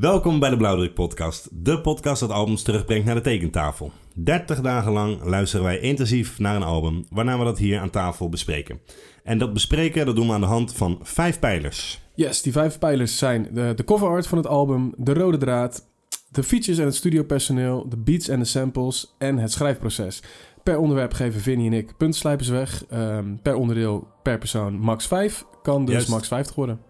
[0.00, 3.92] Welkom bij de Blauwdruk Podcast, de podcast dat albums terugbrengt naar de tekentafel.
[4.14, 8.28] 30 dagen lang luisteren wij intensief naar een album, waarna we dat hier aan tafel
[8.28, 8.80] bespreken.
[9.24, 12.00] En dat bespreken dat doen we aan de hand van vijf pijlers.
[12.14, 15.86] Yes, die vijf pijlers zijn de, de cover art van het album, de rode draad,
[16.28, 20.22] de features en het studiopersoneel, de beats en de samples en het schrijfproces.
[20.62, 22.84] Per onderwerp geven Vinnie en ik puntslijpers weg.
[22.86, 25.44] Ehm, per onderdeel, per persoon max 5.
[25.62, 26.08] Kan dus Juist.
[26.08, 26.80] max 50 worden.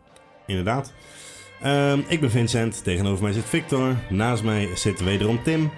[0.47, 0.93] Inderdaad.
[1.63, 5.71] Ehm, ik ben Vincent, tegenover mij zit Victor, naast mij zit wederom Tim.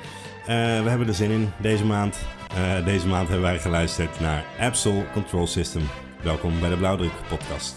[0.46, 0.46] Eh,
[0.82, 2.16] we hebben er zin in deze maand.
[2.54, 5.82] Eh, deze maand hebben wij geluisterd naar Absol Control System.
[6.22, 7.74] Welkom bij de Blauwdruk Podcast.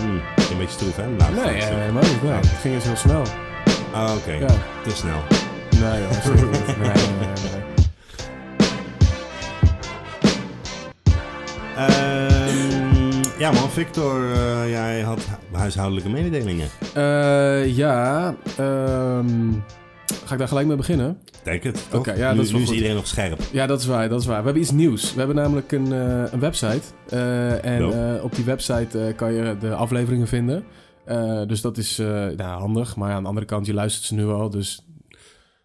[0.00, 1.06] Hmm, een beetje stroef, hè?
[1.18, 1.72] laatste Nee, stuk.
[1.72, 2.22] eh, helemaal niet.
[2.22, 3.22] Nee, het ging eens heel snel.
[3.92, 4.32] Ah, oké.
[4.32, 4.46] Ja.
[4.82, 5.22] Te snel.
[5.80, 6.66] Nee, joh, zeker niet.
[6.78, 7.66] Nee, nee, nee.
[11.76, 14.24] Ehm, ja man, Victor,
[14.68, 15.20] jij had
[15.52, 16.68] huishoudelijke mededelingen.
[16.94, 19.52] Eh, ja, ehm,
[20.24, 21.18] ga ik daar gelijk mee beginnen?
[21.42, 21.86] Denk het?
[21.92, 23.40] Oké, ja, nu, dat is wel nu is iedereen nog scherp.
[23.52, 24.38] Ja, dat is waar, dat is waar.
[24.38, 25.12] We hebben iets nieuws.
[25.12, 26.82] We hebben namelijk een, eh, een website.
[27.08, 27.84] Eh, en
[28.22, 30.64] op die website kan je de afleveringen vinden.
[31.46, 31.96] Dus dat is
[32.36, 32.96] nou, handig.
[32.96, 34.50] Maar ja, aan de andere kant, je luistert ze nu al.
[34.50, 34.82] Dus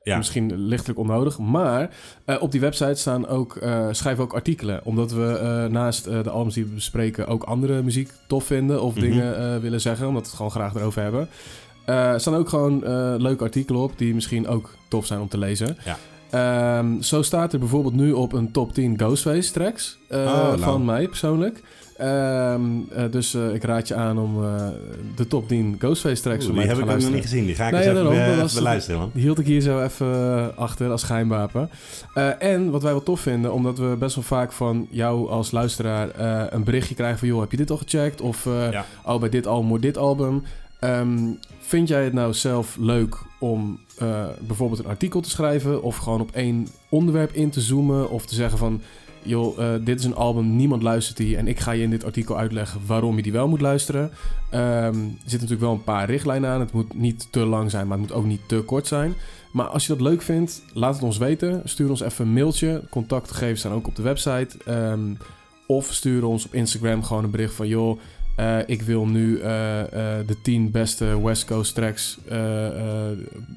[0.04, 0.18] Ja.
[0.18, 1.38] misschien lichtelijk onnodig.
[1.40, 1.90] Maar
[2.26, 4.82] eh, op die website staan ook, eh, schrijven we ook artikelen.
[4.84, 8.82] Omdat we eh, naast de albums die we bespreken ook andere muziek tof vinden.
[8.82, 9.02] Of Mhm.
[9.02, 10.08] dingen willen zeggen.
[10.08, 11.28] Omdat we het gewoon graag erover hebben.
[11.86, 12.80] Er staan ook gewoon
[13.22, 13.98] leuke artikelen op.
[13.98, 15.78] Die misschien ook tof zijn om te lezen.
[15.86, 15.98] Ja.
[16.30, 19.98] Ehm, zo staat er bijvoorbeeld nu op een top 10 Ghostface tracks.
[20.10, 20.58] Oh, lauw.
[20.58, 21.62] van mij persoonlijk.
[21.98, 22.62] Ehm,
[22.96, 24.68] eh, dus eh, ik raad je aan om eh,
[25.16, 27.46] de top 10 Ghostface tracks Oeh, die heb ik nog niet gezien.
[27.46, 29.10] Die ga ik Nee, eens even, even luisteren, man.
[29.14, 31.70] Die hield ik hier zo even achter als schijnwapen.
[32.40, 36.10] En wat wij wel tof vinden, omdat we best wel vaak van jou als luisteraar
[36.54, 37.28] een berichtje krijgen van...
[37.28, 38.22] joh, heb je dit al gecheckt?
[38.22, 38.86] Of Ja.
[39.06, 40.44] oh, bij dit album dit album.
[40.80, 41.18] Ehm,
[41.60, 43.80] vind jij het nou zelf leuk om
[44.40, 45.84] bijvoorbeeld een artikel te schrijven...
[45.84, 48.82] of gewoon op één onderwerp in te zoomen of te zeggen van...
[49.24, 51.38] joh, eh, dit is een album, niemand luistert die...
[51.38, 54.12] en ik ga je in dit artikel uitleggen waarom je die wel moet luisteren.
[54.50, 56.60] Ehm, er zitten natuurlijk wel een paar richtlijnen aan.
[56.60, 59.14] Het moet niet te lang zijn, maar het moet ook niet te kort zijn.
[59.52, 61.62] Maar als je dat leuk vindt, laat het ons weten.
[61.64, 62.84] Stuur ons even een mailtje.
[62.90, 64.58] Contactgegevens staan ook op de website.
[64.66, 65.14] Ehm,
[65.66, 67.68] of stuur ons op Instagram gewoon een bericht van...
[67.68, 68.00] joh,
[68.36, 72.18] eh, ik wil nu eh, eh, de 10 beste West Coast tracks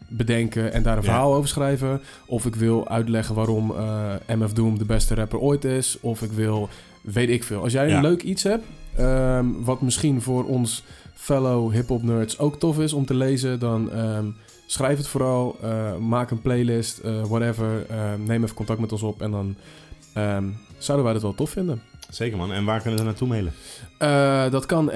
[0.08, 0.72] bedenken...
[0.72, 1.08] en daar een Ja.
[1.08, 2.00] verhaal over schrijven.
[2.26, 3.74] Of ik wil uitleggen waarom
[4.28, 5.98] MF Doom de beste rapper ooit is.
[6.00, 6.68] Of ik wil,
[7.00, 7.62] weet ik veel.
[7.62, 7.96] Als jij Ja.
[7.96, 8.64] een leuk iets hebt...
[8.96, 10.82] ehm, wat misschien voor ons
[11.14, 13.58] fellow hip-hop nerds ook tof is om te lezen...
[13.58, 13.90] dan...
[13.92, 14.26] ehm,
[14.68, 15.56] Schrijf het vooral,
[16.00, 17.86] maak een playlist, whatever.
[17.88, 19.54] Eh, neem even contact met ons op en dan
[20.14, 20.44] ehm,
[20.78, 21.82] zouden wij dat wel tof vinden.
[22.10, 22.52] Zeker, man.
[22.52, 23.52] En waar kunnen ze naartoe mailen?
[23.98, 24.92] Eh, dat kan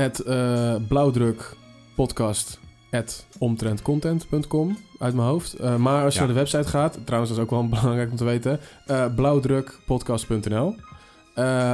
[2.91, 5.55] at omtrentcontent.com uit mijn hoofd.
[5.55, 6.27] Eh, maar als je Ja.
[6.27, 8.61] naar de website gaat, trouwens dat is ook wel belangrijk om te weten,
[9.17, 10.75] blauwdrukpodcast.nl.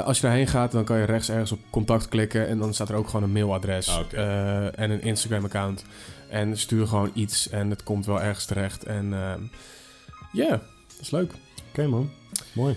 [0.05, 2.89] Als je daarheen gaat, dan kan je rechts ergens op contact klikken en dan staat
[2.89, 5.85] er ook gewoon een mailadres Ah, en een Instagram account.
[6.31, 8.85] En stuur gewoon iets en het komt wel ergens terecht.
[8.85, 9.41] En ehm,
[10.33, 11.33] ja, dat is leuk.
[11.69, 12.11] Oké, man.
[12.53, 12.77] Mooi.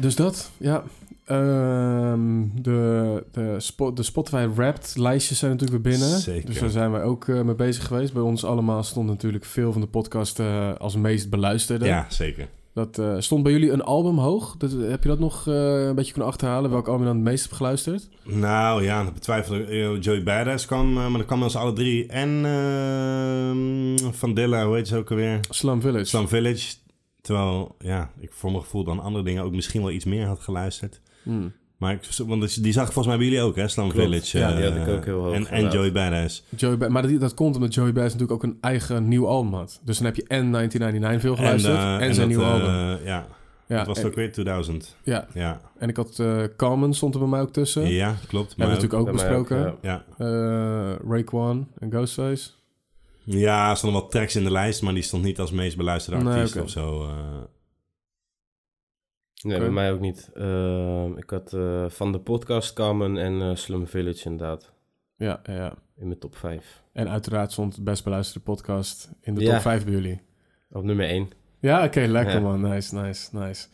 [0.00, 0.82] Dus dat, ja.
[1.24, 3.56] Ehm, de, de,
[3.94, 6.18] de Spotify Wrapped lijstjes zijn natuurlijk weer binnen.
[6.18, 6.46] Zeker.
[6.46, 8.12] Dus daar zijn wij ook eh, mee bezig geweest.
[8.12, 11.86] Bij ons allemaal stond natuurlijk veel van de podcast eh, als meest beluisterde.
[11.86, 12.48] Ja, zeker.
[12.74, 14.56] Dat eh, stond bij jullie een album hoog.
[14.56, 16.70] Dat, heb je dat nog een beetje kunnen achterhalen?
[16.70, 18.08] Welk album je dan het meest hebt geluisterd?
[18.24, 20.04] Nou ja, dat betwijfel ik.
[20.04, 22.06] Joey Badass kwam, maar dat kwam als alle drie.
[22.06, 25.40] En ehm, Van Dilla, hoe heet ze ook alweer?
[25.50, 26.04] Slum Village.
[26.04, 26.74] Slum Village.
[27.20, 30.40] Terwijl, ja, ik voor mijn gevoel dan andere dingen ook misschien wel iets meer had
[30.40, 31.00] geluisterd.
[31.24, 31.52] Hmm.
[31.76, 33.68] Maar ik, want die zag ik volgens mij bij jullie ook, hè?
[33.68, 34.04] Slum Klopt.
[34.08, 34.38] Village.
[34.38, 35.70] Ja, die eh, had ik ook heel hoog En, en.
[35.70, 36.44] Joey Badass.
[36.56, 39.52] Joey Ba- maar dat, dat komt omdat Joey Bass natuurlijk ook een eigen nieuw album
[39.54, 39.80] had.
[39.84, 43.04] Dus dan heb je en 1999 veel geluisterd en, eh, zijn dat, nieuwe eh, album.
[43.06, 43.26] Ja,
[43.66, 44.96] Ja, dat was en, ook weer 2000.
[45.02, 47.86] ja, Ja, en ik had eh Carmen stond er bij mij ook tussen.
[47.88, 48.54] ja klopt.
[48.56, 49.74] Hebben we natuurlijk ook mij ook, besproken.
[49.82, 50.04] ja.
[50.18, 52.50] Eh, en Ghostface.
[53.24, 56.24] ja, er stonden wel tracks in de lijst, maar die stond niet als meest beluisterde
[56.24, 57.02] Nee, artiest of zo.
[57.02, 57.10] eh.
[59.44, 60.30] Nee, bij mij ook niet.
[60.34, 64.72] Ehm, ik had eh, van de podcast Carmen en eh, Slum Village inderdaad
[65.16, 65.74] Ja, ja, ja.
[65.96, 66.82] in mijn top 5.
[66.92, 69.52] En uiteraard stond de best beluisterde podcast in de Ja.
[69.52, 70.20] top 5 bij jullie.
[70.70, 71.30] Op nummer 1.
[71.60, 72.40] Ja, oké, lekker Ja.
[72.40, 72.60] man.
[72.60, 73.66] Nice, nice, nice.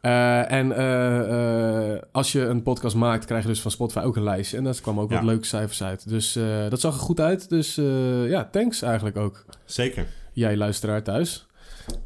[0.00, 4.16] Eh, en eh, eh, als je een podcast maakt, krijg je dus van Spotify ook
[4.16, 4.56] een lijstje.
[4.56, 6.08] En daar kwam ook wat leuke cijfers uit.
[6.08, 7.48] Dus eh, dat zag er goed uit.
[7.48, 9.44] Dus eh, ja, thanks eigenlijk ook.
[9.64, 10.06] Zeker.
[10.32, 11.46] Jij luisteraar thuis.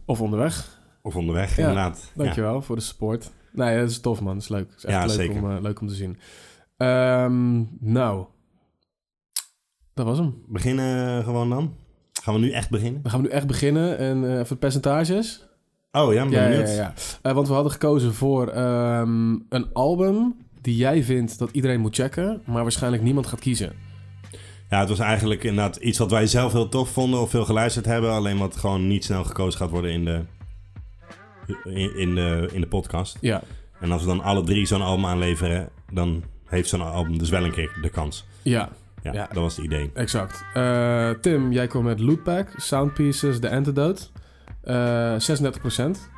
[0.06, 0.80] Of onderweg.
[1.02, 2.10] Of onderweg, Ja, inderdaad.
[2.14, 3.30] Dankjewel voor de support.
[3.52, 4.34] Nee, dat is tof man.
[4.34, 4.68] Dat is leuk.
[4.68, 5.42] Dat is echt Ja, leuk, zeker.
[5.42, 6.18] Om, eh, leuk om te zien.
[6.76, 8.24] Ehm, nou.
[9.94, 10.42] Dat was hem.
[10.48, 11.74] Beginnen gewoon dan?
[12.22, 13.02] Gaan we nu echt beginnen?
[13.02, 13.98] Dan gaan we nu echt beginnen.
[13.98, 15.46] En even percentages.
[15.92, 16.68] Oh ja, ben Ja, ja, benieuwd.
[16.68, 16.74] ja.
[16.74, 16.94] ja.
[17.22, 21.94] Eh, want we hadden gekozen voor ehm, een album die jij vindt dat iedereen moet
[21.94, 23.72] checken, maar waarschijnlijk niemand gaat kiezen.
[24.70, 27.86] Ja, het was eigenlijk inderdaad iets wat wij zelf heel tof vonden of veel geluisterd
[27.86, 28.10] hebben.
[28.10, 30.20] Alleen wat gewoon niet snel gekozen gaat worden in de,
[31.64, 33.18] in, in de, in de podcast.
[33.20, 33.42] Ja,
[33.80, 37.44] En als we dan alle drie zo'n album aanleveren, dan heeft zo'n album dus wel
[37.44, 38.24] een keer de kans.
[38.42, 38.68] ja,
[39.02, 39.26] Ja, Ja.
[39.32, 39.90] dat was het idee.
[39.94, 40.44] exact.
[40.54, 44.02] Eh, Tim, jij kwam met Lootpack, Soundpieces, The Antidote.
[44.62, 46.10] Eh 36%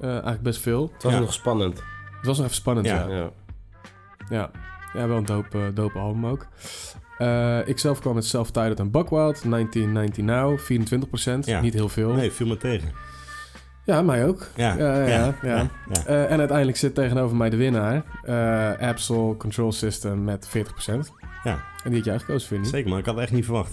[0.00, 0.90] Eh, eigenlijk best veel.
[0.94, 1.18] Het was Ja.
[1.18, 1.82] nog spannend.
[2.16, 3.06] Het was nog even spannend, ja.
[3.08, 3.14] Ja.
[3.16, 3.30] Ja,
[4.28, 4.50] Ja.
[4.94, 5.08] ja.
[5.08, 6.46] wel een dope, eh, dope album ook.
[7.18, 11.60] Eh ik zelf kwam met Self-Titled en Buckwild, 1990 Now, 24 Ja.
[11.60, 12.12] Niet heel veel.
[12.12, 12.88] Nee, viel me tegen.
[13.84, 14.48] Ja, mij ook.
[14.56, 15.34] Ja, Ja, ja, ja.
[15.42, 15.70] ja.
[15.92, 16.04] ja.
[16.06, 18.02] Eh, en uiteindelijk zit tegenover mij de winnaar.
[18.24, 20.52] eh Absol Control System met 40%.
[21.44, 21.64] Ja.
[21.84, 22.68] En die had jij gekozen, vind je niet?
[22.74, 23.72] Zeker, maar ik had het echt niet verwacht.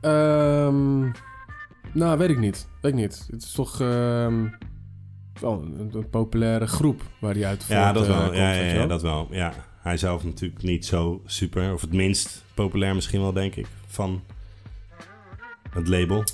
[0.00, 1.00] Ehm,
[1.92, 2.68] nou, weet ik niet.
[2.80, 3.26] Weet ik niet.
[3.30, 4.46] Het is toch ehm,
[5.40, 8.22] wel een, een populaire groep waar die uit Ja, dat eh, wel.
[8.24, 9.28] komt, ja, ja, je ja, dat wel.
[9.30, 9.52] Ja.
[9.80, 14.22] Hij zelf natuurlijk niet zo super, of het minst populair misschien wel, denk ik, van
[15.70, 16.24] het label.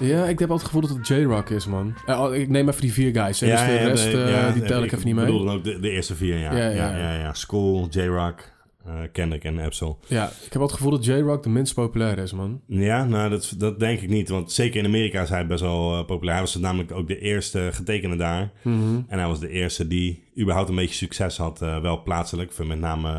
[0.00, 1.94] Ja, ik heb altijd het gevoel dat het J-Rock is, man.
[2.06, 3.40] Eh, oh, ik neem even die vier guys.
[3.40, 5.24] Hè, dus de rest, de- eh, ja, die tel ik even niet mee.
[5.24, 6.56] Ik bedoel dan ook de, de eerste vier, ja.
[6.56, 8.40] Ja, Ja, ja, School, J-Rock,
[8.86, 9.98] eh Kendrick en Absol.
[10.06, 12.60] Ja, ik heb altijd het gevoel dat J-Rock de minst populair is, man.
[12.66, 14.28] Ja, nou, dat, dat denk ik niet.
[14.28, 16.36] Want zeker in Amerika is hij best wel populair.
[16.36, 18.50] Hij was namelijk ook de eerste getekende daar.
[18.62, 19.00] Mhm.
[19.08, 22.58] En hij was de eerste die überhaupt een beetje succes had, wel plaatselijk.
[22.64, 23.10] Met name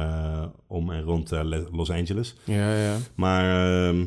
[0.68, 1.32] om en rond
[1.72, 2.36] Los Angeles.
[2.44, 2.96] Ja, ja.
[3.16, 4.06] Maar ehm,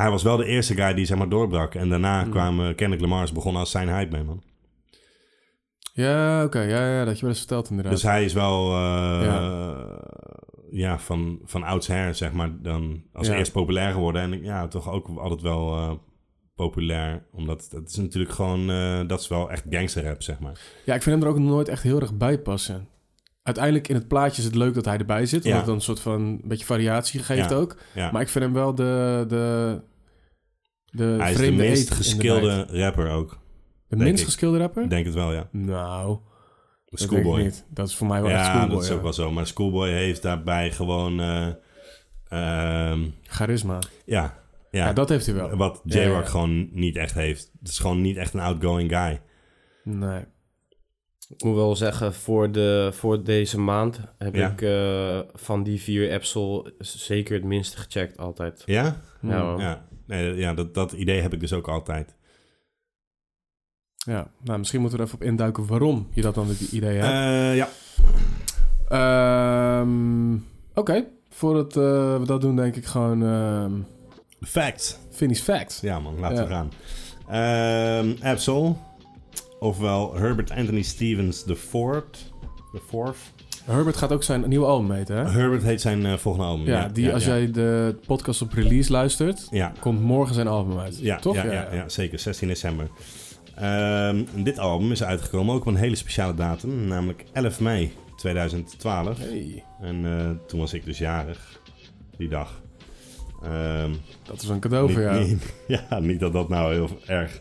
[0.00, 1.74] hij was wel de eerste guy die zeg maar doorbrak.
[1.74, 2.30] En daarna Mhm.
[2.30, 4.42] kwamen Kendrick Lamar's begonnen als zijn hype man.
[5.92, 6.60] Ja, oké.
[6.60, 7.92] Ja, ja, dat je wel eens verteld inderdaad.
[7.92, 9.98] Dus hij is wel eh, Ja.
[10.70, 10.98] ja.
[10.98, 13.34] van, van oudsher, zeg maar, dan als Ja.
[13.36, 14.22] eerst populair geworden.
[14.22, 15.92] En ja, toch ook altijd wel eh,
[16.54, 17.26] populair.
[17.32, 20.60] Omdat het is natuurlijk gewoon, eh, dat is wel echt gangster rap, zeg maar.
[20.84, 22.88] Ja, ik vind hem er ook nooit echt heel erg bij passen.
[23.46, 25.42] Uiteindelijk in het plaatje is het leuk dat hij erbij zit.
[25.44, 27.76] Omdat het dan een soort van een beetje variatie geeft ook.
[27.94, 28.10] Ja.
[28.10, 29.80] Maar ik vind hem wel de, de,
[30.90, 33.38] de hij is de de geskilde rapper ook.
[33.88, 34.82] De minst geskilde rapper?
[34.82, 35.48] Ik denk het wel, ja.
[35.52, 36.18] Nou,
[36.84, 37.42] dat Schoolboy.
[37.42, 37.64] niet.
[37.68, 38.74] Dat is voor mij wel echt Ja, Schoolboy.
[38.74, 39.02] dat is ook ja.
[39.02, 39.30] wel zo.
[39.30, 41.20] Maar Schoolboy heeft daarbij gewoon...
[41.20, 41.48] eh,
[42.28, 43.78] ehm, Charisma.
[44.04, 44.38] ja,
[44.70, 44.86] Ja.
[44.86, 45.56] ja, dat heeft hij wel.
[45.56, 46.28] wat J-Rock ja.
[46.28, 47.50] gewoon niet echt heeft.
[47.58, 49.20] Het is gewoon niet echt een outgoing guy.
[49.84, 50.24] Nee.
[51.28, 54.50] Ik moet wel zeggen, voor, de, voor deze maand heb Ja.
[54.50, 58.62] ik eh, van die vier Absol zeker het minste gecheckt altijd.
[58.66, 59.00] Ja?
[59.20, 59.30] Hm.
[59.30, 62.14] Ja, nee, ja dat, dat idee heb ik dus ook altijd.
[63.96, 66.96] Ja, nou, misschien moeten we er even op induiken waarom je dat dan het idee
[66.98, 67.12] hebt.
[67.12, 67.68] Eh, ja.
[68.88, 70.34] Ehm,
[70.74, 73.72] Oké, voordat eh, we dat doen, denk ik gewoon ehm
[74.40, 74.98] Facts.
[75.10, 75.80] finish facts.
[75.80, 76.42] Ja man, laten Ja.
[76.42, 76.70] we gaan.
[77.28, 78.76] Ehm Absol,
[79.66, 82.32] ofwel Herbert Anthony Stevens the Fourth.
[82.72, 83.16] The Fourth.
[83.64, 85.30] Herbert gaat ook zijn nieuwe album meten, hè?
[85.30, 86.66] Herbert heet zijn eh, volgende album.
[86.66, 89.48] Ja, die als jij de podcast op release luistert,
[89.80, 90.98] komt morgen zijn album uit.
[91.00, 91.34] ja, Toch?
[91.34, 92.18] Ja, ja, ja, zeker.
[92.18, 92.88] 16 december.
[93.54, 99.18] Ehm, dit album is uitgekomen ook op een hele speciale datum, namelijk 11 mei 2012.
[99.18, 101.60] Hey, En eh, toen was ik dus jarig,
[102.16, 102.62] die dag.
[103.42, 103.90] Ehm,
[104.22, 105.24] dat is een cadeau voor jou.
[105.24, 105.54] niet-
[105.90, 107.40] ja, niet dat dat nou heel erg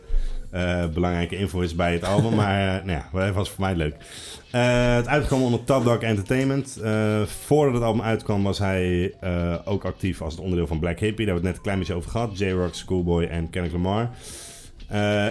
[0.56, 3.96] eh, belangrijke info is bij het album, maar uh, nou ja, was voor mij leuk.
[4.52, 6.80] Eh, het uitgekomen onder Top Dog Entertainment.
[7.46, 9.14] Voordat het album uitkwam was hij
[9.66, 11.26] ook actief als het onderdeel van Black Hippie.
[11.26, 12.38] Daar hebben we het net een klein beetje over gehad.
[12.38, 14.10] J-Rock, Schoolboy en Kendrick Lamar.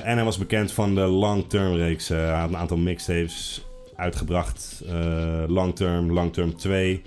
[0.04, 2.08] En hij was bekend van de Long Term reeks.
[2.08, 3.64] Hij had een aantal mixtapes
[3.96, 4.82] uitgebracht.
[4.88, 7.02] Eh, long Term, Long Term 2,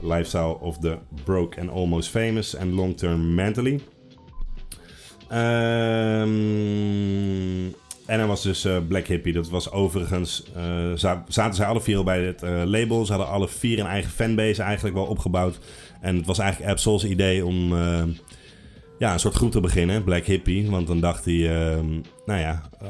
[0.00, 3.80] Lifestyle of the Broke and Almost Famous en Long Term Mentally.
[6.34, 7.64] Ehm,
[8.06, 9.32] en hij was dus eh, Black Hippie.
[9.32, 10.42] Dat was overigens...
[10.56, 10.62] eh,
[10.94, 13.04] za- zaten zij alle vier al bij het eh, label.
[13.04, 15.58] Ze hadden alle vier een eigen fanbase eigenlijk wel opgebouwd.
[16.00, 17.72] En het was eigenlijk Absol's idee om...
[18.98, 20.70] ja, een soort groep te beginnen, Black Hippie.
[20.70, 21.34] Want dan dacht hij,
[21.74, 21.90] ehm,
[22.26, 22.88] nou ja, eh,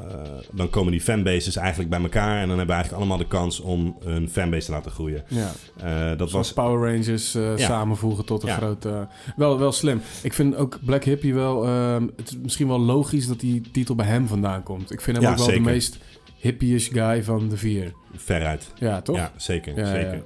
[0.52, 2.32] dan komen die fanbases eigenlijk bij elkaar.
[2.40, 5.24] En dan hebben we eigenlijk allemaal de kans om een fanbase te laten groeien.
[5.28, 7.66] Ja, Eh, dat dat was Power Rangers eh, Ja.
[7.66, 8.56] samenvoegen tot een Ja.
[8.56, 9.06] grote...
[9.36, 10.00] wel, wel slim.
[10.22, 11.64] Ik vind ook Black Hippie wel...
[11.66, 14.92] ehm, het is misschien wel logisch dat die titel bij hem vandaan komt.
[14.92, 15.62] Ik vind hem Ja, ook wel zeker.
[15.62, 15.98] de meest
[16.36, 17.92] hippie-ish guy van de vier.
[18.16, 18.72] veruit.
[18.78, 19.16] Ja, toch?
[19.16, 19.76] Ja, zeker.
[19.78, 20.22] Ja, zeker.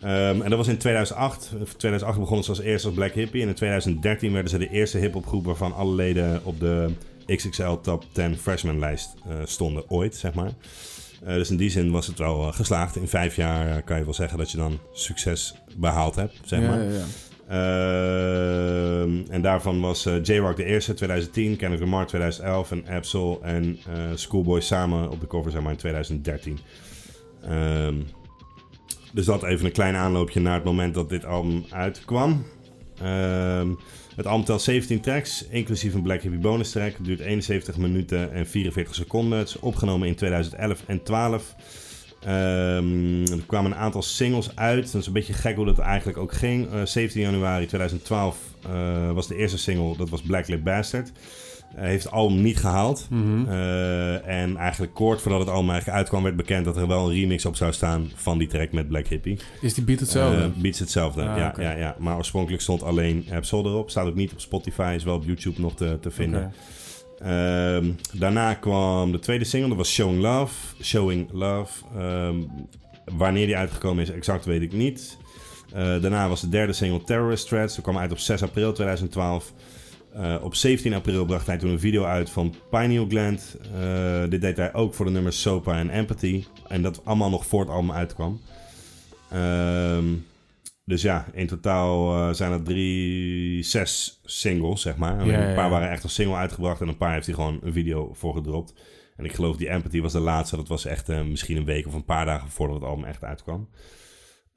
[0.00, 0.28] Ja.
[0.30, 1.50] Ehm, en dat was in 2008.
[1.58, 3.42] In 2008 begonnen ze als eerste als Black Hippie.
[3.42, 6.90] En in 2013 werden ze de eerste hip-hopgroep waarvan alle leden op de
[7.36, 10.50] XXL Top 10 Freshman lijst eh, stonden ooit, zeg maar.
[11.24, 12.96] Eh, dus in die zin was het wel eh, geslaagd.
[12.96, 16.68] In vijf jaar kan je wel zeggen dat je dan succes behaald hebt, zeg Ja,
[16.68, 16.82] maar.
[16.82, 17.04] ja, ja.
[17.48, 23.78] Ehm, en daarvan was J-Rock de eerste, 2010, Kendrick Lamar 2011 en Absol en
[24.14, 26.58] Schoolboy samen op de cover zijn maar in 2013.
[27.42, 27.94] Ehm,
[29.12, 32.44] dus dat even een klein aanloopje naar het moment dat dit album uitkwam.
[33.02, 33.68] Ehm,
[34.16, 36.94] het album telt 17 tracks, inclusief een Black Hippie bonus track.
[37.00, 39.38] Duurt 71 minuten en 44 seconden.
[39.38, 41.54] Het is opgenomen in 2011 en 12.
[42.20, 44.92] Ehm, er kwamen een aantal singles uit.
[44.92, 46.72] Dat is een beetje gek hoe dat eigenlijk ook ging.
[46.72, 48.38] Eh, 17 januari 2012
[48.72, 51.12] eh, was de eerste single, dat was Black Lip Bastard.
[51.74, 53.06] Eh, heeft het album niet gehaald.
[53.10, 53.48] Mhm.
[53.48, 57.14] Eh, en eigenlijk kort voordat het album eigenlijk uitkwam, werd bekend dat er wel een
[57.14, 59.38] remix op zou staan van die track met Black Hippie.
[59.60, 60.42] Is die beat hetzelfde?
[60.42, 61.96] Eh, beats hetzelfde, Ah, ja, ja, ja.
[61.98, 63.90] Maar oorspronkelijk stond alleen Absol erop.
[63.90, 66.52] Staat ook niet op Spotify, is wel op YouTube nog te, te vinden.
[67.18, 70.54] Ehm, daarna kwam de tweede single, dat was Showing Love.
[70.82, 71.84] Showing Love.
[71.96, 72.36] Ehm,
[73.16, 75.16] wanneer die uitgekomen is, exact weet ik niet.
[75.72, 77.74] Eh, daarna was de derde single Terrorist Threats.
[77.74, 79.52] Dat kwam uit op 6 april 2012.
[80.12, 83.56] Eh, op 17 april bracht hij toen een video uit van Pineal Gland.
[83.74, 86.44] Eh, dit deed hij ook voor de nummers Sopa en Empathy.
[86.68, 88.40] En dat allemaal nog voor het album uitkwam.
[89.30, 90.04] Ehm,
[90.84, 95.26] dus ja, in totaal zijn er drie, zes singles, zeg maar.
[95.26, 95.70] Ja, Een paar ja.
[95.70, 98.74] waren echt als single uitgebracht en een paar heeft hij gewoon een video voor gedropt.
[99.16, 100.56] En ik geloof die Empathy was de laatste.
[100.56, 103.68] Dat was echt misschien een week of een paar dagen voordat het album echt uitkwam.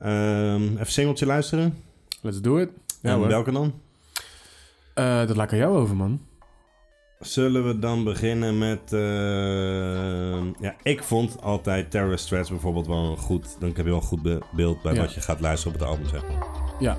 [0.02, 1.78] Ehm, even singeltje luisteren.
[2.22, 2.70] Let's do it.
[3.02, 3.74] Ja, en welke dan?
[4.94, 6.22] Eh, dat laat ik aan jou over, man.
[7.20, 8.94] Zullen we dan beginnen met...
[8.94, 13.56] eh, ja, ik vond altijd Terrorist Threats bijvoorbeeld wel een goed...
[13.60, 15.00] Dan heb je wel een goed be- beeld bij Ja.
[15.02, 16.48] wat je gaat luisteren op het album, zeg maar.
[16.80, 16.98] Ja.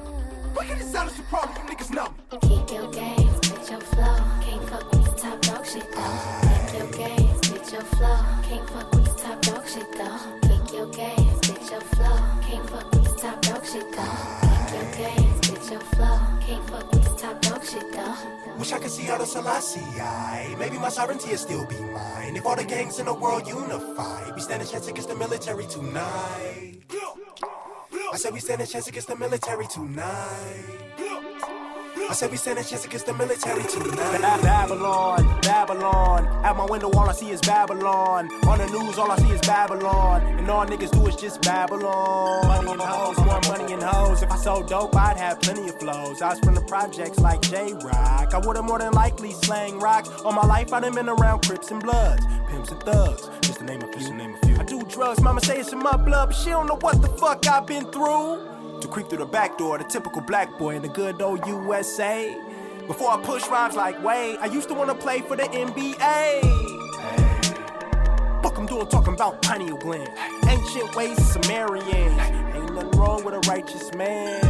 [19.21, 20.57] Selassie.
[20.59, 22.37] Maybe my sovereignty will still be mine.
[22.37, 25.67] If all the gangs in the world unify, we stand a chance against the military
[25.67, 26.81] tonight.
[28.13, 30.65] I said we stand a chance against the military tonight.
[31.95, 34.21] I said we stand a chance against the military tonight.
[34.43, 36.27] Babylon, Babylon.
[36.45, 38.31] At my window, all I see is Babylon.
[38.47, 40.23] On the news, all I see is Babylon.
[40.39, 42.47] And all niggas do is just Babylon.
[42.47, 44.23] Money and hoes, more money and hoes.
[44.23, 46.23] If I sold dope, I'd have plenty of flows.
[46.23, 48.35] I was from the projects like J Rock.
[48.35, 50.09] I would've more than likely slang rocks.
[50.25, 53.29] All my life, I done been around Crips and Bloods, Pimps and Thugs.
[53.43, 54.15] Just to name a few.
[54.15, 54.57] name a few.
[54.57, 57.09] I do drugs, mama say it's in my blood, but she don't know what the
[57.09, 58.52] fuck I've been through.
[58.83, 62.37] To creep through the back door, the typical black boy in the good old USA.
[62.89, 66.43] Before I push rhymes like Wade, I used to wanna play for the NBA.
[68.43, 70.11] Fuck I'm doing talking about pineal gland.
[70.49, 72.19] Ancient ways of Sumerian.
[72.57, 74.41] Ain't nothing wrong with a righteous man.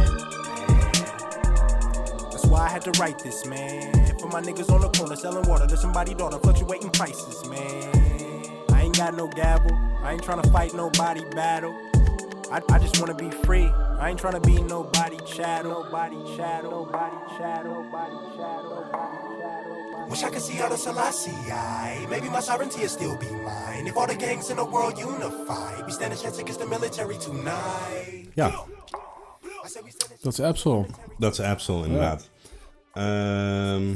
[2.31, 4.17] That's why I had to write this, man.
[4.17, 7.91] For my niggas on the corner selling water to somebody daughter, fluctuating prices, man.
[8.71, 9.77] I ain't got no gavel.
[10.01, 11.92] I ain't trying to fight nobody battle.
[12.53, 13.67] I, I just wanna be free.
[13.99, 15.83] I ain't trying to be nobody chattel.
[15.83, 16.71] Nobody chattel.
[16.85, 17.73] Nobody chattel.
[17.83, 18.85] Nobody chattel.
[18.85, 20.07] Nobody chattel.
[20.09, 21.31] Wish I could see all the Selassie.
[21.51, 22.05] I.
[22.09, 23.87] Maybe my sovereignty will still be mine.
[23.87, 27.17] If all the gangs in the world unify, we stand a chance against the military
[27.17, 28.27] tonight.
[28.35, 28.51] Ja,
[29.63, 30.85] we stand a Dat is Absol.
[31.17, 32.29] dat is Absol inderdaad.
[32.93, 33.95] Ehm,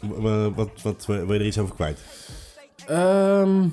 [0.00, 1.98] w- w- wat, wat, wil je er iets over kwijt?
[2.86, 3.68] Ehm,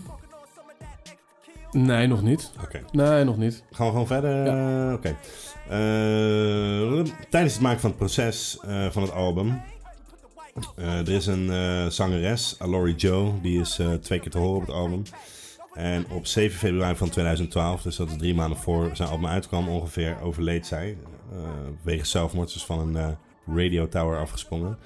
[1.75, 2.51] nee, nog niet.
[2.63, 2.81] Oké.
[2.91, 3.63] Nee, nog niet.
[3.71, 4.93] Gaan we gewoon verder?
[4.93, 5.15] Oké.
[5.69, 9.61] Eh, tijdens het maken van het proces eh, van het album.
[10.75, 14.75] eh, er is een zangeres, Alori Joe, die is twee keer te horen op het
[14.75, 15.03] album.
[15.73, 19.69] En op 7 februari van 2012, dus dat is drie maanden voor zijn album uitkwam
[19.69, 20.97] ongeveer, overleed zij.
[21.81, 23.17] wegens zelfmoord, dus van een
[23.55, 24.77] radio tower afgesprongen.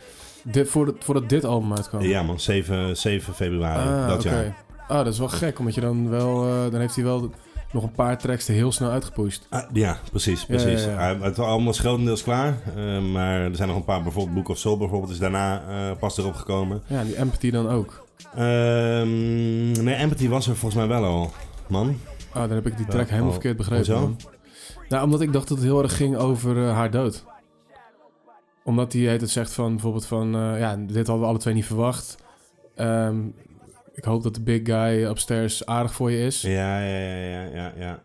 [0.43, 2.01] Dit, voordat, voordat dit album uitkwam.
[2.01, 4.55] Ja man, 7, 7 februari ah, dat jaar.
[4.89, 6.45] Ah, dat is wel gek, omdat je dan wel...
[6.47, 7.29] eh, dan heeft hij wel
[7.71, 9.45] nog een paar tracks er heel snel uitgepusht.
[9.49, 10.45] Ah, ja, precies.
[10.45, 10.83] Precies.
[10.83, 10.97] ja, ja.
[10.97, 12.57] Hij- het was grotendeels klaar.
[12.75, 15.97] eh, maar er zijn nog een paar, bijvoorbeeld Book of Soul bijvoorbeeld, is daarna eh,
[15.99, 16.81] pas erop gekomen.
[16.87, 18.07] Ja, die Empathy dan ook.
[18.35, 21.31] Ehm, nee, Empathy was er volgens mij wel al,
[21.67, 21.97] man.
[22.31, 23.93] Ah, dan heb ik die track helemaal verkeerd begrepen.
[23.93, 24.15] hoezo?
[24.89, 27.23] Nou, omdat ik dacht dat het heel erg ging over haar dood.
[28.63, 30.29] Omdat hij het zegt van bijvoorbeeld van...
[30.57, 32.17] ja, dit hadden we alle twee niet verwacht.
[32.75, 33.15] Ehm,
[33.99, 36.41] ik hoop dat de big guy upstairs aardig voor je is.
[36.41, 37.73] Ja, ja, ja, ja, ja.
[37.77, 38.03] ja.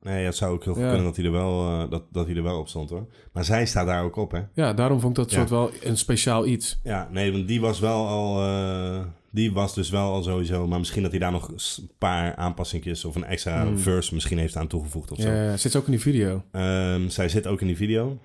[0.00, 0.88] Nee, het zou ook heel goed Ja.
[0.88, 3.06] kunnen dat hij, er wel, eh, dat, dat hij er wel op stond, hoor.
[3.32, 4.40] Maar zij staat daar ook op, hè.
[4.54, 5.36] Ja, daarom vond ik dat Ja.
[5.38, 6.80] soort wel een speciaal iets.
[6.82, 8.42] Ja, nee, want die was wel al...
[8.42, 10.66] eh, die was dus wel al sowieso.
[10.66, 13.78] Maar misschien dat hij daar nog een paar aanpassingjes of een extra Hmm.
[13.78, 15.28] verse misschien heeft aan toegevoegd of zo.
[15.28, 16.42] Ja, ja, zit ze ook in die video?
[16.52, 18.18] Ehm, zij zit ook in die video.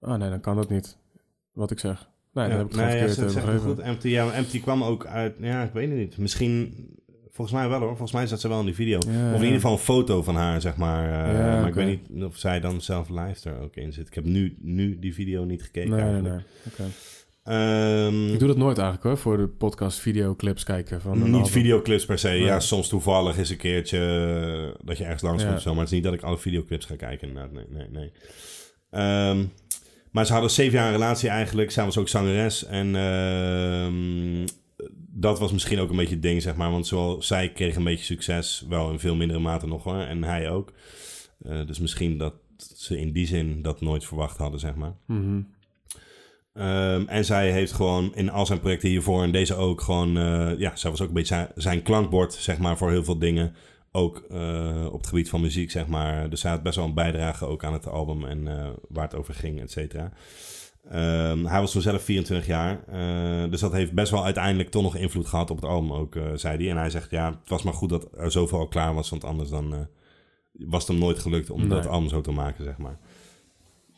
[0.00, 0.96] Oh nee, dan kan dat niet.
[1.52, 2.08] Wat ik zeg.
[2.34, 3.06] Nee, Ja, heb ik nee, ja,
[3.52, 3.78] eh, goed.
[3.78, 5.34] Empty, ja, Empty kwam ook uit...
[5.40, 6.18] Ja, ik weet het niet.
[6.18, 6.74] Misschien...
[7.30, 7.88] Volgens mij wel hoor.
[7.88, 8.98] Volgens mij zat ze wel in die video.
[9.08, 11.08] Ja, Of in ieder geval een foto van haar, zeg maar.
[11.34, 14.06] Ja, maar ik weet niet of zij dan zelf live er ook in zit.
[14.06, 16.44] Ik heb nu, nu die video niet gekeken Nee, nee, eigenlijk.
[16.64, 16.72] nee.
[16.86, 16.92] Oké.
[17.44, 21.00] Ehm, Ik doe dat nooit eigenlijk hoor, voor de podcast videoclips kijken.
[21.00, 21.46] Van een niet album.
[21.50, 22.28] videoclips per se.
[22.28, 22.42] Nee.
[22.42, 23.98] Ja, soms toevallig is een keertje
[24.78, 25.70] eh, dat je ergens langs komt of zo.
[25.70, 27.52] Maar het is niet dat ik alle videoclips ga kijken inderdaad.
[27.52, 28.12] Nee, nee, nee.
[28.90, 29.44] Ehm,
[30.14, 31.70] maar ze hadden zeven jaar een relatie eigenlijk.
[31.70, 32.64] Zij was ook zangeres.
[32.64, 34.46] En ehm,
[35.10, 36.70] dat was misschien ook een beetje het ding, zeg maar.
[36.70, 38.64] Want zowel zij kreeg een beetje succes.
[38.68, 40.00] Wel in veel mindere mate nog hoor.
[40.00, 40.72] En hij ook.
[41.42, 42.34] Eh, dus misschien dat
[42.74, 44.94] ze in die zin dat nooit verwacht hadden, zeg maar.
[45.06, 45.40] Mhm.
[46.52, 50.16] Ehm, en zij heeft gewoon in al zijn projecten hiervoor en deze ook gewoon...
[50.16, 53.18] eh, ja, zij was ook een beetje zijn, zijn klankbord, zeg maar, voor heel veel
[53.18, 53.54] dingen.
[53.96, 56.30] Ook eh, op het gebied van muziek, zeg maar.
[56.30, 59.14] Dus zij had best wel een bijdrage ook aan het album en eh, waar het
[59.14, 60.12] over ging, et cetera.
[60.90, 62.84] Ehm, hij was toen zelf 24 jaar.
[62.88, 66.16] eh, dus dat heeft best wel uiteindelijk toch nog invloed gehad op het album ook,
[66.34, 66.70] zei hij.
[66.70, 69.10] En hij zegt, ja, het was maar goed dat er zoveel al klaar was.
[69.10, 69.86] Want anders dan
[70.52, 71.68] was het hem nooit gelukt om Nee.
[71.68, 72.98] dat album zo te maken, zeg maar.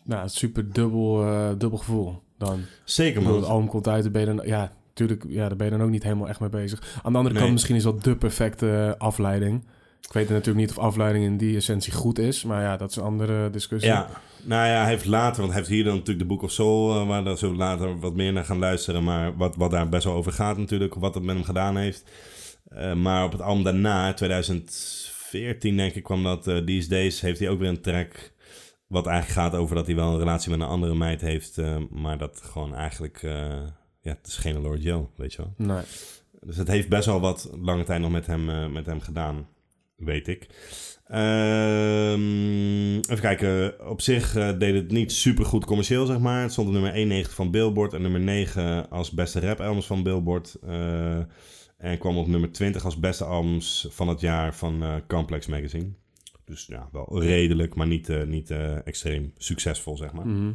[0.05, 1.17] Nou, super dubbel,
[1.59, 2.61] dubbel gevoel dan.
[2.85, 3.35] Zeker, man.
[3.35, 5.83] het album komt uit, daar ben je dan, ja, natuurlijk, ja, daar ben je dan
[5.83, 6.99] ook niet helemaal echt mee bezig.
[7.03, 7.43] Aan de andere Nee.
[7.43, 9.65] kant, misschien is dat de perfecte afleiding.
[10.07, 12.97] Ik weet natuurlijk niet of afleiding in die essentie goed is, maar ja, dat is
[12.97, 13.91] een andere discussie.
[13.91, 14.09] Ja,
[14.43, 17.01] nou ja, hij heeft later, want hij heeft hier dan natuurlijk de Book of Soul,
[17.01, 20.05] eh, waar we zo later wat meer naar gaan luisteren, maar wat, wat daar best
[20.05, 22.05] wel over gaat natuurlijk, wat het met hem gedaan heeft.
[22.69, 27.39] Eh, maar op het album daarna, 2014 denk ik, kwam dat eh, These Days, heeft
[27.39, 28.33] hij ook weer een track
[28.87, 31.61] wat eigenlijk gaat over dat hij wel een relatie met een andere meid heeft,
[31.91, 33.19] maar dat gewoon eigenlijk,
[34.01, 35.55] ja, het is geen Lord Joe, weet je wel.
[35.57, 35.85] Nee.
[36.41, 39.47] Dus het heeft best wel wat lange tijd nog met hem, met hem gedaan,
[39.97, 40.49] weet ik.
[41.07, 43.89] Ehm, even kijken.
[43.89, 46.43] Op zich eh, deed het niet super goed commercieel, zeg maar.
[46.43, 50.03] Het stond op nummer 91 van Billboard en nummer 9 als beste rap albums van
[50.03, 50.57] Billboard.
[50.67, 51.19] Eh,
[51.77, 55.89] en kwam op nummer 20 als beste albums van het jaar van eh, Complex Magazine.
[56.45, 58.51] Dus ja, wel redelijk, maar niet, niet
[58.85, 60.27] extreem succesvol, zeg maar.
[60.27, 60.53] Mhm.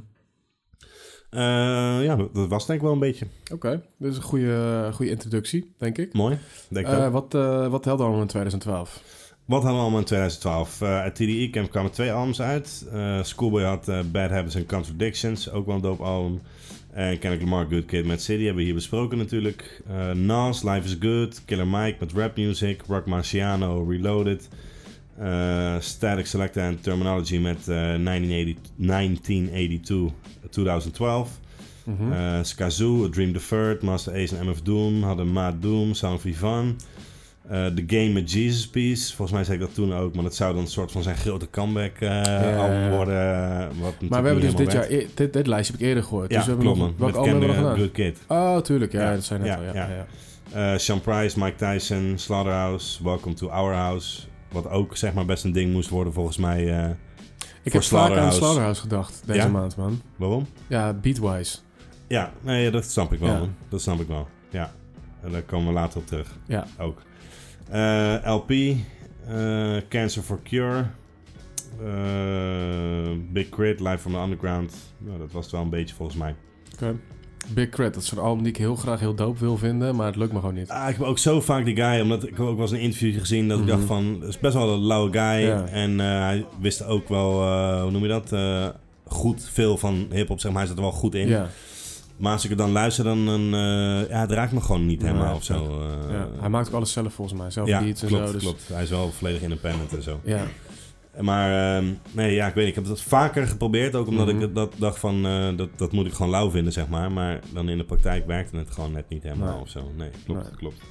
[2.04, 3.28] Ja, dat was denk ik wel een beetje.
[3.54, 6.14] Oké, is een goede, goede introductie, denk ik.
[6.14, 6.38] Mooi,
[6.70, 9.21] denk ik wat, eh wat telde allemaal in 2012?
[9.46, 10.82] Wat hadden we allemaal in 2012?
[10.82, 12.88] Eh uit TDE Camp kwamen twee albums uit.
[12.92, 16.42] Eh, Schoolboy had eh, Bad Habits and Contradictions, ook wel een dope album.
[16.92, 19.82] En Kendrick Lamar, Good Kid, Mad City hebben we hier besproken natuurlijk.
[20.14, 21.42] Nas, Life is Good.
[21.46, 22.82] Killer Mike met rap music.
[22.88, 24.50] Rock Marciano, Reloaded.
[25.80, 30.12] Static Selector en Terminology met eh, 1980, 1982,
[30.50, 31.40] 2012.
[31.86, 32.12] Mhm.
[32.12, 36.26] Eh Skazoo, A Dream Deferred, Master Ace en MF Doom hadden Maat Doom, Sound of
[37.46, 37.58] Ivan.
[37.58, 40.36] Eh, The Game met Jesus Piece, volgens mij zei ik dat toen ook, maar dat
[40.36, 43.34] zou dan een soort van zijn grote comeback eh album worden.
[43.62, 46.04] eh, Wat maar we hebben dus dit jaar, e- dit, dit lijstje heb ik eerder
[46.04, 46.30] gehoord.
[46.30, 47.78] dus we Ja, hebben klopt nog, album hebben we gedaan?
[47.78, 48.20] Good Kid.
[48.28, 48.92] Oh, tuurlijk.
[48.92, 49.64] Ja, dat zijn net ja, al.
[49.74, 50.06] Ja.
[50.74, 54.22] Eh Sean Price, Mike Tyson, Slaughterhouse, Welcome to Our House.
[54.52, 56.62] Wat ook zeg maar best een ding moest worden volgens mij.
[57.64, 58.38] Ik heb vaak aan Slaughterhouse.
[58.38, 59.48] Slaughterhouse gedacht deze Ja?
[59.48, 60.02] maand, man.
[60.16, 60.48] waarom?
[60.68, 61.58] Ja, beatwise.
[62.08, 63.38] Ja, nee, dat snap ik wel Ja.
[63.40, 63.56] man.
[63.70, 64.28] Dat snap ik wel.
[64.50, 64.72] Ja,
[65.24, 66.28] en daar komen we later op terug.
[66.46, 66.66] Ja.
[66.80, 67.02] ook.
[67.72, 70.86] Eh, LP, eh, Cancer for Cure,
[71.84, 74.74] eh, Big Crit, Live from the Underground.
[74.98, 76.36] Nou, dat was het wel een beetje volgens mij.
[76.74, 76.96] Oké.
[77.54, 80.06] Big Crit, dat is een album die ik heel graag heel dope wil vinden, maar
[80.06, 80.70] het lukt me gewoon niet.
[80.70, 82.80] Ah, ik heb ook zo vaak die guy, omdat ik heb ook wel eens een
[82.80, 83.74] interview gezien dat ik Mhm.
[83.76, 85.48] dacht van, het is best wel een lauwe guy.
[85.48, 85.66] Ja.
[85.66, 87.32] En hij wist ook wel,
[87.82, 88.36] hoe noem je dat,
[89.06, 90.60] goed veel van hip-hop, zeg maar.
[90.60, 91.28] Hij zat er wel goed in.
[91.28, 91.50] Ja,
[92.22, 95.36] Maar als ik er dan luister, dan, eh, ja, het raakt me gewoon niet helemaal
[95.36, 95.54] of zo.
[95.64, 96.12] snap eh.
[96.16, 96.28] ja.
[96.40, 98.34] Hij maakt ook alles zelf volgens mij, zelf ja, beats en klopt, zo.
[98.34, 98.68] Dus, klopt.
[98.68, 100.20] Hij is wel volledig independent en zo.
[100.24, 100.44] Ja,
[101.20, 102.76] Maar ehm, nee, ja, ik weet niet.
[102.78, 103.96] Ik heb dat vaker geprobeerd.
[103.96, 104.42] Ook omdat Mhm.
[104.42, 107.12] ik dat dacht van, eh, dat, dat moet ik gewoon lauw vinden, zeg maar.
[107.12, 109.62] Maar dan in de praktijk werkte het gewoon net niet helemaal Nee.
[109.62, 109.92] of zo.
[109.98, 110.56] Nee, klopt, Nee.
[110.56, 110.82] klopt.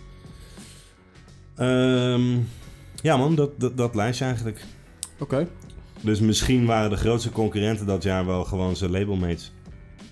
[1.56, 2.38] Ehm,
[3.02, 4.64] ja man, dat, dat, dat lijstje eigenlijk.
[5.18, 5.46] oké.
[6.00, 9.52] Dus misschien waren de grootste concurrenten dat jaar wel gewoon zijn labelmates.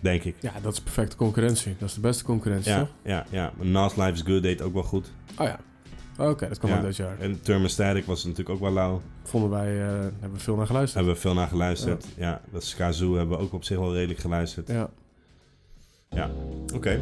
[0.01, 0.35] Denk ik.
[0.41, 1.77] Ja, dat is perfecte concurrentie.
[1.79, 2.89] Dat is de beste concurrentie, Ja, toch?
[3.03, 3.53] ja, ja.
[3.61, 5.11] Nas Life is Good deed ook wel goed.
[5.39, 5.59] Oh ja.
[6.19, 6.77] Oké, dat kwam Ja.
[6.79, 7.19] ook dit jaar.
[7.19, 9.03] En Thermostatic was natuurlijk ook wel lauw.
[9.23, 10.95] Vonden wij, eh, hebben we veel naar geluisterd.
[10.97, 12.07] Hebben we veel naar geluisterd.
[12.17, 14.69] Ja, dat is Kazoo hebben we ook op zich wel redelijk geluisterd.
[14.69, 16.31] Ja.
[16.75, 17.01] Oké.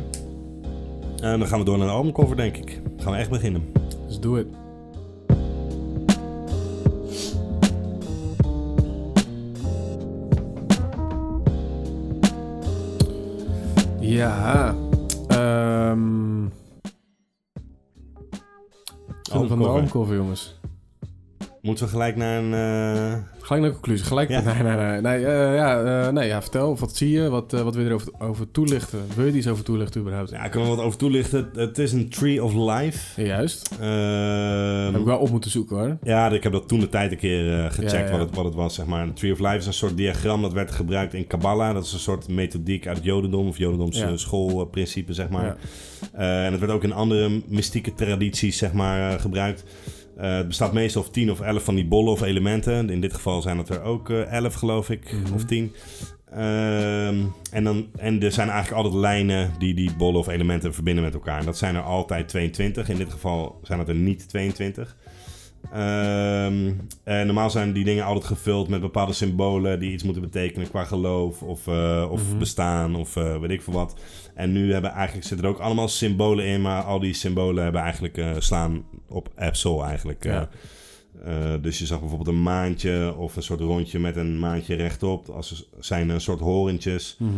[1.20, 2.80] En dan gaan we door naar de albumcover, denk ik.
[2.96, 3.72] Gaan we echt beginnen.
[4.06, 4.46] Dus doe het.
[14.06, 14.74] Ja.
[15.28, 16.52] Ehm, um...
[19.32, 20.58] Al van de Almkoffer, jongens.
[21.66, 22.52] Moeten we gelijk naar een...
[22.54, 24.06] eh, Gelijk naar de conclusie.
[24.06, 24.28] Gelijk.
[24.28, 24.40] Ja.
[24.40, 25.00] Nee, nee, nee.
[25.00, 26.76] Nee, eh, ja, eh, nee ja, vertel.
[26.78, 27.28] Wat zie je?
[27.28, 29.00] Wat, eh, wat wil je erover over toelichten?
[29.14, 30.30] Wil je er iets over toelichten überhaupt?
[30.30, 31.50] Ja, ik kan er wat over toelichten.
[31.54, 33.20] Het, is een Tree of Life.
[33.22, 33.70] Ja, juist.
[33.80, 35.96] Ehm, Heb ik wel op moeten zoeken hoor.
[36.02, 38.10] Ja, ik heb dat toen de tijd een keer eh, gecheckt.
[38.10, 38.74] Wat, het, wat het was.
[38.74, 39.02] Zeg maar.
[39.02, 41.74] Een Tree of Life is een soort diagram dat werd gebruikt in Kabbalah.
[41.74, 44.06] Dat is een soort methodiek uit Jodendom of Jodendoms Ja.
[44.08, 45.56] eh, schoolprincipe, zeg maar.
[46.12, 49.64] Eh, en het werd ook in andere mystieke tradities zeg maar, eh, gebruikt.
[50.16, 52.90] Eh, het bestaat meestal of 10 of 11 van die bollen of elementen.
[52.90, 55.34] In dit geval zijn het er ook eh 11, geloof ik, Mhm.
[55.34, 55.72] of 10.
[56.30, 57.16] Ehm,
[57.50, 61.14] en, dan, en er zijn eigenlijk altijd lijnen die die bollen of elementen verbinden met
[61.14, 61.38] elkaar.
[61.38, 62.88] En dat zijn er altijd 22.
[62.88, 64.96] In dit geval zijn het er niet 22.
[65.72, 66.72] Ehm,
[67.04, 70.84] en normaal zijn die dingen altijd gevuld met bepaalde symbolen die iets moeten betekenen qua
[70.84, 72.38] geloof of, eh, of Mhm.
[72.38, 73.94] bestaan of eh, weet ik veel wat.
[74.36, 77.80] En nu hebben eigenlijk, zitten er ook allemaal symbolen in, maar al die symbolen hebben
[77.82, 80.24] eigenlijk eh, slaan op Absol eigenlijk.
[80.24, 80.32] eh.
[80.32, 80.48] Ja.
[81.24, 85.28] Eh, dus je zag bijvoorbeeld een maantje of een soort rondje met een maantje rechtop.
[85.28, 87.16] Als zijn een soort horentjes.
[87.18, 87.32] Mhm.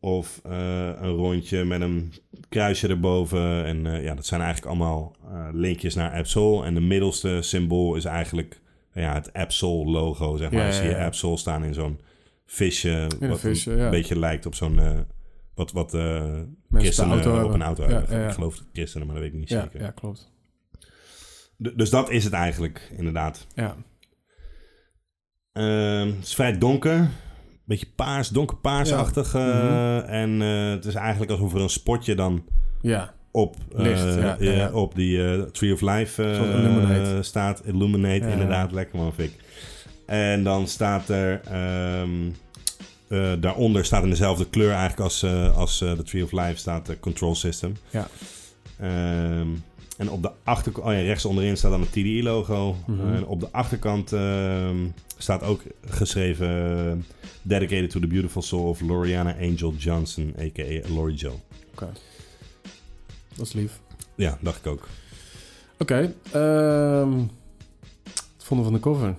[0.00, 2.12] Of een rondje met een
[2.48, 3.64] kruisje erboven.
[3.64, 5.16] En ja, dat zijn eigenlijk allemaal
[5.52, 6.64] linkjes naar Absol.
[6.64, 8.60] En de middelste symbool is eigenlijk
[8.92, 10.60] ja, het Absol logo, zeg maar.
[10.60, 11.04] Ja, Dan ja, zie je.
[11.04, 12.00] Absol staan in zo'n
[12.46, 13.06] visje.
[13.20, 15.06] een wat visje, een beetje lijkt op zo'n...
[15.58, 17.54] wat wat de christenen auto op hebben.
[17.54, 18.16] een auto Ja, hebben.
[18.16, 18.28] ja, ja.
[18.28, 19.80] Ik geloof het christenen, maar dat weet ik niet Ja, zeker.
[19.80, 20.32] ja, klopt.
[21.62, 23.46] D- dus dat is het eigenlijk, inderdaad.
[23.54, 23.76] Ja.
[25.52, 27.08] Ehm, het is vrij donker.
[27.64, 29.34] Beetje paars, donkerpaarsachtig.
[29.34, 30.04] eh, Mhm.
[30.08, 32.44] En eh, het is eigenlijk alsof er een spotje dan
[32.80, 33.14] Ja.
[33.30, 34.72] op, Licht, ja, ja, ja.
[34.72, 37.62] op die Tree of Life staat.
[37.66, 38.32] Illuminate, Ja.
[38.32, 38.72] inderdaad.
[38.72, 39.32] Lekker man, Fik.
[40.06, 41.40] En dan staat er...
[41.44, 42.10] ehm,
[43.08, 46.56] eh, daaronder staat in dezelfde kleur eigenlijk als, eh, als eh, de Tree of Life
[46.56, 47.76] staat de Control System.
[47.90, 48.08] Ja.
[48.78, 49.48] Ehm,
[49.96, 52.76] en op de achterkant, oh ja, rechts onderin staat dan het TDI-logo.
[52.86, 53.14] Mhm.
[53.14, 54.76] En op de achterkant ehm,
[55.18, 57.06] staat ook geschreven...
[57.42, 60.88] Dedicated to the beautiful soul of Loriana Angel Johnson, a.k.a.
[60.94, 61.40] Lori Jo.
[63.34, 63.80] Dat is lief.
[64.14, 64.88] Ja, dacht ik ook.
[65.78, 66.14] Oké.
[66.32, 67.16] ehm,
[68.04, 69.14] wat vonden we van de cover?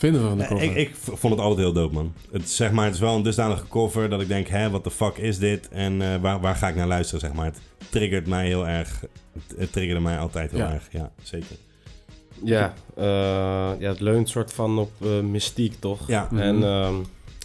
[0.00, 0.64] Wat vinden we van de cover?
[0.64, 2.12] Ik, ik vond het altijd heel dope, man.
[2.32, 4.90] Het, zeg maar, het is wel een dusdanige cover dat ik denk, hè, wat de
[4.90, 5.68] fuck is dit?
[5.68, 7.44] En eh, waar, waar ga ik naar luisteren, zeg maar.
[7.46, 7.60] Het
[7.90, 9.00] triggert mij heel erg.
[9.32, 10.72] Het, het triggerde mij altijd heel Ja.
[10.72, 11.56] erg, ja, zeker.
[12.44, 13.04] Ja, eh,
[13.80, 16.06] ja, het leunt soort van op eh, mystiek, toch?
[16.08, 16.40] Ja, Mhm.
[16.42, 16.94] En ehm,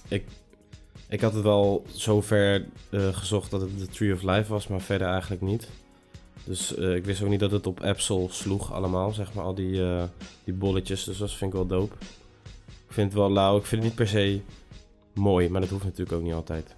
[0.07, 0.23] ik,
[1.09, 4.81] ik had het wel zover eh, gezocht dat het de Tree of Life was, maar
[4.81, 5.69] verder eigenlijk niet.
[6.43, 9.55] Dus eh, ik wist ook niet dat het op Absol sloeg allemaal, zeg maar, al
[9.55, 10.03] die, eh,
[10.43, 11.03] die bolletjes.
[11.03, 11.95] Dus dat vind ik wel dope.
[12.95, 13.57] Ik vind het wel lauw.
[13.57, 14.39] Ik vind het niet per se
[15.13, 16.75] mooi, maar dat hoeft natuurlijk ook niet altijd.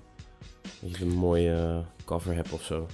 [0.81, 2.87] Dat je een mooie cover hebt of zo.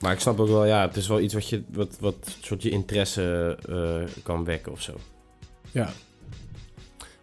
[0.00, 2.62] Maar ik snap ook wel, ja, het is wel iets wat je, wat, wat soort
[2.62, 4.92] je interesse eh, kan wekken of zo.
[5.72, 5.90] ja.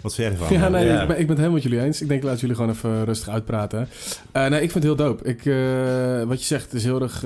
[0.01, 0.57] Wat vind jij ervan?
[0.59, 1.01] Ja, nee, Ja.
[1.01, 2.01] Ik, ben, ik ben het helemaal met jullie eens.
[2.01, 3.87] Ik denk, laat jullie gewoon even rustig uitpraten.
[4.31, 5.23] Eh, nee, ik vind het heel dope.
[5.23, 7.23] Ik, eh, wat je zegt is heel erg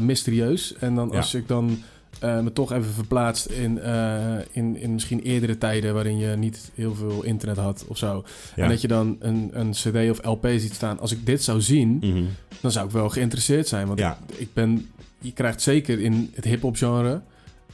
[0.00, 0.74] mysterieus.
[0.74, 1.16] En dan Ja.
[1.16, 1.82] als ik dan
[2.20, 5.94] eh, me toch even verplaatst in, eh, in, in misschien eerdere tijden...
[5.94, 8.24] waarin je niet heel veel internet had of zo.
[8.56, 8.62] Ja.
[8.62, 10.98] En dat je dan een, een cd of LP ziet staan.
[11.00, 12.22] Als ik dit zou zien, Mhm.
[12.60, 13.86] dan zou ik wel geïnteresseerd zijn.
[13.86, 14.18] Want Ja.
[14.36, 14.90] ik ben...
[15.20, 17.20] Je krijgt zeker in het hip-hop genre...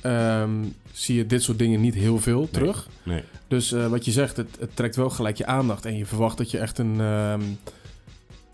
[0.00, 0.50] ehm,
[0.92, 2.88] zie je dit soort dingen niet heel veel terug.
[3.02, 3.22] Nee.
[3.48, 5.84] Dus eh, wat je zegt, het, het trekt wel gelijk je aandacht.
[5.86, 7.00] En je verwacht dat je echt een...
[7.00, 7.40] ehm,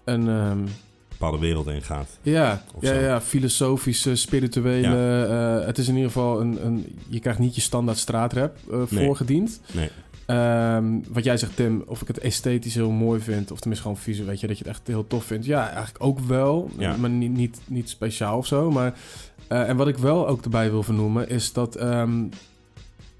[0.05, 0.59] een ehm,
[1.19, 2.09] bepaalde wereld ingaat.
[2.23, 3.01] ja, Of ja, zo.
[3.01, 5.27] ja, filosofische, spirituele...
[5.61, 6.67] eh, het is in ieder geval een...
[6.67, 9.61] een je krijgt niet je standaard straatrap eh voorgediend.
[9.73, 9.89] Nee.
[10.27, 13.51] Ehm, wat jij zegt, Tim, of ik het esthetisch heel mooi vind...
[13.51, 15.47] of tenminste gewoon visueel, weet je, dat je het echt heel tof vindt.
[15.47, 16.97] Ja, eigenlijk ook wel, Ja.
[16.97, 18.71] maar niet, niet, niet speciaal of zo.
[18.71, 18.95] Maar,
[19.47, 21.75] eh, en wat ik wel ook erbij wil vernoemen, is dat...
[21.77, 22.25] ehm,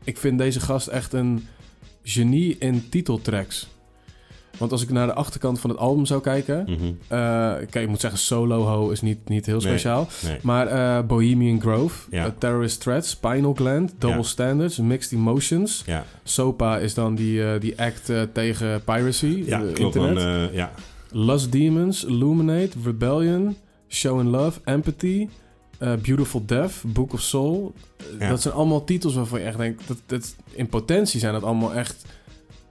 [0.05, 1.47] ik vind deze gast echt een
[2.03, 3.69] genie in titeltracks.
[4.59, 6.67] Want als ik naar de achterkant van het album zou kijken...
[7.09, 7.19] Eh,
[7.71, 10.09] kijk, ik moet zeggen, Solo Ho is niet, niet heel speciaal.
[10.27, 10.39] Nee.
[10.43, 12.25] Maar eh, Bohemian Grove, Ja.
[12.25, 14.23] eh, Terrorist Threat, Spinal Gland, Double Ja.
[14.23, 15.83] Standards, Mixed Emotions.
[15.87, 19.97] Ja, SOPA is dan die, die act tegen piracy, ja klopt.
[19.97, 20.73] eh, ja.
[21.11, 23.57] Lust Demons, Illuminate, Rebellion,
[23.89, 25.29] Show and Love, Empathy,
[25.79, 27.73] Beautiful Death, Book of Soul.
[28.19, 28.29] Ja.
[28.29, 31.75] Dat zijn allemaal titels waarvan je echt denkt, dat, dat, in potentie zijn dat allemaal
[31.75, 32.05] echt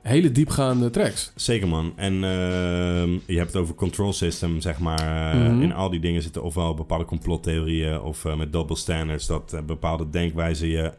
[0.08, 1.32] hele diepgaande tracks.
[1.36, 1.94] Zeker man.
[1.96, 5.32] En ehm, je hebt het over control system, zeg maar.
[5.34, 5.62] Eh, Mhm.
[5.62, 9.26] In al die dingen zitten ofwel bepaalde complottheorieën of eh, met double standards.
[9.26, 10.92] Dat eh, bepaalde denkwijzen je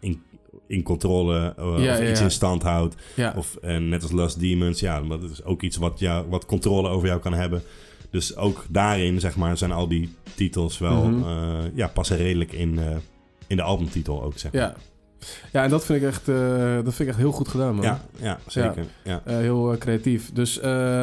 [0.00, 0.22] in,
[0.66, 2.24] in controle Ja, of ja, iets ja.
[2.24, 2.94] in stand houdt.
[3.16, 6.28] Ja, Of en net als Lust Demons, ja, maar dat is ook iets wat, jou,
[6.28, 7.62] wat controle over jou kan hebben.
[8.10, 11.04] Dus ook daarin, zeg maar, zijn al die titels wel...
[11.04, 11.70] Mhm.
[11.74, 12.80] ja, passen redelijk in,
[13.46, 14.62] in de albumtitel ook, zeg maar.
[14.62, 14.74] Ja.
[15.52, 17.84] Ja, en dat vind ik echt, eh, dat vind ik echt heel goed gedaan, man.
[17.84, 18.84] Ja, ja, zeker.
[19.02, 19.20] Ja.
[19.24, 20.32] Eh, heel eh, creatief.
[20.32, 20.62] Dus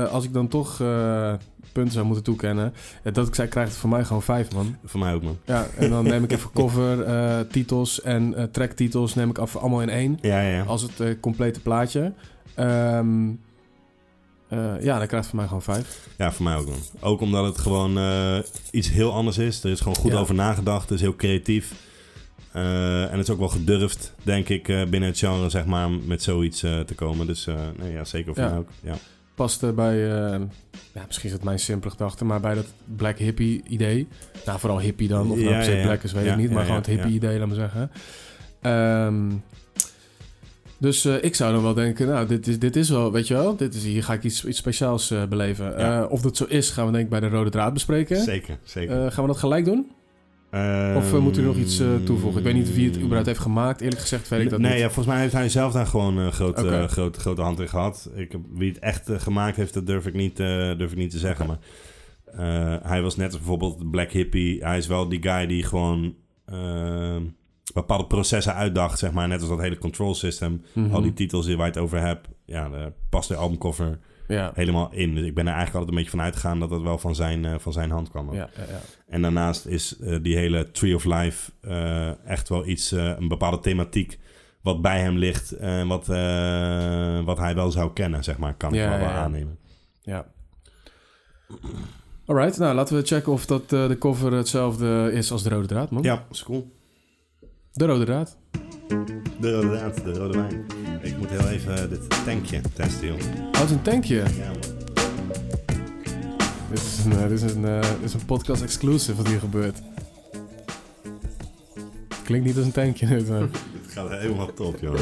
[0.10, 0.78] als ik dan toch
[1.71, 2.73] punten zou moeten toekennen,
[3.13, 4.75] dat ik zei, krijgt het van mij gewoon vijf, man.
[4.86, 5.38] Voor mij ook, man.
[5.45, 9.89] Ja, en dan neem ik even cover, titels en tracktitels neem ik af allemaal in
[9.89, 10.17] één.
[10.21, 10.63] Ja, ja.
[10.63, 12.13] Als het complete plaatje.
[12.56, 13.30] Ehm,
[14.47, 16.08] eh, ja, dan krijgt het van mij gewoon vijf.
[16.17, 16.80] Ja, voor mij ook, man.
[16.99, 17.97] Ook omdat het gewoon
[18.71, 19.63] iets heel anders is.
[19.63, 20.17] Er is gewoon goed Ja.
[20.17, 20.82] over nagedacht.
[20.82, 21.73] Het is heel creatief.
[22.55, 25.89] Eh, en het is ook wel gedurfd, denk ik, eh, binnen het genre, zeg maar,
[25.91, 27.27] met zoiets eh, te komen.
[27.27, 27.47] Dus
[27.79, 28.49] nee, ja, zeker voor Ja.
[28.49, 28.69] mij ook.
[28.81, 28.95] Ja.
[29.35, 32.65] Past bij, ja, misschien is het mijn simpele gedachte, maar bij dat
[32.95, 34.07] black hippie idee.
[34.45, 36.51] Nou, vooral hippie dan, of nou Ja, black is, weet ik niet.
[36.51, 37.91] Maar gewoon het hippie idee, laat maar zeggen.
[38.61, 39.31] Ehm,
[40.77, 43.55] dus ik zou dan wel denken, nou, dit is, dit is wel, weet je wel,
[43.55, 46.09] dit is, hier ga ik iets, iets speciaals beleven.
[46.09, 48.21] Of dat zo is, gaan we denk ik bij de rode draad bespreken.
[48.21, 49.11] Zeker, zeker.
[49.11, 49.91] Gaan we dat gelijk doen?
[50.95, 52.39] Of eh, moet u nog iets eh, toevoegen?
[52.39, 53.81] Ik weet niet wie het überhaupt heeft gemaakt.
[53.81, 54.79] Eerlijk gezegd weet ik dat nee, niet.
[54.79, 57.69] ja, volgens mij heeft hij zelf daar gewoon een grote, eh, grote, grote hand in
[57.69, 58.10] gehad.
[58.15, 61.47] Ik, wie het echt gemaakt heeft, dat durf ik niet, durf ik niet te zeggen.
[61.47, 61.60] Maar
[62.84, 64.63] hij was net als bijvoorbeeld Black Hippie.
[64.63, 66.15] Hij is wel die guy die gewoon
[67.73, 69.27] bepaalde processen uitdacht, zeg maar.
[69.27, 70.62] Net als dat hele control system.
[70.73, 70.93] Mhm.
[70.93, 75.15] Al die titels waar je het over hebt, ja, past de albumcover Ja, helemaal in.
[75.15, 77.45] Dus ik ben er eigenlijk altijd een beetje van uitgegaan dat dat wel van zijn,
[77.45, 78.33] eh, van zijn hand kwam.
[78.33, 78.79] ja, ja, ja.
[79.07, 83.59] En daarnaast is eh, die hele Tree of Life eh, echt wel iets, een bepaalde
[83.59, 84.19] thematiek
[84.61, 86.07] wat bij hem ligt en wat,
[87.25, 89.57] wat hij wel zou kennen, zeg maar, kan ik wel, wel aannemen.
[90.01, 90.25] Ja.
[92.25, 95.91] Alright, nou laten we checken of dat de cover hetzelfde is als de rode draad,
[95.91, 96.03] man.
[96.03, 96.71] Ja, is cool.
[97.71, 98.38] De rode draad.
[99.39, 100.65] De rode draad, de rode wijn.
[101.01, 103.15] Ik moet heel even dit tankje testen, joh.
[103.17, 104.15] Oh, het is een tankje.
[104.15, 104.59] Ja, man.
[106.69, 109.39] Dit is een, eh, dit is een, eh, dit is een podcast exclusive wat hier
[109.39, 109.81] gebeurt.
[112.23, 113.07] Klinkt niet als een tankje.
[113.17, 113.27] dit.
[113.27, 113.49] Dit
[113.87, 114.95] gaat helemaal top, joh.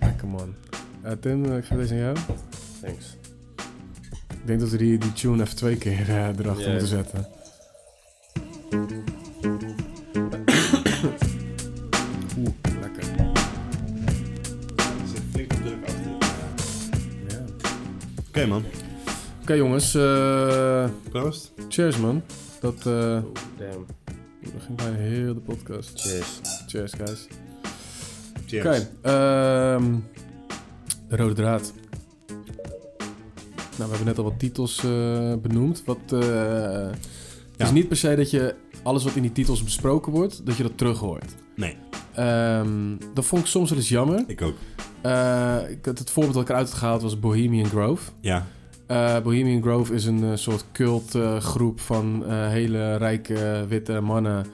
[0.00, 0.54] Lekker man.
[1.02, 2.16] Eh, Tim, eh, ik geef deze aan jou.
[2.82, 3.16] Thanks.
[4.28, 6.70] Ik denk dat we die, die tune even twee keer eh, erachter Ja.
[6.70, 7.26] moeten zetten.
[18.38, 18.64] Oké, man.
[19.42, 21.52] Oké jongens, eh, Proost.
[21.68, 22.22] cheers man.
[22.60, 23.86] Dat eh Oh, damn.
[24.54, 26.00] begint bijna heel de podcast.
[26.00, 26.40] Cheers.
[26.66, 27.26] Cheers guys.
[28.46, 28.66] Cheers.
[28.66, 29.94] Oké, ehm,
[31.08, 31.72] de rode draad.
[33.76, 35.82] Nou, we hebben net al wat titels eh, benoemd.
[35.84, 36.88] Wat, eh,
[37.56, 40.56] Het is niet per se dat je alles wat in die titels besproken wordt, dat
[40.56, 41.34] je dat terug hoort.
[41.56, 41.76] Nee,
[42.18, 44.24] Ehm, dat vond ik soms wel eens jammer.
[44.26, 44.54] ik ook.
[45.02, 48.10] Eh, ik het voorbeeld dat ik eruit had gehaald was Bohemian Grove.
[48.20, 48.46] Ja,
[48.86, 54.46] Eh, Bohemian Grove is een eh, soort cultgroep groep van hele rijke witte mannen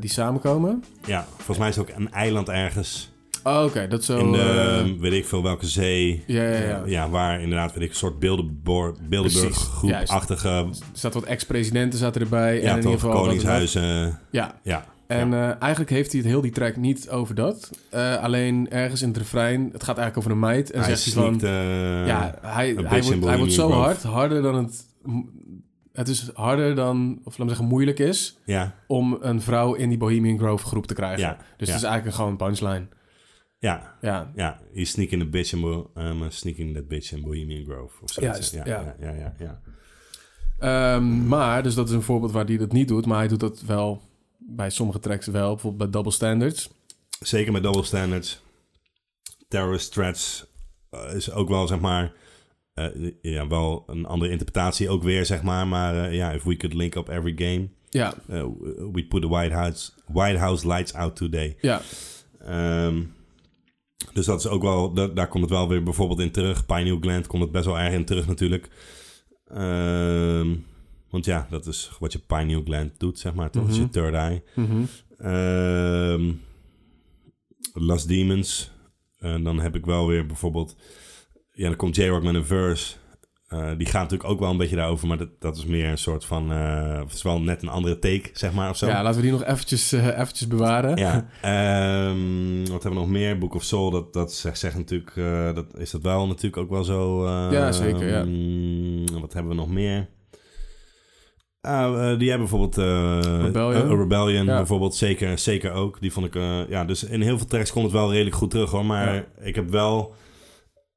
[0.00, 0.84] die samenkomen.
[1.06, 3.10] ja, volgens mij is het ook een eiland ergens
[3.42, 4.18] Oh, oké, dat zo.
[4.18, 6.24] in de, weet ik veel welke zee.
[6.26, 6.82] ja, ja, ja.
[6.86, 10.48] Ja, waar inderdaad, weet ik, een soort Bilderborg, Bilderburg Precies, groepachtige...
[10.48, 12.56] Er zaten wat ex-presidenten zaten erbij.
[12.56, 14.18] en Ja, in ieder geval koningshuizen.
[14.30, 17.70] Ja, Ja, en eh, eigenlijk heeft hij het heel die track niet over dat.
[17.90, 20.70] Eh, alleen ergens in het refrein, het gaat eigenlijk over een meid.
[20.70, 21.40] En hij zegt hij van...
[21.42, 24.86] eh, ja, hij, een hij, bitch wordt, in hij wordt zo hard, harder dan het...
[25.92, 29.88] Het is harder dan, of laat me zeggen, moeilijk is ja, om een vrouw in
[29.88, 31.18] die Bohemian Grove groep te krijgen.
[31.20, 32.86] Ja, dus het is eigenlijk een gewoon punchline.
[33.58, 34.60] ja, Ja, ja.
[34.74, 38.02] He's sneaking the bitch in, Bo- um, sneaking that bitch in Bohemian Grove.
[38.02, 38.34] Of ja.
[38.64, 39.60] ja, ja, ja, ja.
[40.58, 43.06] Ehm, maar, dus dat is een voorbeeld waar hij dat niet doet.
[43.06, 44.02] Maar hij doet dat wel
[44.50, 45.48] bij sommige tracks wel.
[45.52, 46.70] Bijvoorbeeld bij Double Standards.
[47.20, 48.40] Zeker met double standards.
[49.48, 50.46] Terrorist threats
[50.90, 52.12] eh, is ook wel, zeg maar...
[52.74, 52.86] eh,
[53.22, 55.66] ja, wel een andere interpretatie ook weer, zeg maar.
[55.68, 57.68] Maar eh, ja, if we could link up every game...
[57.90, 58.14] Ja,
[58.92, 61.56] we put the White House, White House lights out today.
[61.60, 61.80] ja,
[62.38, 63.02] Ehm,
[64.12, 66.66] dus dat is ook wel, da- daar komt het wel weer bijvoorbeeld in terug.
[66.66, 68.68] Pineal Gland komt het best wel erg in terug natuurlijk.
[69.46, 70.54] Ehm,
[71.10, 73.50] want ja, dat is wat je Pineal Gland doet, zeg maar.
[73.50, 73.62] Toch?
[73.62, 73.90] Dat is je Mhm.
[73.92, 74.42] third eye.
[74.54, 74.82] mhm.
[75.18, 76.30] Ehm
[77.72, 78.70] Last Demons.
[79.18, 80.76] En dan heb ik wel weer bijvoorbeeld...
[81.52, 82.94] Ja, dan komt J-Rock met een verse.
[83.48, 85.08] Eh, die gaat natuurlijk ook wel een beetje daarover.
[85.08, 86.52] Maar dat, dat is meer een soort van...
[86.52, 88.86] eh, het is wel net een andere take, zeg maar, of zo.
[88.86, 90.96] ja, laten we die nog eventjes, eh, eventjes bewaren.
[90.96, 93.38] Ja, ehm, wat hebben we nog meer?
[93.38, 95.14] Book of Soul, dat, dat zegt, zegt natuurlijk,
[95.54, 97.28] dat is dat wel natuurlijk ook wel zo.
[97.52, 98.20] Ja, zeker, ja.
[98.20, 100.08] ehm, wat hebben we nog meer?
[101.68, 103.82] Ah, eh, die hebben bijvoorbeeld eh, Rebellion.
[103.90, 104.56] eh, Rebellion Ja.
[104.56, 106.00] bijvoorbeeld zeker, zeker ook.
[106.00, 106.34] Die vond ik,
[106.68, 108.84] ja, dus in heel veel tracks komt het wel redelijk goed terug hoor.
[108.84, 109.24] Maar Ja.
[109.40, 110.14] ik heb wel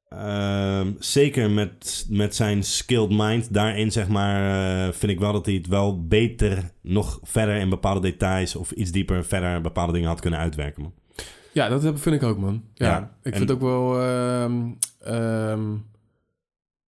[0.08, 5.54] Ehm, zeker met, met zijn skilled mind daarin, zeg maar, vind ik wel dat hij
[5.54, 10.20] het wel beter nog verder in bepaalde details of iets dieper verder bepaalde dingen had
[10.20, 10.82] kunnen uitwerken.
[10.82, 10.92] Man.
[11.52, 12.62] Ja, dat heb- vind ik ook, man.
[12.74, 14.00] Ja, Ja, ik en- vind ook wel...
[14.00, 14.60] ehm,
[15.00, 15.62] ehm,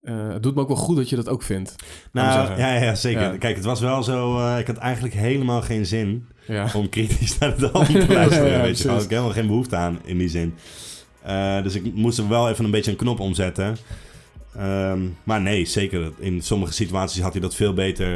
[0.03, 1.75] eh, het doet me ook wel goed dat je dat ook vindt.
[2.13, 3.23] Nou, ja, ja, zeker.
[3.23, 3.37] Ja.
[3.37, 6.69] Kijk, het was wel zo, eh, ik had eigenlijk helemaal geen zin Ja.
[6.75, 8.45] om kritisch naar het album te luisteren.
[8.45, 8.83] Weet je, precies.
[8.85, 10.55] Daar had ik helemaal geen behoefte aan in die zin.
[11.23, 13.77] Eh, dus ik moest er wel even een beetje een knop omzetten.
[14.57, 16.13] Ehm, maar nee, zeker.
[16.19, 18.09] In sommige situaties had hij dat veel beter.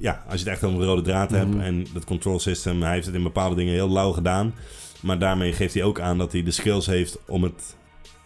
[0.00, 1.38] ja, als je het echt om een rode draad Mhm.
[1.38, 4.54] hebt en dat control system, hij heeft het in bepaalde dingen heel lauw gedaan.
[5.00, 7.76] Maar daarmee geeft hij ook aan dat hij de skills heeft om het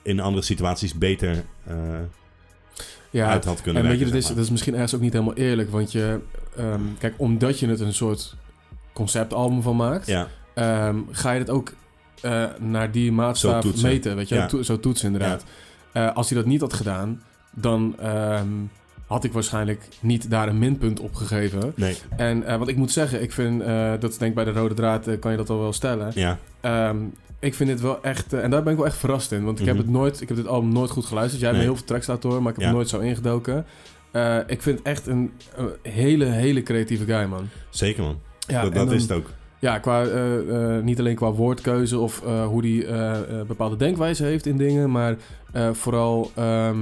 [0.03, 1.75] in andere situaties beter eh,
[3.11, 5.13] ja, uit had kunnen en weet je, dat is, dat is misschien ergens ook niet
[5.13, 5.71] helemaal eerlijk.
[5.71, 6.21] Want je...
[6.57, 8.35] ehm, kijk, omdat je het een soort
[8.93, 10.07] conceptalbum van maakt...
[10.07, 11.73] Ja, ehm, ga je het ook
[12.21, 14.17] eh, naar die maatstaf meten.
[14.17, 14.47] Weet je, Ja.
[14.47, 15.45] To- zo toetsen inderdaad.
[15.93, 18.49] Eh, als hij dat niet had gedaan, dan ehm,
[19.07, 21.73] had ik waarschijnlijk niet daar een minpunt op gegeven.
[21.77, 24.75] nee, En wat ik moet zeggen, ik vind, eh, dat denk ik bij de rode
[24.75, 26.13] draad, kan je dat al wel stellen.
[26.15, 26.39] ja,
[27.43, 29.45] ik vind dit wel echt, eh, en daar ben ik wel echt verrast in.
[29.45, 29.85] Want ik heb Mhm.
[29.85, 31.41] het nooit, ik heb dit album nooit goed geluisterd.
[31.41, 31.71] Jij hebt Nee.
[31.71, 32.71] heel veel tracks laten horen, maar ik heb Ja.
[32.73, 33.65] er nooit zo ingedoken.
[34.11, 37.49] Eh, ik vind echt een, een hele, hele creatieve guy, man.
[37.71, 38.19] zeker man.
[38.47, 39.31] Ja, dat en dat dan- is het ook.
[39.59, 44.57] ja, qua, eh, niet alleen qua woordkeuze of hoe die eh, bepaalde denkwijze heeft in
[44.57, 45.17] dingen, maar
[45.73, 46.79] vooral ehm,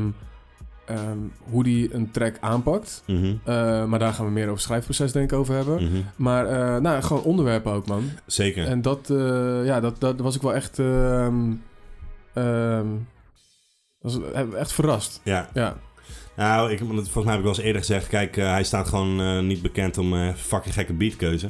[0.91, 1.19] ehm,
[1.51, 3.03] hoe die een track aanpakt.
[3.07, 5.75] Mhm, Eh, maar daar gaan we meer over het schrijfproces denk ik over hebben.
[5.85, 6.01] mhm.
[6.17, 8.05] Maar eh, nou, gewoon onderwerpen ook, man.
[8.27, 8.67] Zeker.
[8.67, 11.53] En dat, eh, ja, dat, dat was ik wel echt, ehm,
[12.35, 12.87] ehm,
[14.01, 14.19] was
[14.57, 15.21] echt verrast.
[15.25, 15.77] Ja, Ja,
[16.37, 18.07] Nou, ik, volgens mij heb ik wel eens eerder gezegd.
[18.07, 21.49] Kijk, hij staat gewoon niet bekend om fucking gekke beatkeuze.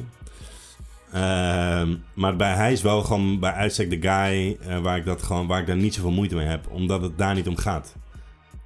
[2.13, 5.59] Maar bij, hij is wel gewoon bij uitstek de guy waar, ik dat gewoon, waar
[5.59, 6.67] ik daar niet zoveel moeite mee heb.
[6.69, 7.95] Omdat het daar niet om gaat.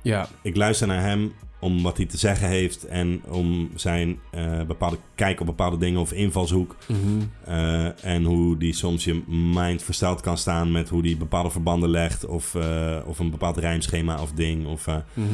[0.06, 2.84] Ja, Ik luister naar hem om wat hij te zeggen heeft.
[2.84, 6.76] En om zijn eh, bepaalde kijk op bepaalde dingen of invalshoek.
[6.88, 7.00] mhm,
[7.46, 9.22] Eh, en hoe die soms je
[9.54, 12.26] mind versteld kan staan met hoe die bepaalde verbanden legt.
[12.26, 14.68] Of, eh, of een bepaald rijmschema of ding.
[14.68, 15.26] Of, mhm.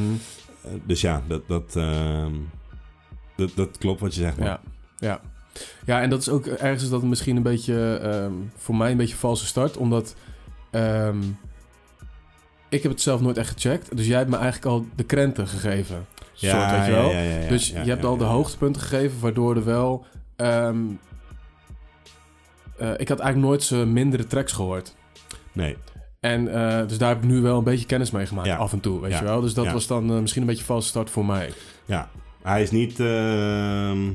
[0.86, 2.34] dus ja, dat, dat, ehm,
[3.36, 4.38] dat, dat klopt wat je zegt.
[4.38, 4.47] Man.
[4.47, 4.60] Ja,
[4.99, 5.21] ja.
[5.86, 9.15] Ja, en dat is ook ergens dat misschien een beetje ehm, voor mij een beetje
[9.15, 10.15] valse start, omdat
[10.71, 11.17] ehm,
[12.71, 13.97] ik heb het zelf nooit echt gecheckt.
[13.97, 16.05] Dus jij hebt me eigenlijk al de krenten gegeven.
[16.34, 17.10] soort, weet je wel.
[17.12, 18.29] ja, ja, ja, dus ja, je hebt ja, al de ja.
[18.29, 20.05] hoogtepunten gegeven, waardoor er wel.
[20.36, 20.77] ehm,
[22.77, 24.95] eh, ik had eigenlijk nooit zijn mindere tracks gehoord.
[25.51, 25.77] Nee,
[26.19, 28.55] En eh, dus daar heb ik nu wel een beetje kennis mee gemaakt, Ja.
[28.57, 29.17] af en toe, weet Ja.
[29.19, 29.41] je wel.
[29.41, 29.73] Dus dat Ja.
[29.73, 31.53] was dan eh, misschien een beetje valse start voor mij.
[31.86, 32.10] ja.
[32.41, 32.99] Hij is niet...
[32.99, 34.10] ehm,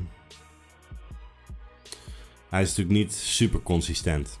[2.49, 4.39] hij is natuurlijk niet super consistent.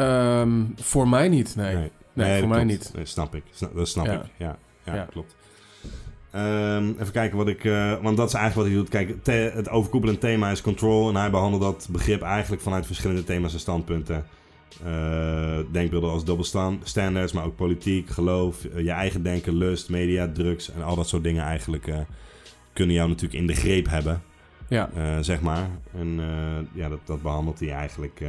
[0.00, 1.74] Ehm, voor mij niet, nee.
[1.76, 2.94] Nee, Nee, voor mij klopt.
[2.96, 3.08] niet.
[3.08, 3.42] Snap ik.
[3.74, 4.12] Dat snap Ja.
[4.12, 4.20] ik.
[4.36, 5.04] Ja, ja, Ja.
[5.10, 5.36] klopt.
[6.30, 7.64] Ehm, even kijken wat ik...
[7.64, 8.88] eh, want dat is eigenlijk wat hij doet.
[9.24, 11.08] Kijk, het overkoepelend thema is control.
[11.08, 14.24] En hij behandelt dat begrip eigenlijk vanuit verschillende thema's en standpunten.
[14.84, 20.70] Eh, denkbeelden als dubbelstandards, maar ook politiek, geloof, eh, je eigen denken, lust, media, drugs
[20.70, 21.92] en al dat soort dingen eigenlijk
[22.72, 24.22] kunnen jou natuurlijk in de greep hebben,
[24.68, 24.90] Ja,
[25.22, 25.68] zeg maar.
[25.94, 26.20] En
[26.72, 28.20] ja, dat, dat behandelt hij eigenlijk.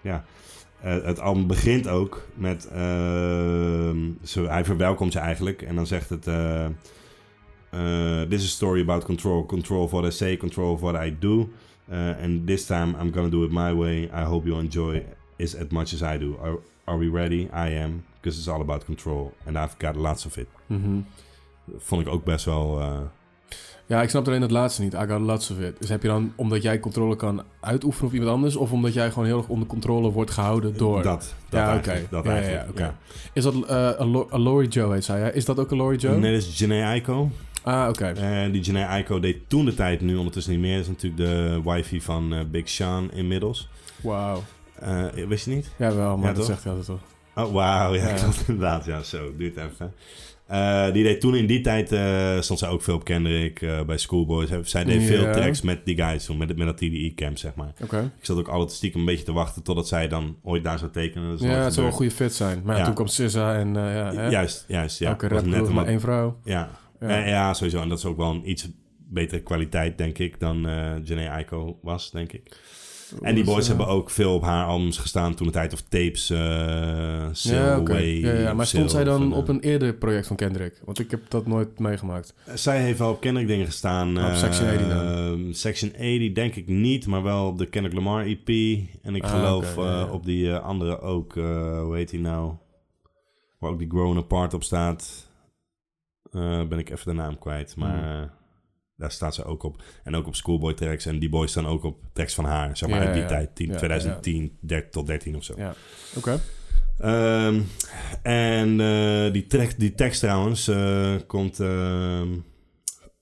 [0.00, 0.24] ja.
[0.82, 2.68] Eh, het album begint ook met.
[2.68, 6.26] ehm, zo, hij verwelkomt je eigenlijk en dan zegt het.
[6.26, 6.64] eh,
[7.70, 9.46] eh, this is a story about control.
[9.46, 11.48] Control of what I say, control of what I do.
[12.22, 14.02] And this time I'm gonna do it my way.
[14.04, 15.04] I hope you enjoy
[15.36, 16.36] it as much as I do.
[16.42, 17.40] Are, are we ready?
[17.52, 18.04] I am.
[18.20, 19.32] Because it's all about control.
[19.46, 20.46] And I've got lots of it.
[20.66, 21.00] mhm.
[21.76, 22.80] Vond ik ook best wel.
[23.90, 24.92] Ja, ik snap alleen het laatste niet.
[24.92, 25.76] I got lots of it.
[25.80, 28.56] Dus heb je dan, omdat jij controle kan uitoefenen op iemand anders...
[28.56, 31.02] of omdat jij gewoon heel erg onder controle wordt gehouden door...
[31.02, 31.98] Dat, dat Ja, eigenlijk.
[32.00, 32.06] oké.
[32.10, 32.94] Dat Ja, ja, eigenlijk, ja, ja.
[33.32, 35.32] Is dat Alo- Aloy Joe heet zij, hè?
[35.32, 36.16] Is dat ook Aloy Joe?
[36.18, 37.30] Nee, dat is Janae Aiko.
[37.62, 38.04] Ah, oké.
[38.06, 40.76] Eh, die Janae Aiko deed toen de tijd, nu ondertussen niet meer.
[40.76, 43.68] Dat is natuurlijk de wifey van Big Sean inmiddels.
[44.00, 44.42] Wauw.
[45.28, 45.70] Wist je niet?
[45.78, 46.44] Jawel, maar Ja, dat toch?
[46.46, 46.98] zegt hij altijd
[47.34, 47.44] toch.
[47.46, 47.94] Oh, wauw.
[47.94, 48.16] Ja, Ja.
[48.46, 48.84] inderdaad.
[48.84, 49.36] Ja, zo.
[49.36, 49.92] Duurt even.
[50.50, 53.82] Eh, die deed toen in die tijd, eh, stond zij ook veel op Kendrick eh,
[53.82, 54.50] bij Schoolboys.
[54.62, 57.72] Zij deed veel tracks met die guys toen, met, met dat TDE-camp, zeg maar.
[58.18, 60.90] Ik zat ook altijd stiekem een beetje te wachten totdat zij dan ooit daar zou
[60.90, 61.30] tekenen.
[61.30, 62.62] Dat Ja, het zou een goede fit zijn.
[62.64, 64.28] Maar ja, toen kwam SZA en ja, hè?
[64.28, 64.98] Juist, juist.
[64.98, 66.38] Ja, Elke rap net een maar één vrouw.
[66.44, 66.70] Ja.
[67.00, 67.26] Ja.
[67.26, 67.54] Ja.
[67.54, 67.80] sowieso.
[67.80, 68.68] En dat is ook wel een iets
[69.08, 72.56] betere kwaliteit, denk ik, dan eh Janae Aiko was, denk ik.
[73.20, 75.72] En die was, boys eh, hebben ook veel op haar albums gestaan toen de tijd
[75.72, 76.30] of tapes.
[76.30, 76.38] eh
[77.32, 77.92] Ja, oké.
[77.92, 78.54] Way, ja, ja.
[78.54, 80.80] Maar stond zij dan en, op een eerder project van Kendrick?
[80.84, 82.34] Want ik heb dat nooit meegemaakt.
[82.44, 84.08] eh, Zij heeft wel op Kendrick dingen gestaan.
[84.24, 85.46] Op Section 80 dan?
[85.48, 88.48] eh, Section 80 denk ik niet, maar wel op de Kendrick Lamar EP.
[89.02, 92.52] En ik Ah, geloof eh, op die eh, andere ook, eh, hoe heet die nou?
[93.58, 95.28] Waar ook die Grown Apart op staat.
[96.32, 98.16] Eh, ben ik even de naam kwijt, maar...
[98.18, 98.38] Hmm.
[99.00, 99.82] Daar staat ze ook op.
[100.04, 101.06] En ook op Schoolboy tracks.
[101.06, 102.76] En die boys staan ook op tracks van haar.
[102.76, 103.28] Zeg maar Ja, uit die ja.
[103.28, 103.54] tijd.
[103.54, 105.54] 10, Ja, 2010 der- tot 13 of zo.
[105.56, 105.74] Ja.
[106.16, 106.40] Oké.
[106.98, 107.60] Ehm,
[108.22, 111.60] en eh, die, track, die tekst trouwens eh, komt...
[111.60, 112.28] ehm,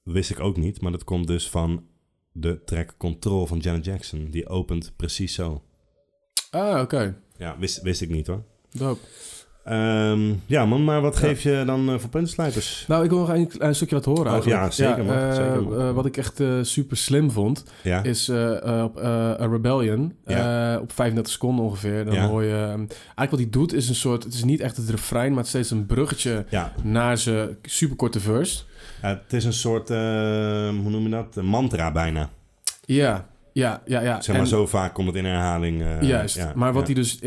[0.03, 0.81] wist ik ook niet.
[0.81, 1.87] Maar dat komt dus van
[2.33, 4.31] de track Control van Janet Jackson.
[4.31, 5.63] Die opent precies zo.
[6.51, 7.17] Ah, oké.
[7.37, 8.45] Ja, wist, wist ik niet hoor.
[8.71, 9.01] Dope.
[9.69, 12.85] Ehm, ja man, maar wat geef je dan eh, voor puntensluiters?
[12.89, 14.63] Nou, ik wil nog een klein stukje laten horen Oh, eigenlijk.
[14.63, 15.17] ja, zeker, man.
[15.17, 15.79] eh, Zeker, man.
[15.81, 20.79] eh, wat ik echt super slim vond, Ja, is op A Rebellion, Ja.
[20.81, 22.05] op 35 seconden ongeveer.
[22.05, 22.53] Dan hoor je...
[22.55, 24.25] ehm, eigenlijk wat hij doet is een soort...
[24.25, 26.45] Het is niet echt het refrein, maar het is steeds een bruggetje
[26.83, 28.63] naar zijn superkorte verse.
[29.01, 31.37] Het is een soort, ehm, hoe noem je dat?
[31.37, 32.31] Een mantra bijna.
[32.85, 34.01] Ja, ja, ja.
[34.01, 34.21] ja.
[34.21, 35.83] Zeg maar, En- zo vaak komt het in herhaling.
[36.01, 37.19] Juist, ja, maar wat hij dus...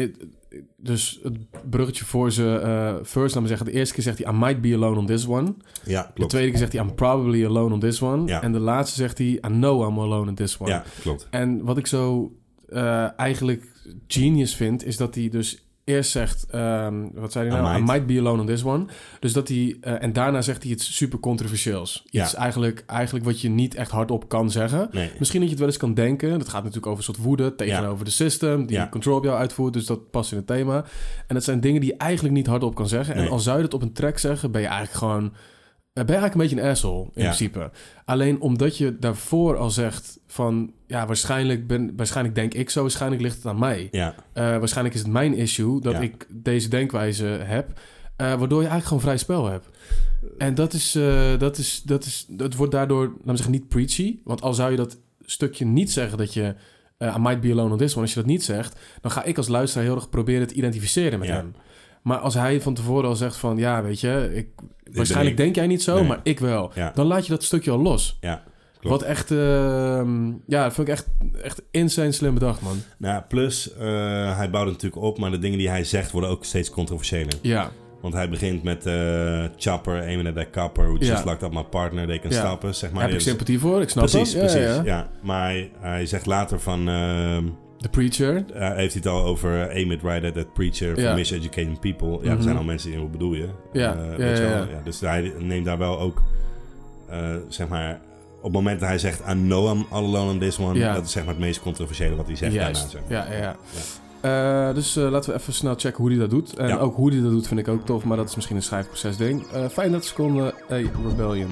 [0.78, 1.38] Dus het
[1.70, 3.66] bruggetje voor zijn eh first, laat me zeggen.
[3.66, 4.34] De eerste keer zegt hij...
[4.34, 5.54] I might be alone on this one.
[5.86, 6.30] Ja, De klopt.
[6.30, 6.82] tweede keer zegt hij...
[6.82, 8.28] I'm probably alone on this one.
[8.28, 8.42] Ja.
[8.42, 9.28] En de laatste zegt hij...
[9.28, 10.70] I know I'm alone on this one.
[10.70, 11.28] Ja, klopt.
[11.30, 12.32] En wat ik zo
[12.70, 13.68] eh, eigenlijk
[14.08, 14.86] genius vind...
[14.86, 16.46] is dat hij dus eerst zegt...
[16.50, 17.70] ehm, wat zei hij nou?
[17.76, 17.92] I might.
[17.92, 18.86] might be alone on this one.
[19.20, 19.78] Dus dat hij...
[19.82, 22.04] eh, en daarna zegt hij iets super controversieels.
[22.06, 22.24] Ja.
[22.24, 24.88] Iets eigenlijk, eigenlijk wat je niet echt hardop kan zeggen.
[24.92, 25.12] Nee.
[25.20, 26.30] Misschien dat je het wel eens kan denken.
[26.40, 28.66] Dat gaat natuurlijk over een soort woede tegenover de system.
[28.66, 28.88] Die Ja.
[28.90, 29.74] control op jou uitvoert.
[29.74, 30.84] Dus dat past in het thema.
[31.28, 33.16] En dat zijn dingen die je eigenlijk niet hardop kan zeggen.
[33.16, 35.34] En al zou je het op een track zeggen, ben je eigenlijk gewoon...
[35.94, 37.24] Ben je eigenlijk een beetje een asshole, in Ja.
[37.24, 37.72] principe.
[38.06, 40.74] Alleen omdat je daarvoor al zegt van...
[40.88, 43.88] Ja, waarschijnlijk, ben, waarschijnlijk denk ik zo, waarschijnlijk ligt het aan mij.
[43.92, 46.00] Ja, Eh, waarschijnlijk is het mijn issue dat Ja.
[46.00, 47.80] ik deze denkwijze heb.
[48.16, 49.70] eh, waardoor je eigenlijk gewoon vrij spel hebt.
[50.38, 53.68] En dat is, eh, dat is, dat is, dat wordt daardoor, laten we zeggen, niet
[53.68, 54.20] preachy.
[54.24, 56.56] Want al zou je dat stukje niet zeggen dat je,
[57.02, 58.02] I might be alone on this one.
[58.02, 61.20] Als je dat niet zegt, dan ga ik als luisteraar heel erg proberen te identificeren
[61.20, 61.54] met hem.
[62.02, 64.48] Maar als hij van tevoren al zegt van, ja, weet je, ik,
[64.96, 66.08] waarschijnlijk denk jij niet zo, Nee.
[66.08, 66.72] maar ik wel.
[66.76, 66.92] Ja.
[66.96, 68.18] Dan laat je dat stukje al los.
[68.22, 68.44] ja.
[68.80, 69.00] Klopt.
[69.02, 71.08] Wat echt, ehm, ja, dat vind ik echt,
[71.44, 72.78] echt insane slim bedacht, man.
[72.98, 76.30] Nou, plus, eh, hij bouwt het natuurlijk op, maar de dingen die hij zegt worden
[76.30, 77.34] ook steeds controversiëler.
[77.42, 77.72] Ja,
[78.02, 81.24] Want hij begint met eh Chopper, aiming at that copper, who just Ja.
[81.26, 82.46] locked up my partner, they can Ja.
[82.46, 83.02] stop us, zeg maar.
[83.02, 84.42] heb ik Dus- sympathie voor, ik snap Precies, dat.
[84.42, 85.10] Precies, ja, ja, ja.
[85.22, 87.44] Maar hij, hij zegt later van, ehm,
[87.82, 88.36] The Preacher.
[88.54, 92.10] eh, heeft hij het al over aim it right at that preacher for miseducating people.
[92.12, 92.30] Ja, Mhm.
[92.38, 93.48] er zijn al mensen die, hoe bedoel je?
[93.74, 94.60] Ja, Eh, ja, weet je ja, wel?
[94.60, 94.82] ja.
[94.84, 96.22] Dus hij neemt daar wel ook,
[97.10, 98.00] eh, zeg maar,
[98.38, 100.94] op het moment dat hij zegt, I know I'm all alone on this one, Ja.
[100.94, 102.70] dat is zeg maar het meest controversiële wat hij zegt daarna.
[102.70, 102.90] Juist.
[102.90, 103.02] Zeg.
[103.10, 103.12] maar.
[103.12, 103.56] Ja, ja, ja.
[104.70, 106.58] Eh, dus eh, laten we even snel checken hoe hij dat doet.
[106.58, 106.78] En Ja.
[106.78, 109.18] ook hoe hij dat doet vind ik ook tof, maar dat is misschien een schrijfproces
[109.18, 109.42] ding.
[109.48, 110.76] Eh 35 seconden, A
[111.08, 111.50] Rebellion.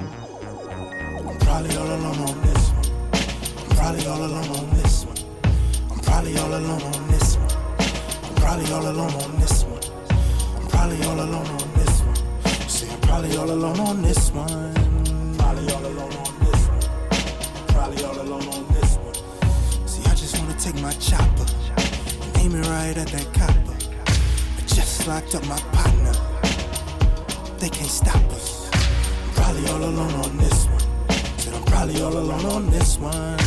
[6.19, 7.49] I'm probably all alone on this one.
[8.23, 9.79] I'm probably all alone on this one.
[10.57, 12.17] I'm probably all alone on this one.
[12.17, 14.57] I'm probably all alone on this one.
[15.15, 15.39] I'm probably all alone on this one.
[15.39, 15.39] See, I'm probably all alone on this one.
[15.39, 16.81] Probably all alone on this one.
[17.67, 19.87] Probably all alone on this one.
[19.87, 21.45] See, I just wanna take my chopper
[21.77, 23.77] and aim it right at that copper.
[24.57, 26.11] I just locked up my partner.
[27.59, 28.69] They can't stop us.
[28.73, 30.83] I'm probably all alone on this one.
[31.39, 33.37] Said I'm probably all alone on this one.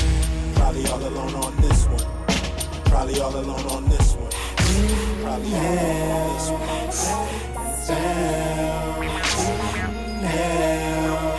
[0.55, 2.32] Probably all alone on this one.
[2.93, 4.31] Probably all alone on this one.
[5.23, 7.29] Probably all alone on this one.
[7.89, 9.01] Down,
[9.73, 11.33] down, down.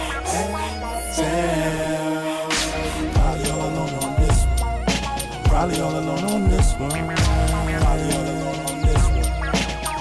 [3.13, 4.81] Probably all alone on this one.
[5.45, 6.89] Probably all alone on this one.
[6.89, 9.29] Probably all alone on this one.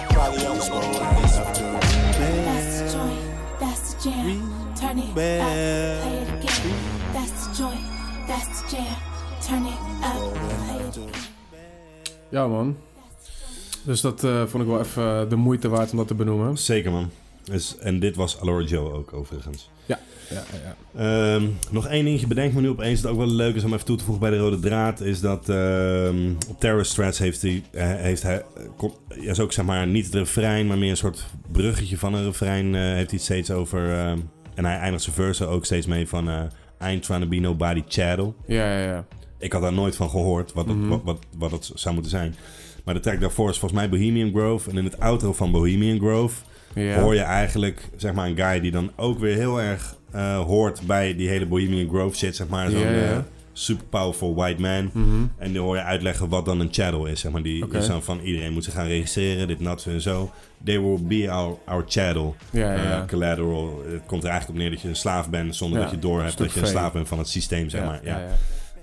[0.09, 1.55] Probably all alone on this one.
[2.47, 3.25] That's the joint,
[3.61, 4.41] that's the jam.
[4.75, 5.15] Turn it up,
[12.33, 12.77] Ja, man.
[13.85, 16.59] Dus dat eh, vond ik wel even de moeite waard om dat te benoemen.
[16.59, 17.11] Zeker man.
[17.45, 19.71] Dus, en dit was Alora Joe ook overigens.
[19.87, 19.99] Ja,
[20.31, 20.77] ja, ja.
[21.35, 23.85] Ehm, nog één dingetje bedenk me nu opeens dat ook wel leuk is om even
[23.85, 25.01] toe te voegen bij de rode draad.
[25.01, 29.41] Is dat ehm, op Terrorist Threats heeft hij, eh, heeft hij eh, kom- ja, is
[29.41, 32.75] ook zeg maar niet het refrein, maar meer een soort bruggetje van een refrein.
[32.75, 33.93] eh, heeft hij het steeds over.
[33.99, 34.19] ehm,
[34.55, 36.43] en hij eindigt zijn verse ook steeds mee van eh
[36.81, 38.35] I ain't trying to be nobody chattel.
[38.47, 39.05] Ja, ja, ja.
[39.43, 40.89] Ik had daar nooit van gehoord wat het, Mhm.
[40.89, 42.35] wat, wat, wat het zou moeten zijn.
[42.85, 44.71] Maar de track daarvoor is volgens mij Bohemian Grove.
[44.71, 46.43] En in het outro van Bohemian Grove
[47.01, 50.81] hoor je eigenlijk zeg maar, een guy die dan ook weer heel erg eh, hoort
[50.87, 52.37] bij die hele Bohemian Grove shit.
[52.37, 52.81] Zeg maar, zo'n
[53.11, 53.19] eh,
[53.53, 54.91] super powerful white man.
[54.93, 55.09] Mhm.
[55.39, 57.21] En dan hoor je uitleggen wat dan een chattel is.
[57.21, 57.43] Zeg maar.
[57.43, 60.31] Die is dan van iedereen moet zich gaan registreren, dit, zo en zo.
[60.65, 61.85] They will be our, our
[62.75, 63.83] Eh, collateral.
[63.87, 66.33] Het komt er eigenlijk op neer dat je een slaaf bent zonder dat je doorhebt
[66.33, 68.01] stuk dat je een slaaf bent van het systeem, zeg maar.
[68.05, 68.21] Ja.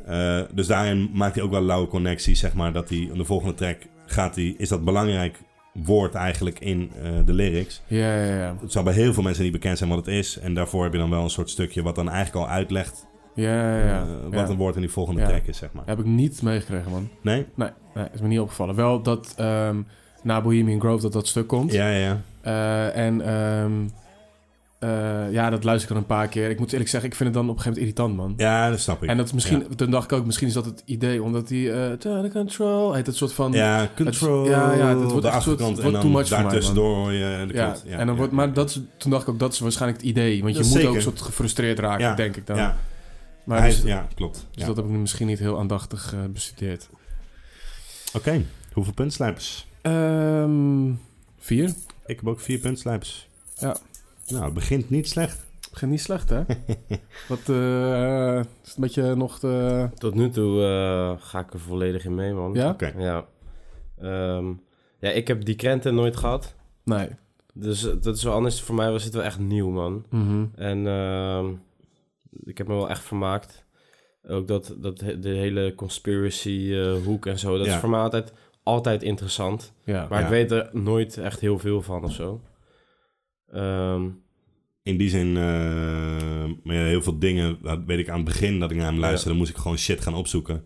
[0.10, 2.74] Eh, dus daarin maakt hij ook wel lauwe connecties, zeg maar.
[2.74, 5.38] Dat hij in de volgende track gaat hij, is dat belangrijk
[5.74, 7.82] woord eigenlijk in eh, de lyrics.
[7.88, 8.55] Ja, ja, ja.
[8.62, 10.39] Het zal bij heel veel mensen niet bekend zijn wat het is.
[10.39, 13.78] En daarvoor heb je dan wel een soort stukje wat dan eigenlijk al uitlegt Ja,
[13.78, 14.01] ja, ja.
[14.01, 15.84] eh, wat een woord in die volgende track is, zeg maar.
[15.86, 17.10] Heb ik niet meegekregen, man.
[17.22, 17.45] Nee?
[17.55, 18.76] Nee, nee, is me niet opgevallen.
[18.76, 19.82] Wel dat ehm,
[20.24, 21.72] na Bohemian Grove dat dat stuk komt.
[21.72, 22.22] Ja, ja, ja.
[22.41, 23.72] Eh, en ehm,
[24.80, 26.49] eh, ja, dat luister ik dan een paar keer.
[26.49, 28.47] Ik moet eerlijk zeggen, ik vind het dan op een gegeven moment irritant, man.
[28.47, 29.09] Ja, dat snap ik.
[29.09, 31.47] En dat is misschien, Ja, toen dacht ik ook, misschien is dat het idee, omdat
[31.47, 33.51] die uh, the control heet het soort van.
[33.51, 34.45] ja control.
[34.45, 37.45] ja, ja, het wordt de echt soort- en wordt dan too much daartussendoor hoor je
[37.47, 37.86] de Ja, klopt.
[37.86, 40.41] en dan wordt, maar dat is, toen dacht ik ook, dat is waarschijnlijk het idee.
[40.43, 40.89] Want je moet zeker.
[40.89, 42.57] ook een soort gefrustreerd raken, Ja, denk ik dan.
[42.57, 42.77] Ja,
[43.43, 44.36] maar hij dus, ja klopt.
[44.51, 44.65] dus Ja.
[44.67, 46.89] dat heb ik nu misschien niet heel aandachtig eh, bestudeerd.
[48.13, 49.67] Oké, hoeveel puntslijpers?
[49.82, 50.91] Ehm
[51.39, 51.67] vier.
[52.05, 53.27] Ik heb ook vier puntslijpers.
[53.57, 53.75] Ja.
[54.30, 55.47] Nou, het begint niet slecht.
[55.71, 56.41] Begint niet slecht, hè?
[57.30, 59.89] Wat eh, is het een beetje nog de...
[59.97, 62.53] Tot nu toe eh, ga ik er volledig in mee, man.
[62.53, 62.69] Ja?
[62.69, 62.93] Oké.
[62.97, 63.25] Ja.
[63.97, 64.45] Ehm,
[64.99, 66.55] ja, ik heb die krenten nooit gehad.
[66.84, 67.07] Nee.
[67.53, 68.61] Dus eh, dat is wel anders.
[68.61, 70.05] Voor mij was het wel echt nieuw, man.
[70.09, 70.45] Mhm.
[70.55, 71.47] En ehm,
[72.43, 73.65] ik heb me wel echt vermaakt.
[74.27, 77.57] Ook dat, dat de hele conspiracy eh, hoek en zo.
[77.57, 77.73] Dat Ja.
[77.73, 79.73] is voor mij altijd, altijd interessant.
[79.84, 80.05] Ja.
[80.09, 80.23] Maar Ja.
[80.25, 82.41] ik weet er nooit echt heel veel van of zo.
[83.51, 84.07] Ehm,
[84.83, 85.43] In die zin, eh,
[86.63, 88.99] maar ja, heel veel dingen, dat weet ik aan het begin dat ik naar hem
[88.99, 90.65] luisterde, moest ik gewoon shit gaan opzoeken.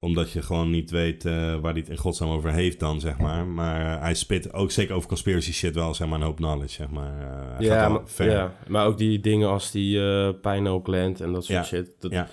[0.00, 3.18] Omdat je gewoon niet weet eh, waar hij het in godsnaam over heeft dan, zeg
[3.18, 3.46] maar.
[3.46, 6.90] Maar hij spit ook zeker over conspiracy shit wel, zeg maar, een hoop knowledge, zeg
[6.90, 7.20] maar.
[7.20, 8.30] Eh, hij ja, gaat maar, ver.
[8.30, 11.64] ja, maar ook die dingen als die eh Pineal Gland en dat soort Ja.
[11.64, 11.90] shit.
[12.00, 12.28] Dat Ja.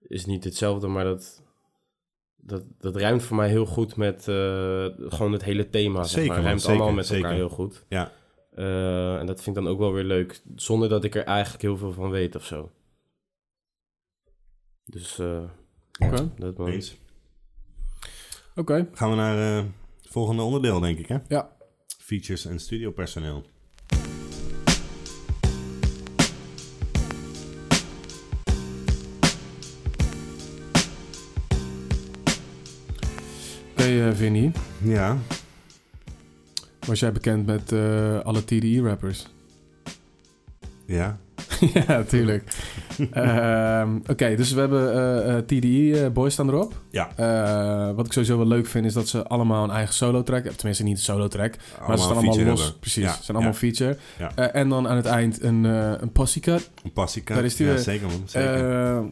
[0.00, 1.42] is niet hetzelfde, maar dat,
[2.36, 4.22] dat, dat ruimt voor mij heel goed met
[4.98, 5.98] gewoon het hele thema.
[6.02, 6.36] Zeg Zeker, maar.
[6.36, 7.22] man, ruimt zeker, allemaal met zeker.
[7.24, 7.84] elkaar heel goed.
[7.88, 8.12] Ja.
[8.56, 11.62] Eh, en dat vind ik dan ook wel weer leuk, zonder dat ik er eigenlijk
[11.62, 12.70] heel veel van weet of zo.
[14.84, 15.42] Dus eh,
[15.98, 16.30] Oké.
[16.38, 16.68] dat man.
[16.68, 16.96] Eens.
[18.54, 18.88] Oké.
[18.92, 19.64] Gaan we naar eh,
[20.02, 21.16] het volgende onderdeel, denk ik, hè?
[21.28, 21.56] Ja.
[21.98, 23.44] Features en studiopersoneel.
[33.72, 34.50] Oké, eh, Vinnie.
[34.82, 35.18] Ja.
[36.86, 39.26] Was jij bekend met eh, alle TDE-rappers?
[40.86, 41.18] Ja.
[41.86, 42.44] ja, tuurlijk.
[43.10, 46.74] Ehm, Oké, dus we hebben eh, eh, TDE Boys staan erop.
[46.90, 47.08] Ja.
[47.94, 50.56] Wat ik sowieso wel leuk vind is dat ze allemaal een eigen solo track hebben.
[50.56, 51.54] Tenminste, niet een solo track.
[51.86, 52.60] Maar ze staan allemaal los.
[52.60, 52.80] hebben.
[52.80, 53.58] Precies, Ja, ze zijn allemaal ja.
[53.58, 53.96] feature.
[54.18, 54.52] Ja.
[54.52, 56.70] En dan aan het eind een, een posse cut.
[56.84, 57.34] Een passieka.
[57.34, 58.22] Daar is die ja, zeker, man.
[58.24, 59.04] Zeker.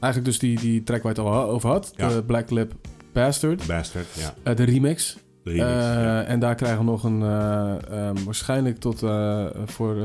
[0.00, 1.92] Eigenlijk dus die, die track waar je het al over had.
[1.96, 2.72] De Black Lip
[3.12, 3.66] Bastard.
[3.66, 4.06] Bastard,
[4.44, 4.54] ja.
[4.54, 5.16] De remix.
[5.44, 6.22] De remix, Eh, ja.
[6.22, 9.96] En daar krijgen we nog een, eh, ehm, waarschijnlijk tot eh, voor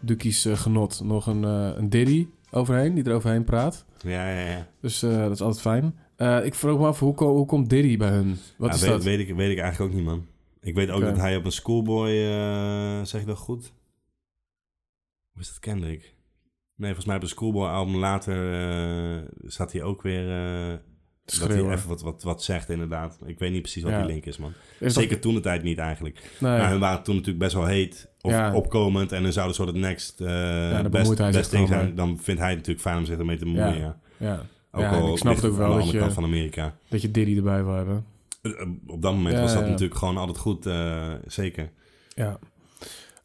[0.00, 3.84] Dukies genot, nog een, een Diddy overheen, die er overheen praat.
[4.02, 4.66] Ja, ja, ja.
[4.80, 5.94] Dus dat is altijd fijn.
[6.44, 8.36] Ik vroeg me af, hoe, hoe komt Diddy bij hun?
[8.58, 9.04] Wat Ja, is weet, dat?
[9.04, 10.26] Weet ik, weet ik eigenlijk ook niet, man.
[10.60, 13.72] Ik weet ook dat hij op een schoolboy, eh, zeg je dat goed?
[15.32, 16.14] Hoe is dat Kendrick?
[16.76, 20.26] Nee, volgens mij op een schoolboy album later eh, zat hij ook weer...
[21.24, 23.18] dat hij even wat, wat, wat zegt, inderdaad.
[23.26, 23.98] Ik weet niet precies wat Ja.
[23.98, 24.52] die link is, man.
[24.78, 26.30] Is dat- Zeker toen de tijd niet, eigenlijk.
[26.40, 26.58] Nee.
[26.58, 28.08] Maar hun waren toen natuurlijk best wel heet.
[28.20, 28.54] Of Ja.
[28.54, 29.12] opkomend.
[29.12, 31.94] En dan zouden soort het next eh daar best, best ding zijn.
[31.94, 33.98] Dan vindt hij het natuurlijk fijn om zich ermee te bemoeien, ja.
[34.16, 34.42] ja.
[34.72, 36.12] Ook Ja, al en ik snap het ook wel aan de dat andere je- kant
[36.14, 36.74] van Amerika.
[36.88, 38.04] dat je Diddy erbij wil hebben.
[38.42, 38.50] Eh,
[38.86, 39.68] Op dat moment Ja, was dat ja.
[39.68, 41.70] natuurlijk gewoon altijd goed, eh, zeker.
[42.14, 42.38] Ja.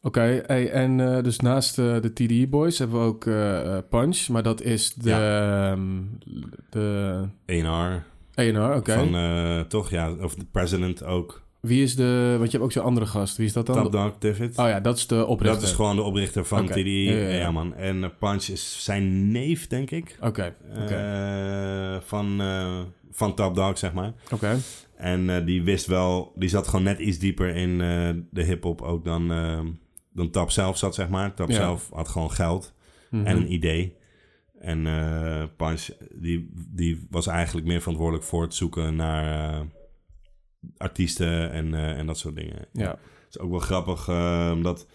[0.02, 4.42] Oké, en eh, dus naast eh, de TDE Boys hebben we ook eh, Punch, maar
[4.42, 5.80] dat is de, ehm,
[6.70, 8.04] de A&R
[8.38, 8.92] A&R, oké.
[8.92, 11.42] van, toch, ja, of de president ook.
[11.60, 13.82] Wie is de, want je hebt ook zo'n andere gast, wie is dat dan?
[13.82, 14.58] Top Dog David.
[14.58, 15.60] Oh ja, dat is de oprichter.
[15.60, 16.72] dat is gewoon de oprichter van Oké.
[16.72, 16.90] TDE.
[16.90, 17.50] Ja, ja, Ja, ja.
[17.50, 17.74] man.
[17.74, 20.18] En Punch is zijn neef, denk ik.
[20.20, 22.42] Oké, oké, van,
[23.10, 24.12] van Top Dog, zeg maar.
[24.32, 24.58] oké.
[24.96, 27.78] En die wist wel, die zat gewoon net iets dieper in
[28.30, 29.60] de hip-hop ook dan, eh,
[30.20, 31.34] dan Tap zelf zat, zeg maar.
[31.34, 31.54] Tap Ja.
[31.54, 32.74] zelf had gewoon geld
[33.10, 33.26] Mhm.
[33.26, 33.96] en een idee.
[34.58, 39.60] En eh Punch, die, die was eigenlijk meer verantwoordelijk voor het zoeken naar eh,
[40.76, 42.66] artiesten en, eh, en dat soort dingen.
[42.72, 42.88] Ja.
[42.90, 44.08] Het is ook wel grappig
[44.52, 44.86] omdat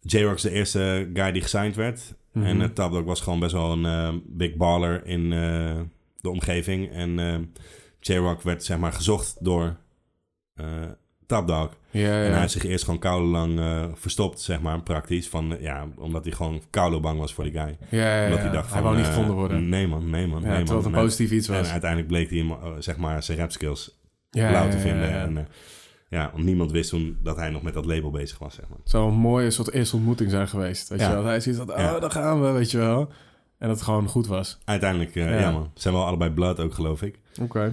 [0.00, 2.14] J-Rock's de eerste guy die gesigned werd.
[2.32, 2.44] Mhm.
[2.44, 5.30] En uh, Top Dog was gewoon best wel een big baller in
[6.20, 6.90] de omgeving.
[6.92, 7.52] En
[8.00, 9.76] J-Rock werd zeg maar gezocht door
[10.54, 10.66] eh
[11.26, 11.76] Top Dog.
[12.00, 12.24] Ja, ja.
[12.24, 15.28] En hij heeft zich eerst gewoon koude lang eh, verstopt, zeg maar, praktisch.
[15.28, 17.76] Van, ja, omdat hij gewoon koude bang was voor die guy.
[17.90, 18.82] ja, ja, Omdat hij dacht van...
[18.82, 19.68] wou niet eh, gevonden worden.
[19.68, 20.76] Nee man, nee man, nee terwijl man.
[20.76, 21.66] het een En- positief iets was.
[21.66, 23.98] En uiteindelijk bleek hij eh, zeg maar, zijn rap skills
[24.30, 25.10] blauw te vinden.
[25.10, 25.48] En,
[26.08, 28.78] ja, want niemand wist toen dat hij nog met dat label bezig was, zeg maar.
[28.78, 30.88] Het zou een mooie soort eerste ontmoeting zijn geweest.
[30.88, 31.24] Weet je wel?
[31.24, 33.00] Hij ziet dat, oh, daar gaan we, weet je wel.
[33.58, 34.58] En dat het gewoon goed was.
[34.64, 35.50] Uiteindelijk, Ja.
[35.50, 35.70] man.
[35.74, 37.18] Zijn wel allebei blood ook, geloof ik.
[37.40, 37.72] Oké.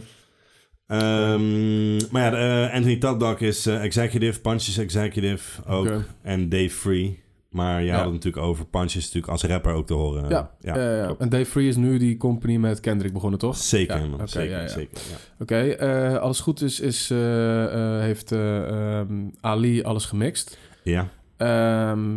[0.92, 5.92] Ehm, maar ja, eh, Anthony Top Dog is eh, executive, Punches executive ook.
[6.22, 7.20] En Dave Free.
[7.50, 7.96] Maar je Ja.
[7.96, 10.30] had het natuurlijk over Punches natuurlijk als rapper ook te horen.
[10.30, 10.76] Ja, ja.
[10.78, 11.06] ja, ja.
[11.06, 11.22] klopt.
[11.22, 13.58] En Dave Free is nu die company met Kendrick begonnen, toch?
[13.58, 14.98] Zeker, Ja, zeker, zeker.
[15.10, 15.16] Ja.
[15.40, 17.64] Oké, eh, alles goed is, is eh,
[17.96, 18.68] eh, heeft eh,
[19.00, 20.58] ehm, Ali alles gemixt.
[20.84, 22.10] Ja, Ehm,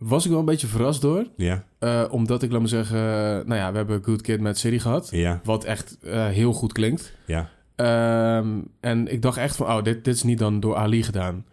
[0.00, 1.26] was ik wel een beetje verrast door.
[1.36, 2.98] ja, eh, omdat ik, laat me zeggen...
[3.46, 5.08] nou ja, we hebben Good Kid met City gehad.
[5.10, 7.12] ja, Wat echt eh, heel goed klinkt.
[7.26, 7.48] ja.
[7.76, 8.48] Ehm,
[8.80, 9.66] en ik dacht echt van...
[9.66, 11.44] Oh, dit, dit is niet dan door Ali gedaan.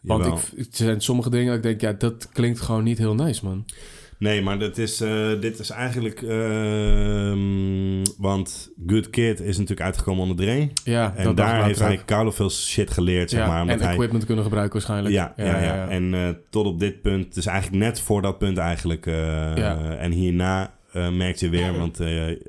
[0.00, 0.40] Want Jawel.
[0.54, 1.80] ik, er zijn sommige dingen dat ik denk...
[1.80, 3.64] Ja, dat klinkt gewoon niet heel nice, man.
[4.18, 6.22] Nee, maar dat is, eh, dit is eigenlijk...
[6.22, 10.68] ehm, want Good Kid is natuurlijk uitgekomen onder Dre.
[10.84, 13.68] Ja, En daar heeft hij koude veel shit geleerd, zeg ja, maar.
[13.68, 15.14] En hij, equipment kunnen gebruiken waarschijnlijk.
[15.14, 18.58] Ja, ja, ja, En eh, tot op dit punt, dus eigenlijk net voor dat punt
[18.58, 19.06] eigenlijk.
[19.06, 19.14] eh,
[19.56, 19.96] Ja.
[19.96, 21.98] En hierna eh merk je weer, want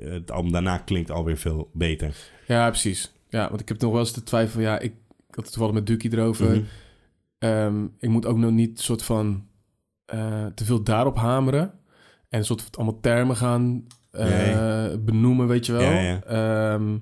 [0.00, 2.14] het album daarna klinkt alweer veel beter.
[2.46, 3.12] Ja, precies.
[3.28, 4.60] Ja, want ik heb nog wel eens de twijfel...
[4.60, 4.92] Ja, ik,
[5.28, 6.50] ik had het toevallig met Duki erover.
[6.50, 6.62] Mhm.
[7.38, 9.46] Ehm, ik moet ook nog niet soort van
[10.08, 11.72] eh, te veel daarop hameren.
[12.28, 15.80] En een soort van allemaal termen gaan eh, benoemen, weet je wel.
[15.82, 16.22] Ja, ja.
[16.22, 16.96] Ehm,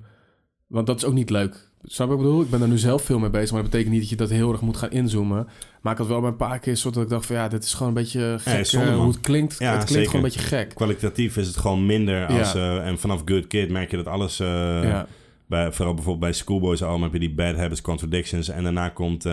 [0.66, 1.68] want dat is ook niet leuk.
[1.82, 2.42] Snap je wat ik bedoel?
[2.42, 4.30] Ik ben er nu zelf veel mee bezig, maar dat betekent niet dat je dat
[4.30, 5.48] heel erg moet gaan inzoomen.
[5.80, 7.64] Maar ik had wel bij een paar keer soort dat ik dacht van ja, dit
[7.64, 8.66] is gewoon een beetje gek.
[8.66, 10.10] zonde, eh, hoe het klinkt, Ja, het klinkt zeker.
[10.10, 10.74] gewoon een beetje gek.
[10.74, 12.26] Kwalitatief is het gewoon minder.
[12.26, 14.36] Als, en vanaf Good Kid merk je dat alles...
[15.46, 18.48] bij, vooral bijvoorbeeld bij Schoolboys album heb je die Bad Habits, Contradictions.
[18.48, 19.24] En daarna komt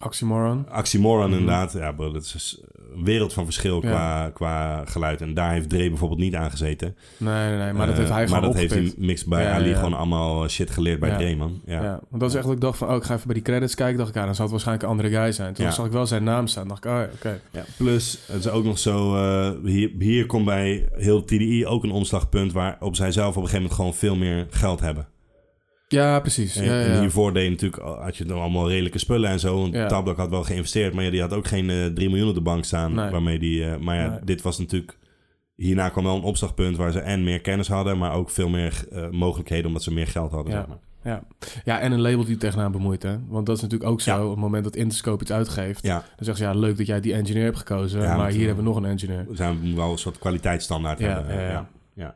[0.00, 0.66] Oxymoron.
[0.78, 1.38] Oxymoron Mhm.
[1.38, 1.72] inderdaad.
[1.72, 2.60] Ja, bro, dat is
[2.94, 3.88] een wereld van verschil Ja.
[3.90, 5.20] qua, qua geluid.
[5.20, 6.96] En daar heeft Dre bijvoorbeeld niet aan gezeten.
[7.16, 9.06] Nee, nee, nee, maar dat Eh, heeft hij Maar gewoon dat heeft hij opgepikt.
[9.06, 9.76] mixed bij Ja, Ali ja.
[9.76, 11.16] gewoon allemaal shit geleerd bij.
[11.16, 11.60] Dre, man.
[11.66, 11.82] Ja.
[11.82, 12.00] Ja.
[12.08, 13.96] want dat is echt ik dacht van, oh, ik ga even bij die credits kijken.
[13.96, 15.54] dacht ik, ja, dan zal het waarschijnlijk een andere guy zijn.
[15.54, 16.68] Toen zag ik wel zijn naam staan.
[16.68, 17.40] dacht ik, oh, oké.
[17.50, 19.14] Ja, plus, het is ook nog zo...
[19.16, 22.52] eh, hier, hier komt bij heel TDI ook een omslagpunt...
[22.52, 25.06] waarop zij zelf op een gegeven moment gewoon veel meer geld hebben.
[25.88, 26.56] Ja, precies.
[26.56, 29.40] En, Ja, ja, en hiervoor deed je natuurlijk, had je dan allemaal redelijke spullen en
[29.40, 29.60] zo.
[29.60, 29.86] Want Ja.
[29.86, 32.40] Tabak had wel geïnvesteerd, maar ja, die had ook geen eh 3 miljoen op de
[32.40, 32.94] bank staan.
[32.94, 33.10] Nee.
[33.10, 34.18] Waarmee die, eh, maar ja, Nee.
[34.24, 34.98] dit was natuurlijk...
[35.54, 37.98] Hierna kwam wel een opslagpunt waar ze en meer kennis hadden...
[37.98, 40.52] maar ook veel meer eh, mogelijkheden omdat ze meer geld hadden.
[40.52, 40.58] Ja.
[40.58, 40.78] Zeg maar.
[41.04, 41.22] Ja.
[41.64, 43.16] ja, en een label die tegenaan bemoeit, hè.
[43.28, 44.10] Want dat is natuurlijk ook zo.
[44.16, 44.24] Ja.
[44.24, 45.82] Op het moment dat Interscope iets uitgeeft...
[45.86, 48.02] ja, dan zeggen ze, ja, leuk dat jij die engineer hebt gekozen...
[48.02, 49.24] Ja, maar hier hebben we nog een engineer.
[49.28, 51.34] we zijn wel een soort kwaliteitsstandaard Ja, hebben.
[51.42, 52.14] ja, ja.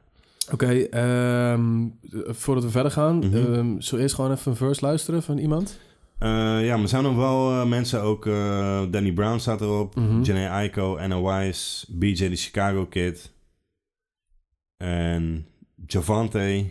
[0.52, 1.88] Oké, ehm,
[2.26, 3.16] voordat we verder gaan...
[3.18, 3.36] Mhm.
[3.36, 5.78] ehm, we eerst gewoon even een verse luisteren van iemand?
[6.18, 6.28] Eh,
[6.64, 8.26] ja, maar er zijn nog wel eh, mensen ook...
[8.26, 9.94] eh, Danny Brown staat erop.
[9.94, 10.22] Mhm.
[10.22, 13.32] Janae Aiko, Anna Wise, BJ de Chicago Kid.
[14.76, 15.46] En
[15.86, 16.70] Javante.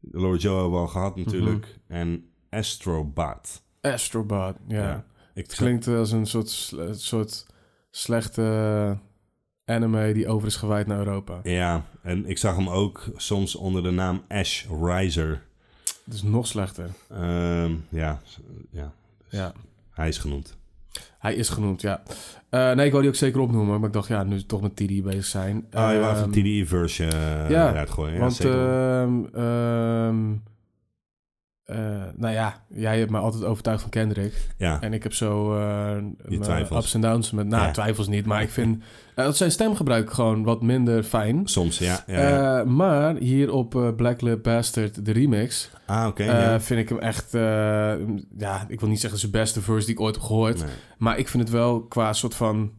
[0.00, 1.78] Lord Joe hebben we al gehad natuurlijk.
[1.86, 3.62] En Astrobot.
[3.80, 4.82] Astrobot, ja.
[4.82, 5.04] Ja.
[5.34, 6.48] Ik Het klinkt als een soort,
[6.90, 7.46] soort
[7.90, 8.98] slechte
[9.70, 11.40] anime die over is gewaaid naar Europa.
[11.42, 15.42] Ja, en ik zag hem ook soms onder de naam Ash Riser.
[16.04, 16.90] Het is nog slechter.
[17.10, 18.20] Ehm, ja,
[18.70, 18.92] ja,
[19.28, 19.52] Ja.
[19.92, 20.58] hij is genoemd.
[21.18, 22.02] Hij is genoemd, ja.
[22.48, 24.76] Eh, nee, ik wou die ook zeker opnoemen, maar ik dacht, ja, nu toch met
[24.76, 25.56] TD bezig zijn.
[25.56, 27.10] Oh, je wou even Ehm, een TDE-verse uh,
[27.50, 28.14] ja, eruit gooien.
[28.14, 29.28] Ja, want, zeker.
[29.34, 30.32] ehm,
[31.70, 34.34] eh, nou ja, jij hebt me altijd overtuigd van Kendrick.
[34.56, 35.48] ja, En ik heb zo
[36.40, 36.78] twijfels.
[36.84, 37.46] ups en downs met...
[37.46, 37.70] Nou, Ja.
[37.70, 38.82] twijfels niet, maar ik vind
[39.14, 41.46] eh, dat zijn stemgebruik gewoon wat minder fijn.
[41.48, 42.04] soms, ja.
[42.06, 42.64] ja, ja.
[42.64, 46.56] Maar hier op Black Lip Bastard, de remix, ah, oké.
[46.60, 47.32] vind ik hem echt...
[48.38, 50.58] ja, ik wil niet zeggen zijn beste verse die ik ooit heb gehoord.
[50.58, 50.72] Nee.
[50.98, 52.72] Maar ik vind het wel qua soort van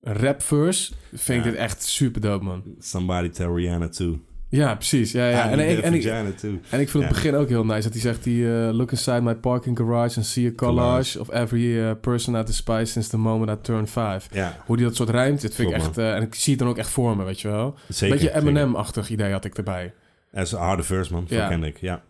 [0.00, 2.62] rap verse, vind ik dit echt super dope, man.
[2.78, 4.18] Somebody tell Rihanna too.
[4.48, 5.12] Ja, precies.
[5.12, 5.48] Ja, ja.
[5.48, 6.38] I En, ik, en, ik, en ik
[6.70, 7.08] vind het Ja.
[7.08, 7.82] begin ook heel nice.
[7.82, 11.20] Dat hij zegt, die, eh, look inside my parking garage and see a collage, Collage.
[11.20, 14.20] of every eh, person at the spy since the moment I turned five.
[14.30, 15.98] Ja, Hoe die dat soort rijmt, dit vind ik echt...
[15.98, 17.74] eh, en ik zie het dan ook echt voor me, weet je wel.
[17.88, 18.16] zeker.
[18.16, 18.34] Beetje.
[18.34, 19.92] Eminem-achtig idee had ik erbij.
[20.32, 21.24] Dat is een harde verse, man.
[21.28, 21.48] Ja.
[21.48, 22.02] Kendrick, ja.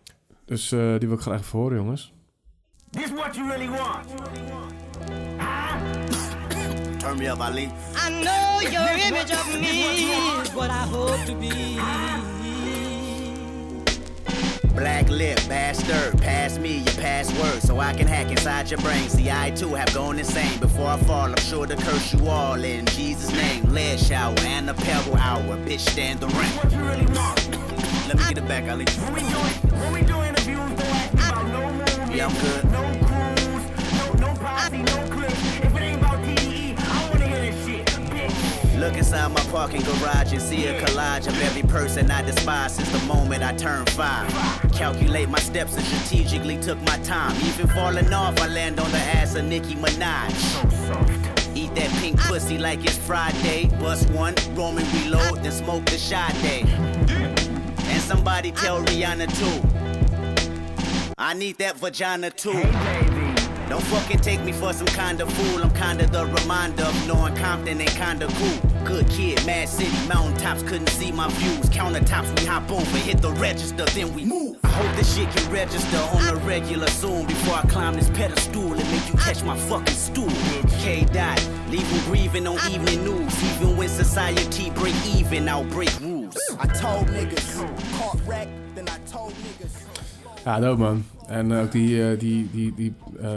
[0.45, 2.13] Dus eh, die wil ik echt voor horen, jongens.
[2.89, 4.05] This what you really want.
[7.07, 7.71] Turn me up, Ali.
[7.95, 10.03] I know your image of me
[10.41, 11.75] is what I hope to be.
[14.75, 19.07] Black lip, bastard, pass me your password so I can hack inside your brain.
[19.07, 20.59] See, I too have gone insane.
[20.59, 23.63] Before I fall, I'm sure to curse you all in Jesus' name.
[23.71, 26.51] Lead shower and a pebble hour, bitch, stand the ring.
[26.57, 27.57] What you really want.
[28.09, 28.83] Let me get it back, Ali.
[28.83, 32.33] When we doing, when we doing interviews, don't ask me about no movies, Yeah, I'm
[32.41, 32.65] good.
[32.69, 32.97] no
[34.69, 35.03] see no clips.
[35.03, 35.06] If
[38.77, 42.89] Look inside my parking garage and see a collage of every person I despise since
[42.91, 44.31] the moment I turned five.
[44.71, 47.35] Calculate my steps and strategically took my time.
[47.47, 50.31] Even falling off, I land on the ass of Nicki Minaj.
[51.55, 53.67] Eat that pink pussy like it's Friday.
[53.79, 56.61] Bust one, Roman reload, then smoke the shot day.
[56.67, 59.67] And somebody tell Rihanna too.
[61.17, 63.16] I need that vagina too.
[63.69, 65.61] Don't fucking take me for some kind of fool.
[65.61, 68.59] I'm kinda the reminder of knowing Compton ain't kinda cool.
[68.85, 71.65] Good kid, Mad City, mountaintops couldn't see my views.
[71.69, 74.55] Countertops, we hop over, hit the register, then we move.
[74.63, 78.71] I hope this shit can register on the regular soon before I climb this pedestal
[78.71, 80.31] and make you catch my fucking stool.
[80.79, 81.37] K dot,
[81.69, 83.33] them grieving on evening news.
[83.43, 86.37] Even when society break even, I'll break rules.
[86.57, 87.47] I told niggas,
[87.97, 89.75] caught wreck, then I told niggas.
[90.45, 91.03] Ja, dope man.
[91.27, 93.29] En ook die, eh, die, die, die eh,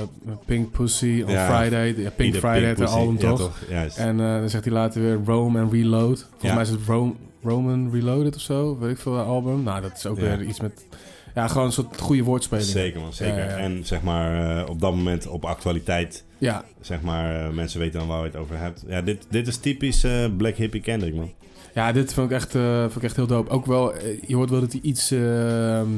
[0.47, 1.47] Pink Pussy on Ja.
[1.47, 1.95] Friday.
[1.95, 2.95] De, Pink Friday, het Pussy.
[2.97, 3.59] album Ja, toch?
[3.68, 3.99] Juist.
[3.99, 6.18] En eh, dan zegt hij later weer Rome and Reload.
[6.18, 6.55] Volgens Ja.
[6.55, 7.12] mij is het Rome,
[7.43, 8.78] Roman Reloaded of zo.
[8.78, 9.62] Weet ik veel, album.
[9.62, 10.22] Nou, dat is ook Ja.
[10.22, 10.86] weer iets met...
[11.34, 12.66] Ja, gewoon een soort goede woordspeling.
[12.68, 13.38] Zeker man, zeker.
[13.38, 13.57] Ja, ja.
[13.57, 18.18] En zeg maar op dat moment op actualiteit, Ja, zeg maar, mensen weten dan waar
[18.18, 18.84] je het over hebt.
[18.88, 21.30] Ja, dit, dit is typisch Black Hippie Kendrick man.
[21.74, 22.51] ja dit vond ik, echt,
[22.82, 23.51] vond ik echt heel dope.
[23.51, 23.93] Ook wel,
[24.26, 25.11] je hoort wel dat hij iets...
[25.11, 25.88] ehm,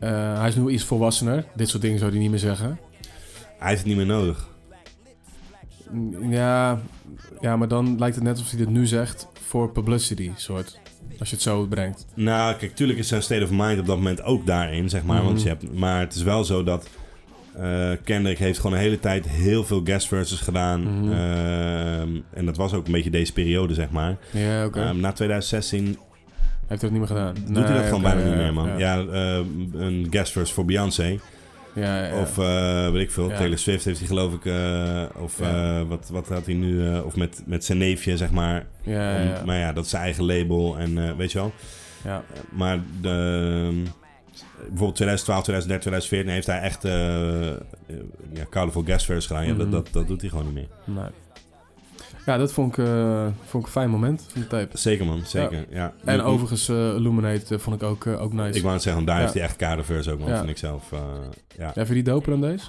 [0.00, 1.44] eh, hij is nu iets volwassener.
[1.54, 2.78] Dit soort dingen zou hij niet meer zeggen.
[3.58, 4.48] Hij heeft het niet meer nodig.
[5.90, 6.80] Mm, Ja,
[7.40, 10.80] ja, maar dan lijkt het net alsof hij dit nu zegt voor publicity, soort.
[11.18, 12.06] Als je het zo brengt.
[12.14, 15.16] Nou, kijk, tuurlijk is zijn state of mind op dat moment ook daarin, zeg maar.
[15.16, 15.26] Mhm.
[15.26, 16.88] Want je hebt, maar het is wel zo dat
[17.56, 20.80] eh, Kendrick heeft gewoon een hele tijd heel veel guest verses gedaan.
[20.82, 21.12] Mhm.
[21.12, 24.16] Ehm, en dat was ook een beetje deze periode, zeg maar.
[24.30, 24.80] Ja, oké.
[24.80, 25.98] Ehm, na 2016
[26.66, 27.34] Heeft hij dat niet meer gedaan?
[27.54, 28.78] doet hij dat gewoon bijna niet meer, man.
[28.78, 31.18] Ja, ehm, een guest verse voor Beyoncé.
[31.74, 32.20] ja, ja.
[32.20, 33.36] Of eh, weet ik veel, Ja.
[33.36, 34.44] Taylor Swift heeft hij geloof ik.
[34.44, 36.86] eh, of eh, wat, wat had hij nu?
[36.88, 38.66] eh, of met, met zijn neefje, zeg maar.
[38.82, 39.42] ja.
[39.44, 41.52] Maar ja, dat is zijn eigen label en eh, weet je wel.
[42.04, 42.22] ja.
[42.50, 43.84] Maar de, ehm,
[44.56, 47.56] bijvoorbeeld 2012, 2013, 2014 heeft hij echt eh eh,
[48.32, 49.46] ja, Colorful Guest gedaan.
[49.46, 49.58] Ja, Mhm.
[49.58, 50.68] dat, dat, dat doet hij gewoon niet meer.
[50.84, 51.10] Nee.
[52.26, 54.78] Ja, dat vond ik, eh, vond ik een fijn moment van de tape.
[54.78, 55.66] Zeker man, zeker.
[55.70, 55.92] Ja.
[56.04, 58.56] En overigens, eh, Illuminate eh, vond ik ook, ook nice.
[58.56, 60.36] Ik wou het zeggen, daar heeft hij echt kaderverse ook man, Ja.
[60.36, 60.90] vind ik zelf.
[60.90, 62.66] ja, Ja, vind je die doper dan deze?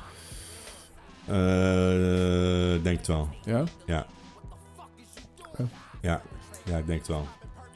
[2.83, 3.29] Denk het wel.
[3.43, 3.63] Ja?
[3.85, 4.05] Ja.
[6.01, 6.21] Ja,
[6.65, 7.27] ja, ik denk het wel.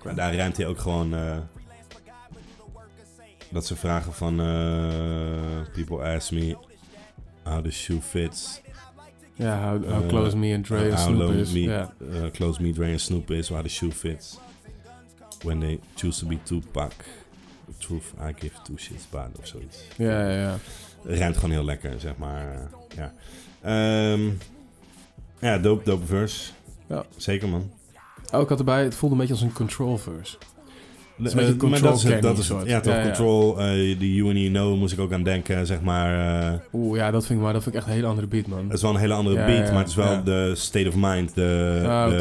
[0.04, 1.16] Maar daar ruimt hij ook gewoon...
[3.50, 4.36] dat ze vragen van...
[5.74, 6.58] people ask me
[7.44, 8.62] how the shoe fits.
[9.36, 11.52] Ja, how, how Eh, close me and Dre how Snoop is.
[11.54, 11.86] me, uh,
[12.34, 14.38] close me, Dre and Snoop is, how the shoe fits.
[15.44, 16.94] When they choose to be Tupac.
[17.68, 19.78] The truth, I give two shits about, of zoiets.
[19.98, 20.58] Ja, ja, ja.
[21.04, 22.52] Ruimt gewoon heel lekker, zeg maar.
[22.54, 22.62] eh,
[22.98, 23.14] ja,
[23.62, 24.30] Ehm,
[25.40, 26.52] ja dope, dope verse.
[26.88, 27.06] Ja.
[27.18, 27.72] Zeker, man.
[28.34, 30.38] Oh, ik had erbij, het voelde een beetje als een control verse.
[31.22, 32.58] Eh, is een beetje maar Control dat is het, Candy dat is het.
[32.58, 32.70] soort.
[32.70, 33.06] Ja, toch, Ja, ja.
[33.06, 36.50] Control, eh die You and You Know moest ik ook aan denken, zeg maar.
[36.52, 38.48] eh, Oeh, ja, dat vind ik maar, dat vind ik echt een hele andere beat,
[38.48, 38.64] man.
[38.64, 40.22] het is wel een hele andere Ja, beat, ja, maar het is wel ja.
[40.22, 42.16] de state of mind, de, Ah, de,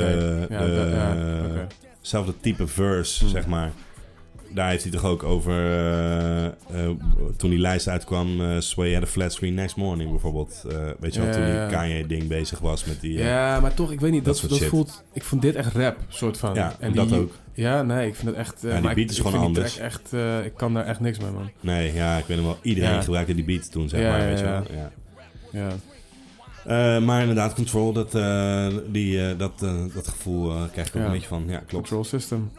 [0.49, 1.67] de-
[2.01, 3.71] zelfde type verse, zeg maar.
[4.55, 5.55] Daar heeft hij toch ook over,
[6.75, 6.89] eh,
[7.37, 10.65] toen die lijst uitkwam, eh Sway had a flat screen next morning bijvoorbeeld.
[11.01, 11.67] Weet je wel, Ja, toen die ja.
[11.69, 13.19] Kanye-ding bezig was met die...
[13.19, 15.05] Ja, maar toch, ik weet niet, dat dat, dat, voelt...
[15.13, 16.55] Ik vond dit echt rap, soort van.
[16.55, 17.33] Ja, en dat die, ook.
[17.55, 18.65] Ja, nee, ik vind het echt...
[18.65, 19.79] eh, die beat ik, is ik gewoon anders.
[19.79, 20.13] echt...
[20.45, 21.51] ik kan daar echt niks mee, man.
[21.61, 22.59] Nee, ja, ik weet nog wel.
[22.63, 23.01] Iedereen Ja.
[23.03, 24.63] gebruikte die beat toen, zeg Ja, maar, ja, weet je wel.
[24.73, 24.91] ja.
[25.53, 25.69] Ja.
[25.69, 25.71] Ja.
[26.97, 28.13] Eh, maar inderdaad, Control, dat,
[28.93, 29.59] die, dat,
[29.95, 31.07] dat gevoel krijg ik ook Ja.
[31.07, 31.45] een beetje van.
[31.47, 31.73] Ja, klopt.
[31.73, 32.51] Control system.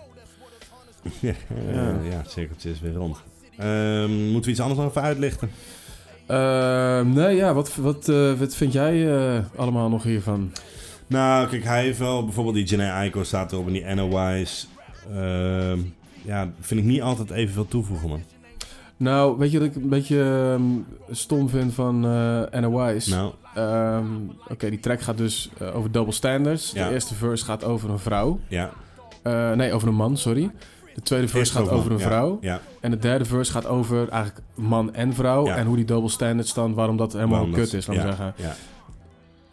[1.19, 1.33] Ja,
[1.71, 2.17] Ja.
[2.17, 3.17] het cirkeltje is weer rond.
[3.57, 5.49] Ehm, moeten we iets anders nog even uitlichten?
[6.25, 10.51] Eh, nee, ja, wat, wat, eh, wat vind jij eh, allemaal nog hiervan?
[11.07, 14.67] Nou, kijk, hij heeft wel bijvoorbeeld die Janae Aiko staat erop en die NOI's.
[15.13, 15.79] Ehm
[16.23, 18.21] ja, vind ik niet altijd evenveel toevoegen, man.
[18.97, 20.21] Nou, weet je wat ik een beetje
[20.53, 20.61] ehm,
[21.15, 23.07] stom vind van eh NOI's?
[23.07, 24.05] Nou, Ehm,
[24.47, 26.71] Oké, die track gaat dus over double standards.
[26.71, 26.87] Ja.
[26.87, 28.39] De eerste verse gaat over een vrouw.
[28.47, 28.71] ja.
[29.55, 30.51] Nee, over een man, sorry.
[30.95, 32.37] De tweede verse gaat over een vrouw.
[32.41, 35.47] Ja, En de derde verse gaat over eigenlijk man en vrouw.
[35.47, 38.33] En hoe die double standards dan, waarom dat helemaal kut is, ik ja, zeggen.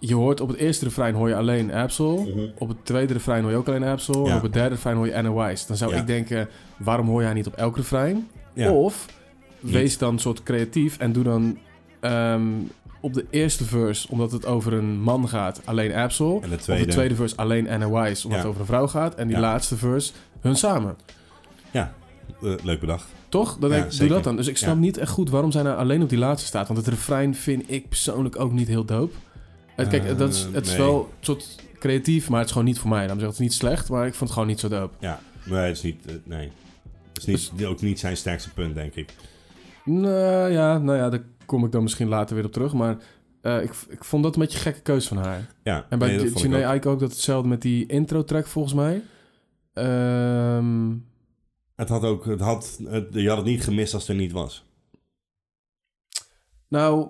[0.01, 2.19] Je hoort op het eerste refrein hoor je alleen Absol.
[2.23, 2.47] Mhm.
[2.59, 4.27] Op het tweede refrein hoor je ook alleen Absol.
[4.29, 5.67] En op het derde refrein hoor je NOI's.
[5.67, 8.29] Dan zou ik denken, waarom hoor jij niet op elk refrein?
[8.71, 9.07] Of
[9.61, 11.59] wees dan soort creatief en doe dan
[12.01, 12.43] ehm,
[13.01, 16.41] op de eerste verse, omdat het over een man gaat, alleen Absol.
[16.43, 16.85] En de Op tweede.
[16.87, 18.37] de tweede verse alleen NOI's, omdat Ja.
[18.37, 19.15] het over een vrouw gaat.
[19.15, 19.43] En die Ja.
[19.43, 20.97] laatste verse, hun samen.
[21.71, 21.95] Ja,
[22.43, 23.07] eh, leuk bedacht.
[23.29, 23.57] Toch?
[23.59, 24.37] Dan Ja, ik, doe dat dan.
[24.37, 24.81] Dus ik snap Ja.
[24.81, 26.67] niet echt goed waarom zij nou alleen op die laatste staat.
[26.67, 29.15] Want het refrein vind ik persoonlijk ook niet heel dope.
[29.77, 32.79] Het, kijk, dat is, het is wel een soort creatief, maar het is gewoon niet
[32.79, 33.07] voor mij.
[33.07, 34.95] Dan zeg ik het is niet slecht, maar ik vond het gewoon niet zo dope.
[35.01, 36.07] Ja, nee, het is niet...
[36.07, 36.51] eh, nee.
[37.13, 39.15] Het is niet, ook niet zijn sterkste punt, denk ik.
[39.85, 42.73] Nou ja, nou ja, daar kom ik dan misschien later weer op terug.
[42.73, 42.97] Maar
[43.41, 45.47] eh, ik, ik vond dat een beetje een gekke keus van haar.
[45.63, 46.87] Ja, En bij nee, Janae ook.
[46.87, 49.03] Ook dat hetzelfde met die intro-track volgens mij.
[49.73, 50.91] Ehm,
[51.79, 52.25] Het had ook...
[52.25, 54.65] Het had, het, je had het niet gemist als het er niet was.
[56.69, 57.09] nou,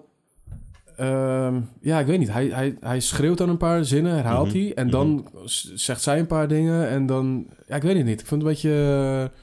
[0.97, 2.33] ehm, ja, ik weet niet.
[2.33, 4.75] Hij, hij, hij schreeuwt dan een paar zinnen, herhaalt Mhm, hij.
[4.75, 6.89] En dan s- zegt zij een paar dingen.
[6.89, 8.21] En dan, ja, ik weet het niet.
[8.21, 9.31] Ik vond het een beetje...
[9.33, 9.39] eh,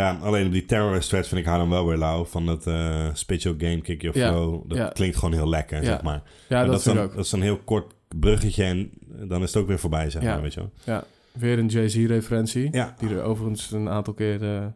[0.00, 2.24] Ja, alleen op die terrorist threads vind ik haar dan wel weer lauw.
[2.24, 4.68] Van dat your game, kick your Ja, flow.
[4.68, 4.88] Dat ja.
[4.88, 5.84] klinkt gewoon heel lekker, Ja.
[5.84, 6.22] zeg maar.
[6.48, 7.16] ja, Maar dat, is vind dan, ik ook.
[7.16, 8.90] Dat is een heel kort bruggetje en
[9.28, 10.32] dan is het ook weer voorbij, zeg Ja.
[10.32, 11.02] maar, weet je wel.
[11.38, 12.68] Weer een Jay-Z-referentie.
[12.72, 14.66] Ja, Die er overigens een aantal keer eh,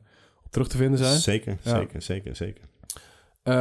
[0.45, 1.19] op terug te vinden zijn.
[1.19, 1.79] zeker, Ja.
[1.79, 2.65] zeker, zeker, zeker.
[3.43, 3.55] Eh,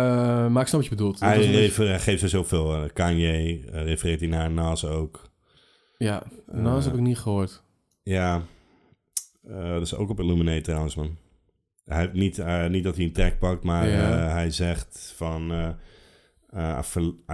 [0.48, 1.20] maar ik snap wat je bedoelt.
[1.20, 2.74] Hij beetje- geeft er zoveel.
[2.74, 5.22] eh, Kanye refereert hij naar Nas ook.
[5.98, 6.24] Ja,
[6.54, 7.64] Eh, heb ik niet gehoord.
[8.04, 8.42] Ja,
[9.44, 11.18] dat is ook op Illuminate trouwens, man.
[11.86, 14.30] Hij heeft niet, niet dat hij een track pakt, maar Ja.
[14.30, 15.52] hij zegt van...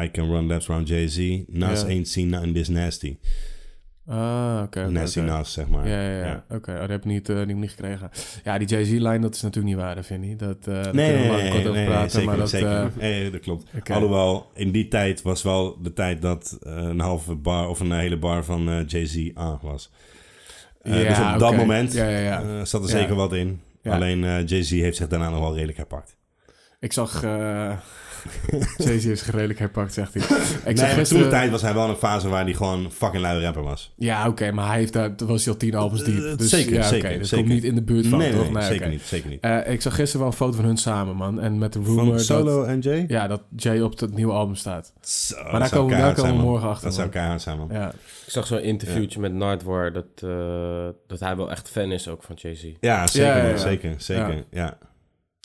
[0.03, 1.43] I, can run laps around Jay-Z.
[1.47, 3.18] Nas ain't seen nothing this nasty.
[4.08, 4.80] Ah, oké.
[4.80, 5.22] oké.
[5.22, 5.88] Nas, zeg maar.
[5.88, 6.43] Ja, ja, ja.
[6.49, 8.10] Oké, oh, dat heb ik niet, eh, niet, niet gekregen.
[8.43, 10.39] Ja, die Jay-Z-lijn, dat is natuurlijk niet waar, dat vind ik.
[10.39, 12.10] Dat, daar Nee, we nee, lang kort over nee, praten.
[12.12, 12.70] zeker, maar dat, zeker.
[12.70, 13.66] eh, nee, dat klopt.
[13.89, 18.18] Alhoewel, in die tijd was wel de tijd dat een halve bar of een hele
[18.18, 19.91] bar van Jay-Z aan was.
[20.84, 22.66] Ja, dus op dat moment Ja, ja, ja.
[22.66, 23.62] zat er zeker wat in.
[23.84, 26.18] Alleen Jay-Z heeft zich daarna nog wel redelijk herpakt.
[26.80, 27.24] Ik zag...
[28.86, 30.24] Jay-Z is redelijk herpakt, zegt hij.
[30.24, 31.30] Ik nee, zag maar toen de gisteren...
[31.30, 33.93] tijd was hij wel in een fase waar hij gewoon fucking lui rapper was.
[33.95, 35.15] Ja, oké, maar hij heeft daar...
[35.15, 36.24] Toen was hij al tien albums diep.
[36.24, 37.38] Eh, Dus zeker, ja, oké, zeker, dat zeker.
[37.45, 38.51] komt niet in de buurt van, nee, toch?
[38.51, 38.89] nee, zeker oké.
[38.89, 39.41] niet, zeker niet.
[39.41, 41.39] Eh, ik zag gisteren wel een foto van hun samen, man.
[41.41, 42.21] En met de rumor Van dat...
[42.21, 43.05] Solo en Jay?
[43.07, 44.93] Ja, dat Jay op het nieuwe album staat.
[45.01, 47.67] Zo, Maar dat daar komen, daar komen we morgen achter, Dat zou keihard zijn, man.
[47.71, 47.89] Ja,
[48.26, 50.30] Ik zag zo'n interviewtje met Nardwar dat, eh,
[51.07, 52.65] dat hij wel echt fan is ook van Jay-Z.
[52.80, 53.57] Ja, zeker, Ja, ja, ja.
[53.57, 54.78] zeker, zeker, Ja.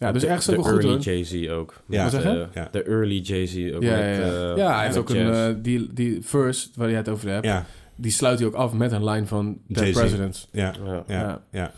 [0.01, 0.13] Ja.
[0.13, 1.05] dus de, ergens ook wel goed.
[1.05, 1.83] Jay-Z ook.
[1.89, 2.03] Ja.
[2.05, 2.41] Met, Wat zeg je?
[2.41, 2.69] eh, Ja.
[2.73, 4.51] De early Jay-Z ook Ja, met, ja, ja.
[4.51, 5.33] eh, ja, hij heeft ook een...
[5.33, 7.65] eh, die, die verse waar je het over hebt, Ja,
[7.97, 9.91] die sluit hij ook af met een lijn van The.
[9.93, 10.49] President.
[10.53, 11.05] ja, ja.
[11.07, 11.43] ja, Ja.
[11.51, 11.73] ja,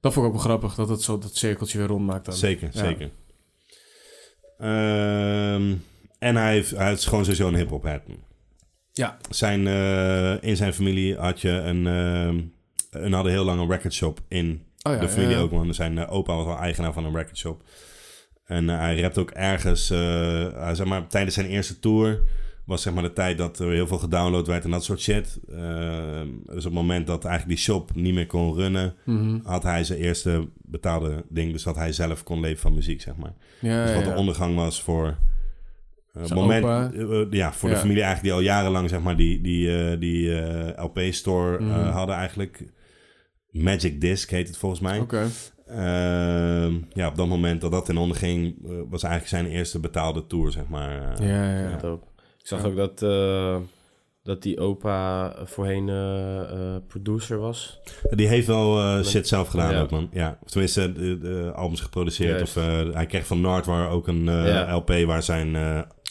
[0.00, 2.34] Dat vond ik ook wel grappig, dat het zo dat cirkeltje weer rond maakt dan.
[2.34, 2.78] zeker, Ja.
[2.84, 3.10] zeker.
[4.58, 5.74] Ehm,
[6.18, 8.02] en hij, heeft, hij is gewoon sowieso een hip-hop head.
[8.92, 9.16] Ja.
[9.30, 12.40] Zijn, eh, in zijn familie had je een, ehm
[12.90, 15.42] een hadden heel lang een recordshop in Oh ja, de familie ja, ja.
[15.42, 17.62] ook, want zijn eh, opa was wel eigenaar van een recordshop.
[18.46, 22.20] En eh, hij rapt ook ergens, eh, zeg maar, tijdens zijn eerste tour
[22.64, 25.38] was zeg maar de tijd dat er heel veel gedownload werd en dat soort shit.
[25.52, 29.38] Eh, dus op het moment dat eigenlijk die shop niet meer kon runnen, Mhm.
[29.44, 33.16] had hij zijn eerste betaalde ding, dus dat hij zelf kon leven van muziek, zeg
[33.16, 33.32] maar.
[33.60, 34.10] Ja, dus wat ja.
[34.12, 35.16] de ondergang was voor
[36.12, 36.64] eh, Zijn moment,
[36.94, 40.00] eh, eh, ja, voor de familie eigenlijk die al jarenlang zeg maar die, die, eh,
[40.00, 41.88] die eh, LP-store eh, Mhm.
[41.90, 42.64] hadden eigenlijk.
[43.50, 44.98] Magic Disc heet het volgens mij.
[44.98, 45.26] Oké.
[45.66, 50.26] Ehm, ja, op dat moment dat dat in onderging, eh, was eigenlijk zijn eerste betaalde
[50.26, 51.12] tour, zeg maar.
[51.18, 51.76] Eh, Ja, ja.
[52.38, 53.56] Ik zag ook dat, eh,
[54.22, 57.80] dat die opa voorheen eh, eh, producer was.
[58.10, 59.80] Die heeft wel eh, shit zelf gedaan Ja.
[59.80, 60.08] ook, man.
[60.12, 62.36] Ja, of tenminste, de, de albums geproduceerd.
[62.38, 62.56] Juist.
[62.56, 64.74] Of eh, hij kreeg van Nardwar ook een eh, Ja.
[64.74, 65.62] LP waar zijn eh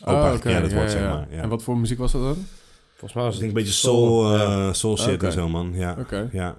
[0.05, 1.09] opa Oh, ja, wordt, ja, zeg ja.
[1.13, 1.27] maar.
[1.31, 1.41] Ja.
[1.41, 2.45] En wat voor muziek was dat dan?
[2.89, 5.25] Volgens mij was Ik het denk een beetje soul, eh, soul shit Oké.
[5.25, 5.71] en zo, man.
[5.73, 6.29] Ja, Oké.
[6.31, 6.55] ja.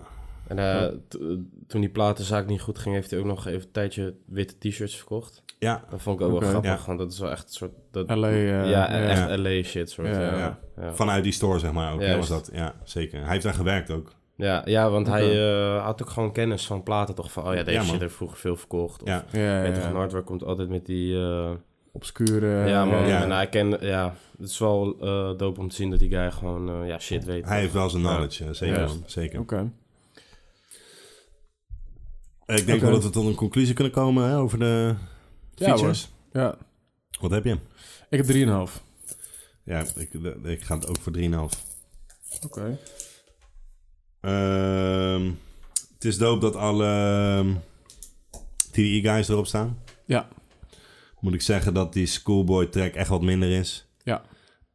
[0.49, 1.19] En eh, t-
[1.67, 4.97] toen die platenzaak niet goed ging, heeft hij ook nog even een tijdje witte t-shirts
[4.97, 5.43] verkocht.
[5.59, 5.85] ja.
[5.91, 6.87] Dat vond ik ook wel grappig, Ja.
[6.87, 7.73] want dat is wel echt een soort...
[7.91, 8.89] Dat, LA, eh, ja, ja.
[9.09, 10.09] echt LA shit soort.
[10.09, 10.59] Ja, Ja, ja.
[10.81, 10.93] ja.
[10.95, 12.01] Vanuit die store, zeg maar ook.
[12.01, 12.51] Ja, was dat.
[12.53, 13.21] Ja, zeker.
[13.23, 14.13] Hij heeft daar gewerkt ook.
[14.37, 17.63] Ja, ja, want hij eh, had ook gewoon kennis van platen toch van, oh ja,
[17.63, 19.03] deze shit heeft vroeger veel verkocht.
[19.03, 19.25] Of, Ja.
[19.33, 19.93] Ja, ja.
[19.93, 21.15] Nardwar komt altijd met die...
[21.21, 21.51] eh,
[21.93, 22.69] Obscure...
[22.69, 23.07] ja, man.
[23.07, 23.23] ja.
[23.23, 23.77] En hij kent...
[23.81, 26.99] Ja, het is wel eh dope om te zien dat die guy gewoon eh, ja,
[26.99, 27.45] shit weet.
[27.49, 28.81] Hij heeft wel zijn knowledge, eh, zeker.
[28.81, 28.87] Ja.
[28.87, 29.03] man.
[29.07, 29.41] zeker.
[29.41, 29.57] Oké.
[29.57, 29.63] Eh,
[32.57, 34.95] Ik denk wel dat we tot een conclusie kunnen komen hè, over de
[35.55, 36.09] features.
[36.33, 36.57] Ja.
[37.21, 37.59] Wat heb je?
[38.11, 38.83] Ik heb 3,5.
[39.65, 40.13] Ja, ik,
[40.45, 41.29] ik ga het ook voor 3,5.
[42.45, 42.79] Oké.
[44.21, 45.31] Ehm,
[45.95, 47.55] het is dope dat alle ehm,
[48.71, 49.79] TDE-guys erop staan.
[50.07, 50.29] Ja.
[51.21, 53.89] Moet ik zeggen dat die Schoolboy track echt wat minder is.
[54.03, 54.23] Ja.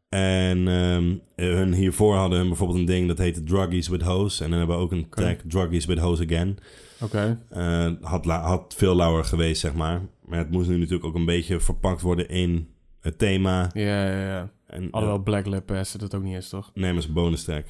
[0.09, 4.43] En ehm, hun hiervoor hadden hun bijvoorbeeld een ding dat heette Druggies with Hose.
[4.43, 6.57] En dan hebben we ook een track Druggies with Hose Again.
[7.03, 7.39] Oké.
[7.49, 10.01] Eh, had, had veel lauwer geweest, zeg maar.
[10.25, 12.67] Maar het moest nu natuurlijk ook een beetje verpakt worden in
[12.99, 13.69] het thema.
[13.73, 14.49] Ja, ja, ja.
[14.67, 16.71] En, Alhoewel eh, Black Lip Pass dat ook niet is, toch?
[16.73, 17.65] nee, maar het is een bonus track.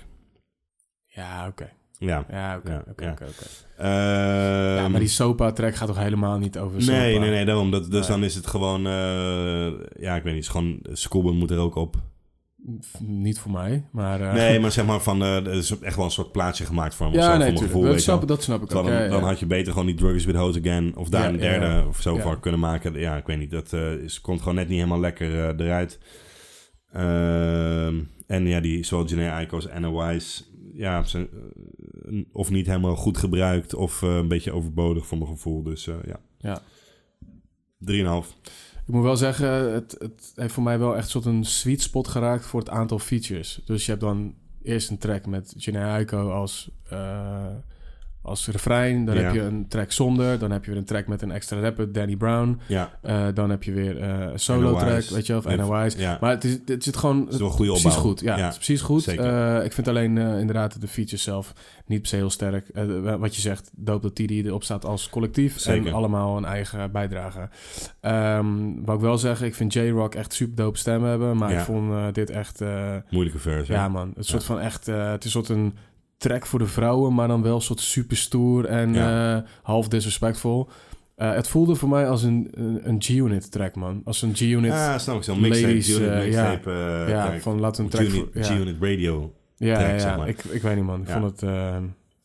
[1.08, 1.70] Ja, oké.
[1.98, 2.26] Ja.
[2.30, 2.72] Ja, oké.
[2.72, 3.16] Ja, Oké, ja.
[3.78, 6.98] Ehm, Ja, maar die Sopa-track gaat toch helemaal niet over Sopa?
[6.98, 7.72] Nee, nee, nee, daarom.
[7.72, 8.18] Dat, dus Nee.
[8.18, 8.86] dan is het gewoon...
[8.88, 10.34] eh, ja, ik weet niet.
[10.34, 11.96] het is gewoon, Schoolboy moet er ook op.
[13.00, 14.22] Niet voor mij, maar...
[14.22, 16.96] eh, Nee, maar zeg maar van, eh, er is echt wel een soort plaatje gemaakt
[16.96, 17.16] voor hem.
[17.16, 17.72] of zo, ja, voor nee, tuurlijk.
[17.74, 18.84] gevoel, Dat snap, dat snap ik ook.
[18.86, 19.10] Dan, ja, ja.
[19.10, 21.34] dan had je beter gewoon die Drug is with Hose Again of daar Ja, een
[21.34, 21.88] ja, derde ja.
[21.88, 22.22] of zo Ja.
[22.22, 22.94] voor kunnen maken.
[23.00, 23.52] Ja, ik weet niet.
[23.52, 26.00] Dat eh, is, komt gewoon net niet helemaal lekker eruit.
[26.92, 30.44] Ehm, en ja, die zowel Janae als Anna Wise,
[30.74, 31.28] ja, zijn,
[32.32, 35.64] of niet helemaal goed gebruikt of een beetje overbodig voor mijn gevoel.
[35.64, 36.20] Dus ja.
[36.38, 36.62] Ja.
[37.80, 38.36] 3,5.
[38.86, 42.08] Ik moet wel zeggen, het, het heeft voor mij wel echt soort een sweet spot
[42.08, 43.62] geraakt voor het aantal features.
[43.66, 47.48] Dus je hebt dan eerst een track met Janae Aiko als, eh,
[48.24, 49.06] als refrein.
[49.06, 50.40] Dan heb je een track zonder.
[50.40, 52.60] Dan heb je weer een track met een extra rapper, Danny Brown.
[52.68, 56.18] Ja, Eh, dan heb je weer eh, een solo track, weet je wel, of ja.
[56.22, 57.22] Maar het, is, het zit gewoon...
[57.22, 58.02] Het is wel goede precies opbouw.
[58.04, 58.20] goed.
[58.20, 59.08] Ja, Ja, het is precies goed.
[59.08, 61.54] Eh, ik vind alleen inderdaad de features zelf
[61.86, 62.70] niet per se heel sterk.
[63.20, 65.60] Wat je zegt, doop dat TD erop staat als collectief.
[65.60, 65.88] Zeker.
[65.88, 67.50] En allemaal een eigen bijdrage.
[68.02, 68.46] Ehm
[68.86, 71.38] wou ik wel zeggen, ik vind J-Rock echt super dope stem hebben.
[71.38, 72.62] Maar ik vond dit echt...
[73.10, 73.74] moeilijke versie.
[73.74, 74.86] ja man, het soort van echt...
[74.86, 75.74] het is een soort een
[76.24, 79.36] track voor de vrouwen, maar dan wel een soort super stoer en Ja.
[79.38, 80.70] eh, half disrespectful.
[81.16, 84.02] Eh, het voelde voor mij als een, een, een G-Unit track, man.
[84.06, 84.72] Als een G-Unit...
[84.72, 85.28] Ja, snap ik.
[85.28, 87.42] Mixtape, ladies, G-Unit eh, ja, track.
[87.42, 88.42] van laten een track G-Unit, voor...
[88.42, 89.34] Ja, G-Unit Radio.
[89.58, 90.28] ja, track, ja, zeg maar.
[90.28, 91.02] ik, ik weet niet, man.
[91.02, 91.20] Ik Ja.
[91.20, 91.50] vond het...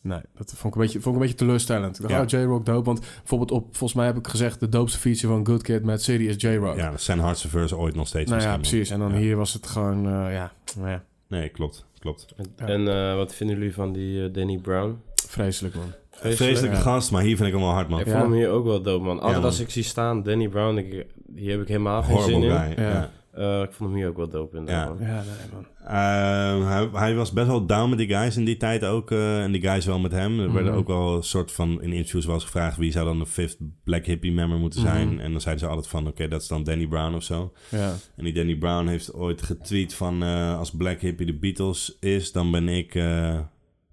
[0.03, 1.95] nee, dat vond ik, een beetje, vond ik een beetje teleurstellend.
[2.01, 2.39] Ik dacht, Ja.
[2.41, 2.85] oh, J-Rock dope.
[2.85, 3.65] Want bijvoorbeeld op...
[3.65, 4.61] Volgens mij heb ik gezegd...
[4.61, 6.77] de doopste feature van Good Kid met City is J-Rock.
[6.77, 8.31] Ja, dat zijn hardste verse ooit nog steeds.
[8.31, 8.91] nou ja, precies.
[8.91, 9.19] En dan Ja.
[9.19, 10.03] hier was het gewoon...
[10.33, 11.87] ja, nou ja, Nee, klopt.
[12.15, 12.35] Klopt.
[12.57, 12.67] Ja.
[12.67, 14.99] En eh, wat vinden jullie van die eh, Danny Brown?
[15.29, 15.93] vreselijk, man.
[16.11, 16.83] Vreselijke Ja.
[16.83, 18.01] gast, maar hier vind ik hem wel hard, man.
[18.01, 18.13] Ik Ja.
[18.13, 19.17] vond hem hier ook wel dope, man.
[19.21, 19.45] Altijd man.
[19.45, 21.07] als ik zie staan, Danny Brown, ik,
[21.37, 22.75] hier heb ik helemaal geen zin Horrible in.
[22.75, 22.85] guy.
[22.85, 23.11] Ja.
[23.39, 24.99] Eh, ik vond hem hier ook wel dope, inderdaad.
[24.99, 25.05] Ja.
[25.05, 25.15] man.
[25.15, 25.67] Ja, nee, man.
[25.87, 29.11] Ehm, hij, hij was best wel down met die guys in die tijd ook.
[29.11, 30.41] eh, en die guys wel met hem.
[30.41, 30.81] Er werden Mhm.
[30.81, 31.83] ook wel een soort van...
[31.83, 32.77] In interviews wel eens gevraagd...
[32.77, 35.09] wie zou dan de fifth Black Hippie member moeten zijn.
[35.09, 35.19] Mhm.
[35.21, 36.07] En dan zeiden ze altijd van...
[36.07, 37.53] oké, dat is dan Danny Brown of zo.
[37.69, 37.93] Ja.
[38.17, 40.23] En die Danny Brown heeft ooit getweet van...
[40.23, 42.33] eh, als Black Hippie de Beatles is...
[42.33, 42.95] dan ben ik...
[42.95, 43.39] eh,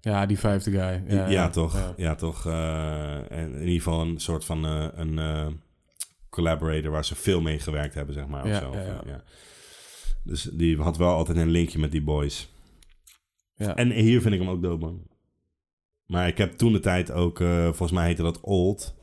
[0.00, 1.02] Ja, die vijfde guy.
[1.08, 1.74] ja, Ja, toch.
[1.74, 1.92] Ja.
[1.96, 2.46] Ja, toch.
[2.46, 4.64] eh, en in ieder geval een soort van...
[4.64, 5.46] een eh,
[6.36, 8.42] collaborator waar ze veel mee gewerkt hebben, zeg maar.
[8.42, 8.74] Of Ja, zo.
[9.06, 9.22] ja.
[10.24, 12.48] Dus die had wel altijd een linkje met die boys.
[13.56, 13.76] Ja.
[13.76, 15.02] En hier vind ik hem ook dope, man.
[16.06, 18.94] Maar ik heb toen de tijd ook, eh, volgens mij heette dat Old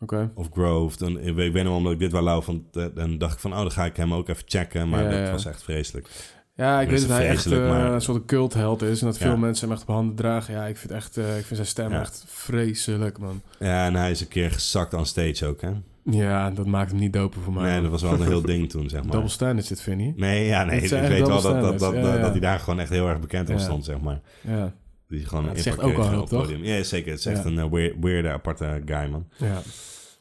[0.00, 0.30] Oké.
[0.34, 0.98] of Grove.
[0.98, 3.38] Dan, ik weet nog wel, omdat ik dit wel lauw van, eh, dan dacht ik
[3.40, 4.88] van, oh, dan ga ik hem ook even checken.
[4.88, 6.08] Maar dat was echt vreselijk.
[6.54, 9.00] Ja, ik weet dat hij echt eh, maar- een soort cultheld is.
[9.00, 10.54] En dat veel mensen hem echt op handen dragen.
[10.54, 12.00] Ja, ik vind, echt, ik vind zijn stem Ja.
[12.00, 13.42] echt vreselijk, man.
[13.58, 15.70] Ja, en hij is een keer gezakt on stage ook, hè?
[16.10, 17.70] Ja, dat maakt hem niet doper voor mij.
[17.72, 19.10] Nee, dat was wel een heel ding toen, zeg maar.
[19.12, 20.12] Double standard zit, vind je?
[20.16, 20.80] Nee, ja, nee.
[20.80, 22.20] Het Ik weet wel dat, dat, dat, dat, standards, ja, ja.
[22.20, 24.20] dat hij daar gewoon echt heel erg bekend om stond, zeg maar.
[24.40, 24.72] Ja.
[25.08, 26.64] Die gewoon Ja, in zegt ook al op het podium.
[26.64, 27.10] Ja, zeker.
[27.10, 29.26] Het is echt een eh, weir- weirde, aparte guy, man.
[29.36, 29.60] ja.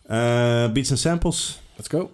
[0.03, 1.61] Eh, beats en samples.
[1.75, 2.11] Let's go.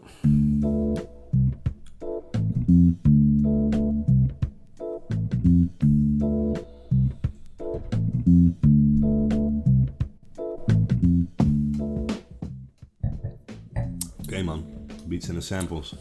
[15.13, 15.95] Beats en de samples.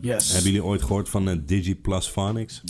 [0.00, 0.32] Yes.
[0.32, 2.62] Hebben jullie ooit gehoord van eh, Digi Plus Phonics?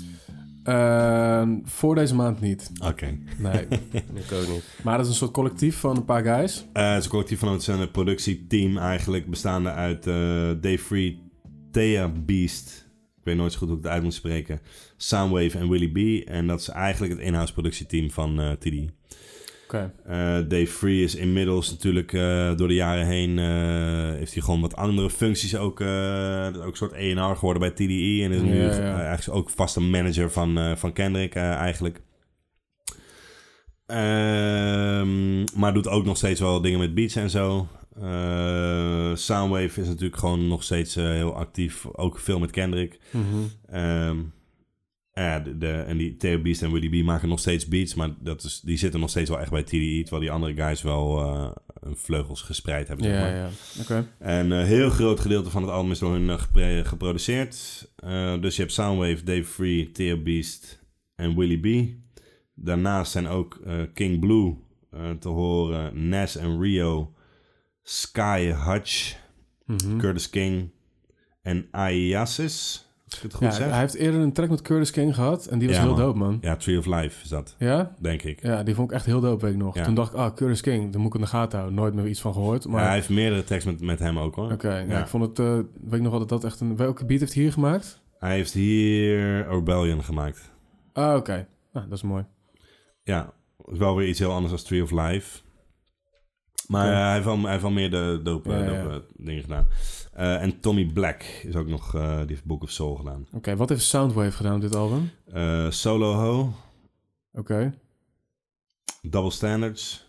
[0.63, 2.71] Ehm, voor deze maand niet.
[2.83, 3.19] Oké.
[3.39, 3.67] Nee.
[4.23, 4.65] Ik ook niet.
[4.83, 6.67] maar dat is een soort collectief van een paar guys.
[6.73, 10.15] Eh, het is een collectief van het is een productieteam eigenlijk bestaande uit eh
[10.61, 11.23] Dave Free,
[11.71, 12.89] Thea Beast.
[13.19, 14.61] Ik weet nooit zo goed hoe ik het uit moet spreken.
[14.97, 15.89] Soundwave en Willy
[16.23, 16.29] B.
[16.29, 18.93] En dat is eigenlijk het in-house productieteam van eh TD.
[19.65, 19.93] Oké.
[20.07, 20.17] Eh,
[20.49, 23.39] Dave Free is inmiddels natuurlijk eh, door de jaren heen...
[23.39, 25.81] eh, heeft hij gewoon wat andere functies ook...
[25.81, 28.23] ook een soort A&R geworden bij TDE.
[28.23, 29.05] En is nu Ja, ja.
[29.05, 32.01] eigenlijk ook vaste manager van, van Kendrick eigenlijk.
[33.87, 37.69] Ehm, maar doet ook nog steeds wel dingen met beats en zo.
[39.15, 41.87] Soundwave is natuurlijk gewoon nog steeds heel actief.
[41.93, 42.99] Ook veel met Kendrick.
[43.71, 44.17] Ehm,
[45.15, 48.11] ja, de, de- en die Theo Beast en Willy B maken nog steeds beats, maar
[48.21, 51.21] dat is, die zitten nog steeds wel echt bij TDE, terwijl die andere guys wel
[51.23, 51.51] eh,
[51.81, 53.07] hun vleugels gespreid hebben.
[53.07, 53.35] zeg Ja, maar.
[53.89, 54.07] ja.
[54.19, 57.87] En een heel groot gedeelte van het album is door hun eh, geproduceerd.
[57.97, 60.83] Eh, dus je hebt Soundwave, Dave Free, Theo Beast
[61.15, 61.89] en Willy B.
[62.55, 64.55] Daarnaast zijn ook eh, King Blue
[64.91, 67.15] eh, te horen, Nas en Rio,
[67.83, 69.17] Sky Hutch,
[69.67, 69.99] Mhm.
[69.99, 70.71] Curtis King
[71.43, 72.87] en Ayasis.
[73.05, 73.71] Als ik het goed Ja, zeg.
[73.71, 75.47] hij heeft eerder een track met Curtis King gehad.
[75.47, 76.01] En die was Ja, heel man.
[76.01, 76.39] dope, man.
[76.41, 77.95] Ja, Tree of Life is dat, Ja?
[78.01, 78.43] denk ik.
[78.43, 79.75] Ja, die vond ik echt heel dope, weet ik nog.
[79.75, 79.85] Ja.
[79.85, 81.79] Toen dacht ik, ah, Curtis King, daar moet ik in de gaten houden.
[81.79, 82.67] Nooit meer iets van gehoord.
[82.69, 84.53] Maar Ja, hij heeft meerdere tracks met, met hem ook hoor.
[84.53, 84.85] Oké, ja.
[84.93, 85.01] Ja.
[85.01, 86.77] ik vond het, eh, weet ik nog wel dat dat echt een...
[86.77, 88.03] Welke beat heeft hij hier gemaakt?
[88.19, 90.53] Hij heeft hier Rebellion gemaakt.
[90.93, 91.47] Ah, oké.
[91.73, 92.25] Nou, dat is mooi.
[93.03, 93.33] Ja,
[93.65, 95.41] is wel weer iets heel anders dan Tree of Life.
[96.69, 96.93] Maar Ja.
[96.93, 99.01] eh, hij, heeft wel, hij heeft wel meer de dope, Ja, ja.
[99.17, 99.67] dingen gedaan.
[100.13, 103.27] Eh, en Tommy Black is ook nog, eh, die heeft Book of Soul gedaan.
[103.33, 105.11] Oké, wat heeft Soundwave gedaan op dit album?
[105.73, 106.53] Solo Ho,
[107.33, 107.75] Oké,
[109.03, 110.09] Double Standards,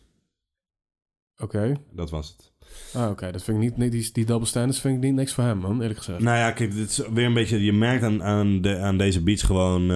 [1.37, 1.73] oké.
[1.91, 2.53] dat was het.
[2.93, 3.31] Ah, oké.
[3.31, 5.81] Dat vind ik niet, die, die double standards vind ik niet niks voor hem, man,
[5.81, 6.19] eerlijk gezegd.
[6.19, 7.63] Nou ja, kijk, dit is weer een beetje.
[7.63, 9.87] Je merkt aan, aan, de, aan deze beats gewoon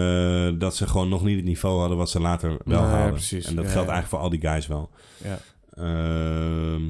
[0.59, 3.11] dat ze gewoon nog niet het niveau hadden wat ze later wel Nee, hadden.
[3.11, 3.45] precies.
[3.45, 3.93] En dat Ja, geldt ja.
[3.93, 4.89] eigenlijk voor al die guys wel.
[5.23, 5.39] Ja.
[5.79, 6.81] Ehm,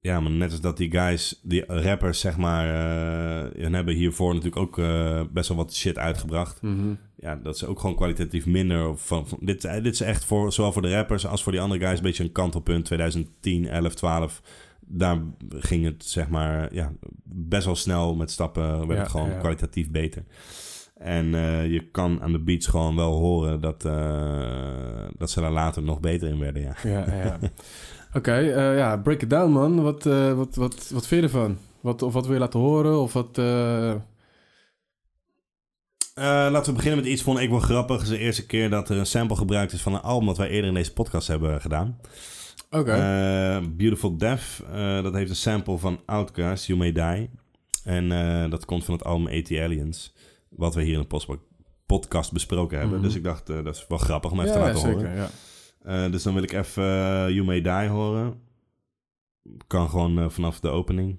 [0.00, 4.34] ja, maar net als dat die guys, die rappers, zeg maar, eh, hun hebben hiervoor
[4.34, 6.62] natuurlijk ook eh, best wel wat shit uitgebracht.
[6.62, 6.94] Mhm.
[7.16, 8.98] Ja, dat ze ook gewoon kwalitatief minder.
[8.98, 11.80] Van, van, dit, dit is echt voor, zowel voor de rappers als voor die andere
[11.80, 12.84] guys een beetje een kantelpunt.
[12.84, 14.42] 2010, 11, 12.
[14.80, 16.92] Daar ging het, zeg maar, ja,
[17.24, 18.78] best wel snel met stappen.
[18.78, 19.38] werd Ja, het gewoon ja.
[19.38, 20.24] kwalitatief beter.
[20.94, 25.52] En eh, je kan aan de beats gewoon wel horen dat, eh, dat ze daar
[25.52, 26.76] later nog beter in werden, ja.
[26.82, 27.38] Ja, ja.
[28.14, 29.82] Oké, eh, ja, break it down, man.
[29.82, 31.58] Wat, eh, wat, wat, wat vind je ervan?
[31.80, 33.00] Wat, of wat wil je laten horen?
[33.00, 33.38] Of wat...
[33.38, 33.94] eh,
[36.24, 37.96] laten we beginnen met iets vond ik wel grappig.
[37.96, 40.36] Het is de eerste keer dat er een sample gebruikt is van een album dat
[40.36, 42.00] wij eerder in deze podcast hebben gedaan.
[42.70, 43.62] Oké.
[43.76, 44.62] Beautiful Death,
[45.02, 47.30] dat heeft een sample van Outkast, You May Die.
[47.84, 48.08] En
[48.50, 50.14] dat komt van het album AT Aliens,
[50.48, 51.38] wat we hier in de
[51.86, 52.98] podcast besproken hebben.
[52.98, 53.06] Mhm.
[53.06, 55.16] Dus ik dacht, dat is wel grappig om even ja, te laten zeker, horen.
[55.16, 55.28] ja.
[55.84, 58.42] Eh, dus dan wil ik even eh, You May Die horen.
[59.66, 61.18] Kan gewoon eh, vanaf de opening.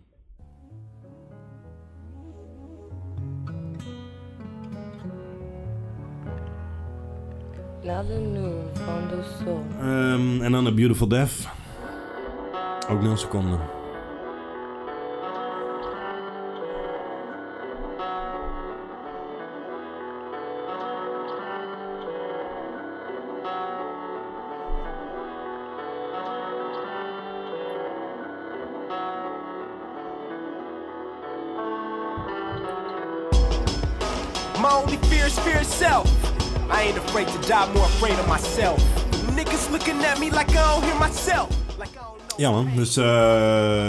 [9.79, 11.47] Ehm, en dan A Beautiful Death.
[12.89, 13.74] Ook 0 seconden.
[42.37, 43.03] Ja man, dus eh,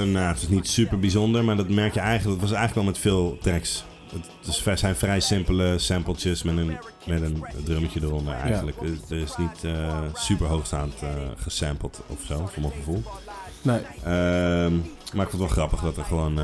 [0.03, 2.85] nou, het is niet super bijzonder, maar dat merk je eigenlijk, dat was eigenlijk wel
[2.95, 3.85] met veel tracks.
[4.13, 6.77] Het is, het zijn vrij simpele sampletjes met een,
[7.07, 8.77] met een drummetje eronder eigenlijk.
[8.81, 13.03] Er- Er is niet eh, super hoogstaand eh gesampled of zo, voor mijn gevoel.
[13.63, 14.73] Nee, Ehm,
[15.15, 16.37] maar ik vond het wel grappig dat er gewoon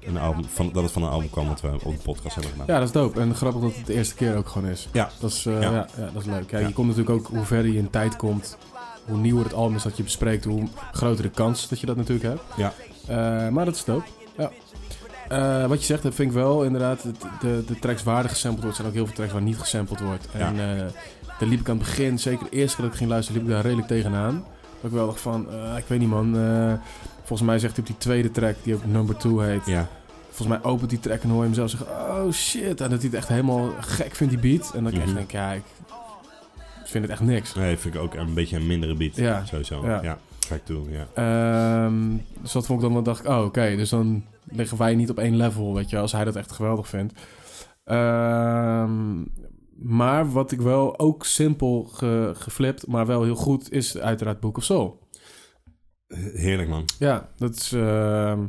[0.00, 2.52] een album, van, dat het van een album kwam dat we op de podcast hebben
[2.52, 2.66] gedaan.
[2.66, 3.20] ja, dat is dope.
[3.20, 4.88] En grappig dat het de eerste keer ook gewoon is.
[4.92, 5.10] Ja.
[5.20, 5.60] Dat is, Ja.
[5.60, 5.70] ja.
[5.70, 6.50] Ja, dat is leuk.
[6.50, 6.66] Ja, Ja.
[6.66, 8.58] Je komt natuurlijk ook, hoe verder je in tijd komt,
[9.06, 11.96] hoe nieuwer het album is dat je bespreekt, hoe groter de kans dat je dat
[11.96, 12.40] natuurlijk hebt.
[12.56, 12.72] Ja.
[13.08, 14.04] Eh, maar dat is dope.
[14.36, 14.50] Ja.
[15.28, 17.02] Eh, wat je zegt, dat vind ik wel inderdaad.
[17.40, 20.00] De, de tracks waar er gesampled wordt, zijn ook heel veel tracks waar niet gesampled
[20.00, 20.28] wordt.
[20.32, 20.84] En eh
[21.38, 23.48] daar liep ik aan het begin, zeker de eerste keer dat ik ging luisteren, liep
[23.50, 24.44] ik daar redelijk tegenaan.
[24.80, 25.46] Dat ik wel dacht van,
[25.76, 26.36] ik weet niet man.
[27.24, 29.66] volgens mij zegt hij op die tweede track, die ook number 2 heet.
[29.66, 29.88] Ja,
[30.30, 32.80] Volgens mij opent die track en hoor je hem zelf zeggen, oh shit.
[32.80, 34.72] En dat hij het echt helemaal gek vindt, die beat.
[34.74, 35.14] En ik echt Mhm.
[35.14, 35.62] denk, ja, ik
[36.88, 37.54] vind het echt niks.
[37.54, 39.16] nee, vind ik ook een beetje een mindere beat.
[39.16, 39.44] Ja.
[39.44, 39.86] Sowieso.
[39.86, 40.02] Ja.
[40.02, 41.06] Ja, track 2, ja.
[41.14, 44.94] Ehm, dus dat vond ik dan wel, dacht ik, oh oké, dus dan liggen wij
[44.94, 47.20] niet op één level, weet je, als hij dat echt geweldig vindt.
[47.84, 49.24] Ehm,
[49.76, 54.56] maar wat ik wel ook simpel ge, geflipt, maar wel heel goed, is uiteraard Book
[54.56, 55.04] of Soul.
[56.32, 56.84] Heerlijk man.
[56.98, 57.72] Ja, dat is...
[57.72, 58.46] ehm,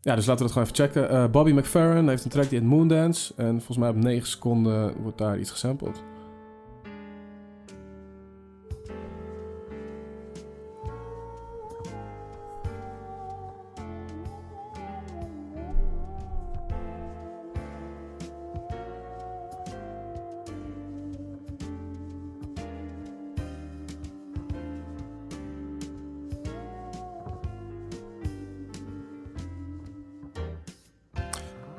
[0.00, 1.08] ja, dus laten we dat gewoon even checken.
[1.08, 3.32] Eh, Bobby McFerrin heeft een track die heet Moondance.
[3.36, 6.02] En volgens mij op 9 seconden wordt daar iets gesampled.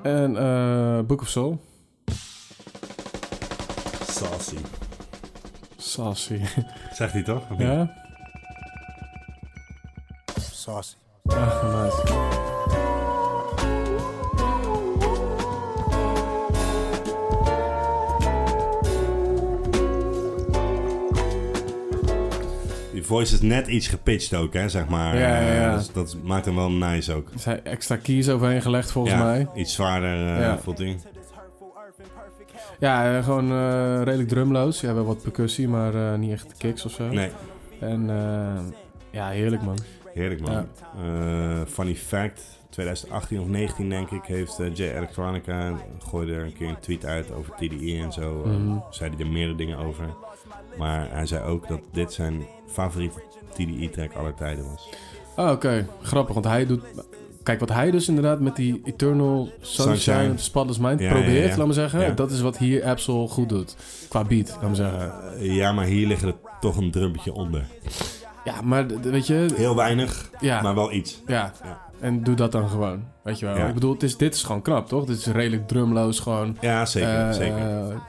[0.04, 1.60] En eh, Book of Soul.
[4.08, 4.58] Saucy.
[5.78, 6.42] Sassy.
[6.92, 7.44] Zegt hij toch?
[7.58, 7.94] Ja?
[10.36, 10.96] Saucy.
[11.26, 12.33] Ah, nice.
[23.04, 25.18] Die voice is net iets gepitcht ook, hè, zeg maar.
[25.18, 25.72] Ja, ja, ja.
[25.72, 27.30] Eh, dus dat maakt hem wel nice ook.
[27.34, 29.48] Er zijn extra keys overheen gelegd volgens ja, mij.
[29.56, 31.00] Iets zwaarder eh voelt hij.
[32.80, 33.48] Ja, eh, gewoon
[34.04, 34.82] redelijk drumloos.
[34.82, 37.08] Ja, wel wat percussie, maar niet echt kicks of zo.
[37.08, 37.30] Nee,
[37.80, 38.10] En
[39.12, 39.78] ja, heerlijk man.
[40.14, 40.52] Heerlijk man.
[40.52, 40.66] Ja.
[40.98, 46.54] Eh, funny fact, 2018 of 19 denk ik, heeft eh, J Electronica gooide er een
[46.54, 48.44] keer een tweet uit over TDE en zo.
[48.44, 48.78] Eh, Mhm.
[48.90, 50.06] zei hij er meerdere dingen over.
[50.78, 53.22] Maar hij zei ook dat dit zijn favoriete
[53.54, 54.90] TDE track aller tijden was.
[55.36, 55.88] Ah, oké.
[56.02, 56.82] Grappig, want hij doet...
[57.44, 60.38] Kijk, wat hij dus inderdaad met die Eternal Sunshine, Sunshine.
[60.38, 61.58] Spotless Mind Ja, probeert, ja, ja.
[61.58, 62.16] laat me zeggen.
[62.16, 63.76] Dat is wat hier Absol goed doet.
[64.10, 65.34] Qua beat, laat me zeggen.
[65.38, 67.66] Eh, ja, maar hier liggen er toch een drumpetje onder.
[68.44, 69.48] Ja, maar weet je...
[69.56, 71.22] Heel weinig, Ja, maar wel iets.
[71.28, 71.52] ja.
[71.64, 71.82] Ja.
[72.00, 73.58] En doe dat dan gewoon, weet je wel.
[73.58, 73.68] Ja.
[73.68, 75.06] Ik bedoel, het is, dit is gewoon knap, toch?
[75.06, 76.58] Dit is redelijk drumloos gewoon.
[76.62, 77.28] Ja, zeker.
[77.28, 77.58] Eh, zeker.
[77.58, 78.02] Maar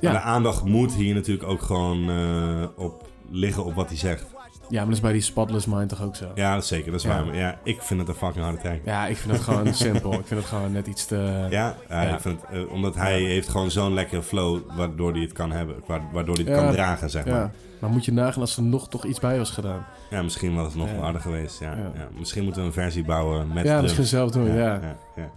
[0.00, 0.12] ja.
[0.12, 4.24] de aandacht moet hier natuurlijk ook gewoon eh, op liggen op wat hij zegt.
[4.68, 6.26] ja, maar dat is bij die Spotless Mind toch ook zo?
[6.34, 6.90] Ja, dat is zeker.
[6.92, 7.24] Dat is Ja.
[7.24, 7.36] waar.
[7.36, 8.80] Ja, ik vind het een fucking harde track.
[8.84, 10.12] Ja, ik vind het gewoon simpel.
[10.12, 11.46] Ik vind het gewoon net iets te...
[11.50, 12.14] Ja, ja, Ja.
[12.14, 15.52] Ik vind het, eh, omdat hij heeft gewoon zo'n lekkere flow waardoor hij het kan
[15.52, 15.76] hebben.
[15.86, 17.52] wa- Waardoor hij het kan dragen, zeg maar.
[17.82, 19.86] Maar moet je nagaan als er nog toch iets bij was gedaan.
[20.10, 20.92] Ja, misschien was het nog Ja.
[20.94, 21.60] wel harder geweest.
[21.60, 21.90] Ja, Ja.
[21.94, 22.08] ja.
[22.18, 24.54] Misschien moeten we een versie bouwen met ja, misschien zelf doen, ja.
[24.54, 25.30] ja, ja.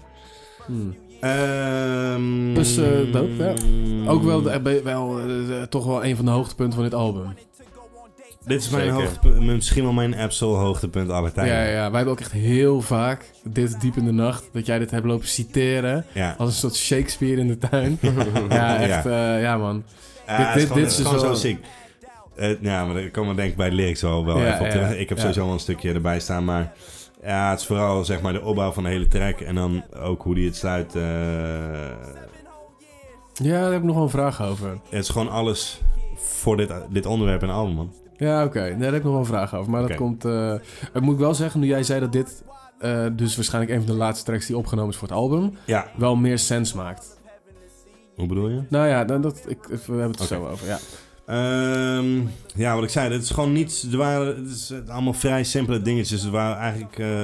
[0.65, 0.95] Hmm.
[1.22, 4.09] Ehm, Dus, eh, dope, ja.
[4.09, 7.34] Ook wel, eh, wel eh, toch wel een van de hoogtepunten van dit album.
[8.45, 11.53] Dit is mijn hoogtepunt, misschien wel mijn Absol hoogtepunt aller tijden.
[11.53, 14.80] Ja, ja, wij hebben ook echt heel vaak dit diep in de nacht, dat jij
[14.80, 16.05] dit hebt lopen citeren.
[16.13, 16.35] Ja.
[16.38, 17.97] Als een soort Shakespeare in de tuin.
[18.49, 19.84] ja, echt, ja, ja man.
[20.27, 21.35] Ja, Dit- het is dit- gewoon, dit is gewoon zo wel-
[22.36, 24.66] Eh, ja, maar daar komen we denk ik bij de lyrics wel, wel Ja, even
[24.66, 24.88] op ja.
[24.88, 26.74] Ik heb sowieso wel een stukje erbij staan, maar...
[27.24, 30.22] Ja, het is vooral zeg maar de opbouw van de hele track en dan ook
[30.24, 30.95] hoe die het sluit.
[30.95, 31.02] eh,
[33.34, 34.70] Ja, daar heb ik nog wel een vraag over.
[34.90, 35.82] het is gewoon alles
[36.16, 37.94] voor dit, dit onderwerp en album, man.
[38.18, 38.60] Ja, oké.
[38.62, 39.72] Nee, daar heb ik nog wel een vraag over.
[39.72, 40.26] Maar dat komt...
[40.26, 40.53] eh
[40.94, 42.44] ik moet wel zeggen, nu jij zei dat dit...
[43.14, 45.57] dus waarschijnlijk een van de laatste tracks die opgenomen is voor het album...
[45.66, 47.20] Ja, wel meer sens maakt.
[48.16, 48.62] hoe bedoel je?
[48.70, 50.78] Nou ja, dan dat, ik, we hebben het er zo over, ja.
[51.26, 52.22] Ehm,
[52.56, 53.88] ja, wat ik zei, het is gewoon niet.
[53.91, 56.23] Er waren het is allemaal vrij simpele dingetjes.
[56.23, 56.99] Er waren eigenlijk.
[56.99, 57.22] eh,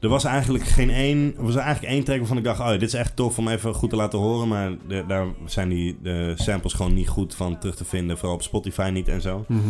[0.00, 1.34] er was eigenlijk geen één.
[1.36, 3.74] Er was eigenlijk één track waarvan ik dacht: oh, dit is echt tof om even
[3.74, 4.48] goed te laten horen.
[4.48, 8.18] Maar de- daar zijn die de samples gewoon niet goed van terug te vinden.
[8.18, 9.44] Vooral op Spotify niet en zo.
[9.48, 9.60] Mhm.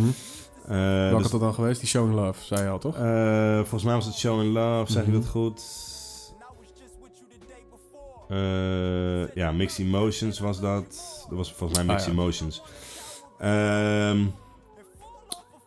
[0.67, 1.79] Eh, Welke dus, had dat dan geweest?
[1.79, 2.95] Die Showing Love, zei je al, toch?
[2.97, 5.15] eh, volgens mij was het Show in Love, zeg Mhm.
[5.15, 5.61] ik dat goed?
[8.29, 10.83] Eh, ja, Mixed Emotions was dat.
[11.29, 12.19] Dat was volgens mij Mixed Ah, ja.
[12.21, 12.61] Emotions.
[13.41, 14.19] Ehm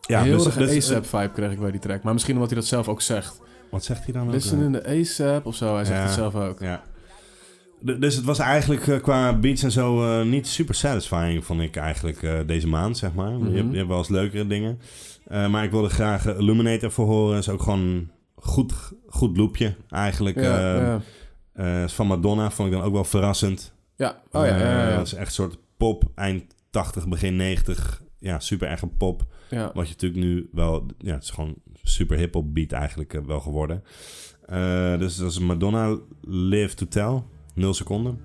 [0.07, 2.03] ja, Heel dus- erg dus- ASAP-vibe kreeg ik bij die track.
[2.03, 3.41] Maar misschien omdat hij dat zelf ook zegt.
[3.71, 4.29] Wat zegt hij dan?
[4.29, 6.05] Listen in de ASAP of zo, hij zegt Ja.
[6.05, 6.59] het zelf ook.
[6.59, 6.83] Ja.
[7.79, 11.75] Dus het was eigenlijk eh, qua beats en zo eh, niet super satisfying, vond ik
[11.75, 13.31] eigenlijk eh, deze maand, zeg maar.
[13.31, 13.49] Mhm.
[13.51, 14.79] je, hebt, je hebt wel eens leukere dingen.
[15.27, 17.37] Eh, maar ik wilde graag eh, Illuminator voor horen.
[17.37, 18.73] is ook gewoon een goed,
[19.07, 20.35] goed loopje, eigenlijk.
[20.41, 21.01] Ja, Eh, ja.
[21.53, 23.73] eh, is van Madonna vond ik dan ook wel verrassend.
[23.95, 24.21] ja.
[24.31, 24.95] Oh ja, Eh, ja.
[24.95, 26.43] dat is echt een soort pop, eind
[26.75, 28.03] 80, begin 90.
[28.19, 29.25] Ja, super erg een pop.
[29.49, 29.71] Ja.
[29.73, 30.85] Wat je natuurlijk nu wel...
[30.97, 33.83] Ja, het is gewoon super hip-hop beat eigenlijk eh, wel geworden.
[34.45, 37.23] Eh, dus dat is Madonna Live to Tell.
[37.53, 38.19] 0 seconden.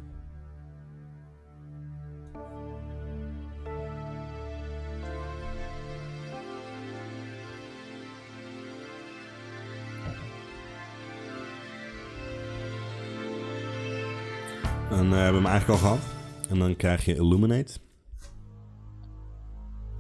[14.91, 16.01] Dan eh, hebben we hem eigenlijk al gehad.
[16.49, 17.79] En dan krijg je Illuminate.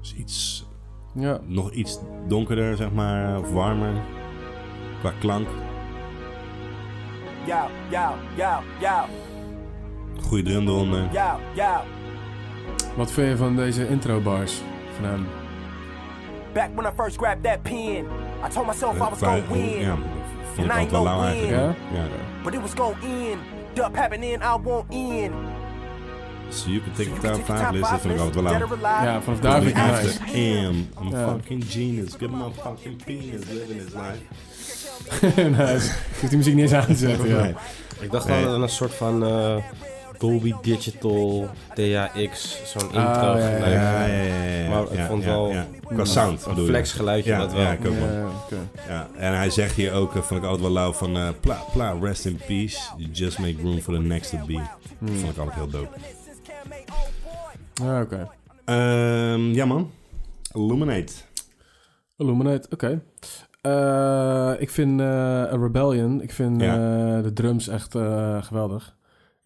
[0.01, 0.67] Dus iets
[1.15, 1.39] ja.
[1.47, 3.93] nog iets donkerder, zeg maar, of warmer.
[5.01, 5.49] Qua klank.
[7.47, 7.57] Yo,
[7.91, 9.05] yo, yo, yo,
[10.23, 11.09] Goede drum eronder.
[11.13, 11.81] yo, yo.
[12.97, 14.63] Wat vind je van deze intro bars
[14.97, 15.27] van hem?
[16.53, 18.05] Back when I first grabbed that pen,
[18.45, 19.81] I told myself I was gonna win.
[19.81, 19.97] ja,
[20.55, 21.79] vond ik wel lauw ain't eigenlijk.
[21.91, 22.09] gonna Ja.
[22.43, 23.41] But it was gonna end.
[23.75, 25.33] Dub happening, I won't end.
[26.51, 28.45] So you can take You the can top take 5 list, dat vind ik altijd
[28.45, 29.05] wel alive.
[29.11, 31.29] Ja, vanaf daar vind ik het am, I'm Ja.
[31.29, 32.13] fucking genius.
[32.19, 35.41] Give my fucking penis, living his life.
[35.51, 35.87] nice.
[35.87, 37.41] Je hoeft die muziek niet eens aan te zetten, ja.
[37.43, 37.55] Nee.
[38.01, 38.47] Ik dacht Nee.
[38.47, 39.57] aan een soort van eh,
[40.19, 43.01] Dolby Digital THX, zo'n intro.
[43.01, 43.57] Ah, ja, ja.
[43.59, 44.69] Ja, ja, ja, ja, ja.
[44.69, 45.67] Maar ik ja, vond ja, wel ja.
[45.95, 47.61] Qua sound Een flex geluidje, Ja, dat wel.
[47.63, 48.13] ja, ik ook wel.
[48.13, 48.57] Ja, oké.
[48.89, 51.65] Ja, en hij zegt hier ook, eh, vond ik altijd wel lauw, van eh, pla,
[51.73, 52.79] pla, rest in peace.
[52.97, 54.61] You just make room for the next to be.
[54.99, 55.07] Hmm.
[55.09, 55.89] Dat vond ik altijd heel dope.
[57.82, 58.28] Ja, oké.
[58.65, 59.90] Ehm, ja man,
[60.55, 61.12] Illuminate.
[62.16, 63.02] Illuminate, oké.
[63.61, 65.07] Eh, ik vind eh
[65.52, 66.74] A Rebellion, ik vind Ja.
[67.16, 68.97] eh, de drums echt eh, geweldig.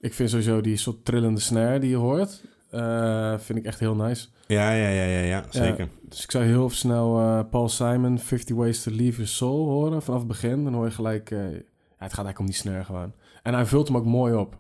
[0.01, 3.95] Ik vind sowieso die soort trillende snare die je hoort, eh, vind ik echt heel
[3.95, 4.29] nice.
[4.47, 5.89] Ja, ja, ja, ja, ja zeker.
[6.09, 10.03] Dus ik zou heel snel eh, Paul Simon, 50 Ways to Leave Your Soul horen
[10.03, 10.65] vanaf het begin.
[10.65, 11.47] Dan hoor je gelijk, eh, ja,
[11.99, 13.13] het gaat eigenlijk om die snare gewoon.
[13.43, 14.57] En hij vult hem ook mooi op.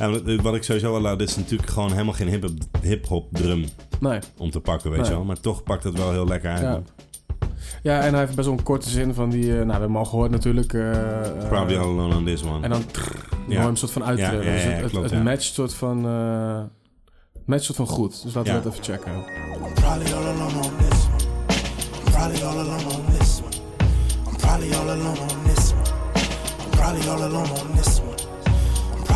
[0.00, 3.64] Ja, wat, ik sowieso wel laat, dit is natuurlijk gewoon helemaal geen hip-hop drum
[4.00, 4.18] Nee.
[4.36, 5.08] om te pakken, weet Nee.
[5.08, 5.24] je wel.
[5.24, 6.60] Maar toch pakt het wel heel lekker uit.
[6.60, 6.80] Ja.
[7.82, 9.88] Ja, en hij heeft best wel een korte zin van die, eh, nou, we hebben
[9.88, 10.72] hem al gehoord natuurlijk.
[10.72, 12.62] eh, eh, Probably all alone on this one.
[12.64, 13.46] En dan Ja.
[13.46, 14.44] mooi hem soort van uittrillen.
[14.44, 15.22] Ja, ja, ja, dus het, het, klopt, het ja.
[15.22, 16.60] matcht soort van, eh
[17.46, 18.22] matcht soort van goed.
[18.22, 18.58] Dus laten Ja.
[18.58, 19.12] we dat even checken.
[19.74, 22.10] Probably all alone on this one.
[22.10, 23.54] probably all alone on this one.
[24.30, 25.82] I'm probably all alone on this one.
[26.64, 28.08] I'm probably all alone on this one.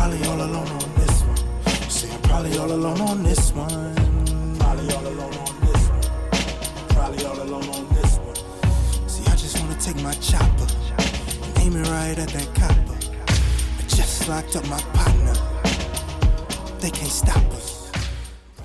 [0.05, 1.89] I'm probably all alone on this one.
[1.89, 3.95] See, I'm probably all alone on this one.
[4.59, 6.01] Probably all alone on this one.
[6.89, 8.35] Probably all alone on this one.
[9.09, 10.67] See, I just wanna take my chopper
[11.43, 12.97] and aim it right at that copper.
[13.79, 15.33] I just locked up my partner.
[16.81, 17.89] They can't stop us.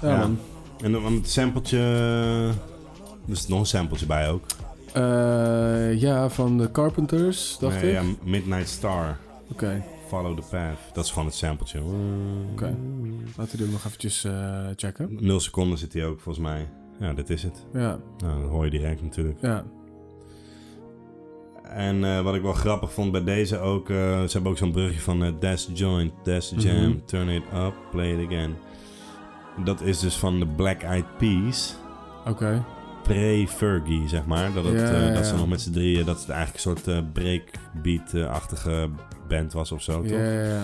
[0.03, 0.39] Ja, man.
[0.83, 1.79] En dan het sampletje...
[3.27, 4.45] Er is nog een sampletje bij ook.
[4.93, 8.03] Eh, ja, van de Carpenters, dacht Nee, ik.
[8.03, 9.17] Ja, Midnight Star.
[9.53, 10.79] Oké, Follow the Path.
[10.95, 11.81] Dat is gewoon het sampletje.
[12.53, 12.77] oké.
[13.37, 15.17] Laten we die ook nog eventjes eh, checken.
[15.21, 16.69] Nul seconden zit hij ook, volgens mij.
[17.01, 17.67] Ja, dit is het.
[17.73, 19.39] Ja, Nou, dat hoor je direct natuurlijk.
[19.41, 19.65] ja.
[21.63, 23.91] En eh, wat ik wel grappig vond bij deze ook...
[23.91, 26.99] eh, ze hebben ook zo'n brugje van Dash Joint, Dash Jam, Mhm.
[27.05, 28.55] Turn It Up, Play It Again.
[29.65, 31.77] Dat is dus van de Black Eyed Peas.
[32.27, 32.65] Oké.
[33.03, 34.53] Pre-Fergie, zeg maar.
[34.53, 36.05] Dat, het, Ja, ja, dat ze nog met z'n drieën...
[36.07, 38.89] Dat het eigenlijk een soort breakbeat-achtige
[39.31, 40.11] band was of zo, toch?
[40.11, 40.63] Ja, ja, ja.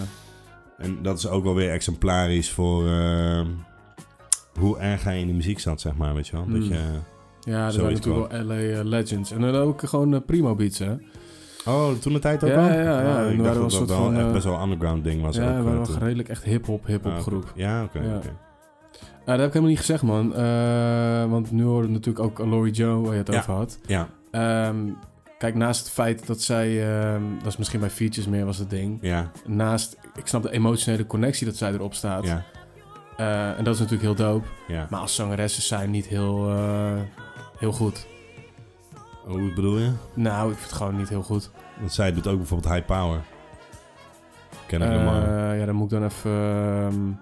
[0.78, 2.86] En dat is ook wel weer exemplarisch voor...
[2.88, 3.40] eh,
[4.59, 6.47] hoe erg hij in de muziek zat, zeg maar, weet je wel.
[6.47, 6.62] Dat Mm.
[6.62, 6.80] je...
[7.40, 9.30] Ja, dat waren natuurlijk wel LA eh, Legends.
[9.30, 10.94] En dan ook gewoon eh, Primo Beats, hè?
[11.66, 12.72] Oh, toen de tijd ook Ja, al?
[12.72, 13.22] ja, ja.
[13.22, 15.36] Oh, En ik dacht dat dat wel van, echt best wel een underground ding was.
[15.36, 17.52] ja, ook, we waren wel redelijk echt hip-hop, hip-hop Ah, groep.
[17.55, 18.16] Ja, oké, Ja.
[18.16, 18.32] oké.
[19.24, 20.28] Nou, dat heb ik helemaal niet gezegd, man.
[21.30, 23.38] Want nu hoorde natuurlijk ook Laurie Joe, waar je het Ja.
[23.38, 23.78] over had.
[23.86, 24.76] Ja, Ehm,
[25.38, 26.88] kijk, naast het feit dat zij...
[26.98, 28.98] ehm, dat is misschien bij features meer was het ding.
[29.00, 32.24] ja, Naast, ik snap de emotionele connectie dat zij erop staat.
[32.24, 32.44] ja,
[33.16, 34.46] Eh, en dat is natuurlijk heel dope.
[34.68, 34.86] ja.
[34.90, 37.00] Maar als zangeres is zij niet heel, eh,
[37.58, 38.06] heel goed.
[39.24, 39.90] Hoe bedoel je?
[40.14, 41.50] Nou, ik vind het gewoon niet heel goed.
[41.78, 43.20] Want zij doet ook bijvoorbeeld High Power.
[44.66, 45.50] Ken ik Lamar.
[45.50, 47.20] Eh, ja, dan moet ik dan even...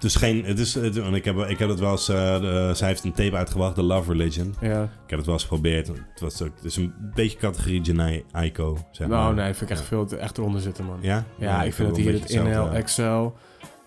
[0.00, 0.44] Het is geen...
[0.44, 2.06] Het is, het, ik, heb, ik heb het wel eens...
[2.06, 4.54] de- zij heeft een tape uitgebracht, The Love Religion.
[4.60, 4.82] ja.
[4.82, 5.86] Ik heb het wel eens geprobeerd.
[5.86, 9.18] Het, was ook, het is een beetje categorie Janai Aiko, zeg maar.
[9.18, 10.98] Nou, nee, vind ik echt veel te, echt eronder zitten, man.
[11.00, 11.24] Ja?
[11.38, 12.76] Ja, ik vind het hier het hetzelfde.
[12.76, 13.36] Excel.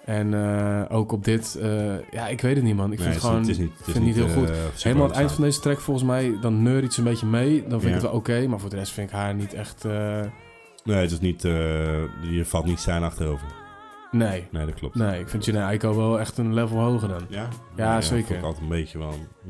[0.06, 1.56] En eh, ook op dit...
[1.56, 2.92] eh, ja, ik weet het niet, man.
[2.92, 3.40] Ik vind het gewoon...
[3.40, 4.50] het is niet, het is vind niet heel goed.
[4.84, 7.62] Helemaal aan het eind van deze track, volgens mij, dan neur iets een beetje mee.
[7.68, 8.48] Dan vind ik het wel oké.
[8.48, 9.84] maar voor de rest vind ik haar niet echt...
[10.84, 11.42] Nee, het is niet...
[11.42, 13.48] je valt niet stijl achterover.
[14.14, 14.48] Nee.
[14.52, 14.96] Nee, dat klopt.
[14.96, 17.22] Nee, ik vind Janae Aiko wel echt een level hoger dan.
[17.30, 17.48] Ja?
[17.76, 18.26] Ja, zeker.
[18.26, 19.14] vond ik altijd een beetje wel...
[19.44, 19.50] hm.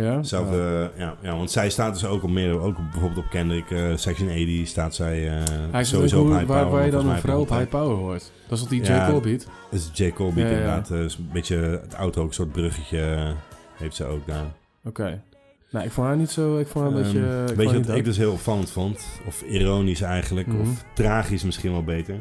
[0.00, 0.22] Ja?
[0.22, 0.90] Zelf, Ja.
[0.96, 4.28] ja, ja, want zij staat dus ook op meer, ook bijvoorbeeld op Kendrick, eh, Section
[4.28, 6.76] 80 staat zij eh, Hij sowieso ook op hoe, high waar, power.
[6.76, 8.30] waar je dan een vrouw op high power hoort.
[8.48, 8.86] Dat is wat die J.
[8.86, 9.46] Ja, Cole beat.
[9.70, 10.10] Dat is J.
[10.12, 10.90] Cole beat Ja, inderdaad.
[10.90, 13.32] eh, is een beetje het auto ook een soort bruggetje
[13.76, 14.46] heeft ze ook daar.
[14.84, 15.22] Oké.
[15.70, 16.58] Nou, ik vond haar niet zo...
[16.58, 17.54] Ik vond haar een Ehm, beetje...
[17.56, 19.06] weet je wat ik dus heel opvallend vond?
[19.26, 20.60] Of ironisch eigenlijk, Mhm.
[20.60, 22.14] of tragisch misschien wel beter.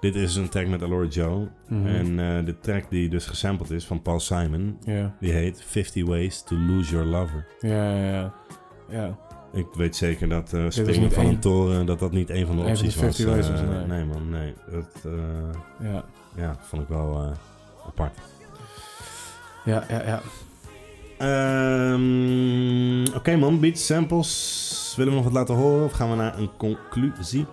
[0.00, 1.48] Dit is een track met Alora Joe.
[1.68, 1.86] Mhm.
[1.86, 2.06] En
[2.38, 4.78] eh, de track die dus gesampled is van Paul Simon,
[5.20, 7.46] die heet 50 Ways to Lose Your Lover.
[7.60, 8.32] ja, ja.
[8.88, 9.18] ja.
[9.52, 12.62] Ik weet zeker dat is springen van een toren, dat dat niet een van de
[12.62, 13.04] Een van opties was.
[13.16, 13.86] 50 ways Eh, nee.
[13.86, 14.54] nee man, nee.
[14.70, 15.12] Dat,
[15.80, 16.04] Ja,
[16.36, 17.34] ja, vond ik wel
[17.86, 18.18] apart.
[19.64, 20.02] ja, ja.
[20.06, 20.20] ja.
[21.18, 24.94] Ehm, Oké man, beats, samples.
[24.96, 27.46] Willen we nog wat laten horen of gaan we naar een conclusie?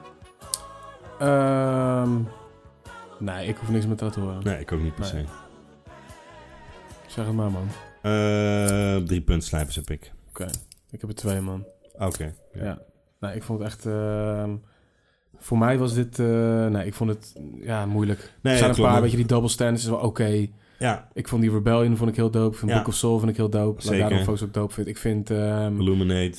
[1.20, 2.10] Ehm,
[3.20, 4.44] nee, ik hoef niks meer te laten horen.
[4.44, 5.16] Nee, ik ook niet per se.
[5.16, 5.26] Nee.
[7.08, 7.68] Zeg het maar, man.
[8.02, 10.12] Eh, drie puntslijpers heb ik.
[10.30, 10.46] Oké.
[10.92, 11.66] Ik heb er twee, man.
[11.98, 12.34] Oké.
[12.54, 12.80] Ja.
[13.20, 13.86] Nee, ik vond het echt...
[13.86, 14.56] ehm,
[15.38, 16.20] voor mij was dit...
[16.20, 18.20] eh, nee, ik vond het ja, moeilijk.
[18.20, 19.02] Nee, er zijn ja, een klopt, paar, man.
[19.02, 20.48] weet je, die double standards is wel oké.
[20.80, 22.52] Ja, Ik vond die Rebellion vond ik heel dope.
[22.54, 22.78] Ik vind Ja.
[22.78, 23.74] Book of Soul vind ik heel dope.
[23.76, 24.00] Laat Zeker.
[24.00, 24.88] daarom Focus ook dope vind.
[24.88, 25.30] Ik vind...
[25.30, 26.38] ehm, Illuminate.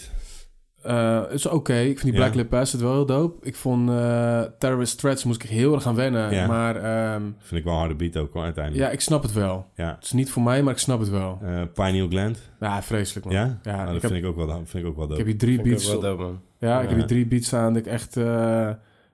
[0.88, 1.74] Eh, het is oké.
[1.74, 2.18] Ik vind die Ja.
[2.18, 3.46] Black Lip Acid wel heel dope.
[3.46, 6.34] Ik vond eh, Terrorist Threats moest ik heel erg gaan wennen.
[6.34, 6.46] Ja.
[6.46, 8.84] Maar ehm, Vind ik wel een harde beat ook hoor, uiteindelijk.
[8.86, 9.66] ja, ik snap het wel.
[9.74, 9.94] Ja.
[9.94, 11.38] Het is niet voor mij, maar ik snap het wel.
[11.42, 12.50] Eh, Pineal Gland.
[12.60, 13.34] Ja, vreselijk man.
[13.34, 13.58] Ja?
[13.62, 15.20] Ja, Nou, dat ik, vind, heb, ik ook wel, vind ik ook wel ik dope.
[15.22, 15.88] heb hier drie ik beats...
[15.90, 16.40] wel dope, man.
[16.58, 17.72] Ja, ik heb hier drie beats staan.
[17.74, 18.16] Dat ik echt...
[18.16, 18.70] eh,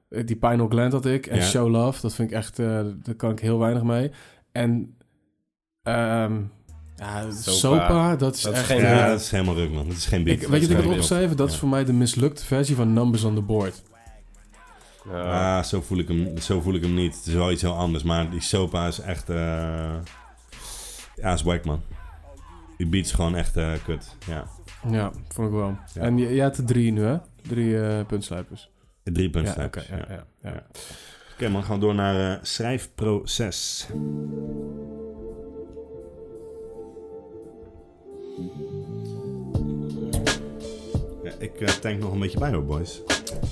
[0.09, 1.27] die Pineal Gland had ik.
[1.27, 1.43] En Ja.
[1.43, 2.01] Show Love.
[2.01, 2.59] Dat vind ik echt...
[2.59, 4.11] eh, daar kan ik heel weinig mee.
[4.53, 4.97] En...
[5.83, 6.33] ehm
[6.97, 7.53] ja, Sopa.
[7.53, 8.67] Sopa, dat is Dat is echt...
[8.69, 9.87] geen eh, ja, dat is helemaal ruk man.
[9.89, 10.43] Dat is geen beat.
[10.43, 11.37] ik, weet je is wat ik heb geen opgeschreven?
[11.37, 11.61] Dat is Ja.
[11.61, 13.83] voor mij de mislukte versie van Numbers on the Board.
[15.11, 15.57] Ja.
[15.59, 17.15] Ah, zo voel, ik hem, zo voel ik hem niet.
[17.17, 18.03] Het is wel iets heel anders.
[18.05, 19.31] Maar die Sopa is echt...
[19.31, 19.37] eh
[21.17, 21.83] ja, is wack man.
[22.77, 24.17] Die beat is gewoon echt eh, kut.
[24.27, 24.45] Ja.
[24.91, 25.77] Ja, vond ik wel.
[25.95, 26.01] Ja.
[26.01, 27.17] En je, je had er drie nu, hè?
[27.43, 28.71] Drie eh puntslijpers.
[29.03, 29.65] Drie Ja, punten.
[29.65, 29.83] oké.
[29.91, 30.51] ja, ja, ja.
[30.51, 30.63] Ja.
[31.35, 33.87] Oké man, gaan we door naar schrijfproces.
[41.45, 43.03] Ik eh, tank nog een beetje bij hoor, boys.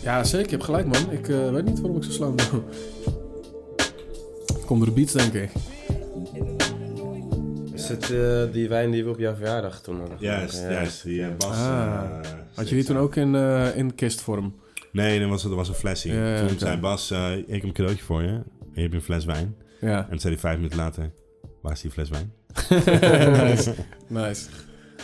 [0.03, 0.45] Ja, zeker.
[0.51, 1.11] Je hebt gelijk, man.
[1.11, 2.63] Ik eh, weet niet waarom ik zo slam doe.
[4.67, 5.51] Komt door de beats, denk ik.
[7.75, 11.03] Is het eh, die wijn die we op jouw verjaardag toen hadden Juist, juist.
[11.05, 11.57] Die Bas...
[11.57, 12.03] Ah.
[12.23, 13.35] eh, Had je die toen ook in,
[13.75, 14.55] in kistvorm?
[14.93, 16.13] Nee, dat was, dat was een flesje.
[16.13, 18.29] Ja, toen zei Bas, eh, ik heb een cadeautje voor je.
[18.29, 18.45] En
[18.75, 19.57] je hebt een fles wijn.
[19.81, 19.99] Ja.
[20.03, 21.11] En toen zei hij vijf minuten later,
[21.63, 22.33] waar is die fles wijn?
[23.49, 23.75] nice.
[24.09, 24.47] nice.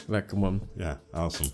[0.07, 0.63] Lekker man.
[0.77, 1.49] Ja, awesome.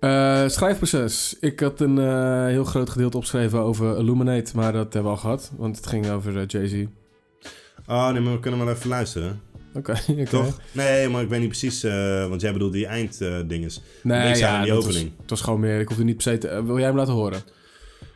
[0.00, 1.36] Eh, schrijfproces.
[1.40, 5.22] Ik had een eh, heel groot gedeelte opgeschreven over Illuminate, maar dat hebben we al
[5.22, 6.84] gehad, want het ging over eh, Jay-Z.
[7.86, 9.40] Oh, nee, maar we kunnen wel even luisteren.
[9.74, 10.24] Oké, oké.
[10.24, 10.60] Toch?
[10.72, 11.82] Nee, maar ik weet niet precies,
[12.28, 13.82] want jij bedoelt die einddinges.
[14.02, 15.08] Nee, ja, die opening.
[15.08, 16.64] Was, het was gewoon meer, ik hoefde niet per se te...
[16.64, 17.40] wil jij hem laten horen?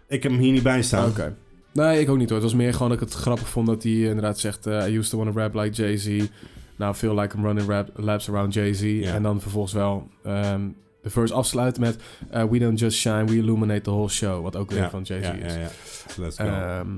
[0.08, 1.08] Ik heb hem hier niet bij staan.
[1.08, 1.36] Oké.
[1.72, 2.38] Nee, ik ook niet hoor.
[2.38, 4.66] Het was meer gewoon dat ik het grappig vond dat hij inderdaad zegt...
[4.66, 6.28] I used to want to rap like Jay-Z.
[6.76, 8.82] Now I feel like I'm running rap, laps around Jay-Z.
[8.82, 9.14] Ja.
[9.14, 10.60] En dan vervolgens wel ehm,
[11.04, 11.96] de verse afsluiten met...
[12.30, 14.42] eh, we don't just shine, we illuminate the whole show.
[14.42, 15.52] Wat ook weer Ja, van Jay-Z ja, is.
[15.54, 15.68] ja, ja.
[16.16, 16.44] Let's go.
[16.44, 16.88] Ehm,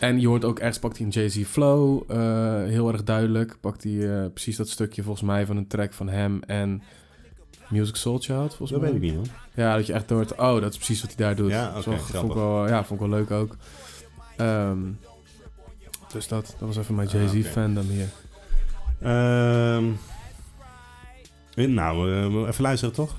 [0.00, 2.02] en je hoort ook ergens pakt hij een Jay-Z flow.
[2.10, 2.18] eh,
[2.64, 3.56] heel erg duidelijk.
[3.60, 6.82] Pakt hij eh, precies dat stukje volgens mij van een track van hem en
[7.68, 8.90] Music Soul Child volgens dat mij.
[8.92, 9.26] weet ik niet, hoor.
[9.54, 11.50] Ja, dat je echt hoort, oh, dat is precies wat hij daar doet.
[11.50, 13.56] Ja, Dat oké, vond, ik wel, ja, vond ik wel leuk ook.
[14.36, 14.78] Ehm,
[16.12, 17.42] dus dat, dat was even mijn Ah, Jay-Z oké.
[17.48, 18.08] fandom hier.
[19.00, 19.84] Ehm,
[21.74, 22.10] nou,
[22.48, 23.16] even luisteren toch?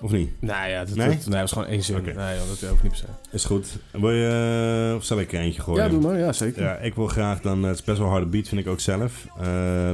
[0.00, 0.30] Of niet?
[0.40, 1.06] Nou ja, dat, Nee?
[1.06, 1.96] dat- nee, dat was gewoon één zin.
[1.96, 2.12] Oké.
[2.12, 3.04] Nee, joh, dat hoeft niet per se.
[3.36, 3.66] Is goed.
[3.90, 5.82] Wil je, eh, of zal ik er eentje gooien?
[5.84, 6.18] Ja, doe maar.
[6.18, 6.62] Ja, zeker.
[6.62, 8.80] Ja, ik wil graag dan, eh, het is best wel harde beat vind ik ook
[8.80, 9.12] zelf.
[9.38, 9.44] Eh,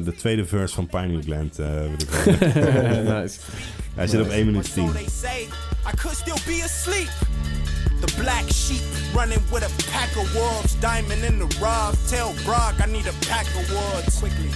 [0.04, 2.10] de tweede verse van Pineal Gland eh, wil ik
[3.22, 3.38] nice.
[3.94, 4.86] Hij zit op 1 minuut 10.
[4.86, 5.40] So they say
[5.92, 7.08] I could still be asleep.
[8.00, 8.82] The black sheep
[9.14, 11.94] running with a pack of wolves, diamond in the rough.
[12.08, 14.50] Tell Brock I need a pack of wolves quickly.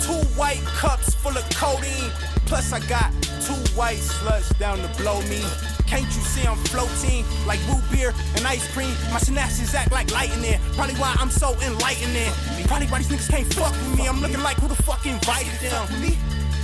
[0.00, 2.10] Two white cups full of codeine.
[2.50, 3.12] Plus I got
[3.46, 5.40] two white sluts down to blow me.
[5.86, 8.90] Can't you see I'm floating like root beer and ice cream?
[9.12, 10.58] My synapses act like lightning.
[10.74, 12.32] Probably why I'm so enlightening.
[12.66, 14.08] Probably why these niggas can't fuck with me.
[14.08, 15.86] I'm looking like who the fuck invited them.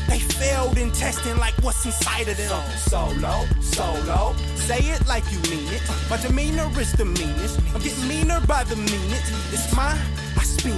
[0.08, 2.62] They failed in testing like what's inside of them.
[2.90, 4.34] Solo, solo.
[4.56, 5.82] Say it like you mean it.
[6.10, 7.60] My demeanor is the meanest.
[7.72, 9.26] I'm getting meaner by the minute.
[9.52, 10.00] It's mine,
[10.36, 10.74] I spin.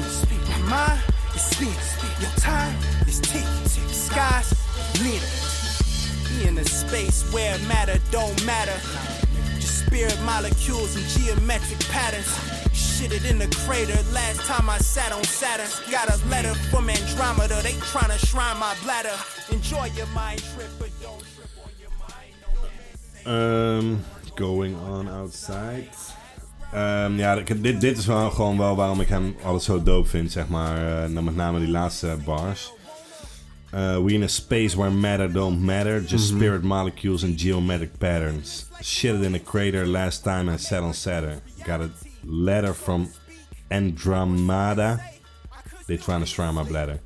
[0.61, 1.03] My mind
[1.35, 1.73] is spin.
[2.21, 2.77] Your time
[3.07, 3.47] is tick.
[3.89, 4.68] Skies
[5.01, 5.21] We
[6.45, 8.75] in a space where matter don't matter.
[9.61, 12.27] Just spirit molecules and geometric patterns.
[12.73, 13.97] Shit it in the crater.
[14.13, 15.69] Last time I sat on Saturn.
[15.91, 17.61] Got a letter from Andromeda.
[17.63, 19.17] They tryna shrine my bladder.
[19.53, 22.35] Enjoy your mind trip, but don't trip on your mind.
[23.25, 23.97] No Ehm,
[24.35, 25.91] going on outside.
[26.73, 30.33] Ehm, ja, dit, dit is wel gewoon wel waarom ik hem altijd zo dope vind,
[30.33, 31.11] zeg maar.
[31.11, 32.73] nou, met name die laatste bars.
[33.73, 36.37] Uh, we in a space where matter don't matter, just Mhm.
[36.37, 38.65] spirit molecules and geometric patterns.
[38.81, 41.41] Shit in a crater last time I sat on Saturn.
[41.65, 41.91] Got a
[42.25, 43.09] letter from
[43.71, 45.01] Andromeda.
[45.87, 47.01] They trying to shrine my bladder.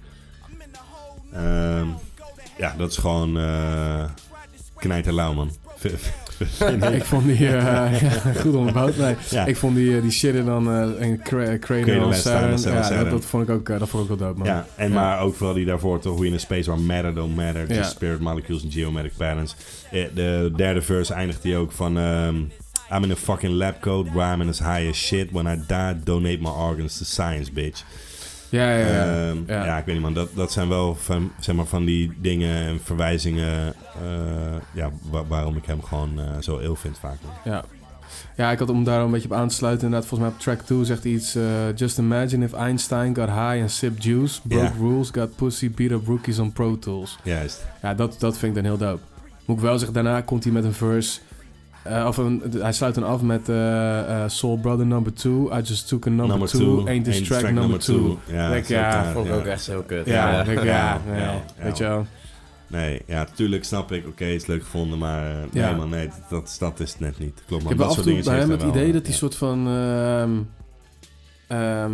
[1.33, 1.89] Ehm,
[2.59, 4.05] ja, dat is gewoon uh,
[4.77, 5.51] knijterlauw, man.
[6.99, 7.91] ik vond die ja,
[8.41, 8.97] goed onderbouwd.
[8.97, 9.47] Nee, Ja.
[9.47, 13.49] ik vond die, eh, die shit in dan eh een cra Cradle Ja, dat, vond
[13.49, 14.49] ik ook, dat vond ik ook wel dope, man.
[14.49, 17.37] Ja, en maar ook vooral die daarvoor toch, we in a space where matter don't
[17.37, 19.57] matter, just spirit molecules and geometric patterns.
[19.91, 22.37] De derde verse eindigt hij ook van, ehm,
[22.93, 25.31] I'm in a fucking lab coat, rhyming as high as shit.
[25.31, 27.85] When I die, donate my organs to science, bitch.
[28.53, 29.05] Ja, ja, ja.
[29.29, 29.65] Ehm, Ja.
[29.65, 29.79] ja.
[29.79, 32.81] ik weet niet man, dat, dat zijn wel van, zeg maar, van die dingen en
[32.83, 37.17] verwijzingen eh, ja, wa- waarom ik hem gewoon eh, zo ill vind vaak.
[37.23, 37.53] man.
[37.55, 37.65] Ja.
[38.37, 39.85] Ja, ik had om daar een beetje op aan te sluiten.
[39.85, 41.35] Inderdaad, volgens mij op track 2 zegt iets...
[41.35, 41.43] eh,
[41.77, 44.41] Just imagine if Einstein got high and sipped juice.
[44.49, 47.19] Broke rules, got pussy, beat up rookies on Pro Tools.
[47.23, 47.67] Juist.
[47.83, 49.03] Ja, dat, dat vind ik dan heel dope.
[49.45, 51.21] Moet ik wel zeggen, daarna komt hij met een verse...
[51.85, 55.33] eh, of een, hij sluit dan af met eh, eh, Soul Brother number 2.
[55.33, 56.61] I just took a number Number 2.
[56.61, 57.97] two, Ain't this ain't track, track number number 2.
[57.97, 58.19] two.
[58.35, 59.39] Ja, Denk, dat is ook, ja, Vond ik ja.
[59.39, 60.07] ook echt heel kut.
[60.07, 60.53] ja, Ja.
[60.53, 62.07] ja, Ja, nee, ja, weet je wel.
[62.67, 64.07] Nee, ja, tuurlijk snap ik.
[64.07, 65.67] Oké, is leuk gevonden, maar Ja.
[65.67, 67.43] nee man, nee, dat, dat is het net niet.
[67.47, 69.17] Klopt man, Ik heb af en toe dingen bij hem het idee dat hij ja.
[69.17, 69.69] soort van...
[69.69, 70.31] ehm,
[71.47, 71.93] ehm,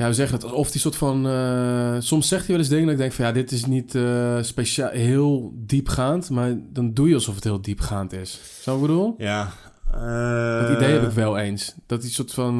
[0.00, 0.50] ja, hoe zeg je dat?
[0.50, 1.26] Alsof hij soort van...
[1.28, 3.24] eh, soms zegt hij wel eens dingen dat ik denk van...
[3.24, 6.30] Ja, dit is niet eh, speciaal heel diepgaand.
[6.30, 8.40] Maar dan doe je alsof het heel diepgaand is.
[8.60, 9.14] Zo ik bedoel?
[9.18, 9.52] Ja.
[9.90, 11.74] Dat eh, idee heb ik wel eens.
[11.86, 12.58] Dat hij soort van...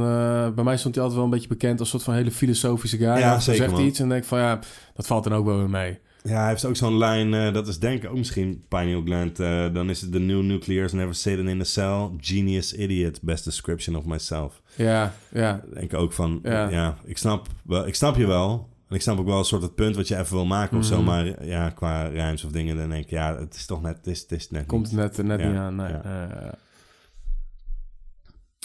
[0.55, 3.07] bij mij stond hij altijd wel een beetje bekend als soort van hele filosofische guy.
[3.07, 3.85] Ja, zeker, zegt man.
[3.85, 4.39] iets en denk van...
[4.39, 4.59] Ja,
[4.95, 5.99] dat valt dan ook wel weer mee.
[6.23, 9.41] Ja, hij heeft ook zo'n lijn, eh, dat is denk ik ook misschien Pineal Gland.
[9.41, 12.11] eh, dan is het The new nuclears never sitting in a cell.
[12.19, 14.63] Genius idiot, best description of myself.
[14.77, 15.61] Ja, ja.
[15.75, 16.69] Denk ik ook van, Ja.
[16.69, 18.69] ja, ik, snap wel, ik snap je wel.
[18.89, 20.85] En ik snap ook wel een soort het punt wat je even wil maken of
[20.85, 20.97] zo.
[20.97, 21.05] Mhm.
[21.05, 24.07] Maar ja, qua rijms of dingen, dan denk ik, ja, het is toch net, het
[24.07, 24.97] is, het is net Komt niet.
[24.97, 25.77] net, net Ja, niet aan.
[25.77, 25.89] Nee.
[25.89, 26.55] ja.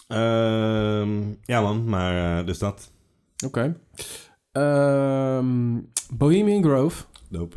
[0.07, 2.91] Ehm, ja man, maar eh, dus dat.
[3.45, 3.75] Oké.
[4.51, 5.79] Ehm,
[6.13, 7.03] Bohemian Grove.
[7.29, 7.55] Dope.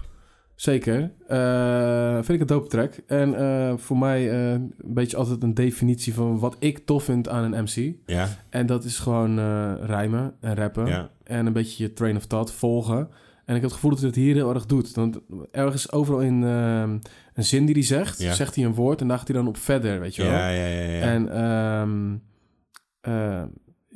[0.55, 1.12] Zeker.
[1.27, 2.95] Eh, vind ik een dope track.
[3.07, 7.28] En eh, voor mij eh, een beetje altijd een definitie van wat ik tof vind
[7.28, 7.95] aan een MC.
[8.07, 9.35] Ja, En dat is gewoon
[9.85, 10.86] rijmen en rappen.
[10.86, 11.11] ja.
[11.24, 12.99] En een beetje je train of thought volgen.
[13.45, 14.95] En ik heb het gevoel dat hij het hier heel erg doet.
[14.95, 15.19] Want
[15.51, 16.99] ergens overal in ehm,
[17.35, 18.32] een zin die hij zegt, Ja.
[18.35, 20.31] zegt hij een woord en daar gaat hij dan op verder, weet je wel.
[20.31, 21.01] Ja, ja, ja, ja.
[21.01, 22.16] En ehm,
[23.01, 23.43] eh,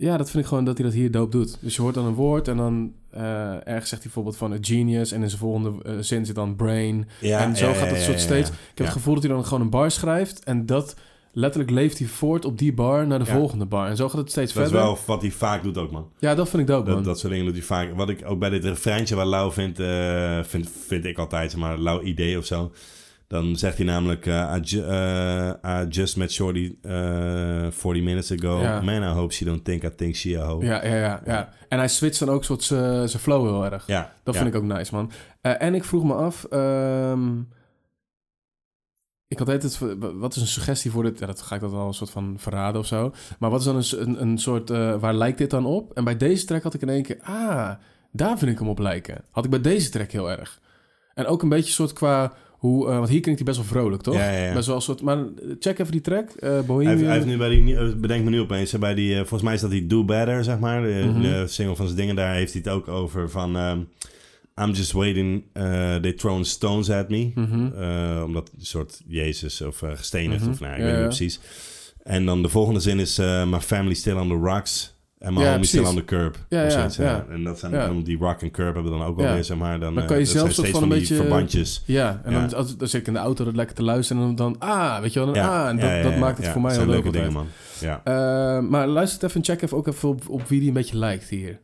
[0.03, 1.57] ja, dat vind ik gewoon dat hij dat hier doop doet.
[1.61, 3.23] Dus je hoort dan een woord en dan eh,
[3.53, 5.13] ergens zegt hij bijvoorbeeld van a genius.
[5.13, 7.09] En in zijn volgende eh, zin zit dan brain.
[7.21, 8.49] ja, en zo ja, gaat ja, soort steeds.
[8.49, 10.45] Ik heb het gevoel dat hij dan gewoon een bar schrijft.
[10.45, 10.97] En dat
[11.33, 13.89] letterlijk leeft hij voort op die bar naar de volgende bar.
[13.89, 14.87] En zo gaat het steeds Dat is verder.
[14.89, 16.09] wel wat hij vaak doet ook, man.
[16.19, 16.97] Ja, dat vind ik dope, man.
[16.97, 17.95] Dat, dat soort dingen doet hij vaak.
[17.95, 21.79] Wat ik ook bij dit refreintje waar Lau vindt, eh, vind, vind ik altijd, maar,
[21.79, 22.73] Lau idee of zo.
[23.33, 28.33] Dan zegt hij namelijk, eh, I, ju- eh, I just met Shorty eh 40 minutes
[28.33, 28.61] ago.
[28.61, 28.81] Ja.
[28.81, 30.65] Man, I hope she don't think I think she a hoe.
[30.65, 31.49] Ja, ja, ja, ja.
[31.69, 33.87] En hij switcht dan ook soort zijn flow heel erg.
[33.87, 34.13] ja.
[34.23, 34.41] Dat ja.
[34.41, 35.11] vind ik ook nice, man.
[35.41, 36.45] Eh, en ik vroeg me af...
[36.45, 37.39] ehm,
[39.29, 39.79] ik had altijd
[40.15, 41.19] wat is een suggestie voor dit?
[41.19, 43.13] Ja, dat ga ik dat wel een soort van verraden of zo.
[43.39, 44.71] Maar wat is dan een, een, een soort...
[44.71, 45.93] eh, waar lijkt dit dan op?
[45.93, 47.19] En bij deze track had ik in één keer...
[47.23, 47.71] Ah,
[48.13, 49.25] daar vind ik hem op lijken.
[49.31, 50.61] Had ik bij deze track heel erg.
[51.15, 52.33] En ook een beetje soort qua...
[52.63, 54.15] Hoe, eh, want hier klinkt hij best wel vrolijk, toch?
[54.15, 54.53] Ja, ja, ja.
[54.55, 55.03] Best wel een soort...
[55.03, 55.19] Maar
[55.61, 56.31] check even die track.
[56.31, 57.05] eh Hij Bohemian.
[57.05, 59.55] hij heeft nu bij die, eh, bedenk me nu opeens, bij die, eh, volgens mij
[59.55, 60.83] is dat die Do Better, zeg maar.
[60.83, 61.21] De, Mhm.
[61.23, 63.57] de single van zijn dingen, daar heeft hij het ook over van...
[63.57, 63.79] ehm,
[64.63, 67.31] I'm just waiting, eh, they throwing stones at me.
[67.35, 67.67] Mhm.
[67.77, 70.51] Eh, omdat een soort Jezus of eh, gestenigd Mhm.
[70.51, 71.41] of nou, ik weet niet precies.
[72.03, 74.92] En dan de volgende zin is uh, My family still on the rocks
[75.23, 76.37] and my Ja, homie still on the curb.
[76.49, 76.63] Ja,
[76.99, 77.27] ja.
[77.31, 79.81] En dat zijn dan die rock en curb hebben dan ook wel weer, zeg maar.
[79.81, 81.83] Dan, eh, kan je zelf van een beetje- verbandjes.
[81.87, 82.33] Ja, en.
[82.33, 85.01] Dan, als, dan zit ik in de auto dat lekker te luisteren en dan, ah,
[85.01, 86.91] weet je wel, dan, Ja, ah, en dat, dat maakt het voor mij heel leuk
[86.95, 87.47] leuke dingen, man.
[87.81, 88.01] Ja.
[88.05, 90.99] Eh, maar luister even en check even ook even op, op wie die een beetje
[90.99, 91.59] lijkt hier.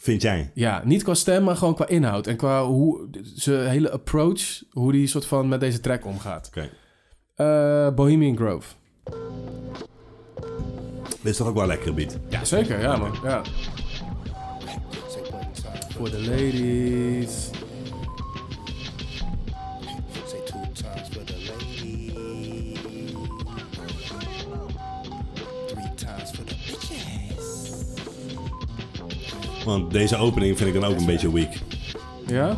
[0.00, 0.50] Vind jij?
[0.54, 2.26] Ja, niet qua stem, maar gewoon qua inhoud.
[2.26, 6.46] En qua hoe zijn hele approach, hoe die soort van met deze track omgaat.
[6.46, 6.68] Oké.
[7.34, 8.68] Eh, Bohemian Grove.
[11.22, 12.18] Dit is toch ook wel een lekkere beat?
[12.28, 12.80] Ja, zeker.
[12.80, 13.14] Ja, man.
[13.24, 13.42] Ja.
[15.96, 17.50] Voor de ladies.
[20.26, 22.12] Say two times for the lady.
[25.66, 27.70] Three times for the bitches.
[29.64, 31.52] Want deze opening vind ik dan ook een beetje weak.
[32.26, 32.54] Ja?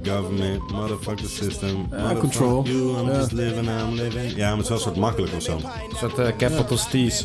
[0.00, 1.76] The government, motherfuck the system.
[1.90, 2.62] motherfuck control.
[2.64, 3.16] You, I'm Ja.
[3.16, 4.36] just living, I'm living.
[4.36, 5.56] Ja, maar het is wel een soort makkelijk of zo.
[5.56, 7.24] Een soort eh, capital C's.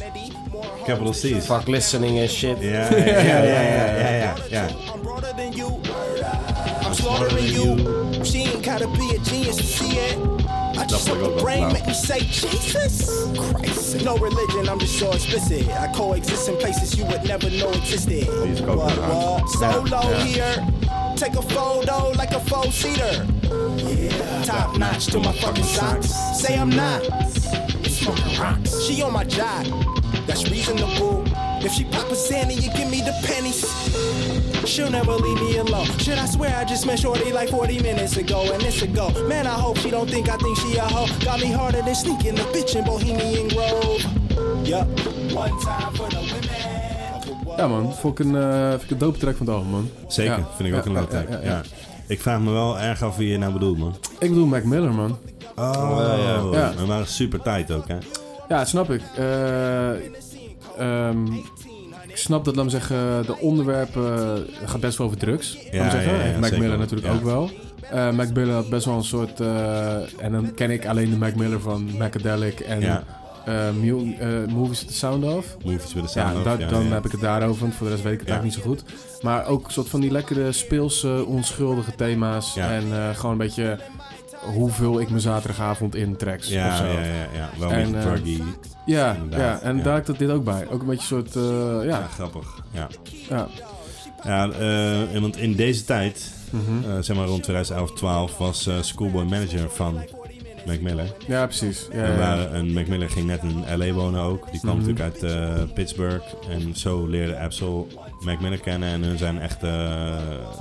[0.89, 1.45] Capital C's.
[1.45, 2.57] Fuck listening en shit.
[2.61, 4.67] Ja, ja, ja, ja, ja, ja, ja, ja.
[4.93, 5.67] I'm broader than you.
[6.83, 8.23] I'm smarter than you.
[8.25, 10.17] She ain't gotta be a genius to see it.
[10.77, 11.71] I just Dat hope vond ik ook the brain flauw.
[11.73, 14.03] make me say Jesus Christ.
[14.03, 15.67] No religion, I'm just so explicit.
[15.67, 18.25] I coexist in places you would never know existed.
[18.25, 19.41] Die is What, wel hard.
[19.41, 19.49] what?
[19.49, 20.25] Solo Ja.
[20.25, 20.65] here.
[21.15, 23.25] Take a photo like a four seater.
[23.77, 24.43] Yeah.
[24.45, 26.09] Top notch to my fucking socks.
[26.41, 27.01] Say I'm not.
[27.87, 28.81] Smoking rocks.
[28.87, 29.65] She on my job.
[30.29, 31.23] That's reasonable.
[31.65, 33.65] If she pop a Zanny, you give me the pennies.
[34.71, 35.87] She'll never leave me alone.
[35.97, 39.09] Should I swear I just met Shorty like 40 minutes ago and it's a go.
[39.27, 41.07] Man, I hope she don't think I think she a hoe.
[41.25, 44.05] Got me harder than sneaking the bitch in Bohemian Grove.
[44.67, 44.87] Yup.
[45.33, 47.57] One time for the women.
[47.57, 47.93] Ja, man.
[47.93, 49.89] Vond ik een, eh, vind ik een dope track van het album, man.
[50.07, 50.47] Zeker, Ja.
[50.55, 51.41] vind ik ook Ja, een leuke ja, track.
[51.43, 51.55] ja, ja.
[51.55, 51.61] Ja.
[52.07, 53.95] Ik vraag me wel erg af wie je nou bedoelt, man.
[54.19, 55.17] Ik bedoel Mac Miller, man.
[55.55, 55.97] Oh,
[56.53, 56.59] ja.
[56.59, 56.73] Ja.
[56.77, 57.97] We waren super tight ook, hè?
[58.49, 59.01] Ja, snap ik.
[59.15, 59.89] Eh,
[60.77, 61.25] ehm,
[62.07, 65.53] ik snap dat, laat me zeggen, de onderwerpen gaat best wel over drugs.
[65.71, 66.11] me Ja, zeggen.
[66.13, 66.57] ja, ja, Heeft Mac.
[66.57, 67.49] Miller natuurlijk ook wel.
[67.91, 69.39] Eh Mac Miller had best wel een soort...
[69.39, 72.81] eh, en dan ken ik alleen de Mac Miller van Macadelic en
[73.45, 75.57] eh, Mu- eh, Movies with the Sound Of.
[75.65, 76.89] Movies with the sound of, daar- ja, dan ja.
[76.93, 78.83] heb ik het daarover, want voor de rest weet ik het eigenlijk niet zo goed.
[79.21, 82.57] Maar ook een soort van die lekkere, speelse, onschuldige thema's.
[82.57, 83.79] En eh, gewoon een beetje
[84.53, 86.83] hoeveel ik mijn zaterdagavond in tracks of Ja, zo.
[86.85, 86.99] ja, ja,
[87.33, 87.49] ja.
[87.59, 87.95] Wel En, een
[88.25, 88.39] eh.
[88.85, 90.67] Ja, ja, en daar heeft dit ook bij.
[90.69, 91.35] Ook een beetje een soort,
[91.81, 92.47] eh, Ja, grappig.
[92.71, 92.87] Ja,
[93.29, 93.47] ja.
[94.23, 94.49] ja
[95.11, 97.01] eh, want in deze tijd, Mhm.
[97.01, 99.93] zeg maar rond 2011, 12, was Schoolboy manager van
[100.65, 101.15] Mac Miller.
[101.27, 101.87] ja, precies.
[101.91, 104.51] Ja, En, ja, waren- en Mac Miller ging net in LA wonen ook.
[104.51, 104.87] Die kwam Mhm.
[104.87, 106.25] natuurlijk uit Pittsburgh.
[106.49, 107.87] En zo leerde Absol
[108.19, 108.89] Mac Miller kennen.
[108.89, 109.59] En hun zijn echt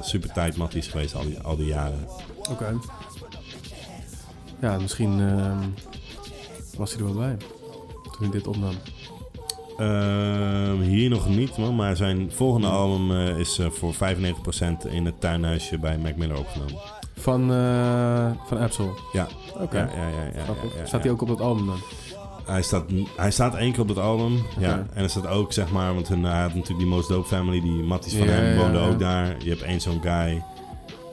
[0.03, 2.07] super tight matties geweest al die, al die jaren.
[2.51, 2.75] Oké.
[4.61, 5.69] Ja, misschien ehm,
[6.77, 7.37] was hij er wel bij
[8.19, 8.75] toen ik dit opnam.
[9.79, 11.77] Ehm, hier nog niet, man.
[11.77, 16.39] Maar zijn volgende album eh, is eh, voor 95% in het tuinhuisje bij Mac Miller
[16.39, 16.75] opgenomen.
[17.15, 18.95] Van, eh van Absol.
[19.13, 19.27] Ja.
[19.61, 19.79] Oké.
[19.79, 20.45] Ja, ja,
[20.77, 20.87] ja.
[20.87, 21.79] Staat hij ook op dat album dan?
[22.45, 22.85] Hij staat,
[23.17, 24.43] hij staat één keer op het album.
[24.59, 24.87] Ja.
[24.93, 27.83] En er staat ook, zeg maar, want hij had natuurlijk die Most Dope Family, die
[27.83, 28.87] Matties van hem ja.
[28.87, 29.37] ook daar.
[29.39, 30.43] Je hebt één zo'n guy.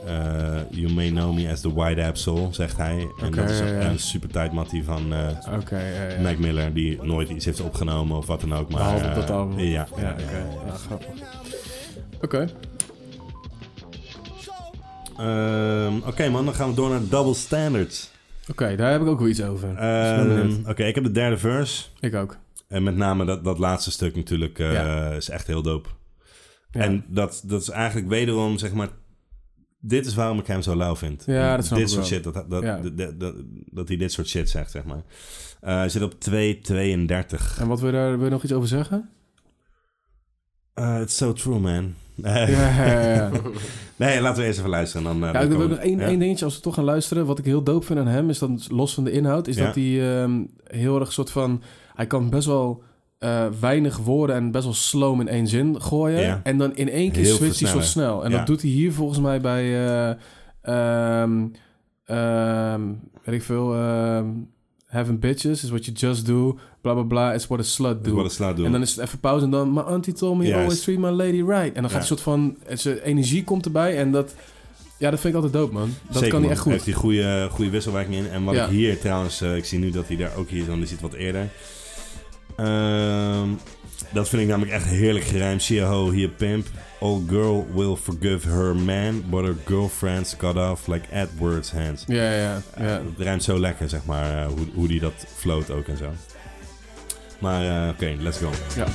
[0.05, 3.07] Eh, you may know me as the White App Soul, zegt hij.
[3.21, 6.21] En dat is een super tight Mattie van eh.
[6.21, 8.69] Mac Miller, die nooit iets heeft opgenomen of wat dan ook.
[8.69, 9.59] Maar, Behalve eh, dat album.
[9.59, 10.75] Ja, Ja, oké.
[10.77, 11.07] grappig.
[12.21, 12.47] Oké.
[15.17, 18.11] Ehm, Oké man, dan gaan we door naar Double Standards.
[18.49, 19.75] Oké, daar heb ik ook wel iets over.
[19.77, 20.53] Ehm.
[20.67, 21.83] Oké, ik heb de derde verse.
[21.99, 22.37] ik ook.
[22.67, 25.09] En met name dat, dat laatste stuk natuurlijk eh, Ja.
[25.11, 25.89] is echt heel dope.
[26.71, 26.81] Ja.
[26.81, 28.89] En dat, dat is eigenlijk wederom, zeg maar...
[29.87, 31.23] Dit is waarom ik hem zo lauw vind.
[31.25, 32.77] Ja, dat Dit ik soort shit, dat, dat, Ja.
[32.77, 33.33] dat, dat,
[33.71, 35.03] dat- hij dit soort shit zegt, zeg maar.
[35.61, 37.59] Eh, hij zit op 2,32.
[37.59, 39.09] En wat wil je daar wil je nog iets over zeggen?
[40.79, 41.93] Uh, it's so true, man.
[42.15, 43.31] Ja, ja, ja,
[43.95, 45.03] nee, laten we eerst even luisteren.
[45.05, 47.25] Dan, eh, Ja, dan ik wil nog één, één dingetje, als we toch gaan luisteren.
[47.25, 49.75] Wat ik heel dope vind aan hem, is dan los van de inhoud, is dat
[49.75, 51.61] hij ehm, heel erg soort van...
[51.93, 52.83] Hij kan best wel
[53.19, 56.43] eh, weinig woorden en best wel slow in één zin gooien.
[56.43, 58.23] En dan in één keer Heel switcht hij zo snel.
[58.25, 58.37] En Ja.
[58.37, 59.63] dat doet hij hier volgens mij bij...
[59.63, 60.15] eh
[60.61, 61.45] ehm,
[62.05, 62.81] ehm,
[63.23, 63.73] weet ik veel...
[63.75, 64.25] ehm,
[64.85, 66.57] having bitches is what you just do.
[66.81, 68.63] Bla bla bla, it's what a slut is do.
[68.65, 69.73] En dan is het even pauze en dan...
[69.73, 71.75] My auntie told me always treat my lady right.
[71.75, 71.97] En dan gaat Ja.
[71.99, 72.57] een soort van...
[72.73, 74.35] Zijn energie komt erbij en dat...
[74.97, 75.89] Ja, dat vind ik altijd dope, man.
[76.07, 76.49] Dat Zeker, kan hij man.
[76.51, 76.71] echt goed.
[76.71, 78.29] Heeft hij goede, goede wisselwerking in.
[78.29, 78.63] En wat Ja.
[78.65, 80.89] ik hier trouwens, eh, ik zie nu dat hij daar ook hier is, dan is
[80.89, 81.47] hij het wat eerder.
[82.55, 83.49] Ehm,
[84.13, 85.61] dat vind ik namelijk echt heerlijk gerijmd.
[85.61, 86.67] She a hoe, he a pimp.
[86.99, 92.03] Old girl will forgive her man, but her girlfriend's cut off like Edward's hands.
[92.07, 92.61] Ja, ja, ja.
[92.77, 95.97] Ja, het rijmt zo lekker, zeg maar, eh, hoe, hoe die dat float ook en
[95.97, 96.09] zo.
[97.39, 98.49] Maar eh, oké, let's go.
[98.75, 98.85] ja.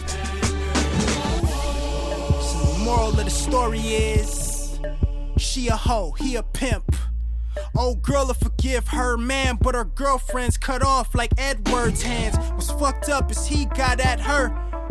[2.40, 4.58] So the moral of the story is
[5.36, 7.09] she a hoe, he a pimp.
[7.76, 12.36] Old girl will forgive her man, but her girlfriend's cut off like Edward's hands.
[12.52, 14.50] What's fucked up is he got at her.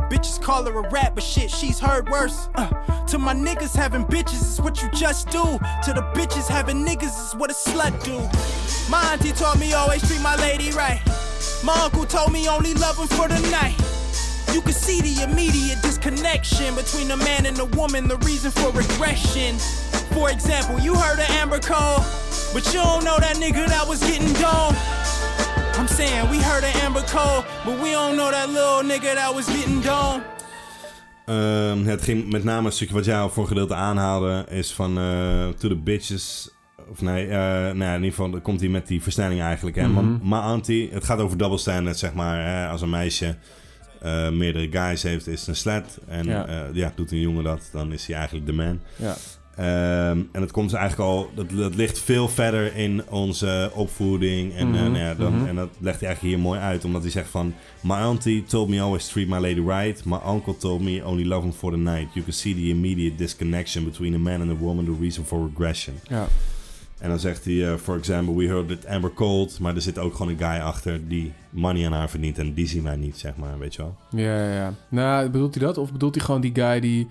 [0.09, 2.49] Bitches call her a rat, but shit, she's heard worse.
[2.55, 2.69] Uh,
[3.05, 5.43] to my niggas, having bitches is what you just do.
[5.83, 8.17] To the bitches, having niggas is what a slut do.
[8.89, 11.01] My auntie taught me always treat my lady right.
[11.63, 13.75] My uncle told me only love him for the night.
[14.53, 18.69] You can see the immediate disconnection between the man and the woman, the reason for
[18.71, 19.57] regression.
[20.15, 22.01] For example, you heard of Amber Cole,
[22.53, 24.77] but you don't know that nigga that was getting domed.
[25.77, 29.33] I'm saying we heard of Amber Cole, but we don't know that little nigga that
[29.35, 30.23] was getting domed.
[31.25, 34.71] Ehm, het ging met name een stukje wat jij al voor een gedeelte aanhaalde, is
[34.73, 36.49] van eh, To the Bitches.
[36.91, 39.75] Of nee, eh, nou ja, in ieder geval dan komt hij met die versnelling eigenlijk.
[39.75, 39.87] Hè?
[39.87, 39.93] Mhm.
[39.93, 42.45] Ma- Ma auntie, het gaat over double standard, zeg maar.
[42.45, 42.67] Hè?
[42.67, 43.37] Als een meisje
[44.01, 45.97] eh, meerdere guys heeft, is een slet.
[46.07, 46.45] En Ja.
[46.49, 46.67] ja.
[46.73, 48.79] ja, doet een jongen dat, dan is hij eigenlijk de man.
[48.95, 49.15] ja.
[49.59, 54.53] Ehm, en het komt dus eigenlijk al, dat, dat ligt veel verder in onze opvoeding.
[54.55, 55.47] En, eh, Mhm, nou ja, dan, mhm.
[55.47, 57.53] en dat legt hij eigenlijk hier mooi uit, omdat hij zegt van...
[57.81, 60.05] My auntie told me always treat my lady right.
[60.05, 62.13] My uncle told me only love him for the night.
[62.13, 65.43] You can see the immediate disconnection between a man and a woman, the reason for
[65.45, 65.95] regression.
[66.03, 66.27] ja.
[66.99, 69.59] En dan zegt hij, eh, for example, we heard that Amber Cold.
[69.59, 72.37] Maar er zit ook gewoon een guy achter die money aan haar verdient.
[72.37, 73.95] En die zien wij niet, zeg maar, weet je wel.
[74.11, 74.73] Ja, ja, ja.
[74.89, 75.77] Nou, bedoelt hij dat?
[75.77, 77.07] Of bedoelt hij gewoon die guy die...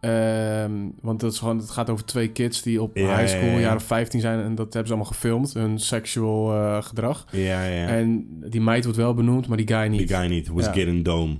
[0.00, 3.40] ehm, want dat is gewoon, het gaat over twee kids die op Ja, high school,
[3.44, 3.54] ja, ja.
[3.54, 4.42] een jaar of 15 zijn.
[4.42, 7.26] En dat hebben ze allemaal gefilmd, hun sexual eh, gedrag.
[7.30, 7.86] Ja, ja.
[7.86, 10.08] En die meid wordt wel benoemd, maar die guy niet.
[10.08, 10.48] die guy niet.
[10.48, 11.36] Was getting dome.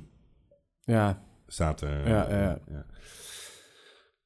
[0.84, 2.08] Ja, Staat er.
[2.08, 2.58] Ja, ja.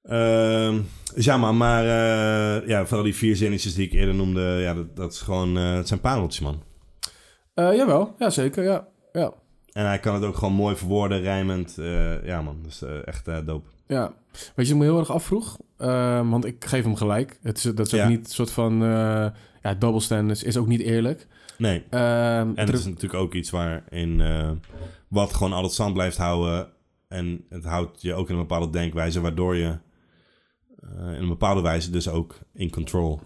[0.02, 0.80] Ehm,
[1.14, 4.74] dus ja, maar, maar eh, ja, vooral die vier zinnetjes die ik eerder noemde, ja,
[4.74, 6.62] dat, dat is gewoon, eh, het zijn pareltjes, man.
[7.54, 8.14] Eh, jawel.
[8.18, 8.64] Ja, zeker.
[8.64, 9.32] Ja, ja.
[9.72, 11.78] En hij kan het ook gewoon mooi verwoorden, rijmend.
[12.24, 13.68] ja, man, dus eh, echt dope.
[13.86, 14.12] Ja,
[14.54, 17.38] weet je, ik me heel erg afvroeg, Ehm, want ik geef hem gelijk.
[17.42, 18.08] Het is, dat is ook Ja.
[18.08, 18.78] niet een soort van,
[19.62, 21.26] ja, double standards is ook niet eerlijk.
[21.58, 24.22] Nee, Ehm, en het is natuurlijk ook iets waarin
[25.08, 26.68] wat gewoon altijd stand blijft houden.
[27.08, 29.78] En het houdt je ook in een bepaalde denkwijze, waardoor je
[30.98, 33.20] in een bepaalde wijze dus ook in control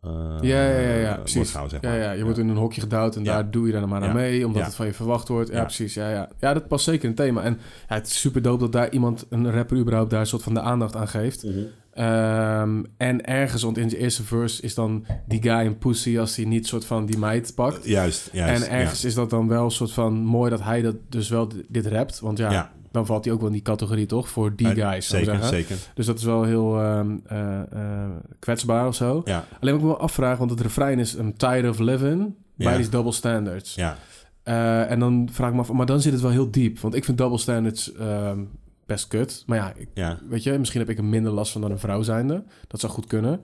[0.00, 0.10] eh,
[0.40, 1.50] ja, ja, ja, ja, eh, precies.
[1.50, 1.98] zeg ja, maar.
[1.98, 3.32] ja, je wordt in een hokje gedouwd en Ja.
[3.34, 5.50] daar doe je dan maar aan mee, omdat het van je verwacht wordt.
[5.50, 5.94] Ja, precies.
[5.94, 6.28] Ja, ja.
[6.40, 7.42] ja, dat past zeker in het thema.
[7.42, 7.58] En
[7.88, 10.54] ja, het is super dope dat daar iemand, een rapper überhaupt, daar een soort van
[10.54, 11.44] de aandacht aan geeft.
[11.44, 11.58] Mhm.
[11.92, 16.36] Ehm, en ergens, want in zijn eerste verse is dan die guy een pussy als
[16.36, 17.84] hij niet soort van die meid pakt.
[17.84, 18.62] Juist, juist.
[18.62, 21.48] en ergens is dat dan wel een soort van mooi dat hij dat dus wel
[21.68, 22.20] dit rapt.
[22.20, 22.72] Want ja, Ja.
[22.90, 24.28] Dan valt hij ook wel in die categorie toch?
[24.28, 25.06] Voor die guys.
[25.08, 25.48] Zeker, zeggen.
[25.48, 25.76] zeker.
[25.94, 29.22] Dus dat is wel heel ehm, eh, eh, kwetsbaar of zo.
[29.24, 32.72] Ja, Alleen wat ik me afvraag, want het refrein is I'm tired of living bij
[32.72, 32.78] Ja.
[32.78, 33.74] die double standards.
[33.74, 33.96] ja.
[34.42, 36.78] Eh, en dan vraag ik me af, maar dan zit het wel heel diep.
[36.78, 38.44] Want ik vind double standards ehm,
[38.86, 39.42] best kut.
[39.46, 40.18] Maar ja, ik, ja.
[40.28, 42.44] weet je, misschien heb ik er minder last van dan een vrouw zijnde.
[42.68, 43.40] Dat zou goed kunnen.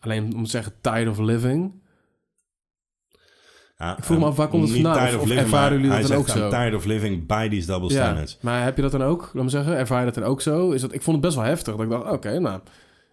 [0.00, 1.72] Alleen om te zeggen tired of living.
[3.98, 5.18] Ik vroeg me af, waar komt het vandaan?
[5.20, 6.48] Of- ervaren maar jullie dat dan ook I'm zo?
[6.48, 8.38] tired of living by these double standards.
[8.40, 9.30] maar heb je dat dan ook?
[9.32, 10.70] Laat me zeggen, ervaar je dat dan ook zo?
[10.70, 11.74] Is dat, ik vond het best wel heftig.
[11.76, 12.60] Dat ik dacht, oké, nou...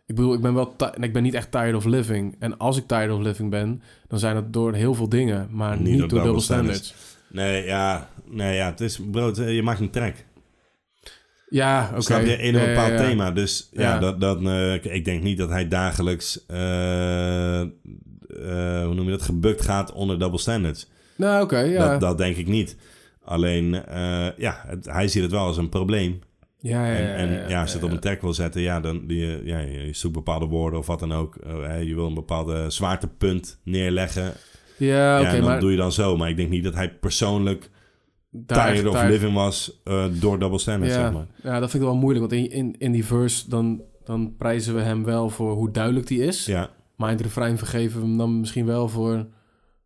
[0.05, 0.75] Ik bedoel, ik ben wel...
[0.93, 2.35] en ik ben niet echt tired of living.
[2.39, 5.47] En als ik tired of living ben, dan zijn het door heel veel dingen.
[5.51, 6.93] Maar Niet niet, door double double standards.
[7.27, 10.15] Nee, ja, nee, ja, het is, bro, het- je maakt een track.
[11.49, 12.01] Ja, oké.
[12.01, 12.37] Snap je?
[12.37, 12.97] In een bepaald ja.
[12.97, 13.31] thema.
[13.31, 13.99] Dus ja, Ja.
[13.99, 17.61] dat, dat, eh, ik- denk niet dat hij dagelijks, eh,
[18.85, 20.89] hoe noem je dat, gebukt gaat onder double standards.
[21.15, 21.89] Nou, oké, ja.
[21.89, 22.77] Dat, dat denk ik niet.
[23.23, 26.19] Alleen, eh, ja, het- hij ziet het wel als een probleem.
[26.59, 28.79] ja, ja, ja, en en ja, als je het op een track wil zetten, ja,
[28.79, 31.35] dan die, eh, ja, je zoekt bepaalde woorden of wat dan ook.
[31.35, 34.33] Eh, je wil een bepaalde zwaartepunt neerleggen.
[34.77, 35.59] Ja, oké, en dan maar...
[35.59, 36.17] doe je dan zo.
[36.17, 37.69] Maar ik denk niet dat hij persoonlijk
[38.31, 41.25] daar- tired of living was eh, door double standards, ja, zeg maar.
[41.43, 42.29] ja, dat vind ik wel moeilijk.
[42.31, 46.07] Want in, in, in die verse, dan, dan prijzen we hem wel voor hoe duidelijk
[46.07, 46.45] die is.
[46.45, 46.69] Ja,
[46.99, 49.27] Maar in het refrein vergeven we hem dan misschien wel voor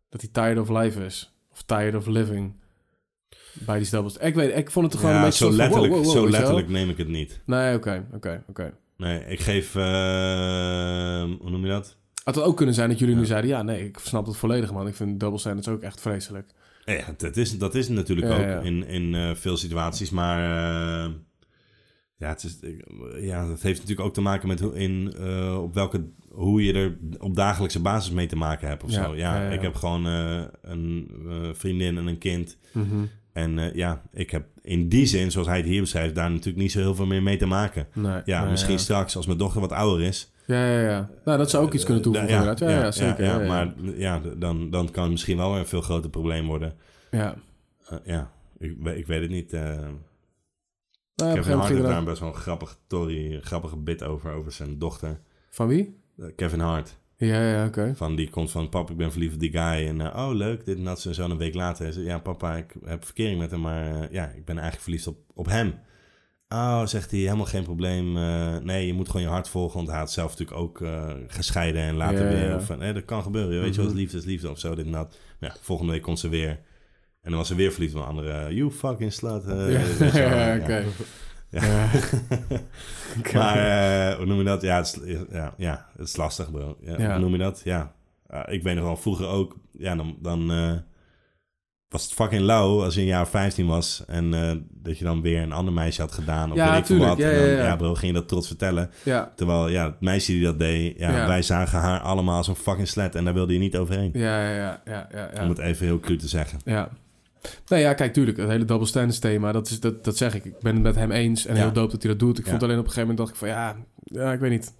[0.08, 1.34] dat hij tired of life is.
[1.52, 2.54] Of tired of living.
[3.52, 4.16] Bij die doubles.
[4.16, 6.30] Ik weet, ik vond het gewoon ja een beetje zo van, letterlijk, wow, wow, zo
[6.30, 7.40] letterlijk neem ik het niet.
[7.46, 8.74] Nee, oké, oké, oké.
[8.96, 9.82] Nee, ik geef, eh,
[11.40, 11.96] hoe noem je dat?
[12.24, 13.50] Had het ook kunnen zijn dat jullie nu zeiden...
[13.50, 14.86] ja, nee, ik snap het volledig, man.
[14.86, 16.50] Ik vind double standards ook echt vreselijk.
[16.84, 20.10] Ja, dat is, dat is natuurlijk Ja, ook in, in eh, veel situaties.
[20.10, 20.38] Maar
[21.04, 21.10] eh,
[22.16, 22.58] ja, het is,
[23.20, 26.72] ja, dat heeft natuurlijk ook te maken met hoe, in, eh, op welke, hoe je
[26.72, 29.14] er op dagelijkse basis mee te maken hebt of Ja, zo.
[29.16, 29.50] Ja, ja, ja.
[29.50, 32.56] ik heb gewoon eh, een eh, vriendin en een kind.
[32.72, 33.04] Mhm.
[33.32, 36.72] En ja, ik heb in die zin, zoals hij het hier beschrijft, daar natuurlijk niet
[36.72, 37.86] zo heel veel meer mee te maken.
[37.92, 40.32] Nee, Ja, nee, misschien straks als mijn dochter wat ouder is.
[40.46, 41.10] Ja, ja, ja.
[41.24, 42.70] Nou, dat zou ook iets kunnen toevoegen, Ja, inderdaad.
[42.70, 43.46] Ja, ja, zeker.
[43.46, 46.74] Maar ja, dan, dan kan het misschien wel een veel groter probleem worden.
[47.10, 47.34] Ja.
[48.04, 49.56] Ja, ik, ik weet het niet.
[51.16, 54.78] Nou, Kevin Hart heeft daar best wel een grappig story, grappige bit over, over zijn
[54.78, 55.20] dochter.
[55.50, 56.00] Van wie?
[56.18, 56.96] Eh, Kevin Hart.
[57.16, 57.92] Ja, ja, oké.
[57.96, 59.88] Van die komt van, pap, ik ben verliefd op die guy.
[59.88, 61.00] En eh, oh, leuk, dit en dat.
[61.00, 61.92] Zo een week later.
[61.92, 65.06] Zei, ja, papa, ik heb verkering met hem, maar eh, ja, ik ben eigenlijk verliefd
[65.06, 65.74] op, op hem.
[66.48, 68.12] Oh, zegt hij, helemaal geen probleem.
[68.64, 70.80] Nee, je moet gewoon je hart volgen, want hij had zelf natuurlijk ook
[71.26, 72.48] gescheiden en later Ja, weer.
[72.48, 72.56] ja.
[72.56, 73.98] Of, eh, dat kan gebeuren, weet je wel, Mhm.
[73.98, 75.18] liefde is liefde of zo, dit en dat.
[75.40, 76.58] Maar ja, volgende week komt ze weer.
[77.24, 78.54] En dan was ze weer verliefd op een andere.
[78.54, 79.44] You fucking slut.
[79.44, 80.84] eh, Ja, oké.
[81.50, 81.60] Ja.
[81.60, 81.86] Ja.
[83.34, 83.56] Maar
[84.10, 84.62] eh, hoe noem je dat?
[84.62, 86.76] Ja, het is, ja, ja, het is lastig, bro.
[86.84, 87.60] Hoe noem je dat?
[87.64, 87.92] Ja.
[88.26, 90.72] Eh, ik weet nog wel, vroeger ook, ja, dan, dan eh,
[91.88, 95.04] was het fucking lauw als je een jaar of 15 was en eh, dat je
[95.04, 97.18] dan weer een ander meisje had gedaan of Ja, weet ik veel wat.
[97.18, 98.90] Ja, en dan, ja, bro, ging je dat trots vertellen.
[99.02, 102.54] Ja, Terwijl, ja, het meisje die dat deed, ja, wij zagen haar allemaal als een
[102.56, 104.10] fucking slet en daar wilde je niet overheen.
[104.12, 105.42] ja, ja, ja, ja, ja, ja.
[105.42, 106.58] Om het even heel cru te zeggen.
[106.64, 106.88] Ja.
[107.68, 110.44] Nou ja, kijk, tuurlijk, het hele double standards thema, dat, is, dat, dat zeg ik.
[110.44, 111.60] Ik ben het met hem eens en Ja.
[111.62, 112.38] heel dope dat hij dat doet.
[112.38, 112.50] Ik Ja.
[112.50, 114.72] vond alleen op een gegeven moment, dacht ik van ja, ja ik weet niet.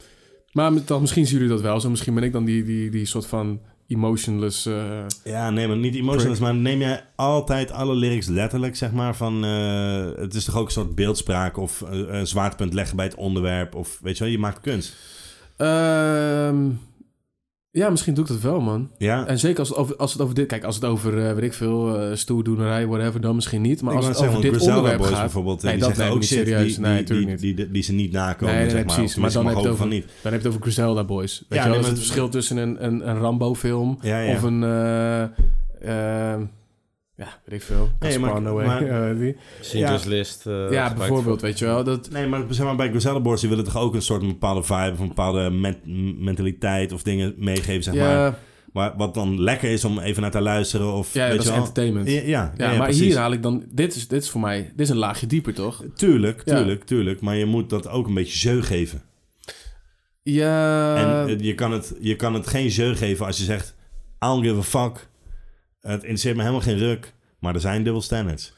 [0.53, 1.91] Maar dan, misschien zien jullie dat wel zo.
[1.91, 4.67] Misschien ben ik dan die, die, die soort van emotionless...
[4.67, 9.17] eh, Ja, nee, maar niet emotionless, maar neem jij altijd alle lyrics letterlijk, zeg maar,
[9.17, 9.45] van...
[9.45, 13.75] eh, het is toch ook een soort beeldspraak of een zwaartepunt leggen bij het onderwerp,
[13.75, 14.97] of weet je wel, je maakt kunst.
[15.57, 16.71] ehm,
[17.77, 18.91] ja, misschien doe ik dat wel, man.
[18.99, 20.47] Ja, En zeker als het over, als het over dit...
[20.47, 23.83] Kijk, als het over, eh weet ik veel, eh stoerdoenerij, whatever, dan misschien niet.
[23.83, 25.21] Maar ik als het over dit Griselda onderwerp Boys gaat...
[25.21, 26.75] bijvoorbeeld, Nee, die dat zeggen ook niet serieus.
[26.75, 28.95] die, Nee, die, tuurlijk die, die, die ze niet nakomen, Nee, nee, zeg maar.
[28.95, 29.17] precies.
[29.17, 30.05] Maar dan heb het van niet.
[30.23, 31.45] Dan heb je het over Griselda Boys.
[31.49, 31.71] Weet Ja, je wel?
[31.71, 34.35] nee, maar- het verschil tussen een, een, een Rambo-film Ja, ja.
[34.35, 34.63] of een...
[34.63, 35.23] eh,
[36.35, 36.41] eh,
[37.17, 37.89] ja, weet ik veel.
[38.01, 39.37] Nee, maar- maar- die.
[39.61, 40.47] Schindler's List.
[40.47, 41.85] eh, Ja, bijvoorbeeld, voor- weet je wel.
[41.85, 44.29] Dat, Nee, maar zeg maar, bij Griselda Boys, die willen toch ook een soort een
[44.29, 48.11] bepaalde vibe of een bepaalde men- mentaliteit of dingen meegeven, zeg maar.
[48.11, 48.39] ja,
[48.73, 48.95] maar.
[48.97, 51.49] Wat dan lekker is om even naar te luisteren of, ja, weet dat je is
[51.49, 51.59] wel.
[51.59, 52.09] entertainment.
[52.09, 53.65] Ja, Ja, ja, ja, ja, maar hier haal ik dan...
[53.71, 54.63] Dit is, dit is voor mij...
[54.63, 55.85] Dit is een laagje dieper, toch?
[55.95, 56.57] Tuurlijk, Ja.
[56.57, 57.21] tuurlijk, tuurlijk.
[57.21, 59.03] Maar je moet dat ook een beetje jeu geven.
[60.23, 60.97] Ja...
[60.97, 63.75] en eh, je kan, het, je kan het geen jeu geven als je zegt...
[64.25, 65.09] I don't give a fuck.
[65.93, 67.13] Het interesseert me helemaal geen ruk.
[67.39, 68.53] Maar er zijn double standards.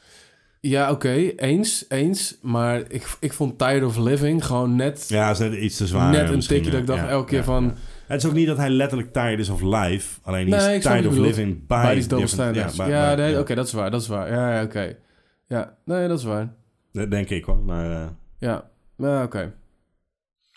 [0.61, 1.31] Ja, oké.
[1.35, 2.37] eens, eens.
[2.41, 5.05] Maar ik, ik vond Tired of Living gewoon net...
[5.07, 6.11] Ja, is net iets te zwaar.
[6.11, 7.75] net een tikje dat ik dacht Ja, elke keer ja, van...
[8.07, 10.19] Het is ook niet dat hij letterlijk tired is of life.
[10.23, 12.75] Alleen hij Nee, is tired of living by, double standards.
[12.75, 13.91] Ja, nee, oké, dat is waar.
[13.91, 14.31] Dat is waar.
[14.31, 14.95] Ja, ja oké.
[15.47, 16.53] Ja, nee, dat is waar.
[16.91, 17.59] Dat denk ik hoor.
[17.59, 18.07] Maar eh,
[18.39, 19.53] Ja, ja oké.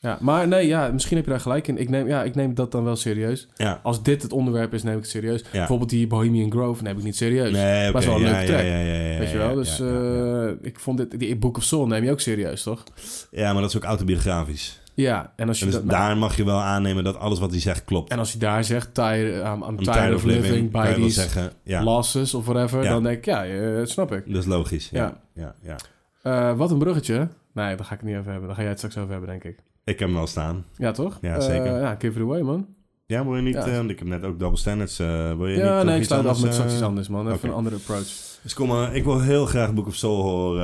[0.03, 1.79] Ja, maar nee, ja, misschien heb je daar gelijk in.
[1.79, 3.49] Ik neem, ja, ik neem dat dan wel serieus.
[3.57, 3.81] ja.
[3.83, 5.41] Als dit het onderwerp is, neem ik het serieus.
[5.41, 5.49] Ja.
[5.53, 7.53] Bijvoorbeeld die Bohemian Grove neem ik niet serieus.
[7.53, 7.93] Nee, oké.
[7.93, 8.61] Best wel een ja, leuke track.
[8.61, 9.55] Ja, ja, ja, ja, Weet je wel?
[9.55, 11.19] Dus eh, ik vond dit...
[11.19, 12.85] Die Book of Soul neem je ook serieus, toch?
[13.31, 14.81] Ja, maar dat is ook autobiografisch.
[14.95, 15.65] Ja, en als je...
[15.65, 18.11] En dus dat- daar mag je wel aannemen dat alles wat hij zegt klopt.
[18.11, 22.35] En als je daar zegt, tired, I'm, I'm tired, of living, by these zeggen, losses
[22.35, 24.23] of whatever, dan denk ik, ja, eh, dat snap ik.
[24.27, 24.89] dat is logisch.
[24.93, 25.55] Ja, ja.
[25.63, 25.77] ja,
[26.23, 27.29] Eh, wat een bruggetje.
[27.53, 28.47] Nee, daar ga ik het niet over hebben.
[28.47, 29.59] Daar ga jij het straks over hebben, denk ik.
[29.91, 30.65] Ik heb hem wel staan.
[30.77, 31.19] Ja, toch?
[31.21, 31.81] Ja, Eh, zeker.
[31.81, 32.67] ja, give it away, man.
[33.07, 33.55] Ja, wil je niet...
[33.55, 33.67] Ja.
[33.67, 34.99] eh, want ik heb net ook double standards.
[34.99, 36.87] eh, wil je niet Ja, nog nee, ik sluit af met straks iets eh?
[36.87, 37.31] anders, man.
[37.33, 38.07] Even een andere approach.
[38.43, 40.63] Dus kom maar, ik wil heel graag Book of Soul horen.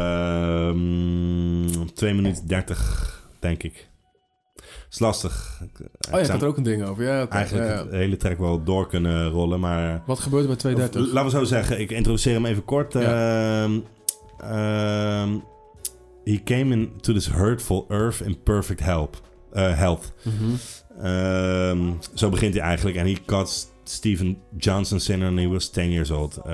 [1.78, 3.89] Ehm 2 minuten 30, denk ik.
[4.90, 5.61] is lastig.
[5.62, 7.05] Ik- Oh, je zou gaat er ook een ding over.
[7.05, 7.28] Ja.
[7.28, 7.85] Eigenlijk ja, ja.
[7.85, 10.03] de hele track wel door kunnen rollen, maar...
[10.07, 11.12] Wat gebeurt er bij Of, 230?
[11.12, 12.94] laten we zo zeggen, ik introduceer hem even kort.
[12.94, 13.78] Ehm,
[14.39, 15.28] ehm,
[16.27, 19.20] he came into this hurtful earth in perfect help,
[19.53, 20.12] eh, health.
[20.23, 20.55] Mhm.
[21.03, 22.97] Ehm, zo begint hij eigenlijk.
[22.97, 26.36] En he got Steven Johnson syndrome when he was 10 years old.
[26.36, 26.53] Eh,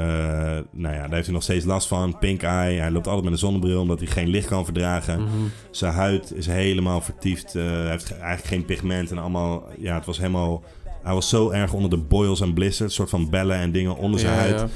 [0.71, 2.19] nou ja, daar heeft hij nog steeds last van.
[2.19, 2.79] Pink eye.
[2.81, 5.23] Hij loopt altijd met een zonnebril omdat hij geen licht kan verdragen.
[5.23, 5.31] Mhm.
[5.71, 7.55] Zijn huid is helemaal vertiefd.
[7.55, 9.65] eh, hij heeft ge- eigenlijk geen pigment en allemaal...
[9.79, 10.63] Ja, het was helemaal...
[11.03, 12.95] Hij was zo erg onder de boils en blizzards.
[12.95, 14.61] soort van bellen en dingen onder zijn Ja, huid.
[14.61, 14.67] ja.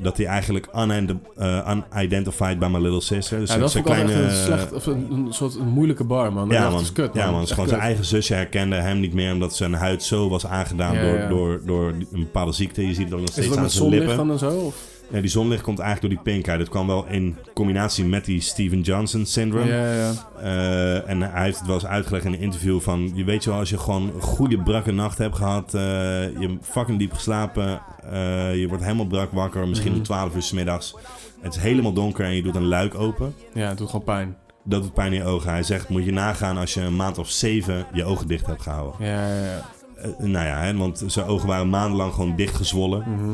[0.00, 3.38] Dat hij eigenlijk eh, unidentified by my little sister.
[3.38, 4.12] Dus Ja, dat altijd kleine...
[4.12, 6.48] echt een, slecht, of een, een soort een moeilijke bar, man.
[6.48, 6.80] Dat Ja, man.
[6.80, 7.42] is kut, ja, man.
[7.42, 9.32] Is gewoon zijn eigen zusje herkende hem niet meer...
[9.32, 11.28] omdat zijn huid zo was aangedaan Ja, door, ja.
[11.28, 12.86] Door, door een bepaalde ziekte.
[12.86, 14.16] Je ziet het ook nog Is steeds aan zijn zonlicht lippen.
[14.16, 14.50] dan en zo?
[14.50, 14.74] Of?
[15.12, 16.58] Ja, die zonlicht komt eigenlijk door die pink eye.
[16.58, 19.66] Dat kwam wel in combinatie met die Steven Johnson syndrome.
[19.66, 20.12] Ja, ja.
[20.40, 23.10] Eh, en hij heeft het wel eens uitgelegd in een interview van...
[23.14, 25.74] Je weet je wel, als je gewoon een goede brakke nacht hebt gehad...
[25.74, 25.80] eh,
[26.40, 27.80] je fucking diep geslapen...
[28.10, 29.98] eh, je wordt helemaal brak wakker, misschien Mhm.
[29.98, 30.94] om 12 uur 's middags.
[31.40, 33.34] Het is helemaal donker en je doet een luik open.
[33.54, 34.36] Ja, het doet gewoon pijn.
[34.64, 35.50] Dat doet pijn in je ogen.
[35.50, 38.62] Hij zegt, moet je nagaan als je een maand of zeven je ogen dicht hebt
[38.62, 39.06] gehouden.
[39.06, 39.62] Ja, ja, ja.
[40.18, 43.04] Nou ja, hè, want zijn ogen waren maandenlang gewoon dichtgezwollen.
[43.08, 43.30] Mhm.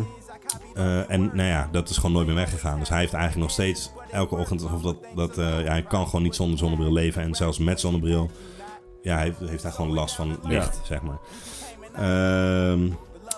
[0.79, 2.79] Eh, en nou ja, dat is gewoon nooit meer weggegaan.
[2.79, 4.65] Dus hij heeft eigenlijk nog steeds elke ochtend...
[4.65, 7.23] Of dat, dat, eh, ja, hij kan gewoon niet zonder zonnebril leven.
[7.23, 8.31] En zelfs met zonnebril
[9.03, 11.19] ja, hij heeft, heeft hij gewoon last van licht, zeg maar.
[11.95, 12.89] Ehm,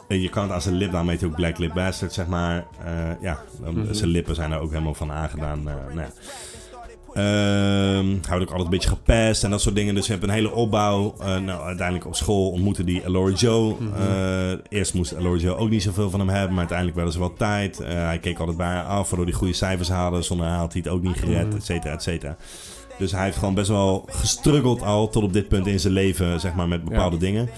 [0.09, 2.67] en je kan het aan zijn lip, heet hij ook Black Lip Bastard, zeg maar.
[2.85, 3.93] Eh, ja, Mhm.
[3.93, 5.63] zijn lippen zijn er ook helemaal van aangedaan.
[5.63, 6.09] nou ja.
[7.15, 9.95] Ehm, hij wordt ook altijd een beetje gepest en dat soort dingen.
[9.95, 11.15] Dus je hebt een hele opbouw.
[11.21, 13.75] Eh, nou, uiteindelijk op school ontmoette die Elora Joe.
[13.79, 14.03] Mhm.
[14.03, 17.21] Eh, eerst moest Elora Joe ook niet zoveel van hem hebben, maar uiteindelijk werden ze
[17.21, 17.81] wel tijd.
[17.81, 20.23] Eh, hij keek altijd bij haar af, waardoor hij goede cijfers haalde.
[20.23, 21.57] Zonder haar had hij het ook niet gered, Mhm.
[21.57, 22.37] et cetera, et cetera.
[22.99, 26.41] Dus hij heeft gewoon best wel gestruggeld al tot op dit punt in zijn leven,
[26.41, 27.49] zeg maar, met bepaalde dingen.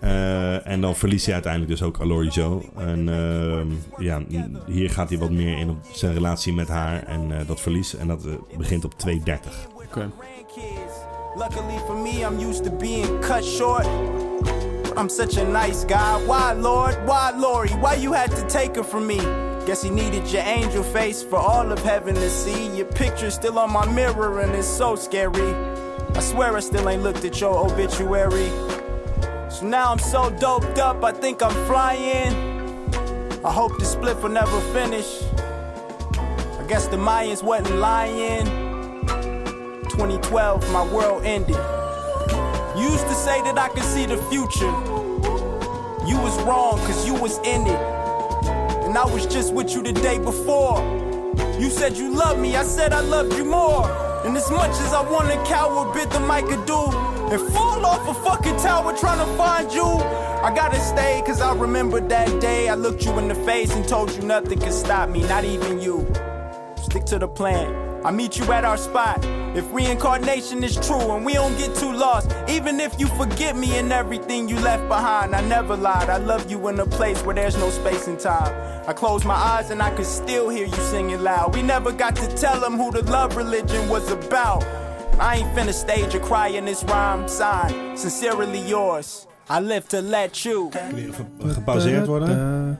[0.00, 2.62] Eh, en dan verliest hij uiteindelijk dus ook Alori Joe.
[2.76, 3.66] En ehm,
[4.04, 4.22] ja,
[4.66, 7.96] hier gaat hij wat meer in op zijn relatie met haar en eh, dat verlies.
[7.96, 9.14] En dat eh, begint op 2.30.
[9.84, 10.10] Oké.
[11.36, 13.86] Luckily for me, I'm used to being cut short.
[14.96, 16.24] I'm such a nice guy.
[16.24, 16.96] Why, Lord?
[17.04, 17.68] Why, Lori?
[17.68, 19.18] Why you had to take her from me?
[19.66, 22.74] Guess he needed your angel face for all of heaven to see.
[22.74, 25.54] Your picture's still on my mirror and it's so scary.
[26.14, 28.50] I swear I still ain't looked at your obituary.
[29.48, 32.34] So now I'm so doped up, I think I'm flying.
[33.44, 35.22] I hope this split will never finish.
[36.18, 38.44] I guess the Mayans wasn't lying.
[39.90, 41.56] 2012, my world ended.
[42.76, 44.72] You used to say that I could see the future.
[46.06, 47.80] You was wrong, cause you was in it.
[48.84, 50.82] And I was just with you the day before.
[51.58, 53.86] You said you loved me, I said I loved you more.
[54.26, 56.80] And as much as I wanna cower, bit the mic could do.
[57.30, 59.84] And fall off a fucking tower trying to find you.
[59.84, 62.68] I gotta stay, cause I remember that day.
[62.68, 65.80] I looked you in the face and told you nothing could stop me, not even
[65.80, 66.12] you.
[66.82, 67.85] Stick to the plan.
[68.06, 69.18] I meet you at our spot.
[69.56, 73.78] If reincarnation is true and we don't get too lost, even if you forget me
[73.78, 76.08] and everything you left behind, I never lied.
[76.08, 78.54] I love you in a place where there's no space and time.
[78.86, 81.56] I close my eyes and I can still hear you singing loud.
[81.56, 84.62] We never got to tell them who the love religion was about.
[85.18, 87.26] I ain't finna stage a cry in this rhyme.
[87.26, 89.26] Sign, sincerely yours.
[89.48, 90.70] I live to let you.
[91.54, 92.78] Gepauzeerd worden.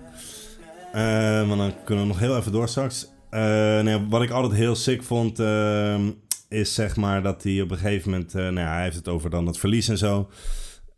[0.92, 3.06] Eh, want dan kunnen we nog heel even door straks.
[3.36, 6.10] Eh, nee, wat ik altijd heel sick vond, ehm,
[6.48, 8.34] is zeg maar dat hij op een gegeven moment...
[8.34, 10.30] eh, nou ja, hij heeft het over dan het verlies en zo.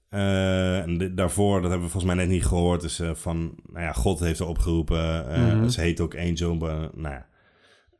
[0.08, 3.54] Eh, en daarvoor, dat hebben we volgens mij net niet gehoord, eh, van...
[3.72, 5.26] Nou ja, God heeft er opgeroepen.
[5.58, 5.68] Mhm.
[5.68, 7.26] Ze heet ook Angel, maar nou ja.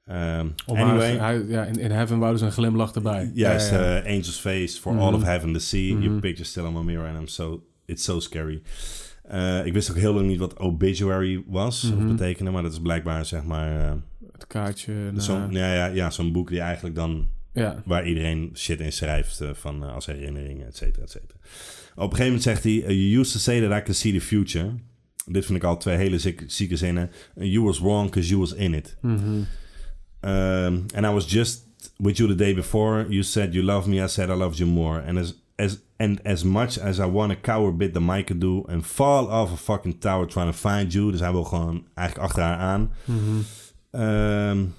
[0.06, 3.31] Ehm, anyway, hij- ja, in, in Heaven wouden ze een glimlach erbij.
[3.35, 3.98] Juist, Ja, ja.
[4.02, 5.02] Angel's Face for Mhm.
[5.02, 5.86] all of heaven to see.
[5.89, 6.20] Your Mhm.
[6.20, 8.62] picture still on my mirror and I'm so, it's so scary.
[9.65, 13.24] Ik wist ook heel lang niet wat obituary was of betekende, maar dat is blijkbaar
[13.24, 13.97] zeg maar...
[14.39, 14.93] eh, Het kaartje.
[15.12, 17.28] na- zo'n, ja, ja, ja, zo'n boek die eigenlijk dan...
[17.52, 17.82] Ja.
[17.85, 21.39] Waar iedereen shit in schrijft eh, van, eh, als herinneringen, et cetera, et cetera.
[21.94, 22.73] Op een gegeven moment zegt hij...
[22.73, 24.70] "Uh, you used to say that I could see the future.
[25.27, 27.10] Dit vind ik al twee hele zieke, zieke zinnen.
[27.35, 28.97] You was wrong because you was in it.
[29.01, 29.43] Mhm.
[30.20, 31.66] Um, and I was just
[31.97, 33.06] with you the day before.
[33.09, 34.05] You said you love me.
[34.05, 35.01] I said I loved you more.
[35.06, 38.40] And as as and as much as I want to cower bit the mic could
[38.40, 41.10] do and fall off a fucking tower trying to find you.
[41.10, 42.93] Dus hij wil gewoon eigenlijk achter haar aan.
[43.05, 43.19] Mhm.
[43.90, 44.74] Um,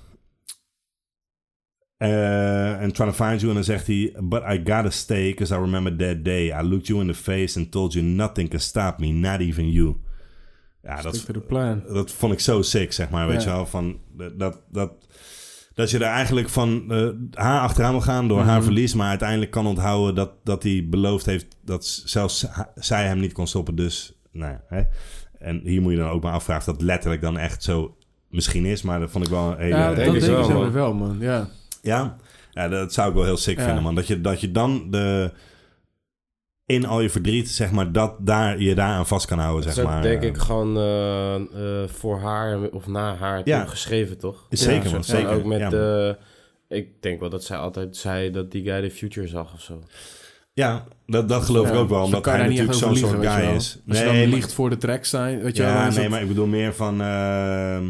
[2.02, 3.48] Uh, and trying to find you.
[3.50, 6.48] En dan zegt hij, but I gotta stay because I remember that day.
[6.62, 9.72] I looked you in the face and told you nothing can stop me, not even
[9.72, 9.96] you.
[10.82, 11.50] Ja, dat, Stick
[11.94, 13.50] dat vond ik zo sick, zeg maar, weet Ja.
[13.50, 13.66] je wel.
[13.66, 14.00] Van,
[14.38, 14.92] dat, dat,
[15.74, 17.10] dat je er eigenlijk van eh,
[17.44, 18.48] haar achteraan wil gaan door Mhm.
[18.48, 18.94] haar verlies...
[18.94, 21.58] maar uiteindelijk kan onthouden dat, dat hij beloofd heeft...
[21.62, 22.46] dat zelfs
[22.76, 23.76] zij hem niet kon stoppen.
[23.76, 24.82] Dus, nou ja, hè.
[25.40, 27.98] En hier moet je dan ook maar afvragen of dat letterlijk dan echt zo
[28.30, 28.82] misschien is.
[28.82, 29.76] Maar dat vond ik wel een hele...
[29.78, 30.72] Ja, dat denk ik wel, zo man.
[30.72, 31.18] wel, man.
[31.20, 31.48] Ja.
[31.82, 32.18] Ja,
[32.52, 33.64] ja dat zou ik wel heel sick Ja.
[33.66, 33.96] vinden, man.
[33.96, 35.32] Dat je, dat je dan de,
[36.66, 39.74] in al je verdriet, zeg maar, dat daar, je daar aan vast kan houden, Dat
[39.76, 40.02] zeg maar.
[40.02, 43.66] denk ik gewoon eh, eh, voor haar of na haar Ja.
[43.66, 44.46] geschreven, toch?
[44.50, 45.30] Zeker, man, zeker.
[45.30, 45.80] Ook met, Ja, man.
[45.80, 49.62] eh, ik denk wel dat zij altijd zei dat die guy de future zag of
[49.62, 49.84] zo.
[50.54, 53.80] Ja, dat, dat geloof ik ook wel, omdat hij natuurlijk zo'n soort guy is.
[53.88, 56.28] Als je dan liegt voor de tracks zijn, weet je ja, nee, dat- maar ik
[56.28, 57.02] bedoel meer van...
[57.02, 57.86] ehm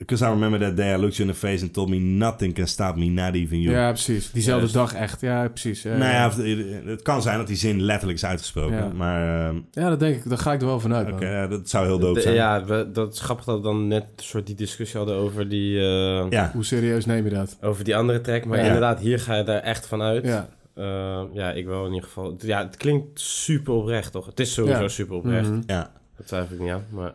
[0.00, 2.54] Because I remember that day I looked you in the face and told me nothing
[2.54, 3.74] can stop me, not even you.
[3.74, 4.30] Ja, precies.
[4.30, 5.20] Diezelfde dag echt.
[5.20, 5.82] Ja, precies.
[5.82, 6.10] Ja, nou ja.
[6.12, 8.88] ja, het- het kan zijn dat die zin letterlijk is uitgesproken, Ja.
[8.94, 10.28] maar ehm, Ja, dat denk ik.
[10.28, 12.34] Daar ga ik er wel vanuit, oké, ja, dat zou heel dope De- zijn.
[12.34, 15.48] ja, we- dat is grappig dat we dan net een soort die discussie hadden over
[15.48, 16.50] die, eh, ja.
[16.54, 17.56] Hoe serieus neem je dat?
[17.60, 18.44] over die andere track.
[18.44, 18.64] Maar Ja.
[18.64, 20.24] inderdaad, hier ga je daar echt van uit.
[20.26, 20.48] Ja.
[20.74, 22.34] Eh, ja, ik wel in ieder geval.
[22.38, 24.26] Ja, het klinkt super oprecht, toch?
[24.26, 24.88] Het is sowieso Ja.
[24.88, 25.50] super oprecht.
[25.66, 25.90] Ja.
[26.16, 26.84] Dat twijfel ik niet aan.
[26.90, 27.12] Maar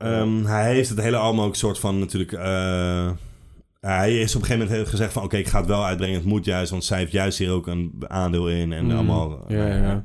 [0.00, 2.32] Ehm, hij heeft het hele album ook soort van natuurlijk...
[2.32, 3.10] eh,
[3.80, 5.22] hij is op een gegeven moment gezegd van...
[5.22, 6.14] Oké, ik ga het wel uitbrengen.
[6.16, 8.72] Het moet juist, want zij heeft juist hier ook een aandeel in.
[8.72, 8.94] En Mhm.
[8.94, 9.44] allemaal...
[9.48, 10.04] Ja, eh, ja.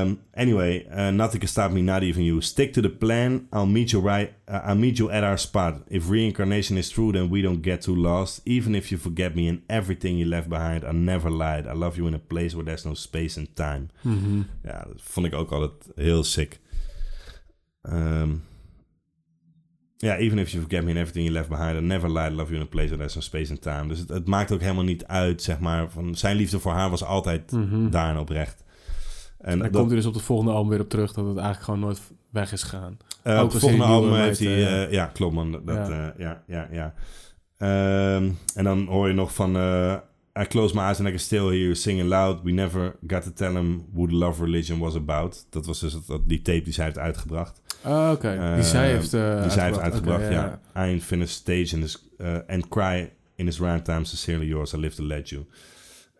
[0.00, 2.40] Um, anyway, uh, nothing can stop me, not even you.
[2.42, 3.46] Stick to the plan.
[3.52, 4.30] I'll meet you right.
[4.50, 5.74] Uh, I'll meet you at our spot.
[5.88, 8.40] If reincarnation is true, then we don't get too lost.
[8.44, 11.66] Even if you forget me and everything you left behind, I never lied.
[11.66, 13.86] I love you in a place where there's no space and time.
[14.02, 14.42] Mhm.
[14.62, 16.60] Ja, dat vond ik ook altijd heel sick.
[17.82, 18.42] Um,
[20.04, 22.32] ja, even if you forget me and everything you left behind, I never lied.
[22.32, 23.88] I love you in a place where there's no space and time.
[23.88, 25.90] Dus het, het maakt ook helemaal niet uit, zeg maar.
[25.90, 27.90] Van zijn liefde voor haar was altijd Mhm.
[27.90, 28.64] daar en oprecht.
[29.38, 31.34] En dan dat- komt hij dus op het volgende album weer op terug dat het
[31.36, 32.00] eigenlijk gewoon nooit
[32.30, 32.96] weg is gegaan.
[33.22, 34.48] Eh, Ook het als volgende album heeft hij...
[34.66, 35.52] eh, eh, ja, klopt man.
[35.52, 35.88] Dat, Ja.
[35.88, 36.14] ja.
[36.18, 36.94] ja, ja, ja.
[37.58, 39.56] Ehm, en dan hoor je nog van...
[40.34, 42.42] eh, I close my eyes and I can still hear you singing loud.
[42.42, 45.46] We never got to tell him who the love religion was about.
[45.50, 47.60] Dat was dus het- die tape die zij heeft uitgebracht.
[47.82, 48.30] Ah, oké.
[48.30, 50.60] Die Eh, zij heeft, eh, die zij heeft uitgebracht, ja.
[50.76, 54.04] I ain't finished stage in this, uh, and cry in this round time.
[54.04, 55.44] Sincerely yours, I live to let you.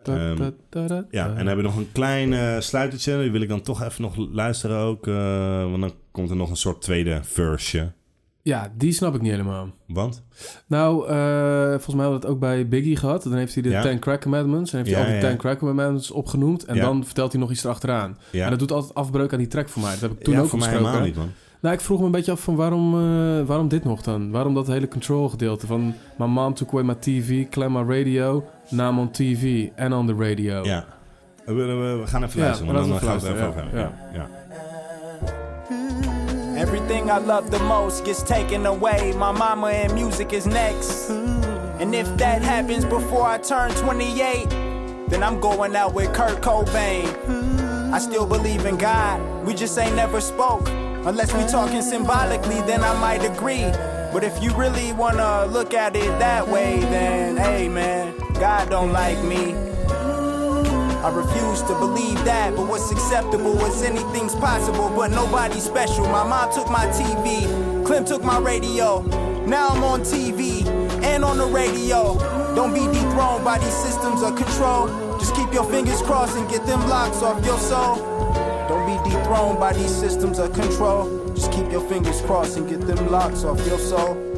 [0.02, 3.20] Ehm, da, da, da, ja, en dan hebben we nog een klein eh, sluitertje.
[3.20, 5.06] Die wil ik dan toch even nog luisteren ook.
[5.06, 7.92] eh, want dan komt er nog een soort tweede verse.
[8.44, 9.68] Ja, die snap ik niet helemaal.
[9.86, 10.22] Want?
[10.66, 13.22] Nou, eh, volgens mij hadden we het ook bij Biggie gehad.
[13.22, 13.82] Dan heeft hij de Ja.
[13.82, 14.72] Ten Crack Commandments.
[14.72, 15.20] En heeft hij al die ja.
[15.20, 16.64] Ten Crack Commandments opgenoemd.
[16.64, 18.18] En dan vertelt hij nog iets erachteraan.
[18.44, 19.90] En dat doet altijd afbreuk aan die track voor mij.
[19.90, 21.30] Dat heb ik toen ook voor mij helemaal niet, man.
[21.60, 24.30] Nou, ik vroeg me een beetje af van waarom, eh, waarom dit nog dan?
[24.30, 25.94] Waarom dat hele control gedeelte van...
[26.18, 30.14] My mom took away my TV, claim my radio, I'm on TV and on the
[30.18, 30.64] radio.
[30.64, 30.84] Ja.
[31.46, 33.80] We, we- we gaan even luisteren, want dan gaan we het even over hebben.
[33.80, 33.92] Ja.
[34.14, 34.28] Ja.
[36.64, 39.12] Everything I love the most gets taken away.
[39.18, 41.10] My mama and music is next.
[41.10, 44.48] And if that happens before I turn 28,
[45.10, 47.04] then I'm going out with Kurt Cobain.
[47.92, 50.66] I still believe in God, we just ain't never spoke.
[51.04, 53.70] Unless we talking symbolically, then I might agree.
[54.10, 58.90] But if you really wanna look at it that way, then hey man, God don't
[58.90, 59.52] like me.
[61.04, 66.06] I refuse to believe that, but what's acceptable is anything's possible, but nobody's special.
[66.06, 69.02] My mom took my TV, Clem took my radio.
[69.44, 70.64] Now I'm on TV
[71.04, 72.16] and on the radio.
[72.54, 74.88] Don't be dethroned by these systems of control.
[75.18, 77.96] Just keep your fingers crossed and get them locks off your soul.
[78.66, 81.34] Don't be dethroned by these systems of control.
[81.34, 84.33] Just keep your fingers crossed and get them locks off your soul.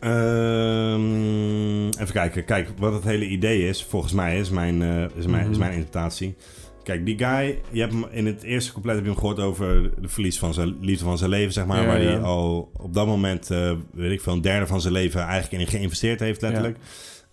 [0.00, 2.44] Ehm, even kijken.
[2.44, 5.58] Kijk, wat het hele idee is, volgens mij, is mijn, eh, is mijn, is Mhm.
[5.58, 6.36] mijn interpretatie.
[6.82, 9.90] Kijk, die guy, je hebt hem in het eerste couplet heb je hem gehoord over
[10.00, 11.80] de verlies van zijn liefde van zijn leven, zeg maar.
[11.80, 12.08] Ja, waar ja.
[12.10, 15.62] hij al op dat moment, eh, weet ik veel, een derde van zijn leven eigenlijk
[15.62, 16.76] in geïnvesteerd heeft, letterlijk.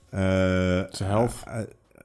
[0.09, 0.19] Eh,
[0.89, 1.33] Zijn health.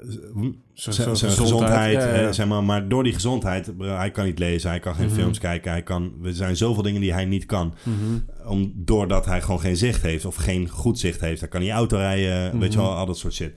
[0.09, 2.33] Zijn- zijn zijn zijn gezondheid, gezondheid, ja, ja.
[2.33, 2.65] zeg maar.
[2.65, 5.15] Maar door die gezondheid, hij kan niet lezen, hij kan geen Mhm.
[5.15, 7.75] films kijken, hij kan, er zijn zoveel dingen die hij niet kan.
[7.83, 8.49] Mhm.
[8.49, 11.41] Om, doordat hij gewoon geen zicht heeft of geen goed zicht heeft.
[11.41, 12.87] Hij kan niet auto rijden, weet je Mhm.
[12.89, 13.53] wel, al dat soort shit.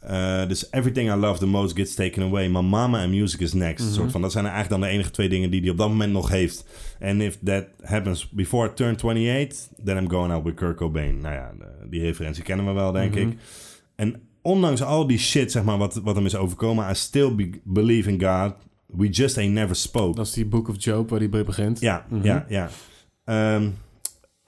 [0.00, 2.48] Eh, dus everything I love the most gets taken away.
[2.48, 3.92] My mama and music is next.
[3.94, 6.12] Soort van, dat zijn eigenlijk dan de enige twee dingen die hij op dat moment
[6.12, 6.66] nog heeft.
[7.00, 11.20] And if that happens before I turn 28, then I'm going out with Kurt Cobain.
[11.20, 11.52] Nou ja,
[11.90, 13.36] die referentie kennen we wel, denk ik.
[13.96, 16.90] En ondanks al die shit, zeg maar, wat, wat hem is overkomen...
[16.90, 18.54] I still be- believe in God.
[18.86, 20.16] We just ain't never spoke.
[20.16, 21.80] Dat is die Book of Job waar die bij begint.
[21.80, 22.24] Ja, Mhm.
[22.24, 22.68] ja, ja.
[23.24, 23.68] Ehm,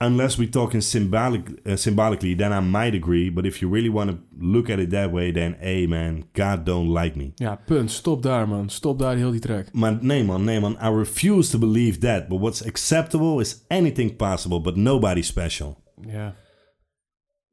[0.03, 3.31] Unless we talk in symbolic, uh, symbolically, then I might agree.
[3.31, 6.65] But if you really want to look at it that way, then hey man, God
[6.65, 7.31] don't like me.
[7.35, 7.91] Ja, punt.
[7.91, 8.69] Stop daar, man.
[8.69, 9.73] Stop daar heel die track.
[9.73, 10.71] Maar nee man, nee man.
[10.83, 12.27] I refuse to believe that.
[12.27, 15.77] But what's acceptable is anything possible, but nobody special.
[16.07, 16.35] Ja.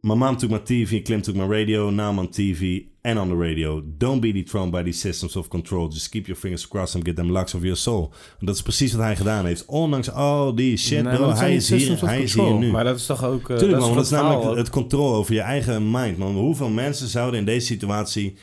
[0.01, 1.91] My mom took my TV, Clem took my radio.
[1.91, 3.83] Now I'm on TV and on the radio.
[3.99, 5.89] Don't be dethroned by these systems of control.
[5.89, 8.13] Just keep your fingers crossed and get them locks of your soul.
[8.41, 9.65] En dat is precies wat hij gedaan heeft.
[9.67, 11.31] Ondanks al die shit, Nee, bro.
[11.33, 12.71] Hij is hier, hij is hier nu.
[12.71, 13.51] Maar dat is toch ook...
[13.51, 15.91] eh, Tuurlijk man, dat want is dat is het namelijk het controle over je eigen
[15.91, 16.19] mind.
[16.19, 16.35] Man.
[16.37, 18.37] Hoeveel mensen zouden in deze situatie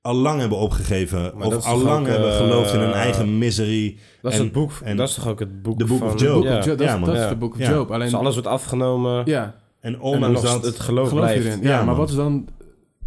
[0.00, 1.32] al lang hebben opgegeven...
[1.36, 3.98] Maar of al lang ook, hebben eh, geloofd in hun eigen miserie.
[4.22, 4.72] Dat is En- het boek.
[4.82, 6.06] en- dat is toch ook het boek Book van...
[6.08, 6.42] of Job.
[6.44, 6.58] Ja.
[6.58, 7.68] of Job, dat, Ja, is- dat de Book of.
[7.68, 7.90] Job.
[7.90, 10.64] Alleen, Dus alles wordt afgenomen ja, En nog dat...
[10.64, 11.44] het geloof, blijft.
[11.46, 12.48] Ja, Ja, maar wat is dan...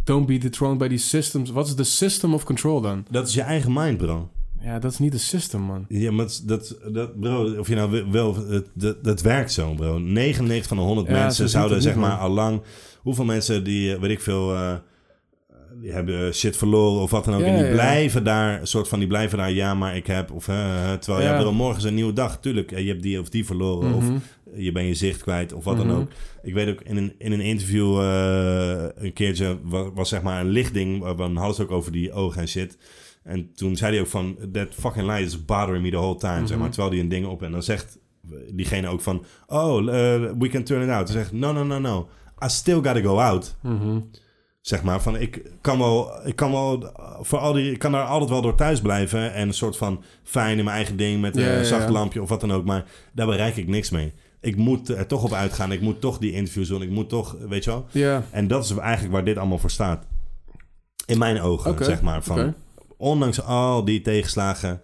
[0.04, 1.50] Don't be dethroned by these systems.
[1.50, 3.04] Wat is de system of control dan?
[3.10, 4.28] Dat is je eigen mind, bro.
[4.60, 5.84] Ja, dat is niet de system, man.
[5.88, 9.74] Ja, maar dat, dat, bro, of je nou wil- wel, het, dat, dat werkt zo,
[9.74, 9.98] bro.
[9.98, 12.62] 99 van de 100 Ja, zo mensen zouden, zeg niet, maar, al lang...
[13.00, 14.74] Hoeveel mensen die, eh, weet ik veel, eh,
[15.80, 17.40] die hebben shit verloren of wat dan ook.
[17.40, 20.06] Ja, en die ja, blijven daar, een soort van, die blijven daar, ja, maar ik
[20.06, 21.40] heb, of, eh, eh, terwijl, ja, Ja.
[21.40, 22.38] bro, morgen is een nieuwe dag.
[22.40, 24.16] Tuurlijk, eh, je hebt die of die verloren, of Mhm.
[24.56, 25.88] Je bent je zicht kwijt, of wat Mhm.
[25.88, 26.08] dan ook.
[26.42, 30.40] Ik weet ook, in een, in een interview eh, een keertje was, was zeg maar
[30.40, 32.78] een lichtding, waar- dan hadden ze ook over die ogen en shit.
[33.22, 36.46] En toen zei hij ook van, that fucking light is bothering me the whole time,
[36.46, 36.58] zeg maar.
[36.58, 36.70] Mhm.
[36.70, 37.98] Terwijl hij een ding op en dan zegt
[38.52, 39.88] diegene ook van, oh, uh,
[40.38, 41.08] we can turn it out.
[41.08, 42.08] Hij zegt, no, no, no, no,
[42.44, 43.56] I still gotta go out.
[43.62, 44.00] Mhm.
[44.60, 48.04] Zeg maar, van ik kan wel, ik kan wel, voor al die, ik kan daar
[48.06, 51.36] altijd wel door thuis blijven en een soort van fijn in mijn eigen ding met
[51.36, 51.90] een ja, zacht ja.
[51.90, 54.12] lampje of wat dan ook, maar daar bereik ik niks mee.
[54.42, 57.36] Ik moet er toch op uitgaan, ik moet toch die interviews doen, ik moet toch,
[57.48, 57.86] weet je wel.
[57.90, 60.06] Ja, En dat is eigenlijk waar dit allemaal voor staat.
[61.06, 62.22] In mijn ogen, zeg maar.
[62.22, 62.54] Van.
[62.96, 64.82] Ondanks al die tegenslagen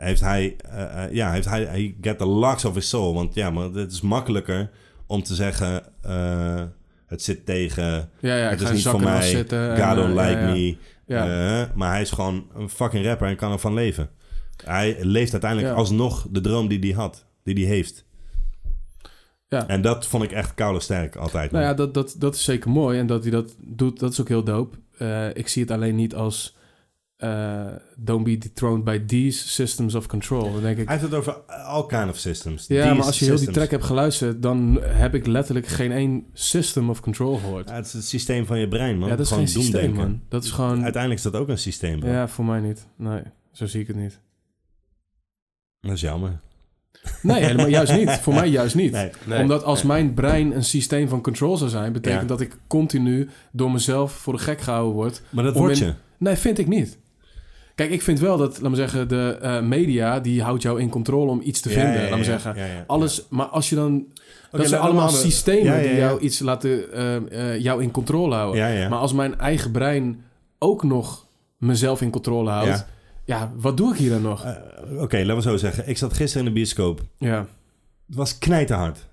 [0.00, 3.14] heeft hij, eh, eh, ja, heeft hij, hij get the locks of his soul.
[3.14, 4.70] Want ja, maar het is makkelijker
[5.06, 6.62] om te zeggen, eh,
[7.06, 9.76] het zit tegen, ja, ja het is niet voor mij, zitten.
[9.76, 10.76] God don't like ja, me.
[11.06, 11.72] Ja.
[11.74, 14.10] Maar hij is gewoon een fucking rapper en kan ervan leven.
[14.64, 18.04] Hij leeft uiteindelijk alsnog de droom die hij had, die hij heeft.
[19.50, 19.66] Ja.
[19.68, 21.50] En dat vond ik echt koude sterk altijd.
[21.50, 22.98] Nou ja, dat, dat, dat is zeker mooi.
[22.98, 24.78] En dat hij dat doet, dat is ook heel dope.
[24.98, 26.56] Eh, ik zie het alleen niet als...
[27.16, 27.66] eh,
[27.96, 30.52] don't be dethroned by these systems of control.
[30.52, 30.88] Dan denk ik...
[30.88, 32.66] Hij heeft het over all kind of systems.
[32.66, 34.42] Ja, These maar als je heel die track hebt geluisterd...
[34.42, 37.68] dan heb ik letterlijk geen één system of control gehoord.
[37.68, 39.08] Ja, het is het systeem van je brein, man.
[39.08, 40.20] ja, dat is Gewoon geen systeem, man.
[40.28, 40.82] Dat is gewoon...
[40.82, 42.10] Uiteindelijk is dat ook een systeem, bro.
[42.10, 42.86] Ja, voor mij niet.
[42.96, 43.22] Nee,
[43.52, 44.20] zo zie ik het niet.
[45.80, 46.40] Dat is jammer.
[47.22, 48.10] Nee, helemaal juist niet.
[48.10, 48.92] Voor mij juist niet.
[48.92, 49.10] Nee.
[49.24, 49.40] Nee.
[49.40, 51.92] Omdat als mijn brein een systeem van control zou zijn...
[51.92, 52.26] betekent Ja.
[52.26, 55.22] dat ik continu door mezelf voor de gek gehouden word.
[55.30, 55.92] Maar dat word in- je.
[56.18, 56.98] Nee, vind ik niet.
[57.74, 60.20] Kijk, ik vind wel dat, laat me zeggen, de eh, media...
[60.20, 62.02] die houdt jou in controle om iets te Ja, vinden.
[62.02, 62.56] ja, laat me zeggen.
[62.86, 64.04] Alles, maar als je dan...
[64.50, 66.92] dat zijn allemaal systemen die jou iets laten...
[66.92, 68.88] eh, eh, jou in controle houden.
[68.88, 70.24] Maar als mijn eigen brein
[70.58, 71.26] ook nog
[71.58, 72.86] mezelf in controle houdt...
[73.30, 73.52] Ja.
[73.56, 74.44] Wat doe ik hier dan nog?
[74.44, 75.88] Eh, Oké, laten we zo zeggen.
[75.88, 77.00] Ik zat gisteren in de bioscoop.
[77.18, 77.46] ja,
[78.06, 79.08] Het was knijterhard.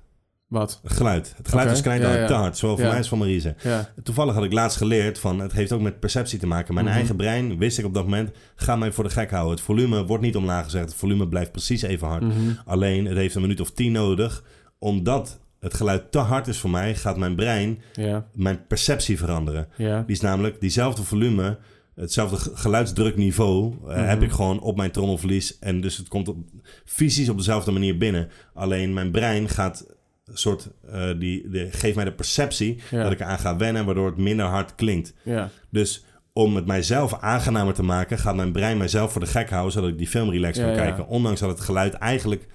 [0.48, 0.80] wat?
[0.84, 1.34] Het geluid.
[1.38, 2.15] Het geluid was knijterhard.
[2.18, 2.27] ja, ja.
[2.27, 2.57] Te hard.
[2.57, 2.89] Zowel voor Ja.
[2.89, 3.56] mij als voor Marise.
[3.64, 5.39] Ja, Toevallig had ik laatst geleerd van...
[5.39, 6.73] Het heeft ook met perceptie te maken.
[6.73, 6.95] Mijn Mhm.
[6.95, 8.31] eigen brein, wist ik op dat moment...
[8.56, 9.52] Ga mij voor de gek houden.
[9.56, 10.85] Het volume wordt niet omlaag gezegd.
[10.85, 12.22] Het volume blijft precies even hard.
[12.23, 12.34] mhm.
[12.65, 14.44] Alleen, het heeft een minuut of tien nodig.
[14.80, 16.95] Omdat het geluid te hard is voor mij...
[16.95, 19.68] gaat mijn brein ja, mijn perceptie veranderen.
[19.77, 20.02] ja.
[20.02, 21.57] Die is namelijk diezelfde volume,
[22.01, 24.05] hetzelfde ge- geluidsdrukniveau eh, Mhm.
[24.07, 25.59] heb ik gewoon op mijn trommelvlies.
[25.59, 26.37] En dus het komt op,
[26.85, 28.29] fysisch op dezelfde manier binnen.
[28.53, 29.85] Alleen mijn brein gaat
[30.25, 33.03] een soort, eh, die, die geeft mij de perceptie Ja.
[33.03, 35.13] dat ik eraan ga wennen, waardoor het minder hard klinkt.
[35.23, 35.49] ja.
[35.69, 39.71] Dus om het mijzelf aangenamer te maken, gaat mijn brein mijzelf voor de gek houden,
[39.71, 41.07] zodat ik die film relaxed Ja, kan kijken.
[41.07, 42.47] Ondanks dat het geluid eigenlijk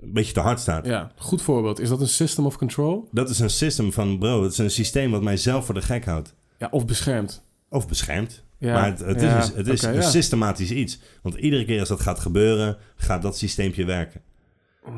[0.00, 0.86] een beetje te hard staat.
[0.86, 1.80] Ja, goed voorbeeld.
[1.80, 3.08] Is dat een system of control?
[3.12, 6.04] Dat is een system van, bro, het is een systeem wat mijzelf voor de gek
[6.04, 6.34] houdt.
[6.58, 7.44] Ja, of beschermd.
[7.68, 8.44] Of beschermt.
[8.60, 10.08] Ja, maar het, het ja, is, het is oké, een ja.
[10.08, 11.00] systematisch iets.
[11.22, 14.20] Want iedere keer als dat gaat gebeuren, gaat dat systeempje werken.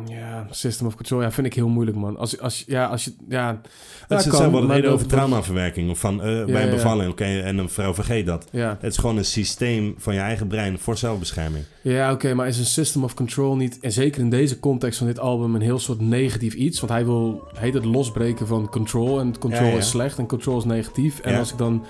[0.07, 1.23] Ja, system of control.
[1.23, 2.17] Ja, vind ik heel moeilijk, man.
[2.17, 3.15] Als, als, ja, als je...
[3.29, 3.61] Ja,
[4.09, 5.91] ja, is hetzelfde wat reden over traumaverwerking.
[5.91, 8.49] Of van eh, bij een bevalling, oké, en een vrouw vergeet dat.
[8.51, 11.65] Ja, Het is gewoon een systeem van je eigen brein voor zelfbescherming.
[11.83, 13.81] ja oké, maar is een system of control niet...
[13.81, 16.81] En zeker in deze context van dit album een heel soort negatief iets?
[16.81, 19.21] Want hij wil, heet het losbreken van control.
[19.21, 21.19] En control is slecht en control is negatief.
[21.21, 21.85] En als ik dan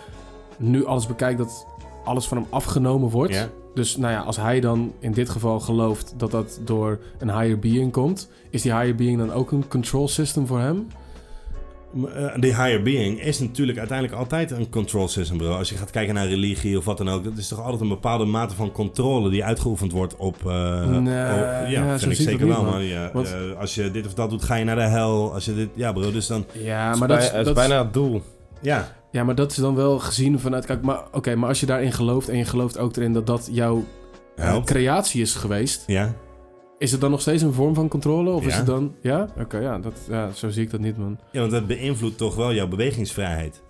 [0.62, 1.66] nu alles bekijk dat
[2.04, 3.34] alles van hem afgenomen wordt...
[3.34, 3.48] Ja?
[3.74, 7.58] Dus nou ja, als hij dan in dit geval gelooft dat dat door een higher
[7.58, 10.86] being komt, is die higher being dan ook een control system voor hem?
[12.14, 15.56] Eh, Die higher being is natuurlijk uiteindelijk altijd een control system, bro.
[15.56, 17.88] Als je gaat kijken naar religie of wat dan ook, dat is toch altijd een
[17.88, 20.36] bepaalde mate van controle die uitgeoefend wordt op.
[20.46, 22.82] eh, Nee, op- ja, ja, zo vind ik zie ik zeker het wel, man.
[22.84, 25.32] Ja, Want- eh, als je dit of dat doet, ga je naar de hel.
[25.34, 26.44] Als je dit, ja, bro, dus dan.
[26.52, 28.22] Ja, maar dat, is dat is- bijna het doel.
[28.62, 30.66] Ja, Ja, maar dat is dan wel gezien vanuit...
[30.66, 33.48] Kijk, maar, oké, maar als je daarin gelooft en je gelooft ook erin dat dat
[33.52, 33.84] jouw
[34.36, 35.82] eh, creatie is geweest...
[35.86, 36.14] Ja,
[36.78, 38.30] Is het dan nog steeds een vorm van controle?
[38.30, 38.56] Of is Ja.
[38.56, 38.94] het dan...
[39.00, 39.28] Ja?
[39.38, 41.18] Oké, ja, dat, ja, zo zie ik dat niet, man.
[41.32, 43.62] ja, want dat beïnvloedt toch wel jouw bewegingsvrijheid.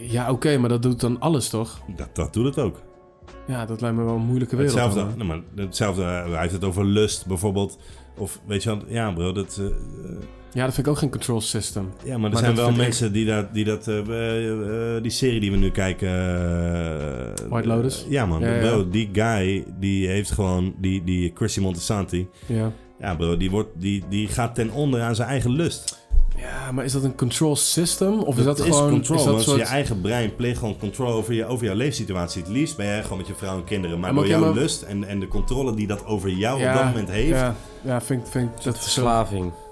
[0.00, 1.80] Ja, oké, maar dat doet dan alles, toch?
[1.96, 2.80] Dat, dat doet het ook.
[3.46, 4.74] Ja, dat lijkt me wel een moeilijke wereld.
[4.78, 7.78] Hetzelfde, nou, maar hetzelfde, eh, hij heeft het over lust bijvoorbeeld.
[8.16, 9.60] Of weet je wel, ja, bro, dat.
[9.60, 9.66] eh,
[10.52, 11.92] Ja, dat vind ik ook geen control system.
[12.04, 15.02] Ja, maar er Maar zijn wel ik- mensen die dat, die dat eh, eh, eh,
[15.02, 16.08] die serie die we nu kijken.
[17.48, 18.04] White Lotus?
[18.08, 18.40] ja, man.
[18.40, 18.60] Ja, ja.
[18.60, 22.28] Bro, die guy, die heeft gewoon, die, die Chrissy Montesanti.
[22.46, 22.72] Ja.
[23.00, 25.98] Ja, bro, die, wordt, die, die gaat ten onder aan zijn eigen lust.
[26.36, 28.18] Ja, maar is dat een control system?
[28.20, 28.90] Of is dat, is gewoon...
[28.90, 29.58] control, is dat want soort...
[29.58, 32.42] je eigen brein pleegt gewoon controle over, je, over jouw leefsituatie.
[32.42, 34.00] Het liefst ben jij gewoon met je vrouw en kinderen.
[34.00, 36.76] Maar door jouw maar- lust en, en de controle die dat over jou ja, op
[36.78, 37.54] dat moment heeft, Ja,
[37.84, 39.26] ja vind, ik- vind dat zo...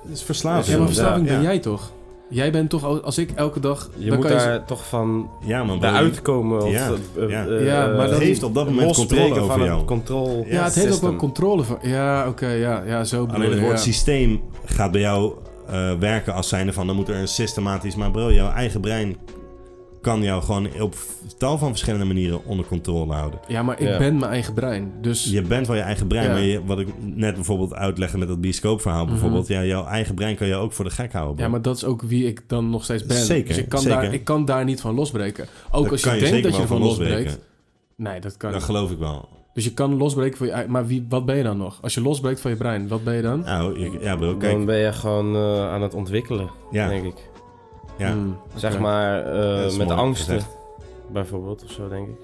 [0.08, 0.16] Verslaving.
[0.16, 0.66] is verslaving.
[0.66, 1.32] Ja, maar verslaving Ja.
[1.34, 1.90] ben jij toch?
[2.30, 3.90] Jij bent toch, al- als ik elke dag...
[3.96, 5.76] Je dan moet kan daar toch van Ja, man.
[5.76, 5.82] Of,
[6.70, 7.46] Ja, eh, ja.
[7.46, 9.84] eh, Ja, maar eh, dat- heeft op dat moment controle over van jou.
[9.84, 11.78] control Ja, het heeft ook wel controle van...
[11.82, 13.82] Ja, oké, ja, ja, zo bedoel Alleen het je, woord ja.
[13.84, 15.32] systeem gaat bij jou
[15.68, 16.86] eh, werken als zijnde van...
[16.86, 17.96] dan moet er een systematisch...
[17.96, 19.16] Maar bro, jouw eigen brein
[20.08, 20.94] kan jou gewoon op
[21.38, 23.40] tal van verschillende manieren onder controle houden.
[23.48, 23.98] Ja, maar ik Ja.
[23.98, 24.92] ben mijn eigen brein.
[25.00, 26.32] Dus Je bent wel je eigen brein, Ja.
[26.32, 29.10] maar je, wat ik net bijvoorbeeld uitlegde met dat bioscoopverhaal Mhm.
[29.12, 29.46] bijvoorbeeld...
[29.46, 31.34] Ja, jouw eigen brein kan je ook voor de gek houden.
[31.34, 31.44] bro.
[31.44, 33.16] Ja, maar dat is ook wie ik dan nog steeds ben.
[33.16, 34.00] Zeker, dus ik kan, zeker.
[34.02, 35.46] Daar, ik kan daar niet van losbreken.
[35.70, 37.12] Ook als je denkt dat je ervan van losbreekt.
[37.12, 37.42] losbreken.
[37.96, 38.68] Nee, dat kan Dat niet.
[38.68, 39.28] geloof ik wel.
[39.54, 40.70] Dus je kan losbreken van je eigen...
[40.72, 41.78] Maar wie, wat ben je dan nog?
[41.82, 43.40] Als je losbreekt van je brein, wat ben je dan?
[43.40, 44.52] Nou, ja bro, kijk.
[44.52, 47.14] Dan ben je gewoon eh, aan het ontwikkelen, Ja, denk ik.
[47.98, 48.12] Ja.
[48.12, 50.56] Hmm, Zeg maar eh, met angsten, gezegd.
[51.12, 52.14] bijvoorbeeld, of zo, denk ik.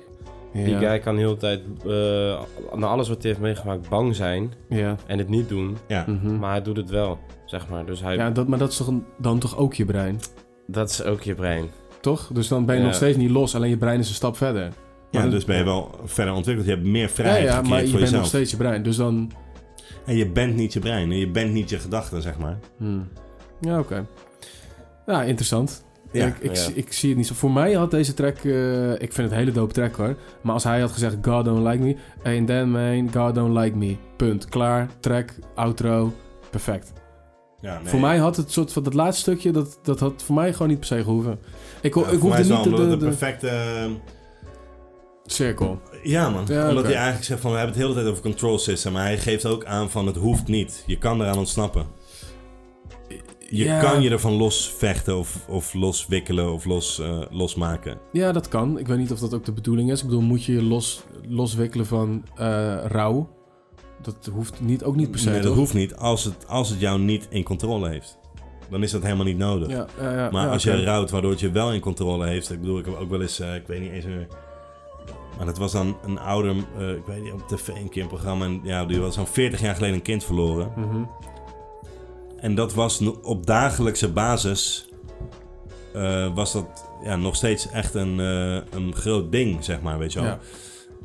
[0.52, 0.64] Ja.
[0.64, 2.40] Die guy kan de hele tijd, eh
[2.78, 4.96] na alles wat hij heeft meegemaakt, bang zijn Ja.
[5.06, 5.76] en het niet doen.
[5.88, 6.05] Ja.
[6.09, 6.38] mhm.
[6.38, 7.86] Maar hij doet het wel, zeg maar.
[7.86, 10.20] Dus hij, ja dat, maar dat is toch een- dan toch ook je brein?
[10.66, 11.64] dat is ook je brein.
[12.01, 12.30] Toch?
[12.32, 12.86] Dus dan ben je Ja.
[12.86, 14.72] nog steeds niet los, alleen je brein is een stap verder.
[15.10, 16.66] ja, dat- dus ben je wel verder ontwikkeld.
[16.66, 18.82] Je hebt meer Ja, vrijheid ja, gecreëerd maar je bent nog steeds je brein.
[18.82, 19.30] Dus dan...
[20.06, 21.10] En je bent niet je brein.
[21.10, 22.59] en Je bent niet je gedachten, zeg maar.
[22.76, 23.09] Hmm.
[23.60, 24.06] Ja, oké.
[25.06, 25.85] Ja, interessant.
[26.12, 26.62] Ja, ik, ik, ja.
[26.62, 27.35] zie- ik zie het niet zo.
[27.35, 28.36] Voor mij had deze track...
[28.36, 30.16] eh, ik vind het een hele dope track hoor.
[30.43, 31.97] Maar als hij had gezegd God don't like me...
[32.24, 33.97] Ain't that man, God don't like me.
[34.16, 34.48] Punt.
[34.48, 34.89] Klaar.
[35.01, 35.35] Track.
[35.55, 36.12] Outro.
[36.51, 36.93] Perfect.
[37.60, 37.89] Ja, nee.
[37.89, 38.82] Voor mij had het soort van...
[38.82, 39.51] Dat laatste stukje...
[39.51, 41.39] Dat, dat had voor mij gewoon niet per se gehoeven.
[41.82, 43.48] Ik, ik hoefde niet de, de, de, perfecte...
[43.48, 43.90] eh,
[45.24, 45.81] cirkel.
[46.02, 48.31] Ja man, Ja, omdat hij eigenlijk zegt van we hebben het de hele tijd over
[48.31, 50.82] control system, maar hij geeft ook aan van het hoeft niet.
[50.86, 51.86] Je kan eraan ontsnappen.
[53.56, 53.81] Je Ja.
[53.81, 57.98] kan je ervan losvechten of, of loswikkelen of los, eh, losmaken.
[58.12, 58.78] Ja, dat kan.
[58.78, 60.01] Ik weet niet of dat ook de bedoeling is.
[60.01, 63.28] Ik bedoel, moet je je los, loswikkelen van eh, rouw?
[64.02, 65.56] Dat hoeft niet, ook niet per se, nee, dat toch?
[65.56, 68.18] hoeft niet als het, als het jou niet in controle heeft.
[68.70, 69.70] Dan is dat helemaal niet nodig.
[69.70, 70.76] Ja, maar als oké.
[70.76, 72.51] je rouwt waardoor het je wel in controle heeft.
[72.52, 74.26] Ik bedoel, ik heb ook wel eens, eh, ik weet niet eens meer.
[75.36, 76.56] Maar dat was dan een ouder,
[76.97, 78.44] ik weet niet, op tv een keer een programma.
[78.44, 80.72] En ja, die was zo'n 40 jaar geleden een kind verloren.
[80.76, 81.02] Mhm.
[82.44, 84.88] En dat was op dagelijkse basis.
[85.92, 90.12] eh, was dat ja, nog steeds echt een, eh, een groot ding, zeg maar, weet
[90.12, 90.28] je wel.
[90.28, 90.38] Ja.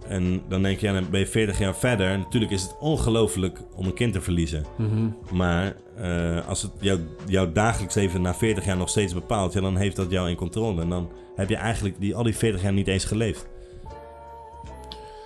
[0.07, 2.17] En dan denk je, ja, dan ben je 40 jaar verder.
[2.17, 4.65] Natuurlijk is het ongelooflijk om een kind te verliezen.
[4.77, 5.09] Mhm.
[5.31, 9.61] Maar eh, als het jou, jouw dagelijks leven na 40 jaar nog steeds bepaalt, ja,
[9.61, 10.81] dan heeft dat jou in controle.
[10.81, 13.47] En dan heb je eigenlijk die, al die 40 jaar niet eens geleefd.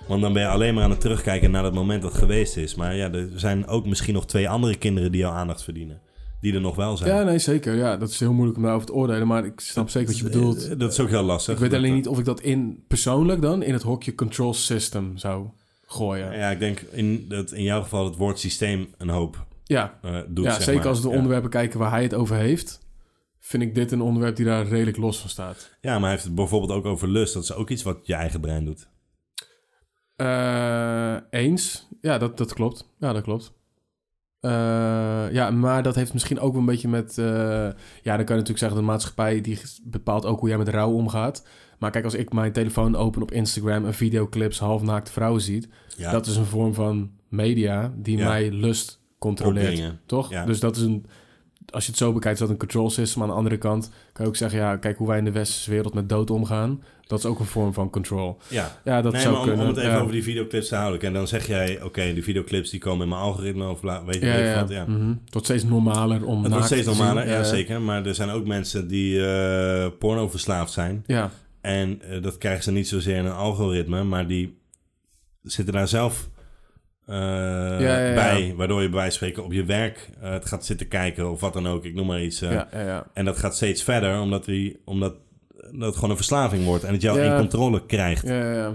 [0.08, 2.74] Want dan ben je alleen maar aan het terugkijken naar dat moment dat geweest is.
[2.74, 6.00] Maar ja, er zijn ook misschien nog twee andere kinderen die jouw aandacht verdienen.
[6.40, 7.14] Die er nog wel zijn.
[7.14, 7.74] Ja, nee, zeker.
[7.74, 9.26] Ja, dat is heel moeilijk om daarover te oordelen.
[9.26, 10.68] Maar ik snap zeker wat je bedoelt.
[10.68, 11.54] Eh, Dat is ook heel lastig.
[11.54, 14.54] Ik weet Dat- alleen niet of ik dat in persoonlijk dan in het hokje control
[14.54, 15.46] system zou
[15.86, 16.36] gooien.
[16.38, 20.16] Ja, ik denk in, dat in jouw geval het woord systeem een hoop Ja, eh,
[20.28, 20.44] doet.
[20.44, 20.88] ja zeg zeker maar.
[20.88, 21.16] als we de Ja.
[21.16, 22.80] onderwerpen kijken waar hij het over heeft,
[23.40, 25.70] vind ik dit een onderwerp die daar redelijk los van staat.
[25.80, 27.34] Ja, maar hij heeft het bijvoorbeeld ook over lust.
[27.34, 28.88] Dat is ook iets wat je eigen brein doet.
[30.16, 31.88] Eh, eens.
[32.00, 32.88] Ja, dat, dat klopt.
[32.98, 33.52] Ja, dat klopt.
[34.40, 34.50] Eh,
[35.32, 37.18] ja, maar dat heeft misschien ook wel een beetje met...
[37.18, 37.24] eh,
[38.02, 38.78] ja, dan kan je natuurlijk zeggen...
[38.78, 41.46] de maatschappij die bepaalt ook hoe jij met rouw omgaat.
[41.78, 43.86] Maar kijk, als ik mijn telefoon open op Instagram...
[43.86, 45.68] en videoclips halfnaakte vrouwen ziet...
[45.96, 47.92] Ja, dat is een vorm van media...
[47.96, 48.28] die Ja.
[48.28, 49.92] mij lust controleert.
[50.06, 50.30] Toch?
[50.30, 50.44] Ja.
[50.44, 51.06] Dus dat is een...
[51.70, 53.22] Als je het zo bekijkt, is dat een control system.
[53.22, 54.58] Aan de andere kant kan je ook zeggen...
[54.58, 56.82] ja, kijk hoe wij in de westerse wereld met dood omgaan.
[57.06, 58.38] Dat is ook een vorm van control.
[58.48, 59.60] Ja, Ja, dat nee, zou om, kunnen.
[59.60, 59.98] om het even ja.
[59.98, 61.00] over die videoclips te houden.
[61.00, 64.20] En dan zeg jij, oké, die videoclips die komen in mijn algoritme of bla- weet
[64.20, 64.68] je Ja, ja, wat.
[64.70, 64.84] Ja.
[64.86, 65.08] mhm.
[65.08, 67.32] Het wordt steeds normaler om Het wordt steeds te normaler, zien.
[67.32, 67.80] ja, zeker.
[67.80, 71.02] Maar er zijn ook mensen die eh porno verslaafd zijn.
[71.06, 74.58] Ja, En eh, dat krijgen ze niet zozeer in een algoritme, maar die
[75.42, 76.28] zitten daar zelf
[77.06, 77.16] eh,
[77.80, 78.14] ja, ja.
[78.14, 78.54] bij.
[78.56, 81.52] Waardoor je bij wijze van spreken op je werk het gaat zitten kijken of wat
[81.52, 81.84] dan ook.
[81.84, 82.38] Ik noem maar iets.
[82.40, 83.06] ja, ja, ja.
[83.14, 85.14] En dat gaat steeds verder, omdat, die, omdat
[85.72, 86.84] dat het gewoon een verslaving wordt.
[86.84, 88.26] En het jou in controle krijgt.
[88.26, 88.74] Ja, ja, ja.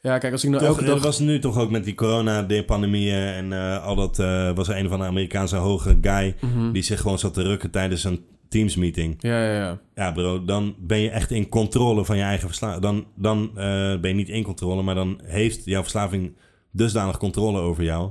[0.00, 0.94] Ja, kijk, als ik nou Toch, elke dag...
[0.94, 4.18] Dat was nu toch ook met die corona-pandemieën en eh, al dat...
[4.18, 6.36] eh, was er een van de Amerikaanse hoge guy...
[6.40, 6.72] Mhm.
[6.72, 9.16] die zich gewoon zat te rukken tijdens een Teams-meeting.
[9.18, 9.78] Ja, ja, ja.
[9.94, 12.82] Ja, bro, dan ben je echt in controle van je eigen verslaving.
[12.82, 16.36] Dan, dan eh, ben je niet in controle, maar dan heeft jouw verslaving
[16.72, 18.10] dusdanig controle over jou...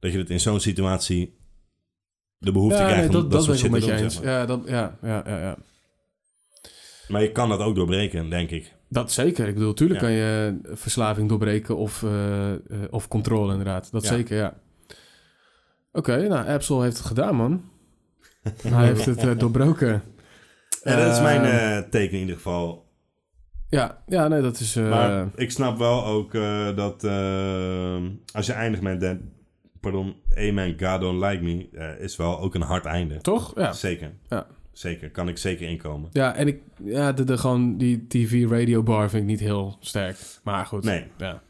[0.00, 1.36] dat je het in zo'n situatie
[2.38, 4.10] de behoefte ja, krijgt nee, om dat, dat, dat soort shit te doen.
[4.10, 4.32] zeg maar.
[4.32, 5.56] Ja, dat, ja, ja, ja, ja.
[7.08, 8.74] Maar je kan dat ook doorbreken, denk ik.
[8.88, 9.48] Dat zeker.
[9.48, 10.06] Ik bedoel, tuurlijk Ja.
[10.06, 12.58] kan je verslaving doorbreken of, eh, eh,
[12.90, 13.90] of controle inderdaad.
[13.92, 14.08] Dat Ja.
[14.08, 14.54] zeker, ja.
[15.92, 17.64] Oké, nou, Absol heeft het gedaan, man.
[18.62, 20.02] Hij heeft het eh, doorbroken.
[20.82, 22.86] Ja, dat is mijn Ehm, eh, teken in ieder geval.
[23.68, 24.74] ja, ja, nee, dat is...
[24.74, 26.32] Maar ik snap wel ook
[26.76, 27.04] dat
[28.34, 29.16] als je eindigt met that,
[29.80, 31.68] pardon, Amen, God Don't Like Me,
[31.98, 33.16] is wel ook een hard einde.
[33.20, 33.52] toch?
[33.56, 33.72] Ja.
[33.72, 34.12] Zeker.
[34.28, 34.46] Ja.
[34.78, 35.10] Zeker.
[35.10, 36.08] Kan ik zeker inkomen.
[36.12, 36.60] Ja, en ik...
[36.84, 40.16] Ja, de, de, gewoon die TV-radio bar vind ik niet heel sterk.
[40.44, 40.84] Maar goed.
[40.84, 41.06] Nee.
[41.16, 41.42] Ja.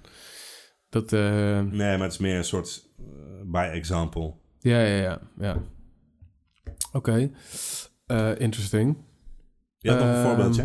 [0.88, 1.12] Dat...
[1.12, 1.20] eh,
[1.60, 3.04] Nee, maar het is meer een soort eh,
[3.44, 4.34] by example.
[4.60, 5.20] ja, ja, ja.
[5.38, 5.62] ja.
[6.92, 7.30] Oké.
[8.06, 8.96] Eh, interesting.
[9.78, 10.62] Je nog een Ehm, voorbeeldje?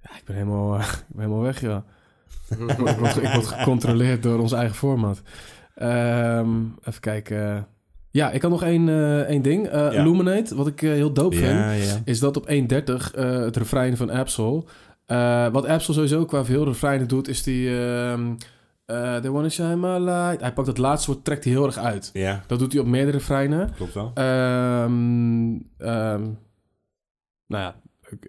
[0.00, 1.84] Ja, ik ben helemaal, ik ben helemaal weg, ja.
[2.48, 5.22] ik, word, ik word- ik word gecontroleerd door ons eigen format.
[5.74, 7.66] Ehm, even kijken.
[8.10, 9.66] Ja, ik had nog één, eh, één ding.
[9.66, 9.90] Eh, Ja.
[9.92, 11.72] Illuminate, wat ik eh, heel dope vind, Ja,
[12.04, 14.68] is dat op 1.30 eh, het refrein van Absol.
[15.06, 17.78] Eh, wat Absol sowieso qua veel refreinen doet, is die...
[17.80, 18.34] ehm
[18.84, 20.40] eh, They wanna shine my light.
[20.40, 22.10] Hij pakt het laatste woord, trekt hij heel erg uit.
[22.12, 23.70] Ja, Dat doet hij op meerdere refreinen.
[23.76, 24.10] klopt wel.
[24.14, 25.50] Ehm,
[27.46, 27.74] nou ja,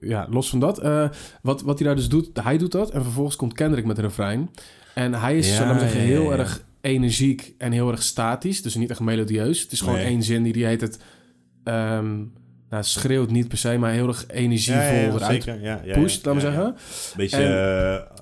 [0.01, 0.79] ja, los van dat.
[0.79, 1.09] eh,
[1.41, 2.89] wat, wat hij daar dus doet, hij doet dat.
[2.91, 4.49] En vervolgens komt Kendrick met een refrein.
[4.93, 8.61] En hij is, we zeggen, heel erg energiek en heel erg statisch.
[8.61, 9.61] Dus niet echt melodieus.
[9.61, 10.05] Het is gewoon Nee.
[10.05, 10.99] één zin die die heet het...
[11.63, 12.17] ehm,
[12.69, 15.61] nou, schreeuwt niet per se, maar heel erg energievol Ja, ja, eruit zeker.
[15.61, 16.75] Ja, ja, pusht, laten we zeggen.
[17.15, 17.43] Beetje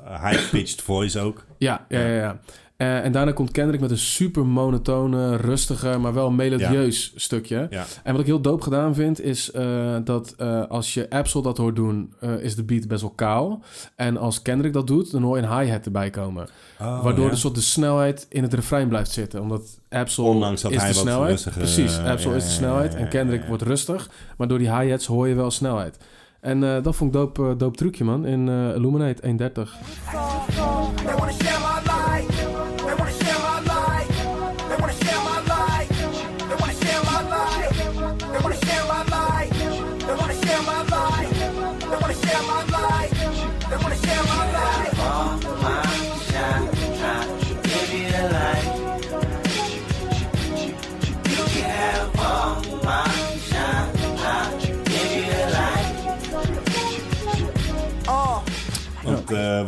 [0.05, 1.45] eh, high-pitched voice ook.
[1.57, 2.39] Ja, ja, ja.
[2.77, 7.67] Eh, en daarna komt Kendrick met een super monotone, rustige, maar wel melodieus stukje.
[7.69, 7.85] Ja.
[8.03, 11.57] En wat ik heel dope gedaan vind, is eh, dat eh, als je Absol dat
[11.57, 13.63] hoort doen, eh, is de beat best wel kaal.
[13.95, 16.47] En als Kendrick dat doet, dan hoor je een hi-hat erbij komen.
[16.79, 17.31] Oh, waardoor ja.
[17.31, 19.41] de soort de snelheid in het refrein blijft zitten.
[19.41, 21.29] Omdat Absol Ondanks dat is hij de wat snelheid.
[21.29, 23.47] rustiger, Precies, Absol ja, is de ja, snelheid ja, en Kendrick ja.
[23.47, 24.09] wordt rustig.
[24.37, 25.97] Maar door die hi-hats hoor je wel snelheid.
[26.39, 28.25] En eh, dat vond ik dope, eh, dope trucje, man.
[28.25, 31.76] In Illuminate 1.30.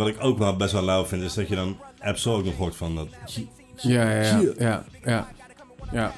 [0.09, 2.75] ik ook wel best wel lauw vind, is dat je dan Absol ook nog hoort
[2.75, 3.07] van dat...
[3.75, 4.41] Ja, ja, ja.
[4.57, 5.27] ja, ja,
[5.91, 6.13] ja.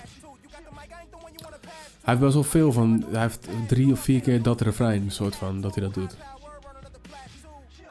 [2.01, 3.05] Hij heeft best wel veel van...
[3.11, 6.15] Hij heeft drie of vier keer dat refrein, soort van, dat hij dat doet.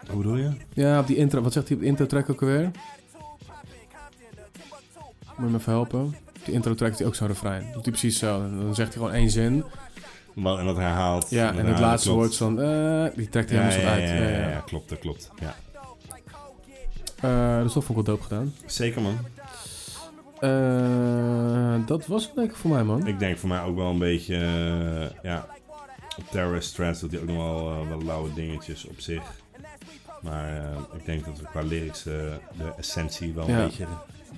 [0.09, 0.51] Hoe bedoel je?
[0.74, 1.40] Ja, op die intro...
[1.40, 2.70] Wat zegt hij op de intro-track ook alweer?
[5.36, 6.01] Moet je me even helpen?
[6.01, 7.62] Op die intro-track heeft hij ook zo'n refrein.
[7.62, 8.43] Doet hij precies zo.
[8.43, 9.64] En dan zegt hij gewoon één zin.
[10.36, 11.31] En dat herhaalt.
[11.31, 12.39] Ja, en het laatste klopt.
[12.39, 12.60] woord dan...
[12.60, 14.09] eh, die trekt hij Ja, helemaal ja, zo uit.
[14.09, 15.31] ja, Ja, ja, ja, ja, klopt, dat klopt.
[15.40, 15.55] Ja.
[17.21, 18.53] Eh, dus dat vond ik wel dope gedaan.
[18.67, 19.17] Zeker man.
[20.41, 23.07] Eh, dat was het denk ik voor mij, man.
[23.07, 25.47] Ik denk voor mij ook wel een beetje, eh, ja,
[26.31, 29.23] Terrorist Threads doet hij ook nog wel, eh, wel lauwe dingetjes op zich.
[30.23, 32.13] Maar eh, ik denk dat we qua lyrics eh,
[32.59, 33.65] de essentie wel een Ja.
[33.65, 33.87] beetje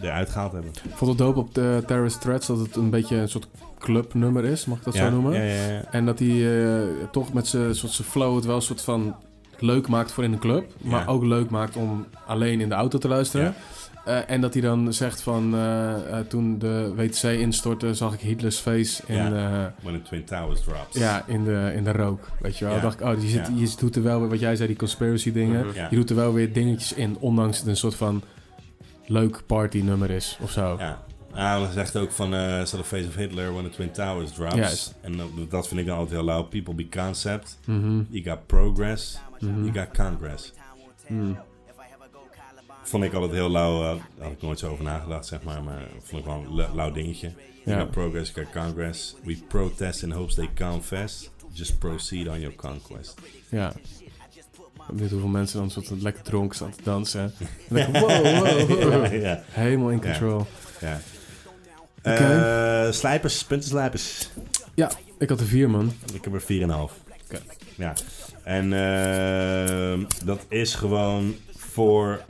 [0.00, 0.70] eruit gehaald hebben.
[0.70, 3.48] Ik vond het dope op de Terrorist Threads dat het een beetje een soort
[3.78, 5.32] clubnummer is, mag ik dat ja, zo noemen?
[5.32, 5.84] Ja, ja, ja.
[5.90, 6.28] En dat hij
[6.78, 9.14] eh, toch met zijn flow het wel een soort van
[9.62, 10.72] leuk maakt voor in een club.
[10.82, 11.06] Maar Ja.
[11.06, 13.54] ook leuk maakt om alleen in de auto te luisteren.
[14.04, 15.54] Eh, en dat hij dan zegt van...
[15.54, 19.74] eh, eh, toen de WTC instortte, zag ik Hitler's face in, Ja.
[19.82, 20.98] When the Twin Towers drops.
[20.98, 22.28] ja, in, de, in de rook.
[22.40, 22.74] Weet je wel?
[22.74, 22.80] Ja.
[22.80, 23.54] dacht ik, oh, je, zit, Ja.
[23.56, 25.66] je doet er wel weer, wat jij zei, die conspiracy dingen.
[25.66, 25.78] Mhm.
[25.90, 28.22] Je doet er wel weer dingetjes in, ondanks het een soort van
[29.06, 30.76] leuk party nummer is of zo.
[30.78, 31.02] Ja.
[31.34, 32.28] Ja, hij zegt ook van,
[32.66, 34.54] so the face of Hitler when the Twin Towers drops.
[34.54, 34.94] Juist.
[35.00, 35.12] En
[35.48, 36.42] dat, vind ik dan altijd heel lauw.
[36.42, 37.58] People be concept.
[37.66, 39.18] Mhm, You got progress.
[39.42, 39.64] Mhm.
[39.64, 40.52] You got congress.
[41.06, 41.38] Hmm.
[42.82, 43.80] Vond ik altijd heel lauw.
[43.82, 45.62] Daar had ik nooit zo over nagedacht, zeg maar.
[45.62, 47.32] Maar vond ik wel een la- lauw dingetje.
[47.64, 47.78] Je Ja.
[47.80, 49.16] got progress, you got congress.
[49.24, 51.30] We protest in hopes they confess.
[51.52, 53.20] Just proceed on your conquest.
[53.48, 53.72] Ja.
[53.72, 57.32] Ik benieuwd hoeveel mensen dan soort lekker dronken staan te dansen.
[57.68, 59.06] En dan wow, wow, wow.
[59.06, 59.42] Ja, ja.
[59.50, 60.46] Helemaal in control.
[60.80, 61.00] Ja.
[62.02, 64.28] Eh, slijpers, puntenslijpers.
[64.74, 65.92] Ja, ik had er vier, man.
[66.14, 66.92] Ik heb er 4,5.
[67.24, 67.40] Oké.
[67.76, 67.92] Ja.
[68.44, 72.20] En ehm, dat is gewoon voor...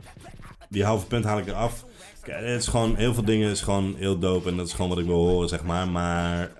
[0.69, 1.85] Die halve punt haal ik eraf.
[2.21, 2.95] Kijk, Het is gewoon...
[2.95, 4.49] Heel veel dingen is gewoon heel dope.
[4.49, 5.87] En dat is gewoon wat ik wil horen, zeg maar.
[5.87, 6.51] Maar...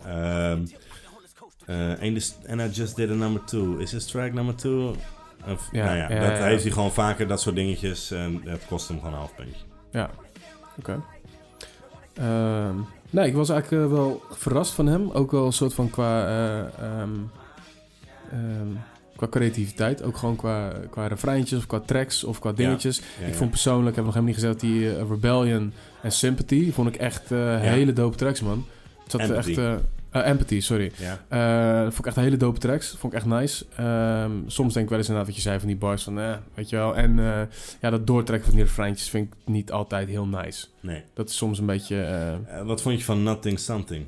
[2.01, 3.77] and, this- and I just did a number two.
[3.79, 4.95] Is this track number two?
[5.47, 6.43] Of, Ja, nou ja, ja, dat ja.
[6.43, 8.11] heeft hij gewoon vaker, dat soort dingetjes.
[8.11, 9.61] En het kost hem gewoon een half puntje.
[9.91, 10.09] Ja,
[10.79, 11.01] oké.
[12.13, 12.75] Ehm,
[13.09, 15.11] nee, ik was eigenlijk eh, wel verrast van hem.
[15.11, 17.09] Ook wel een soort van qua, eh, ehm,
[18.31, 18.67] ehm,
[19.29, 20.03] qua creativiteit.
[20.03, 22.97] Ook gewoon qua, qua refreintjes of qua tracks of qua dingetjes.
[22.97, 23.37] Ja, ik ja.
[23.37, 26.95] vond persoonlijk, ik heb nog helemaal niet gezegd, die eh, Rebellion en Sympathy vond ik
[26.95, 28.65] echt eh, hele dope tracks, man.
[29.03, 29.49] Het zat Empathy.
[29.49, 29.57] echt...
[30.09, 30.91] eh, empathy, sorry.
[31.29, 31.83] Ja.
[31.83, 32.95] Vond ik echt hele dope tracks.
[32.97, 33.65] Vond ik echt nice.
[33.75, 36.33] Ehm, soms denk ik wel eens inderdaad wat je zei van die bars van, eh,
[36.53, 36.95] weet je wel.
[36.95, 37.15] En
[37.81, 40.67] ja, dat doortrekken van die refreintjes vind ik niet altijd heel nice.
[40.79, 41.03] Nee.
[41.13, 42.07] Dat is soms een beetje...
[42.65, 44.05] wat vond je van Nothing Something?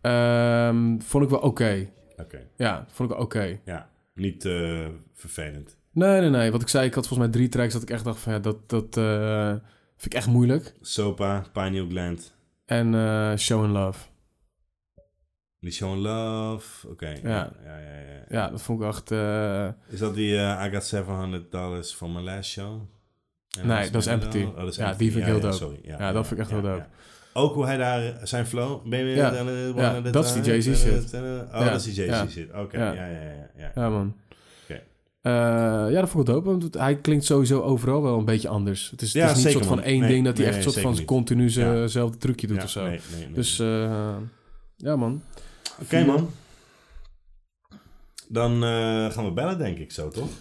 [0.00, 1.88] ehm, vond ik wel oké.
[2.20, 2.38] Oké.
[2.56, 3.58] Ja, vond ik wel oké.
[3.64, 3.88] Ja.
[4.18, 5.76] Niet eh, vervelend.
[5.92, 6.50] Nee, nee, nee.
[6.50, 8.38] Wat ik zei, ik had volgens mij drie tracks dat ik echt dacht van, ja,
[8.38, 9.50] dat, dat eh,
[9.96, 10.74] vind ik echt moeilijk.
[10.80, 12.34] Sopa, Pineal Gland.
[12.66, 14.06] En eh, Show and Love.
[15.60, 16.88] Die Show and Love.
[16.88, 17.08] Oké.
[17.08, 17.18] Ja.
[17.22, 18.24] Ja, ja, ja, ja.
[18.28, 19.10] Ja, dat vond ik echt...
[19.88, 22.80] Is dat die I got 700 dollars for my last show?
[23.60, 24.42] En Nee, dat is Empathy.
[24.42, 25.02] Oh, dat is Ja, Empathy.
[25.02, 25.54] die vind ik heel dope.
[25.56, 25.78] sorry.
[25.82, 26.86] Ja, dat vind ik echt heel dope.
[27.38, 29.08] Ook hoe hij daar, zijn flow, baby.
[29.08, 29.32] Ja.
[29.76, 31.14] Ja, dat is die Jay-Z shit.
[31.14, 32.28] Oh, dat is die Jay-Z Ja.
[32.28, 32.52] shit.
[32.54, 32.92] Oké, Ja.
[32.92, 33.88] ja, ja, ja.
[33.88, 34.14] man.
[35.20, 35.32] Eh,
[35.90, 36.48] ja, dat vond ik dope.
[36.48, 38.90] Want hij klinkt sowieso overal wel een beetje anders.
[38.90, 40.54] Het is, Ja, het is niet zeker, soort van één Nee, ding dat hij nee,
[40.54, 41.54] echt nee, soort van continu niet.
[41.54, 41.60] Ja.
[41.62, 42.96] zijnzelfde trucje doet Ja, of zo.
[43.34, 44.16] Dus eh,
[44.76, 45.22] ja, man.
[45.82, 46.30] Oké, man.
[48.28, 50.28] Dan eh, gaan we bellen, denk ik zo, toch?
[50.28, 50.32] Gaan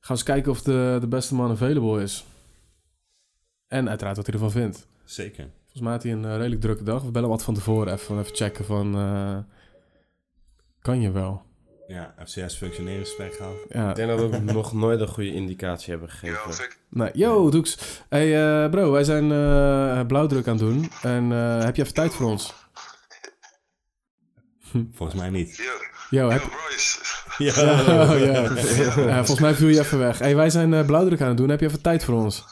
[0.00, 2.24] we eens kijken of de, de beste man available is.
[3.68, 4.86] En uiteraard wat hij ervan vindt.
[5.04, 5.48] Zeker.
[5.72, 7.02] Volgens mij had hij een eh, redelijk drukke dag.
[7.02, 8.94] We bellen hem wat van tevoren even, even checken van...
[8.94, 9.36] eh,
[10.80, 11.42] kan je wel?
[11.86, 13.54] Ja, FCS functioneringsgesprek gehad.
[13.68, 13.88] Ja.
[13.90, 16.66] Ik denk dat we nog nooit een goede indicatie hebben gegeven.
[16.88, 17.78] Nee, yo, Doeks.
[18.08, 20.90] Hey eh, bro, wij zijn eh, blauwdruk aan het doen.
[21.02, 22.54] En eh, heb je even tijd voor ons?
[24.96, 25.56] Volgens mij niet.
[26.10, 26.42] Yo, heb...
[27.38, 27.52] Ja.
[28.12, 28.42] Oh, ja.
[29.06, 30.18] Ja, volgens mij viel je even weg.
[30.18, 31.48] Hey, wij zijn eh, blauwdruk aan het doen.
[31.48, 32.44] Heb je even tijd voor ons?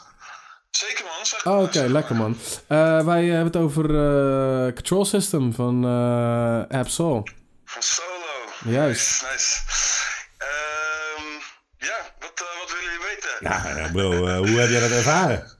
[0.71, 2.37] Zeker man, zeg Oh, Oké, lekker man.
[2.67, 7.23] Eh, wij hebben het over eh, Control System van eh Absol.
[7.65, 8.35] Van Solo.
[8.65, 9.21] Juist.
[9.21, 9.55] Nice, nice.
[10.37, 11.27] Ehm,
[11.77, 13.35] ja, wat, wat willen jullie weten?
[13.39, 15.59] Ja, bro, hoe heb jij dat ervaren?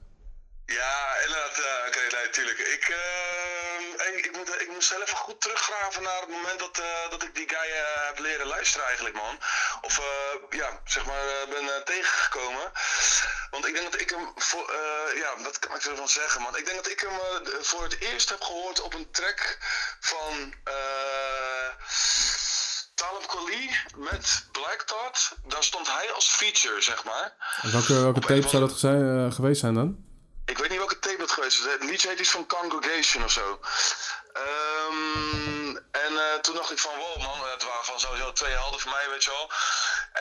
[0.66, 0.94] Ja,
[1.24, 1.56] inderdaad.
[1.58, 2.58] eh, Oké, nee, tuurlijk.
[2.58, 6.78] Ik, ehm, ik, ik, moet, ik moest zelf even goed teruggraven naar het moment dat,
[6.78, 7.68] eh, dat ik die guy
[8.08, 9.34] heb leren luisteren eigenlijk, man.
[9.92, 12.72] Of, eh, ja, zeg maar, eh, ben eh, tegengekomen.
[13.50, 14.72] Want ik denk dat ik hem, voor,
[15.14, 16.56] ja, dat kan ik ervan zeggen, man.
[16.56, 17.10] Ik denk dat ik hem
[17.60, 19.58] voor het eerst heb gehoord op een track
[20.00, 20.54] van...
[22.94, 25.36] Talib Kweli met Black Thought.
[25.46, 27.32] Daar stond hij als feature, zeg maar.
[27.62, 30.04] En welke welke tape zou dat zijn, geweest zijn dan?
[30.44, 31.72] Ik weet niet welke tape dat geweest is.
[31.72, 33.60] Het liedje heet iets van Congregation of zo.
[34.32, 38.80] Ehm, en eh, toen dacht ik van, wow man, het waren van sowieso twee helden
[38.80, 39.46] voor mij, weet je wel.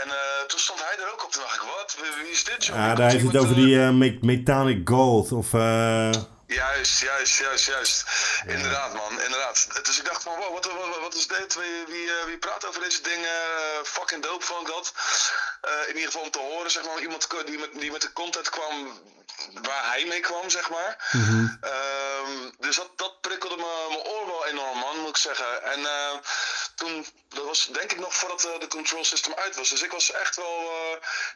[0.02, 1.32] En eh, toen stond hij er ook op.
[1.32, 1.98] Toen dacht ik, wat?
[2.16, 2.76] Wie, is dit, joh?
[2.76, 5.32] Ja, daar heeft het over die eh, me- metallic gold.
[5.32, 6.10] Of, eh,
[6.52, 8.03] Juist, juist, juist, juist.
[8.48, 9.86] Inderdaad, man, inderdaad.
[9.86, 11.53] Dus ik dacht van, wow, wat, wat, wat is dit?
[11.56, 13.32] Wie, wie, eh, wie praat over deze dingen?
[13.86, 14.94] Fucking dope vond ik dat.
[15.61, 18.14] Eh, in ieder geval om te horen, zeg maar, iemand die met, die met de
[18.14, 19.02] content kwam
[19.61, 21.10] waar hij mee kwam, zeg maar.
[21.61, 25.64] Ehm, dus dat, dat prikkelde me- mijn oor wel enorm, man, moet ik zeggen.
[25.64, 26.14] En eh,
[26.76, 29.69] toen, dat was denk ik nog voordat de control system uit was.
[29.69, 30.72] Dus ik was echt wel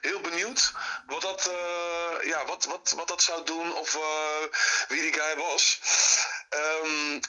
[0.01, 0.71] heel benieuwd
[1.05, 1.49] wat dat,
[2.23, 3.97] ja, wat, wat, wat dat zou doen of
[4.87, 5.79] wie die guy was.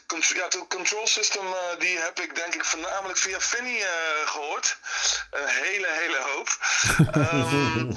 [0.07, 3.89] Contr- ja, de control system eh, die heb ik denk ik voornamelijk via Finny eh,
[4.25, 4.77] gehoord.
[5.31, 6.49] Een hele, hele hoop.
[7.13, 7.91] Ehm,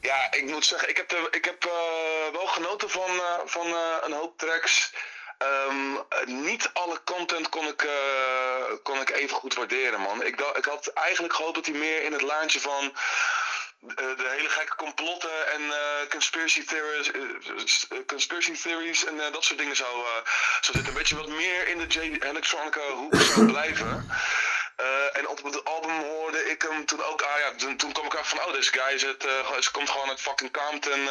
[0.00, 3.10] ja, ik moet zeggen, ik heb, ik heb eh, wel genoten van,
[3.44, 3.66] van
[4.02, 4.92] een hoop tracks.
[5.38, 7.86] Eh, niet alle content kon ik,
[8.82, 10.22] kon ik even goed waarderen, man.
[10.22, 12.92] Ik, dacht, ik had eigenlijk gehoopt dat hij meer in het laantje van
[13.80, 19.58] eh, de hele gekke complotten en eh, conspiracy, theories, eh, conspiracy theories en dat soort
[19.58, 19.90] dingen zou,
[20.60, 20.86] zou zitten.
[20.86, 24.10] Een beetje wat meer in de J Electronica hoek zou blijven.
[25.12, 27.22] En op het album hoorde ik hem toen ook.
[27.22, 29.22] Ah, ja, toen, toen kwam ik achter van, oh, deze guy is het,
[29.60, 31.08] ze komt gewoon uit fucking Compton.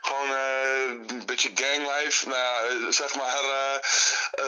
[0.00, 2.28] gewoon een beetje ganglife.
[2.28, 3.40] Nou ja, zeg maar,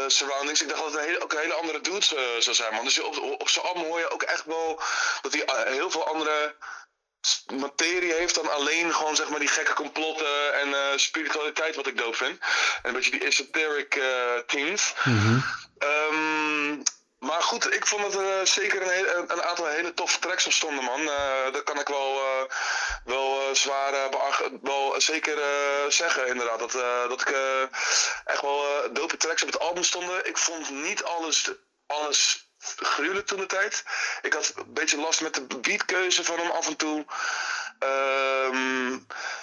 [0.06, 0.62] surroundings.
[0.62, 2.04] Ik dacht dat het een hele, ook een hele andere dude
[2.38, 2.84] zou zijn, man.
[2.84, 4.82] Dus op, op zijn album hoor je ook echt wel
[5.22, 6.54] dat hij heel veel andere
[7.52, 11.98] materie heeft dan alleen gewoon zeg maar die gekke complotten en eh, spiritualiteit wat ik
[11.98, 12.38] dope vind.
[12.40, 14.94] En een beetje die esoteric eh themes.
[15.78, 16.82] Ehm,
[17.18, 20.84] maar goed, ik vond dat er zeker een, een aantal hele toffe tracks op stonden,
[20.84, 21.04] man.
[21.52, 22.20] Dat kan ik wel,
[23.04, 25.38] wel zwaar uh, wel zeker
[25.88, 26.58] zeggen, inderdaad.
[26.58, 26.72] Dat,
[27.08, 27.36] dat ik
[28.24, 30.26] echt wel dope tracks op het album stonden.
[30.26, 31.50] Ik vond niet alles,
[31.86, 33.84] alles gruwelijk toen de tijd.
[34.22, 37.04] Ik had een beetje last met de beatkeuze van hem af en toe.
[37.78, 38.98] Ehm,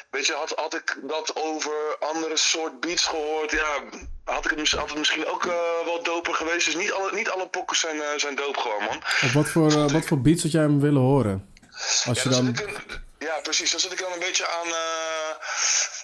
[0.09, 3.83] weet je, had, had ik dat over andere soort beats gehoord, ja,
[4.23, 5.51] had, ik het, had het misschien ook eh,
[5.85, 6.65] wel doper geweest.
[6.65, 8.95] Dus niet alle, niet alle pokkers zijn, eh, zijn dope gewoon, man.
[9.21, 11.53] Op wat voor, eh, wat voor beats had jij hem willen horen?
[11.71, 12.45] Als Ja, je dan...
[12.45, 13.71] een- ja, precies.
[13.71, 14.67] Daar zit ik dan een beetje aan,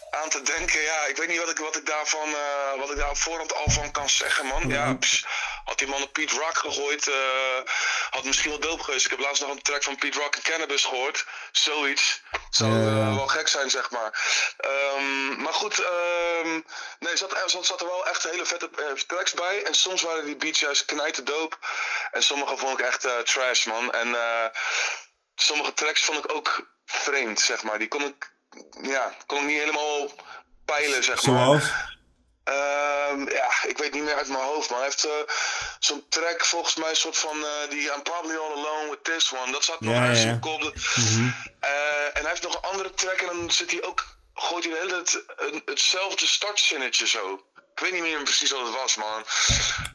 [0.09, 0.81] aan te denken.
[0.81, 3.53] Ja, ik weet niet wat ik, wat ik daarvan, eh, wat ik daar op voorhand
[3.53, 4.69] al van kan zeggen, man.
[4.69, 5.25] Ja, pss,
[5.65, 7.71] had die man op Pete Rock gegooid, eh,
[8.09, 9.05] had misschien wel dope geweest.
[9.05, 11.25] Ik heb laatst nog een track van Pete Rock en Cannabis gehoord.
[11.51, 12.21] Zoiets.
[12.49, 14.19] Zou eh, wel gek zijn, zeg maar.
[14.57, 16.61] Ehm, maar goed, ehm,
[16.99, 18.69] nee, zat, er zat, zat er wel echt hele vette
[19.07, 19.63] tracks bij.
[19.63, 21.55] En soms waren die beats juist knijten dope.
[22.11, 23.91] En sommige vond ik echt trash, man.
[23.91, 24.15] En
[25.35, 27.79] sommige tracks vond ik ook vreemd, zeg maar.
[27.79, 28.34] Die kon ik,
[28.81, 30.09] ja, kon ik niet helemaal
[30.65, 31.35] peilen, zeg maar.
[31.45, 31.63] Zoals?
[32.43, 35.11] Ehm, ja, ik weet niet meer uit mijn hoofd, maar hij heeft eh,
[35.79, 39.33] zo'n track volgens mij een soort van eh, die I'm probably all alone with this
[39.33, 39.51] one.
[39.51, 40.29] Dat zat nog Ja, ergens ja.
[40.29, 40.61] in kop.
[40.61, 41.69] Eh,
[42.13, 44.79] en hij heeft nog een andere track en dan zit hij ook, gooit hij de
[44.79, 47.33] hele tijd een- hetzelfde startzinnetje zo.
[47.75, 49.23] Ik weet niet meer precies wat het was, man.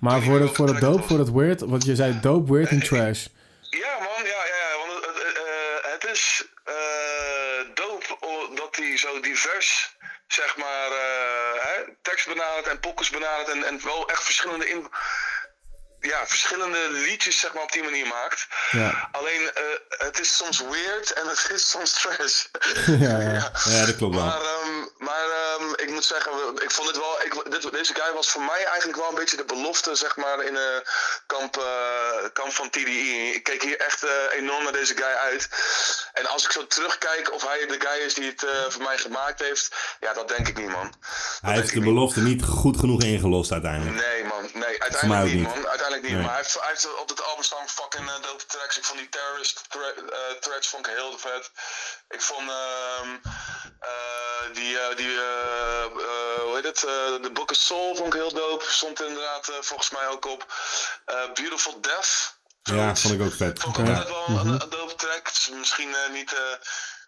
[0.00, 2.82] Maar voor dat, voor dat dope, voor dat weird, want je zei dope, weird en
[2.82, 3.26] trash.
[3.70, 4.78] Ja, man, ja, ja, ja.
[4.86, 6.44] Want het, het, het is
[9.00, 9.96] zo divers,
[10.28, 14.90] zeg maar, eh, hè, tekst benadert en pokkers benadert en, en wel echt verschillende, in,
[16.00, 18.46] ja, verschillende liedjes, zeg maar, op die manier maakt.
[18.70, 19.08] Ja.
[19.12, 22.44] Alleen, eh, het is soms weird en het is soms trash.
[23.06, 23.52] ja, ja.
[23.74, 24.24] Ja, dat klopt wel.
[24.24, 25.28] Maar, ehm, maar
[25.60, 26.32] ehm, ik moet zeggen,
[26.62, 27.22] ik vond het wel.
[27.24, 30.42] Ik, dit, deze guy was voor mij eigenlijk wel een beetje de belofte, zeg maar,
[30.44, 30.82] in een
[31.26, 33.32] kamp, eh, kamp van TDI.
[33.34, 35.48] Ik keek hier echt eh, enorm naar deze guy uit.
[36.12, 38.98] En als ik zo terugkijk of hij de guy is die het eh, voor mij
[38.98, 40.94] gemaakt heeft, ja, dat denk ik niet, man.
[41.40, 44.06] Hij heeft de belofte niet goed genoeg ingelost uiteindelijk.
[44.06, 44.50] Nee, man.
[44.52, 45.54] Nee, uiteindelijk niet, niet.
[45.54, 45.68] man.
[45.68, 46.12] Uiteindelijk niet.
[46.12, 46.22] Nee.
[46.22, 48.78] Maar hij heeft, hij heeft op het album staan fucking dope tracks.
[48.78, 51.50] Ik vond die Terrorist thre eh, threads vond ik heel vet.
[52.08, 53.10] Ik vond ehm
[53.80, 55.49] eh, die, eh, die eh, eh,
[56.42, 58.64] hoe heet het, eh, The Book of Soul vond ik heel dope.
[58.68, 60.54] Stond er inderdaad eh, volgens mij ook op.
[61.04, 62.38] Eh, Beautiful Death.
[62.62, 63.60] Ja, vond ik ook vet.
[63.60, 65.30] Vond ik altijd wel een, een, een dope track.
[65.50, 66.40] Misschien eh, niet, eh,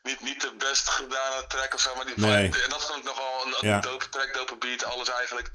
[0.02, 2.50] niet, niet de best gedane track of zo, maar die Nee.
[2.62, 3.80] en dat vond ik nog wel een, een Ja.
[3.80, 5.50] dope track, dope beat, alles eigenlijk.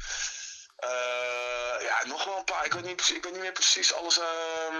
[0.77, 2.65] Eh, ja, nog wel een paar.
[2.65, 4.75] Ik weet niet, precies- ik weet niet meer precies alles ehm,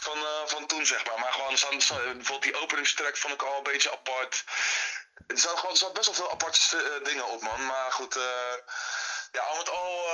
[0.00, 1.18] van, eh, van toen, zeg maar.
[1.18, 4.44] Maar gewoon, bijvoorbeeld die openingstrack vond ik al een beetje apart.
[5.26, 7.66] Er zaten gewoon best wel veel aparte eh, dingen op, man.
[7.66, 8.54] Maar goed, eh,
[9.32, 10.04] ja, al met al,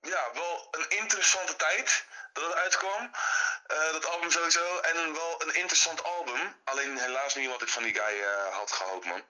[0.00, 3.10] ja, wel een interessante tijd dat het uitkwam.
[3.66, 4.78] Dat album sowieso.
[4.78, 6.60] En wel een interessant album.
[6.64, 9.24] Alleen helaas niet wat ik van die guy had gehoopt, man.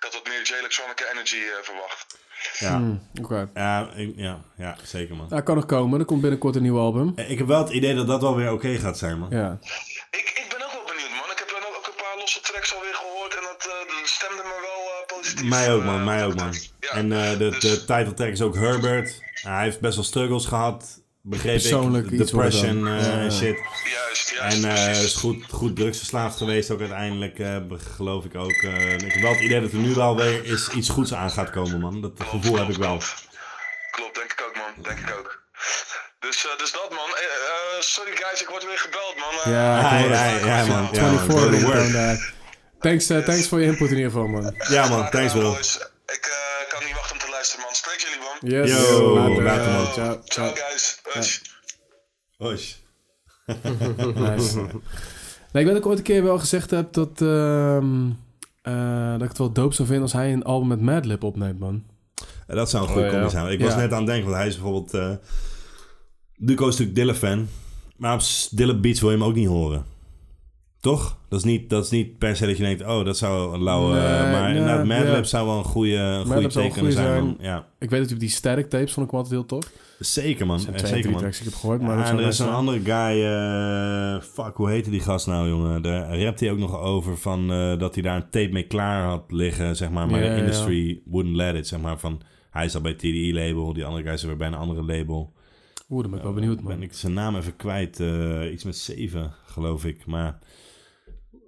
[0.00, 2.18] Had wat meer J-Electronica Energy eh, verwacht.
[2.58, 3.48] Ja, Hmm, Oké.
[3.54, 5.26] ja, ik- ja, ja zeker man.
[5.28, 6.00] Nou, kan nog komen.
[6.00, 7.12] Er komt binnenkort een nieuw album.
[7.16, 9.30] Ik heb wel het idee dat dat wel weer oké gaat zijn man.
[9.30, 9.58] Ja.
[10.10, 11.30] Ik, ik ben ook wel benieuwd, man.
[11.30, 13.34] Ik heb dan ook een paar losse tracks alweer gehoord.
[13.34, 15.48] En dat, eh, dat stemde me wel eh, positief.
[15.48, 16.54] Mij ook eh, man, mij ook dat man.
[16.80, 16.90] Ja.
[16.90, 19.20] En eh, de, Dus- de titeltrack is ook Herbert.
[19.42, 21.00] hij heeft best wel struggles gehad.
[21.28, 22.18] Begreep Persoonlijk ik.
[22.18, 22.96] Depression dan.
[22.96, 23.58] eh, en shit.
[23.92, 24.64] Juist, juist.
[24.64, 27.56] En eh, is goed, goed drugsverslaafd geweest ook uiteindelijk, eh,
[27.96, 28.50] geloof ik ook.
[28.62, 31.30] Eh, ik heb wel het idee dat er nu wel weer is iets goeds aan
[31.30, 32.00] gaat komen, man.
[32.00, 32.98] Dat gevoel heb ik wel.
[33.90, 34.82] Klopt, denk ik ook, man.
[34.84, 35.42] Denk ik ook.
[36.18, 37.10] Dus, eh, dus dat, man.
[37.80, 39.52] Sorry, guys, ik word weer gebeld, man.
[39.54, 40.88] Ja, Ja, ja, man.
[40.92, 41.18] Ja, man.
[41.18, 41.92] 24 Go to ringtone work.
[41.92, 42.32] daar.
[42.80, 44.54] Thanks, eh, thanks voor je input in ieder geval, man.
[44.68, 45.52] Ja man, thanks bro.
[45.52, 47.74] Ik eh, kan niet wachten om te luisteren, man.
[47.96, 48.66] Spreek jullie, man.
[48.66, 48.88] Yes.
[48.88, 49.42] Yo, later.
[49.42, 49.92] later, man.
[49.92, 51.02] Ciao, Ciao, guys.
[52.38, 52.74] Nice.
[55.52, 58.08] Nee, ik weet dat ik ooit een keer wel gezegd heb dat, ehm,
[58.62, 61.58] eh, dat ik het wel dope zou vinden als hij een album met Madlib opneemt,
[61.58, 61.84] man.
[62.48, 63.28] Ja, Dat zou een goede Oh, ja.
[63.28, 63.52] zijn.
[63.52, 64.94] Ik was net aan het denken, want hij is bijvoorbeeld...
[64.94, 65.10] eh
[66.36, 67.48] Duco is natuurlijk Dilla-fan.
[67.96, 68.20] Maar op
[68.50, 69.84] Dilla Beats wil je hem ook niet horen.
[70.86, 71.18] Toch?
[71.28, 73.62] Dat is, niet, dat is niet per se dat je denkt, oh, dat zou een
[73.62, 73.94] lauwe...
[73.94, 77.36] Nee, maar nee, inderdaad, Madlib zou wel een goede, goede goede zijn.
[77.40, 79.70] Ja, Ik weet dat op die static tapes vond ik altijd heel tof.
[79.98, 80.56] zeker man.
[80.56, 81.18] Er zijn Eh, twee, zeker man.
[81.20, 81.80] tracks ik heb gehoord.
[81.80, 85.48] Maar Ja, en er is een andere guy, eh, fuck, hoe heette die gast nou,
[85.48, 85.82] jongen?
[85.82, 89.04] Daar rapt hij ook nog over van eh, dat hij daar een tape mee klaar
[89.08, 90.06] had liggen, zeg maar.
[90.08, 91.98] Maar de industry wouldn't let it, zeg maar.
[91.98, 95.32] Van, hij is al bij TDE-label, die andere guy is weer bij een andere label.
[95.90, 96.72] Oeh, dan ben ik wel benieuwd, man.
[96.72, 100.06] Ben ik zijn naam even kwijt, eh, iets met 7, geloof ik.
[100.06, 100.38] Maar,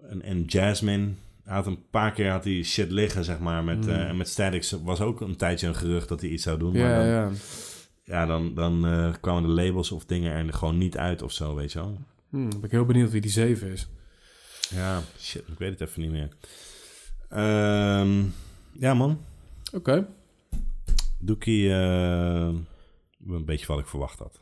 [0.09, 1.09] en, en Jasmine,
[1.44, 3.64] had een paar keer had hij shit liggen, zeg maar.
[3.64, 3.94] Met, Hmm.
[3.94, 6.72] en met Statics was ook een tijdje een gerucht dat hij iets zou doen.
[6.72, 7.30] maar Ja, dan, ja.
[8.05, 11.55] ja, dan, dan eh, kwamen de labels of dingen er gewoon niet uit of zo,
[11.55, 11.98] weet je wel.
[12.30, 13.89] Hm, ben ik heel benieuwd wie die 7 is.
[14.70, 16.28] Ja, shit, ik weet het even niet meer.
[17.28, 18.22] Ehm,
[18.72, 19.20] ja, man.
[19.72, 20.06] Oké.
[21.18, 22.48] Doekie, eh,
[23.26, 24.40] een beetje wat ik verwacht had.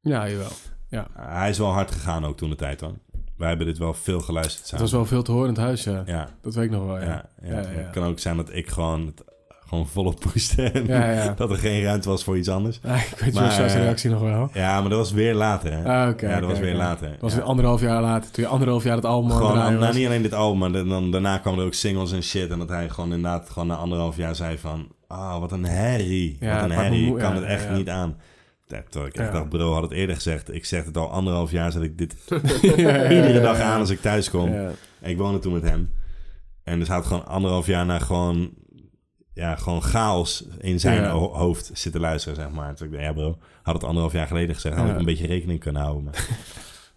[0.00, 0.50] Ja, jawel.
[0.90, 1.08] Ja.
[1.12, 2.94] hij is wel hard gegaan ook toen de tijd, hoor.
[3.38, 4.84] Wij hebben dit wel veel geluisterd Het samen.
[4.84, 6.02] was wel veel te horen in het huis, ja.
[6.06, 6.28] Ja.
[6.42, 7.24] Dat weet ik nog wel, ja.
[7.42, 7.54] Ja.
[7.54, 9.24] Het kan ook zijn dat ik gewoon, het,
[9.68, 11.32] gewoon volop pushte en Ja, ja.
[11.36, 12.80] dat er geen ruimte was voor iets anders.
[12.82, 14.50] Ja, ik weet Maar, Joshua's eh, reactie nog wel.
[14.52, 15.84] Ja, maar dat was weer later, hè?
[16.02, 16.28] Ah, oké.
[16.28, 17.10] ja, dat was weer later.
[17.10, 18.30] Dat was weer anderhalf jaar later.
[18.30, 20.88] Toen je anderhalf jaar het album het Gewoon, nou, niet alleen dit album, maar dan,
[20.88, 22.50] dan- daarna kwamen er ook singles en shit.
[22.50, 24.88] En dat hij gewoon inderdaad gewoon na anderhalf jaar zei van...
[25.08, 26.36] Ah, wat een herrie.
[26.40, 27.06] Ja, wat een het herrie.
[27.12, 28.16] Ik kan het echt niet aan.
[28.66, 29.38] Ja, Terwijl ik echt Ja.
[29.38, 30.54] dacht, bro had het eerder gezegd.
[30.54, 32.14] Ik zeg het al anderhalf jaar, zet ik dit
[32.76, 34.54] Ja, iedere dag aan als ik thuis kom.
[34.54, 35.90] En ik woonde toen met hem.
[36.64, 38.50] En dus had gewoon anderhalf jaar naar gewoon...
[39.32, 42.74] Ja, gewoon chaos in zijn hoofd zitten luisteren, zeg maar.
[42.74, 44.76] Toen ik dacht, ja bro, had het anderhalf jaar geleden gezegd.
[44.76, 46.04] Had ik een beetje rekening kunnen houden.
[46.04, 46.28] Maar...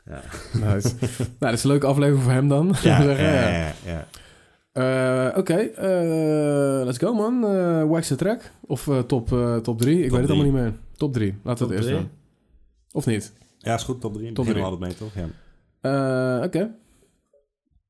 [0.09, 0.21] ja.
[0.73, 0.93] Nice.
[1.17, 2.75] nou, dat is een leuke aflevering voor hem dan.
[2.81, 4.07] Ja, ja, ja, ja, ja.
[4.71, 7.45] Eh, Oké, eh, let's go man.
[7.45, 8.51] Eh wax the track.
[8.61, 9.27] Of top,
[9.63, 9.97] top 3.
[9.97, 10.73] Ik Top weet het allemaal niet meer.
[10.99, 11.37] Top 3.
[11.43, 12.09] Laten we het eerst doen.
[12.91, 13.33] Of niet?
[13.57, 14.25] Ja, is goed, top 3.
[14.25, 14.55] Top Top 3.
[14.57, 14.69] drie.
[14.71, 15.13] altijd mee, toch?
[15.13, 16.75] Ja, Eh, Oké.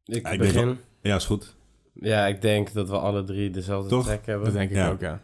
[0.05, 0.77] Ik Ja, begin.
[1.01, 1.55] ja is goed.
[1.93, 4.05] Ja, ik denk dat we alle drie dezelfde Toch?
[4.05, 4.45] track hebben.
[4.45, 4.89] Dat denk ik Ja.
[4.89, 5.21] ook, ja.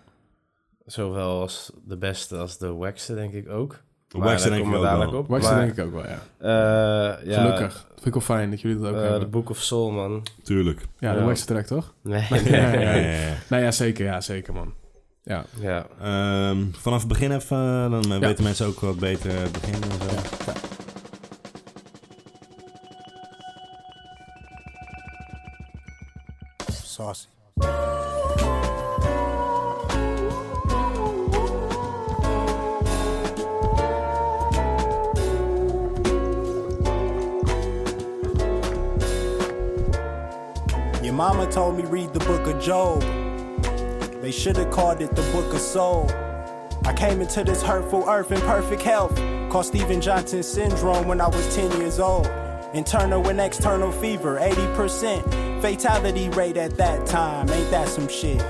[0.85, 3.83] Zowel als de beste als de wackste, denk ik ook.
[4.07, 5.19] De denk ik ook dadelijk wel.
[5.19, 5.41] op.
[5.41, 6.19] Denk ik ook wel, ja.
[6.37, 7.73] eh, ja, Gelukkig.
[7.73, 9.29] Dat vind ik wel fijn dat jullie dat ook eh, de hebben.
[9.29, 10.23] Book of Soul, man.
[10.43, 10.81] Tuurlijk.
[10.99, 11.25] Ja, de ja.
[11.25, 11.93] wax the track, toch?
[12.01, 12.51] Nee, Ja, nee.
[12.51, 12.95] ja, Ja, ja.
[12.95, 13.33] ja, ja.
[13.49, 14.05] Nou ja, zeker.
[14.05, 14.73] Ja, zeker, man.
[15.25, 15.45] Ja.
[15.59, 15.85] ja.
[16.01, 18.19] Ehm, vanaf het begin even, eh, dan eh, Ja.
[18.19, 20.15] weten mensen ook wat beter het begin en zo.
[20.15, 20.53] ja.
[26.71, 27.27] Saucy.
[41.01, 43.03] Your mama told me read the book of Job.
[44.25, 46.09] They should have called it the book of soul.
[46.83, 49.15] I came into this hurtful earth in perfect health.
[49.51, 52.25] Called Steven Johnson syndrome when I was 10 years old.
[52.73, 55.61] Internal and external fever, 80%.
[55.61, 58.43] Fatality rate at that time, ain't that some shit?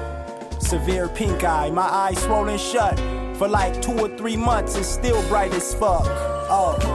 [0.60, 2.98] Severe pink eye, my eyes swollen shut.
[3.38, 6.06] For like two or three months, it's still bright as fuck.
[6.08, 6.95] Oh.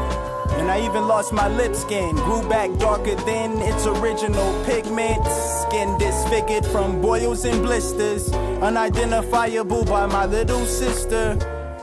[0.60, 5.26] And I even lost my lip skin, grew back darker than its original pigment.
[5.26, 8.30] Skin disfigured from boils and blisters,
[8.60, 11.38] unidentifiable by my little sister.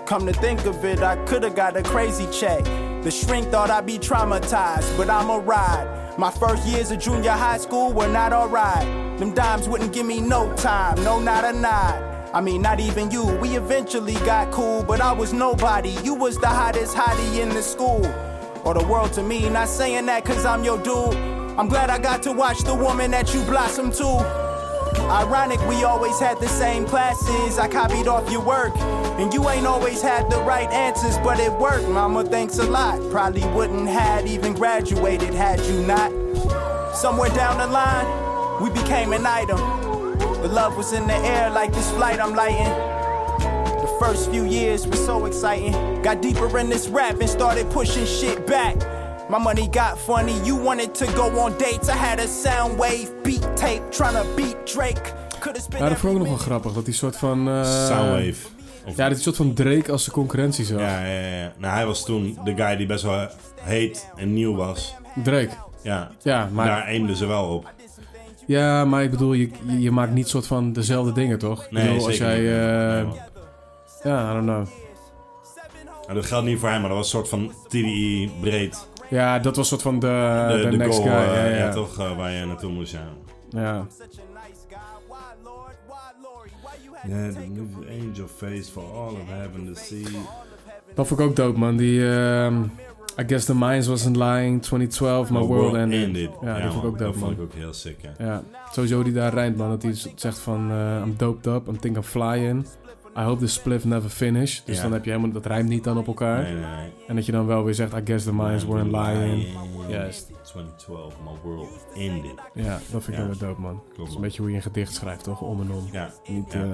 [0.05, 2.63] Come to think of it, I could've got a crazy check.
[3.03, 6.13] The shrink thought I'd be traumatized, but I'm a ride.
[6.19, 8.85] My first years of junior high school were not alright.
[9.17, 12.03] Them dimes wouldn't give me no time, no, not a nod.
[12.31, 13.25] I mean, not even you.
[13.37, 15.97] We eventually got cool, but I was nobody.
[16.03, 18.05] You was the hottest hottie in the school.
[18.67, 21.15] Or the world to me, not saying that cause I'm your dude.
[21.57, 24.05] I'm glad I got to watch the woman that you blossom to.
[25.09, 27.57] Ironic, we always had the same classes.
[27.57, 28.75] I copied off your work.
[29.21, 31.87] And you ain't always had the right answers, but it worked.
[31.87, 32.99] Mama, thanks a lot.
[33.09, 36.11] Probably wouldn't had even graduated had you not.
[36.93, 39.59] Somewhere down the line, we became an item.
[40.41, 42.96] The love was in the air like this flight I'm lighting.
[43.99, 45.73] First few years were so exciting.
[46.03, 48.75] Got deeper in this rap and started pushing shit back.
[49.29, 51.89] My money got funny, you wanted to go on dates.
[51.89, 55.13] I had a sound wave beat tape trying to beat Drake.
[55.79, 56.73] Ja, dat vond ik nog wel grappig.
[56.73, 57.47] Dat die soort van...
[57.47, 58.33] eh, Soundwave.
[58.85, 60.79] Of- Ja, dat die soort van Drake als de concurrentie zo.
[60.79, 61.53] ja, ja, ja.
[61.57, 63.27] Nou, hij was toen de guy die best wel
[63.61, 64.95] heet en nieuw was.
[65.23, 65.49] Drake.
[65.81, 67.73] Ja, Ja, maar, daar aimden ze wel op.
[68.45, 71.67] ja, maar ik bedoel, je, je, maakt niet soort van dezelfde dingen, toch?
[71.69, 72.59] Nee, bedoel, zeker als jij...
[72.87, 73.17] eh, Nee, man.
[74.03, 74.65] Ja, I don't know.
[76.01, 78.87] Nou, dat geldt niet voor hem, maar dat was een soort van TDI breed.
[79.09, 81.17] Ja, dat was soort van de, de, de, de next goal, guy.
[81.17, 81.71] eh, ja, ja, ja.
[81.71, 83.07] toch, eh, waar je naartoe moest, ja.
[83.49, 83.85] Ja.
[87.07, 90.05] Yeah, the new angel face for all of heaven to see.
[90.95, 91.77] Dat vond ik ook dope, man.
[91.77, 92.63] Die, ehm,
[93.19, 94.61] I guess the minds wasn't lying.
[94.61, 96.29] 2012, my, world, ended.
[96.41, 97.31] Ja, die vond ik man, ook dat dope, vond man.
[97.31, 98.25] ik ook heel sick, ja.
[98.25, 99.69] Ja, sowieso die daar rijmt, man.
[99.69, 100.71] Dat hij zegt van...
[100.71, 102.65] eh, I'm doped up, I'm think I'm flying.
[103.17, 104.59] I hope this spliff never finish.
[104.65, 104.81] Dus Ja.
[104.83, 105.31] dan heb je helemaal...
[105.31, 106.43] Dat rijmt niet dan op elkaar.
[106.43, 106.91] Nee, nee, nee.
[107.07, 107.93] En dat je dan wel weer zegt...
[107.93, 109.43] I guess the minds weren't lying.
[109.89, 109.89] Juist.
[109.89, 110.31] Juist.
[110.43, 112.31] 2012, my world ended.
[112.53, 113.81] Ja, dat vind ik wel dope, man.
[113.97, 115.41] Dat is een beetje hoe je een gedicht schrijft, toch?
[115.41, 115.87] Om en om.
[115.91, 116.11] Ja.
[116.27, 116.63] Niet Ja.
[116.63, 116.69] eh,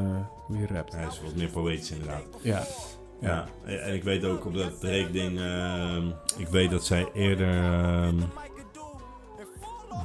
[0.46, 0.94] hoe je rapt.
[0.96, 2.24] Hij is wat meer poëtisch inderdaad.
[2.42, 2.64] Ja.
[3.22, 5.40] Ja, en ik weet ook op dat Drake-ding...
[5.40, 6.08] ehm,
[6.38, 7.64] ik weet dat zij eerder...
[7.64, 8.16] ehm,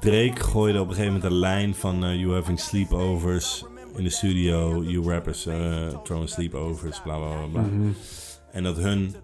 [0.01, 2.05] Drake gooide op een gegeven moment een lijn van...
[2.05, 3.65] eh, you having sleepovers
[3.99, 4.83] in de studio.
[4.83, 7.47] You rappers eh throwing sleepovers, bla bla bla.
[7.47, 7.61] bla.
[7.61, 7.91] Mhm.
[8.53, 9.15] En dat hun...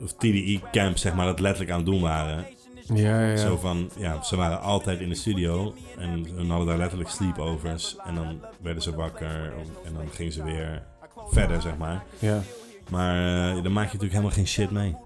[0.00, 2.46] Of TDE-camp, zeg maar, dat letterlijk aan het doen waren.
[2.94, 3.36] Ja, ja.
[3.36, 5.74] Zo van, ja, ze waren altijd in de studio.
[5.98, 7.96] En hun hadden daar letterlijk sleepovers.
[8.04, 9.52] En dan werden ze wakker.
[9.84, 10.82] En dan gingen ze weer
[11.28, 12.02] verder, zeg maar.
[12.18, 12.42] Ja.
[12.90, 13.14] Maar
[13.56, 14.96] eh, dan maak je natuurlijk helemaal geen shit mee.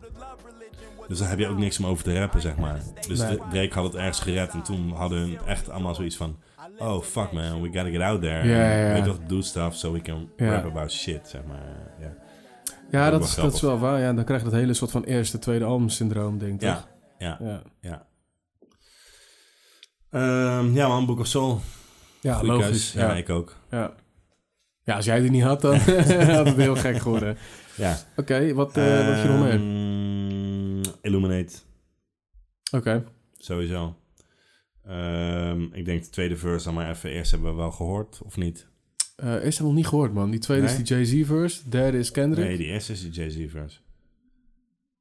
[1.08, 2.82] Dus dan heb je ook niks om over te rappen, zeg maar.
[3.08, 3.38] Dus Nee.
[3.50, 4.52] Drake had het ergens gered.
[4.52, 6.36] En toen hadden hun echt allemaal zoiets van...
[6.78, 8.48] Oh, fuck man, we gotta get out there.
[8.48, 8.92] Ja, ja, ja.
[8.92, 10.50] Weet je toch, do stuff so we can Ja.
[10.50, 11.92] rap about shit, zeg maar.
[12.00, 12.16] Ja,
[12.90, 14.00] Ja, dat is, dat is wel waar.
[14.00, 16.60] Ja, dan krijg je dat hele soort van eerste, tweede album syndroom, denk ik.
[16.60, 16.88] Ja, toch?
[17.18, 17.62] ja, Ja.
[17.80, 18.06] ja.
[20.10, 21.60] Ehm, ja man, Book of Soul.
[22.20, 22.68] Ja, Goeie logisch.
[22.68, 22.92] keus.
[22.92, 23.56] Ja, ik ook.
[23.70, 23.92] Ja.
[24.82, 25.76] ja, als jij die niet had, dan
[26.36, 27.36] had het heel gek geworden.
[27.76, 27.96] Ja.
[28.16, 29.52] Oké, wat, eh wat heb je nog meer?
[29.52, 31.54] Ehm, Illuminate.
[32.72, 33.04] Oké.
[33.38, 33.96] Sowieso.
[34.86, 38.36] Ehm, ik denk de tweede verse dan maar even eerst hebben we wel gehoord, of
[38.36, 38.68] niet?
[39.16, 40.30] Eh eerst heb ik nog niet gehoord, man.
[40.30, 40.72] Die tweede Nee?
[40.72, 41.68] is die Jay-Z verse.
[41.68, 42.46] Derde is Kendrick.
[42.46, 43.78] Nee, die eerste is die Jay-Z verse.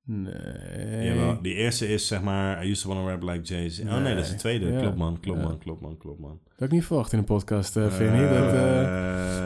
[0.05, 1.05] Nee.
[1.05, 3.79] Jawel, die eerste is zeg maar, I used to wanna rap like Jay-Z.
[3.79, 4.65] Oh nee, dat is de tweede.
[4.71, 4.79] Ja.
[4.79, 5.45] Klopt man, klopt Ja.
[5.47, 6.39] man, klopt man, klopt man.
[6.43, 8.29] Dat had ik niet verwacht in een podcast, vind je niet?
[8.29, 8.53] Dat,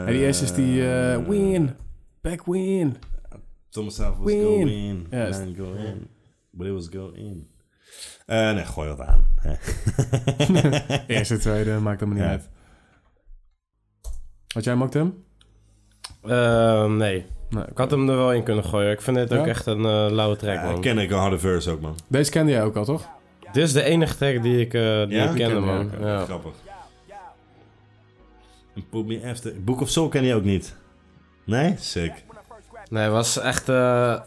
[0.06, 0.82] en die eerste is die
[1.28, 1.70] win.
[2.20, 2.94] Back win.
[3.68, 4.40] Thomas South was Win.
[4.42, 5.06] go in.
[5.10, 6.06] And go in.
[6.50, 7.46] But it was go in.
[8.28, 9.26] Eh, nee, gooi wat aan.
[11.06, 12.30] Eerste, tweede, maakt allemaal niet Ja.
[12.32, 12.48] uit.
[14.54, 15.24] Had jij hem ook, Tim?
[16.22, 17.26] Eh, nee.
[17.50, 18.90] Nee, Ik had hem er wel in kunnen gooien.
[18.92, 20.80] Ik vind dit ook echt een eh, lauwe track, Ja, man.
[20.80, 21.96] ken ik een harde verse ook man.
[22.08, 23.08] Deze kende jij ook al, toch?
[23.52, 25.24] Dit is de enige track die ik, eh, die Ja?
[25.24, 25.90] ik Die kende, man.
[26.00, 26.24] Ja.
[26.24, 26.52] Grappig.
[28.74, 29.62] En Put Me After.
[29.64, 30.76] Book of Soul ken je ook niet?
[31.44, 31.74] Nee?
[31.78, 32.12] Sick.
[32.90, 33.68] Nee, was echt...
[33.68, 34.20] eh,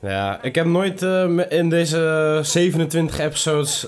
[0.00, 3.86] Ja, ik heb nooit eh, in deze 27 episodes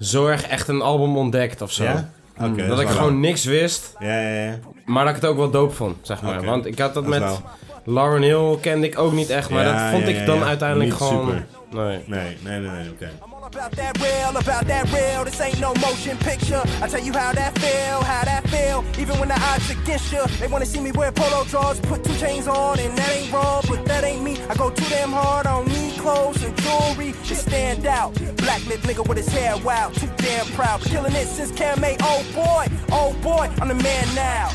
[0.00, 1.84] zo erg echt een album ontdekt of zo.
[1.84, 2.10] Ja?
[2.38, 4.58] Mm, dat ik gewoon niks wist, Ja, ja, ja.
[4.84, 6.44] maar dat ik het ook wel dope vond, zeg maar.
[6.44, 7.42] Want ik had dat, met wel-
[7.84, 10.98] Lauren Hill kende ik ook niet echt, maar Ja, dat vond ik dan uiteindelijk Niet
[10.98, 11.26] gewoon...
[11.26, 11.46] super.
[11.70, 12.02] Nee.
[12.06, 13.08] Nee, nee, nee, nee, oké.
[13.48, 15.24] About that real, about that real.
[15.24, 16.60] This ain't no motion picture.
[16.82, 18.84] I tell you how that feel, how that feel.
[19.00, 22.14] Even when the odds against you, they wanna see me wear polo drawers, put two
[22.18, 24.36] chains on, and that ain't wrong, but that ain't me.
[24.50, 28.12] I go too damn hard on me clothes and jewelry to stand out.
[28.36, 30.82] Black lip nigga with his hair wild, too damn proud.
[30.82, 31.96] Killing it since Cam A.
[32.02, 34.48] Oh boy, oh boy, I'm the man now.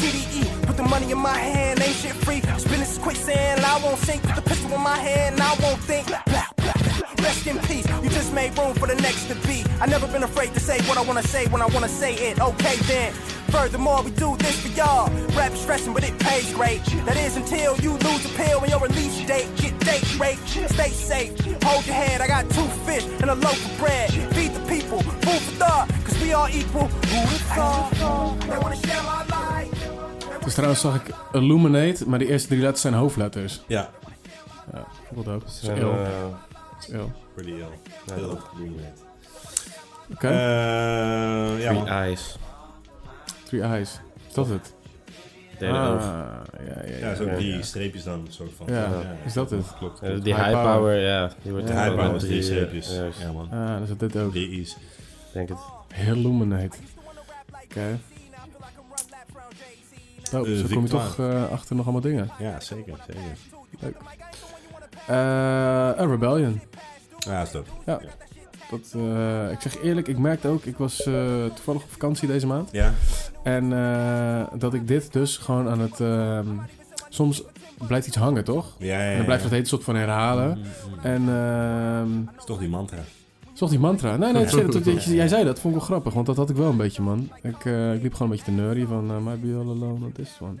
[0.00, 2.40] TDE, the money in my hand, ain't shit free.
[2.58, 4.22] Spin this quicksand, and I won't sink.
[4.22, 6.08] Put the pistol in my hand, and I won't think.
[7.22, 9.64] Rest in peace, you just made room for the next to be.
[9.80, 12.40] I never been afraid to say what I wanna say when I wanna say it.
[12.40, 13.12] Okay then.
[13.48, 15.08] Furthermore, we do this for y'all.
[15.36, 16.82] Rap stressing, but it pays great.
[17.06, 20.38] That is until you lose a pill when your release date get date rate.
[20.48, 22.20] Stay safe, hold your head.
[22.20, 24.10] I got two fish and a loaf of bread.
[24.34, 26.88] Feed the people, food for thought, cause we all equal.
[26.88, 28.40] Who the thought?
[28.50, 29.83] They wanna share my life.
[30.44, 33.60] Dus trouwens zag ik Illuminate, maar die eerste drie letters zijn hoofdletters.
[33.66, 33.90] Ja.
[34.72, 35.40] Ja, wat ook.
[35.40, 35.74] Dat is ill.
[35.76, 35.96] eh,
[36.52, 37.04] Dat is ill.
[37.34, 37.58] Pretty ill.
[38.06, 39.00] Ja, Heel dat- illuminate.
[40.12, 40.28] Oké.
[40.28, 41.88] Eh, ja, Three man.
[41.88, 42.36] Eyes.
[43.44, 44.00] Three Eyes.
[44.28, 44.74] Is dat het?
[45.58, 46.00] Derde ah, oog.
[46.04, 47.08] Ja, ja, ja.
[47.08, 47.62] Ja, zo ja.
[47.62, 48.66] streepjes dan, soort van.
[48.74, 48.88] Ja,
[49.24, 49.66] is dat het?
[49.78, 50.24] Klopt, Eh, klopt.
[50.24, 50.76] die High high, power.
[50.76, 51.30] power, ja.
[51.42, 53.00] Die wordt High power met drie streepjes.
[53.20, 53.48] Ja, man.
[53.52, 54.30] Ah, dus dit ook.
[54.30, 54.76] Drie I's.
[55.32, 55.58] Denk het.
[56.06, 56.76] Illuminate.
[57.64, 57.80] Oké.
[57.80, 58.13] Oh,
[60.34, 62.30] Eh, zo kom je toch eh, achter nog allemaal dingen.
[62.38, 63.22] Ja, zeker, zeker.
[63.80, 63.96] Leuk.
[65.06, 65.16] Eh,
[66.00, 66.60] A Rebellion.
[67.18, 67.70] Ja, is dope.
[67.86, 68.00] Ja.
[68.70, 71.14] Dat, eh, ik zeg eerlijk, ik merkte ook, ik was eh,
[71.54, 72.68] toevallig op vakantie deze maand.
[72.72, 72.94] Ja?
[73.42, 76.00] En eh, dat ik dit dus gewoon aan het...
[76.00, 76.46] ehm,
[77.08, 77.42] soms
[77.86, 78.74] blijft iets hangen, toch?
[78.78, 79.10] Ja, ja, ja.
[79.10, 80.48] En dan blijft het hele soort van herhalen.
[80.58, 80.98] Mm, mm.
[81.02, 82.98] En ehm Dat is toch die mantra.
[83.54, 84.16] Zocht die mantra.
[84.16, 86.12] Nee, nee, het is- dat- dat- jij zei dat, vond ik wel grappig.
[86.14, 87.30] Want dat had ik wel een beetje, man.
[87.42, 89.10] Ik, eh, ik liep gewoon een beetje te nerdy van...
[89.10, 90.54] Uh, might be all alone on this one.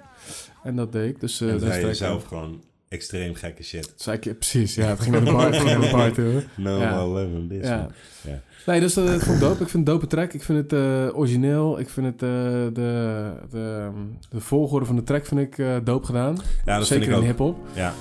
[0.62, 1.20] En dat deed ik.
[1.20, 2.60] Dus, eh En daar zei je zelf gewoon
[2.94, 3.94] extreem gekke shit.
[4.38, 4.86] Precies, ja.
[4.86, 6.42] Het ging naar de bar, het ging naar de bar toe.
[6.64, 6.94] No Ja.
[7.04, 7.86] more living this Ja.
[8.66, 9.50] Nee, dus dat vond ik dope.
[9.62, 10.32] Ik vind het een dope track.
[10.32, 11.78] Ik vind het eh, origineel.
[11.80, 12.72] Ik vind het eh, de,
[13.50, 13.88] de,
[14.30, 16.36] de volgorde van de track vind ik eh, dope gedaan.
[16.64, 17.22] Ja, dat Zeker vind ik in ook.
[17.24, 17.58] hip-hop.
[17.74, 17.92] Ja.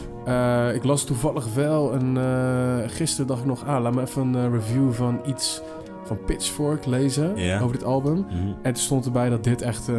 [0.70, 2.18] Eh, ik las toevallig wel een.
[2.18, 5.62] eh, gisteren dacht ik nog, ah, laat me even een eh, review van iets
[6.06, 8.16] van Pitchfork lezen over dit album.
[8.16, 8.48] Mhm.
[8.62, 9.96] En toen stond erbij dat dit echt eh,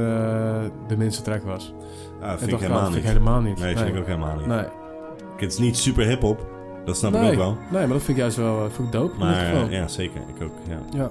[0.89, 1.73] de minste track was.
[2.21, 3.05] Ah, En vind ik dacht helemaal ah, vind niet.
[3.05, 3.59] ik helemaal niet.
[3.59, 4.47] Nee, vind ik ook helemaal niet.
[4.47, 4.65] Nee.
[5.37, 6.47] Het is niet super hip-hop.
[6.85, 7.23] Dat snap nee.
[7.23, 7.51] ik ook wel.
[7.71, 9.19] Nee, maar dat vind ik juist wel eh, vind ik dope.
[9.19, 9.69] Maar geval.
[9.71, 10.21] ja, zeker.
[10.37, 10.53] Ik ook.
[10.69, 10.79] Ja.
[10.99, 11.11] Ja.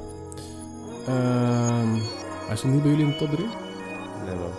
[1.08, 1.88] Ehm,
[2.48, 3.45] hij stond niet bij jullie in de top 3?
[4.26, 4.50] Nee, man.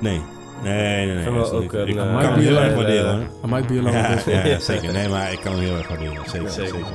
[0.00, 0.20] Nee.
[0.62, 1.24] Nee, nee, nee.
[1.26, 3.20] Ik wel ook een, eh, kan hem heel erg waarderen.
[3.44, 4.36] I might be alone Ja, with this one.
[4.42, 4.92] ja, ja, zeker.
[4.92, 6.30] Nee, maar ik kan hem heel erg waarderen.
[6.30, 6.70] Zeker, Zeker.
[6.74, 6.86] zeker.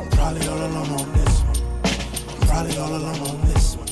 [0.00, 1.58] I'm probably all alone on this one.
[2.40, 3.88] I'm probably all alone on this one.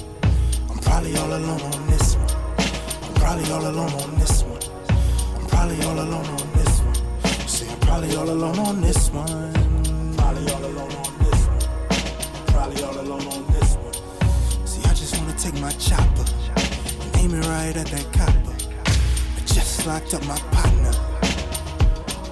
[0.73, 2.25] I'm probably all alone on this one.
[3.07, 4.52] I'm probably all alone on this one.
[5.63, 7.47] Probably all alone on this one.
[7.47, 9.53] See, I'm probably all alone on this one.
[10.17, 12.47] Probably all alone on this one.
[12.47, 14.67] Probably all alone on this one.
[14.67, 16.25] See, I just wanna take my chopper
[17.01, 18.57] and aim it right at that copper.
[19.37, 20.91] I just locked up my partner.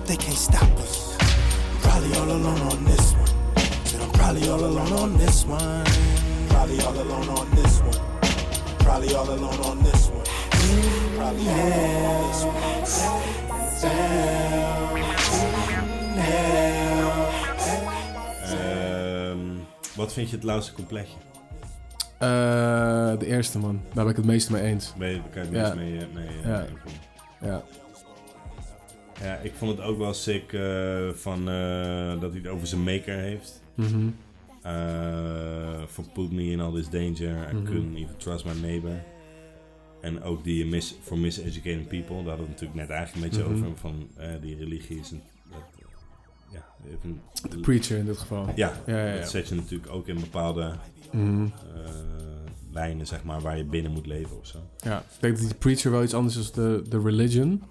[0.07, 1.17] They can't stop us.
[1.20, 3.55] I'm probably all alone on this one.
[3.84, 5.84] Said I'm probably all alone on this one.
[6.49, 8.00] Probably all alone on this one.
[8.81, 11.00] Probably all alone on this one.
[11.20, 12.60] Probably.
[18.42, 19.39] Ehm,
[19.97, 21.16] wat vind je het lauwste completje?
[22.18, 23.81] Eh, de eerste man.
[23.94, 24.94] Daar ben ik het meeste mee eens.
[24.99, 25.74] Ben je, kan je het Ja.
[25.74, 26.66] meest mee, eh, mee, eh, Ja.
[27.40, 27.50] mee?
[27.50, 27.62] Ja.
[29.23, 30.50] Ja, ik vond het ook wel sick
[31.15, 31.44] van,
[32.20, 33.62] dat hij het over zijn maker heeft.
[34.62, 37.65] Eh, for put me in all this danger, I Mhm.
[37.65, 39.02] couldn't even trust my neighbor.
[40.01, 43.31] En ook die mis, for miseducated people, daar hadden we het natuurlijk net eigenlijk een
[43.31, 43.65] beetje Mhm.
[43.65, 43.79] over.
[43.79, 45.23] Van eh, die religie is een.
[45.51, 45.57] eh,
[46.53, 46.65] ja,
[46.99, 47.20] even,
[47.51, 48.47] De preacher in dit geval.
[48.55, 49.19] Ja, Ja, ja, ja.
[49.20, 50.73] dat zet je natuurlijk ook in bepaalde
[51.12, 51.45] Mhm.
[51.45, 51.91] eh,
[52.73, 54.59] lijnen, zeg maar, waar je binnen moet leven of zo.
[54.79, 57.62] Ja, ik denk dat die preacher wel iets anders is dan de, de religion.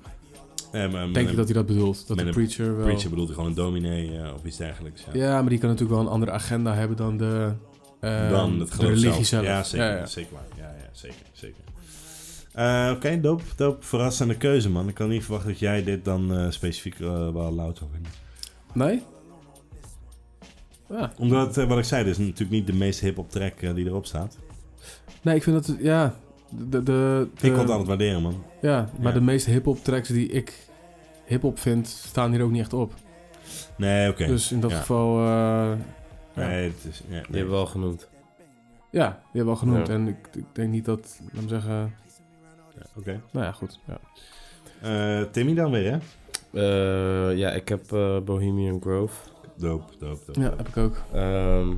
[0.71, 2.07] Maar denk ik dat hij dat bedoelt.
[2.07, 2.85] Dat de een preacher wel...
[2.85, 5.03] Preacher bedoelt hij gewoon een dominee of iets dergelijks.
[5.13, 7.53] Ja, Ja, maar die kan natuurlijk wel een andere agenda hebben dan de,
[7.99, 9.25] eh, Dan het de geloof religie zelf.
[9.25, 9.41] zelf.
[9.43, 9.85] Ja, zeker.
[9.97, 10.05] Ja.
[10.05, 10.45] Zeker waar.
[12.59, 13.85] Eh, Oké, dope, dope.
[13.85, 14.87] Verrassende keuze, man.
[14.87, 18.11] Ik kan niet verwachten dat jij dit dan eh, specifiek eh, wel loud zou vinden.
[18.73, 19.01] Nee?
[20.89, 21.11] Ja.
[21.17, 23.85] Omdat, eh, wat ik zei, dit is natuurlijk niet de meest hip-hop track eh, die
[23.85, 24.37] erop staat.
[25.21, 25.75] Nee, ik vind dat...
[25.79, 26.15] Ja,
[26.49, 26.69] de...
[26.69, 28.43] de, de Ik kon het altijd waarderen, man.
[28.61, 29.19] Ja, maar Ja.
[29.19, 30.67] de meeste hip-hop tracks die ik
[31.25, 32.93] hip-hop vind, staan hier ook niet echt op.
[33.77, 34.25] Nee, oké.
[34.25, 34.77] Dus in dat Ja.
[34.79, 35.17] geval...
[35.19, 36.47] eh, ja.
[36.47, 36.97] Nee, het is...
[36.97, 37.21] Ja, Die nee.
[37.23, 38.07] hebben we wel genoemd.
[38.91, 39.87] Ja, die hebben we al genoemd.
[39.87, 39.93] Ja.
[39.93, 41.93] En ik, ik denk niet dat, laat me zeggen...
[42.99, 43.21] Oké.
[43.31, 43.79] Nou ja, goed.
[43.87, 43.99] Ja.
[44.81, 45.97] Eh, Timmy dan weer, hè?
[46.53, 49.13] Eh, ja, ik heb eh, Bohemian Grove.
[49.57, 50.39] Dope, dope, dope.
[50.41, 50.95] ja, heb ik ook.
[51.13, 51.69] Ehm,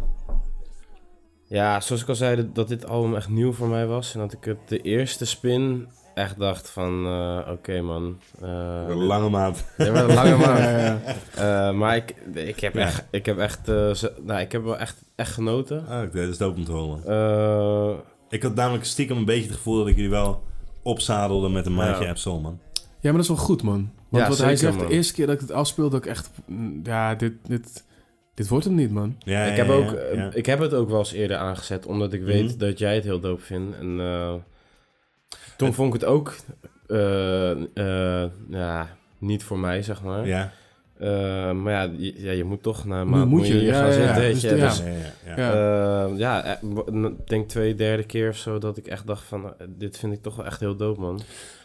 [1.45, 4.13] ja, zoals ik al zei, dat- dat dit album echt nieuw voor mij was.
[4.13, 7.05] En dat ik het de eerste spin echt dacht van...
[7.05, 8.19] eh, Oké man.
[8.41, 8.49] eh,
[8.87, 9.65] Een lange maand.
[9.77, 10.57] Ja, maar een lange maand.
[10.69, 11.01] Ja, ja,
[11.69, 12.81] Eh, maar ik, ik heb Ja.
[12.81, 13.05] echt...
[13.11, 13.69] Ik heb echt...
[13.69, 13.91] eh,
[14.21, 15.87] nou, ik heb wel echt, echt genoten.
[15.87, 17.03] Ah, oké, dat is dope om te horen, man.
[17.05, 17.97] Eh,
[18.29, 20.43] Ik had namelijk stiekem een beetje het gevoel dat ik jullie wel
[20.83, 22.09] opzadelde met een maandje Ja.
[22.09, 22.59] Absol, man.
[22.75, 23.91] Ja, maar dat is wel goed, man.
[24.09, 24.87] Want Ja, wat hij zegt, man.
[24.87, 26.29] de eerste keer dat ik het afspeel, dat ik echt...
[26.83, 27.83] Ja, dit, dit,
[28.33, 29.15] dit wordt hem niet, man.
[29.19, 31.85] Ja, ik, heb ja, ook, ja, eh, ik heb het ook wel eens eerder aangezet,
[31.85, 32.57] omdat ik weet Mhm.
[32.57, 33.77] dat jij het heel dope vindt.
[33.77, 34.33] En eh,
[35.57, 36.35] toen Het- vond ik het ook
[36.87, 37.51] eh,
[38.23, 38.87] eh, ja,
[39.17, 40.27] niet voor mij, zeg maar.
[40.27, 40.51] Ja,
[41.01, 43.53] Eh, maar ja je, ja, je moet toch na een Nu maand moet moet je
[43.53, 44.13] je, hier ja, gaan ja, ja.
[44.15, 44.31] zitten.
[44.31, 44.55] Dus je.
[44.55, 44.67] ja.
[44.67, 44.85] Dus, ja,
[45.35, 46.09] ja, ja.
[46.17, 46.41] Ja.
[46.43, 49.45] ja, w- ik denk twee derde keer of zo dat ik echt dacht van...
[49.45, 51.21] eh, dit vind ik toch wel echt heel dope, man.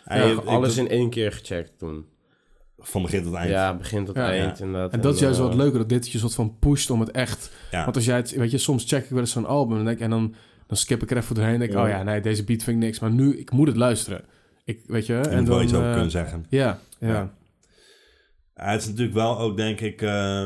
[0.08, 2.04] Ik- alles ik- in één keer gecheckt toen.
[2.78, 3.50] Van begin tot eind.
[3.50, 4.30] Ja, begin tot Ja.
[4.30, 4.92] eind inderdaad.
[4.92, 7.10] En dat is juist eh, wat leuker, dat dit je soort van pusht om het
[7.10, 7.50] echt...
[7.70, 7.84] Ja.
[7.84, 8.30] Want als jij het...
[8.36, 10.34] Weet je, soms check ik wel eens zo'n album en, denk, en dan,
[10.66, 11.76] dan skip ik er even doorheen en denk ik...
[11.76, 11.82] Ja.
[11.84, 12.98] Oh ja, nee, deze beat vind ik niks.
[13.00, 14.20] Maar nu, ik moet het luisteren.
[14.64, 15.12] Ik, weet je...
[15.12, 16.46] Je en moet wel dan, iets over kunnen zeggen.
[16.48, 17.32] Ja, ja.
[18.56, 20.02] Het is natuurlijk wel ook, denk ik...
[20.02, 20.44] eh,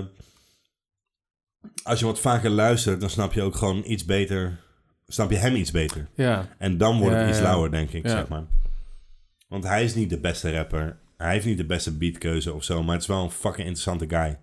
[1.83, 4.59] als je wat vaker luistert, dan snap je ook gewoon iets beter...
[5.07, 6.09] Snap je hem iets beter.
[6.15, 6.49] ja.
[6.59, 7.43] En dan wordt het iets ja.
[7.45, 8.11] lauwer, denk ik, Ja.
[8.11, 8.45] zeg maar.
[9.49, 10.99] Want hij is niet de beste rapper.
[11.17, 12.83] Hij heeft niet de beste beatkeuze of zo.
[12.83, 14.39] Maar het is wel een fucking interessante guy,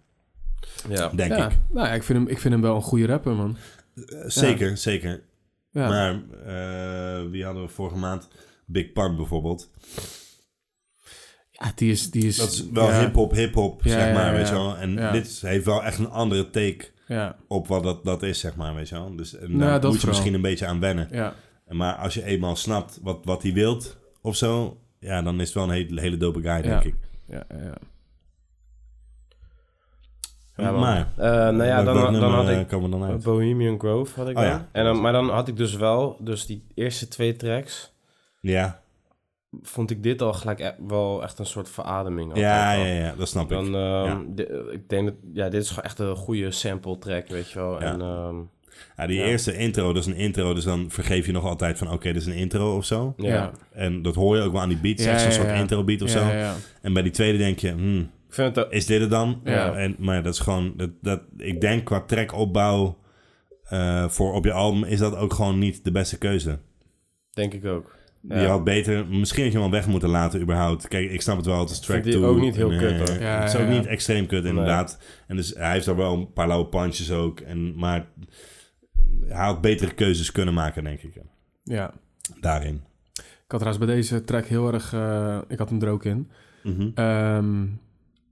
[0.90, 1.10] Ja.
[1.10, 1.50] denk ja.
[1.50, 1.58] ik.
[1.70, 3.58] Nou ja, ik vind, hem, ik vind hem wel een goede rapper, man.
[3.96, 5.24] Eh, zeker, zeker.
[5.72, 5.88] Ja.
[5.88, 6.14] Maar
[6.46, 8.28] eh, wie hadden we vorige maand?
[8.66, 9.70] Big Pun bijvoorbeeld.
[11.60, 12.12] Ja, die is...
[12.12, 14.32] Die is Dat is wel ja, hip-hop, hip-hop, Ja, zeg maar, ja.
[14.38, 14.78] weet je wel.
[14.78, 15.12] En Ja.
[15.12, 18.76] dit heeft wel echt een andere take Ja, op wat dat, dat is, zeg maar,
[18.76, 19.16] weet je wel.
[19.16, 20.10] Dus en Nou, daar dat moet je vooral.
[20.10, 21.08] misschien een beetje aan wennen.
[21.12, 21.34] ja.
[21.68, 25.54] Maar als je eenmaal snapt wat, wat hij wilt of zo, ja, dan is het
[25.54, 26.62] wel een hele, hele dope guy, Ja.
[26.62, 26.96] denk ik.
[27.28, 27.74] Ja, ja, ja.
[30.72, 33.24] Maar, Eh, nou ja, welk- dan, welk dan had eh, ik komen we dan uit?
[33.24, 34.52] Bohemian Grove had ik Oh, dan.
[34.52, 34.68] ja.
[34.72, 35.02] En dan.
[35.02, 37.92] Maar dan had ik dus wel, dus die eerste twee tracks,
[38.40, 38.82] Ja,
[39.62, 42.38] vond ik dit al gelijk e- wel echt een soort verademing.
[42.38, 43.74] ja, altijd ja, ja, dat snap Dan, ik.
[43.74, 44.72] ehm, Ja.
[44.72, 47.82] ik denk dat, ja, dit is gewoon echt een goede sample track, weet je wel.
[47.82, 47.94] Ja.
[47.94, 48.36] En, ehm,
[48.98, 49.26] Ja, die Ja.
[49.26, 52.22] eerste intro, dat is een intro, dus dan vergeef je nog altijd van, oké, dit
[52.22, 53.14] is een intro of zo.
[53.18, 53.52] ja.
[53.72, 55.54] En dat hoor je ook wel aan die beat, Ja, echt zo'n ja, soort ja.
[55.56, 56.26] intro beat of Ja, zo.
[56.34, 56.54] ja, ja.
[56.82, 58.72] En bij die tweede denk je, hmm, Ik vind het ook...
[58.72, 59.42] is dit het dan?
[59.44, 59.76] Ja.
[59.76, 62.98] En, maar dat is gewoon, dat, dat, ik denk qua trackopbouw
[63.64, 66.60] eh voor op je album is dat ook gewoon niet de beste keuze.
[67.34, 67.96] Denk ik ook.
[68.22, 70.88] Je had beter, misschien had je hem wel weg moeten laten überhaupt.
[70.88, 72.30] Kijk, ik snap het wel, het is track Vind die 2.
[72.30, 73.20] ook niet heel en, kut, hoor.
[73.22, 73.74] Ja, het is ook ja.
[73.74, 75.00] niet extreem kut, inderdaad.
[75.28, 77.40] En dus hij heeft daar wel een paar lauwe punches ook.
[77.40, 78.08] En, maar
[79.26, 81.22] hij had betere keuzes kunnen maken, denk ik.
[81.64, 81.94] Ja.
[82.40, 82.82] Daarin.
[83.14, 84.94] Ik had trouwens bij deze track heel erg...
[84.94, 86.32] eh, ik had hem er ook in.
[86.64, 86.90] Mhm.
[86.94, 87.66] Ehm,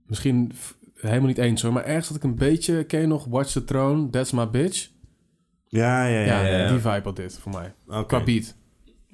[0.06, 0.52] misschien
[0.94, 2.84] helemaal niet eens hoor, maar ergens had ik een beetje...
[2.84, 4.88] Ken je nog Watch the Throne, That's My Bitch?
[5.68, 6.26] Ja, ja, ja.
[6.26, 6.68] Ja, ja, ja.
[6.68, 7.74] die vibe had dit voor mij.
[7.86, 8.06] Oké.
[8.06, 8.56] Qua beat.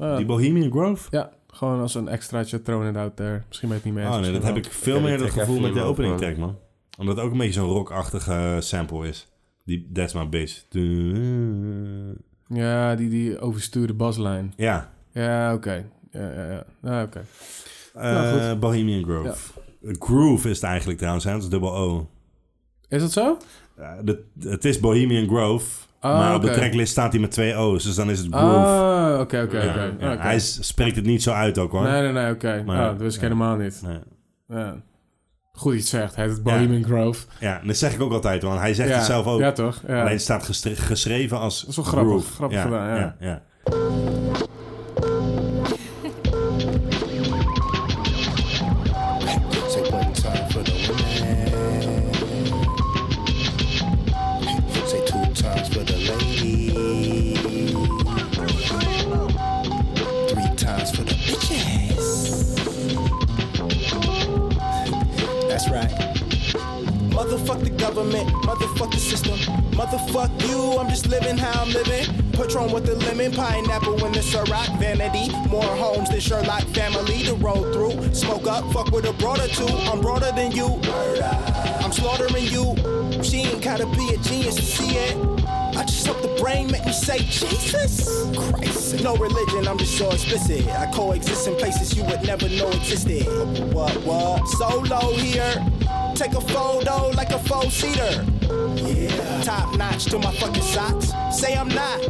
[0.03, 1.09] Eh, Die Bohemian Grove?
[1.11, 3.43] ja, gewoon als een extraatje Thrown It Out There.
[3.49, 4.17] Misschien ben je het niet mee eens.
[4.17, 6.57] Oh nee, dat heb ik veel meer het gevoel met de opening track, man.
[6.99, 9.29] Omdat het ook een beetje zo'n rockachtige sample is.
[9.65, 10.65] Die That's My Bitch.
[10.71, 12.15] wel.
[12.49, 14.53] Ja, die, die overstuurde baslijn.
[14.57, 14.91] Ja.
[15.13, 15.85] Ja, oké.
[16.11, 16.65] Ja, ja, ja.
[16.83, 17.25] Ja, oké.
[17.95, 18.61] Eh, Nou, goed.
[18.61, 19.35] Bohemian Grove.
[19.83, 21.33] Groove is het eigenlijk trouwens, hè?
[21.33, 22.09] Dat is dubbel O.
[22.89, 23.37] Is dat zo?
[23.77, 27.57] Ja, de, het is Bohemian Grove, Ah, maar op de tracklist staat hij met twee
[27.59, 28.57] O's, dus dan is het Groove.
[28.57, 29.95] Ah, oké, oké, Ja, oké.
[30.07, 30.17] ja.
[30.19, 31.83] Hij spreekt het niet zo uit ook hoor.
[31.83, 32.63] Nee, nee, nee, oké.
[32.67, 33.29] Maar- Ah, dat wist ik ja.
[33.29, 33.83] helemaal niet.
[33.85, 33.99] Nee.
[34.59, 34.77] Ja.
[35.53, 36.15] Goed iets zegt.
[36.15, 37.27] Hij heet het Bohemian Grove.
[37.41, 38.95] Ja, dat zeg ik ook altijd, want hij zegt ja.
[38.95, 39.41] het zelf ook.
[39.41, 39.81] Ja, toch?
[39.87, 40.01] Ja.
[40.01, 42.09] Alleen het staat geschreven als Dat is wel grappig.
[42.11, 42.33] Groove.
[42.33, 43.43] Grappig ja, gedaan, ja.
[71.13, 72.07] Living how I'm living.
[72.33, 75.29] Patron with the lemon, pineapple in the Ciroc, vanity.
[75.51, 78.15] More homes than Sherlock family to roll through.
[78.15, 79.67] Smoke up, fuck with a broader two.
[79.91, 80.81] I'm broader than you.
[81.85, 82.75] I'm slaughtering you.
[83.23, 85.15] She ain't gotta be a genius to see it.
[85.77, 89.03] I just hope the brain make me say Jesus Christ.
[89.03, 90.67] No religion, I'm just so explicit.
[90.69, 93.27] I coexist in places you would never know existed.
[93.75, 94.49] What, what?
[94.49, 95.55] Solo here.
[96.15, 98.25] Take a photo like a four seater.
[98.77, 99.43] Yeah.
[99.43, 101.13] Top notch to my fucking socks.
[101.41, 102.01] Say I'm not.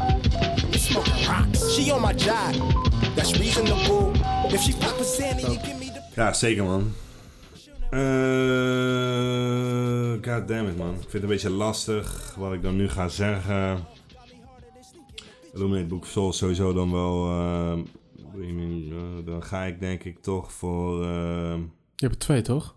[0.72, 1.72] You smoking rocks.
[1.74, 2.54] She on my job.
[3.16, 4.12] That's reasonable.
[4.54, 6.00] If she pop a Sandy, you give me the.
[6.14, 6.92] Ja, zeker man.
[7.90, 10.90] Eh God damn it man.
[10.94, 13.84] Ik vind het een beetje lastig wat ik dan nu ga zeggen.
[15.54, 17.26] Illuminate Book of Souls sowieso dan wel.
[17.28, 17.78] eh,
[19.24, 21.02] dan ga ik denk ik toch voor.
[21.04, 21.54] eh,
[21.94, 22.74] Je hebt er twee, toch?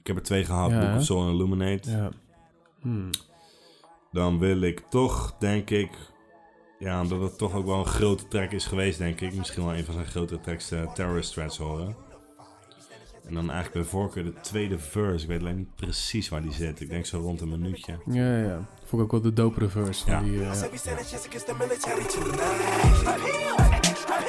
[0.00, 1.90] ik heb er twee gehad: Ja, Book of Soul en Illuminate.
[1.90, 2.10] Ja.
[2.84, 3.10] Hmm.
[4.12, 5.90] Dan wil ik toch, denk ik.
[6.78, 9.34] Ja, omdat het toch ook wel een grote track is geweest, denk ik.
[9.34, 11.96] Misschien wel een van zijn grotere tracks, eh, Terrorist Threats horen.
[13.26, 15.22] En dan eigenlijk bij voorkeur de tweede verse.
[15.24, 16.80] Ik weet alleen niet precies waar die zit.
[16.80, 17.98] Ik denk zo rond een minuutje.
[18.06, 18.68] Ja, ja.
[18.84, 20.20] Vond ik ook wel de dope reverse van Ja.
[20.20, 20.40] die...
[20.40, 20.48] eh,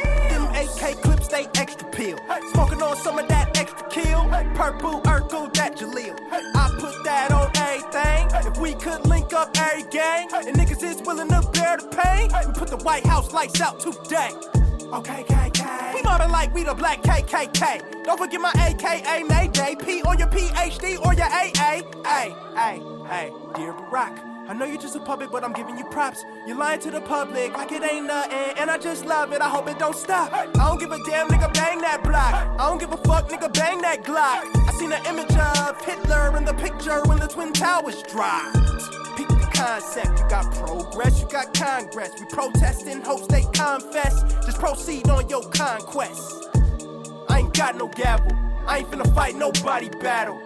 [0.03, 0.04] I
[0.55, 2.17] AK clips, they extra peel.
[2.53, 4.23] Smoking on some of that extra kill.
[4.55, 6.15] Purple Urkel, that Jaleel.
[6.31, 8.51] I put that on everything.
[8.51, 12.31] If we could link up every gang, and niggas is willing to bear the pain,
[12.47, 14.31] we put the White House lights out today.
[14.93, 15.93] Okay, KK.
[15.93, 18.03] We mobbing like we the black KKK.
[18.03, 19.75] Don't forget my AKA Mayday.
[19.75, 21.81] P or your PhD or your AA.
[22.05, 24.34] Hey, hey, hey, dear Barack.
[24.47, 26.23] I know you're just a puppet, but I'm giving you props.
[26.45, 29.41] You're lying to the public like it ain't nothing, and I just love it.
[29.41, 30.31] I hope it don't stop.
[30.33, 32.33] I don't give a damn, nigga, bang that block.
[32.59, 34.45] I don't give a fuck, nigga, bang that Glock.
[34.69, 38.55] I seen an image of Hitler in the picture when the Twin Towers dropped.
[39.17, 42.11] Peep the concept, you got progress, you got Congress.
[42.19, 44.21] We protest in hopes they confess.
[44.45, 46.49] Just proceed on your conquest.
[47.29, 48.31] I ain't got no gavel,
[48.67, 50.39] I ain't finna fight nobody battle.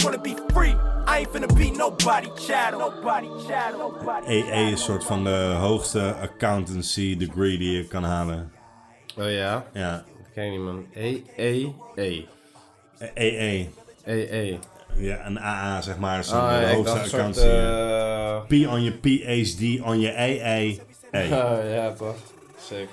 [0.00, 0.74] Just wanna be free.
[1.06, 2.78] I ain't finna be nobody chattel.
[2.78, 3.78] Nobody chattel.
[3.92, 8.52] Nobody EE is een soort van de hoogste accountancy degree die je kan halen.
[9.18, 9.64] Oh ja?
[9.72, 9.90] Ja.
[9.92, 10.86] Dat ken ik niet, man.
[10.94, 12.26] E, E, E.
[13.14, 13.68] EE.
[14.04, 14.58] E, E.
[14.96, 16.24] Ja, een AA zeg maar.
[16.24, 17.46] Zo'n Ah, de ja, ik hoogste een soort, accountancy.
[18.50, 20.82] eh, P on je PhD on je AA.
[21.10, 21.32] Hey.
[21.42, 22.16] Ah, ja, toch.
[22.58, 22.88] Sick.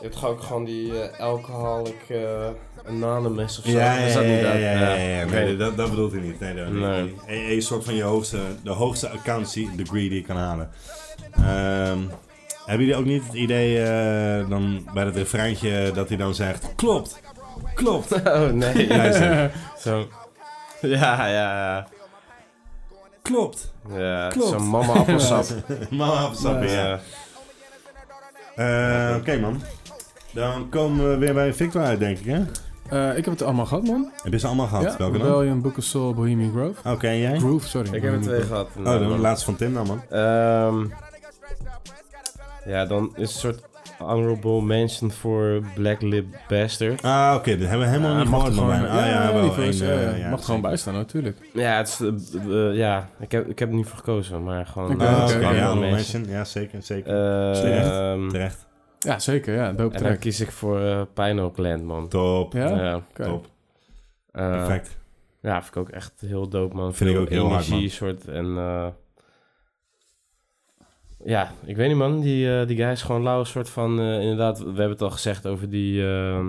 [0.00, 2.48] Je hebt ook gewoon die eh, alcoholic eh,
[2.88, 3.70] anonymous of zo.
[3.70, 4.60] Ja, ja, Is dat ja, niet ja, dat?
[4.60, 5.24] ja, ja, ja.
[5.24, 6.40] Nee, dat, dat bedoelt hij niet.
[6.40, 7.14] Nee, dat Nee.
[7.26, 10.70] Een, een soort van je hoogste, de hoogste accountancy degree die je kan halen.
[11.32, 11.98] Ehm,
[12.66, 16.74] hebben jullie ook niet het idee eh, dan bij het refreintje dat hij dan zegt,
[16.76, 17.20] klopt,
[17.74, 18.22] klopt.
[18.24, 18.88] Oh nee.
[18.96, 19.50] Luister.
[19.84, 20.08] Zo.
[20.80, 21.88] Ja, ja, ja.
[23.22, 23.72] Klopt.
[23.96, 24.48] Ja, Klopt.
[24.48, 25.44] zo'n mama appelsap.
[25.90, 27.00] Mama appelsap, ja.
[28.56, 29.60] Eh, Oké man.
[30.32, 32.42] Dan komen we weer bij Victor uit, denk ik, hè?
[32.90, 34.10] Eh, ik heb het allemaal gehad, man.
[34.22, 34.82] Heb je ze allemaal gehad?
[34.84, 35.26] Ja, Welke dan?
[35.26, 36.90] Rebellion, Book of Soul, Bohemian Grove.
[36.90, 37.38] Oké, en jij?
[37.38, 37.94] Groove, sorry.
[37.94, 38.68] Ik heb er twee gehad.
[38.78, 40.02] Oh, dan de laatste van Tim dan, man.
[40.10, 40.86] Ehm,
[42.64, 43.60] ja, dan is een soort
[43.98, 47.02] honorable mention voor Black Lip Bastard.
[47.02, 48.88] Ah, oké, dat hebben we helemaal Ja, niet mag gehoord gewoon.
[48.88, 49.42] Ah, ja, wel.
[49.42, 51.36] één, verse, eh, ja, ja, mag er gewoon bij staan, natuurlijk.
[51.52, 54.66] Ja, het is, eh, eh, ja ik, heb, ik heb er niet voor gekozen, maar
[54.66, 55.00] gewoon...
[55.00, 55.54] Ah, oké, oké, oké.
[55.54, 56.24] ja, honorable mention.
[56.28, 57.10] Ja, zeker, zeker.
[57.12, 57.90] Eh, Terecht.
[57.90, 58.66] ehm, Terecht.
[59.06, 59.72] Ja, zeker, ja.
[59.72, 60.20] Dope en dan track.
[60.20, 62.08] kies ik voor eh Pino Clan, man.
[62.08, 62.52] Top.
[62.52, 62.68] Ja?
[62.84, 63.02] Ja.
[63.24, 63.46] Top.
[64.32, 64.98] eh, Perfect.
[65.40, 66.94] Ja, vind ik ook echt heel dope, man.
[66.94, 67.90] Vind ik ook heel hard, energie, man.
[67.90, 68.56] soort en...
[68.56, 68.86] eh,
[71.24, 72.20] ja, ik weet niet, man.
[72.20, 74.00] Die, eh, die guy is gewoon lauw, soort van...
[74.00, 76.06] eh, inderdaad, we hebben het al gezegd over die...
[76.06, 76.46] ehm,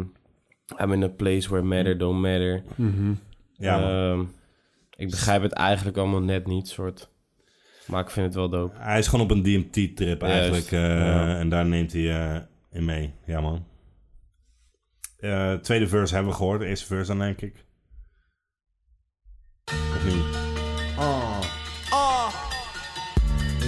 [0.82, 2.64] I'm in a place where matter don't matter.
[2.76, 3.14] Mhm.
[3.54, 3.90] Ja, man.
[3.90, 4.26] Ehm,
[4.96, 7.10] ik begrijp het eigenlijk allemaal net niet, soort.
[7.88, 8.76] Maar ik vind het wel dope.
[8.78, 10.72] Hij is gewoon op een DMT-trip eigenlijk.
[10.72, 11.38] Eh, ja.
[11.38, 12.42] En daar neemt hij eh,
[12.72, 13.14] in mee.
[13.26, 13.66] Ja, man.
[15.20, 16.62] Eh, tweede verse hebben we gehoord.
[16.62, 17.66] Eerste verse dan, denk ik.
[19.66, 20.24] Of niet?
[21.00, 21.40] Uh,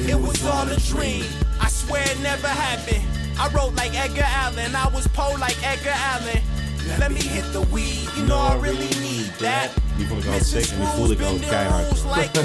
[0.07, 1.23] it was all a dream.
[1.61, 3.03] I swear it never happened.
[3.37, 4.75] I wrote like Edgar Allan.
[4.75, 6.58] I was Poe like Edgar Allan.
[6.99, 8.09] Let me hit the weed.
[8.15, 9.69] You know I really need that.
[9.97, 11.91] Die vond ik al sick en die voelde ik ook keihard.
[12.15, 12.41] Like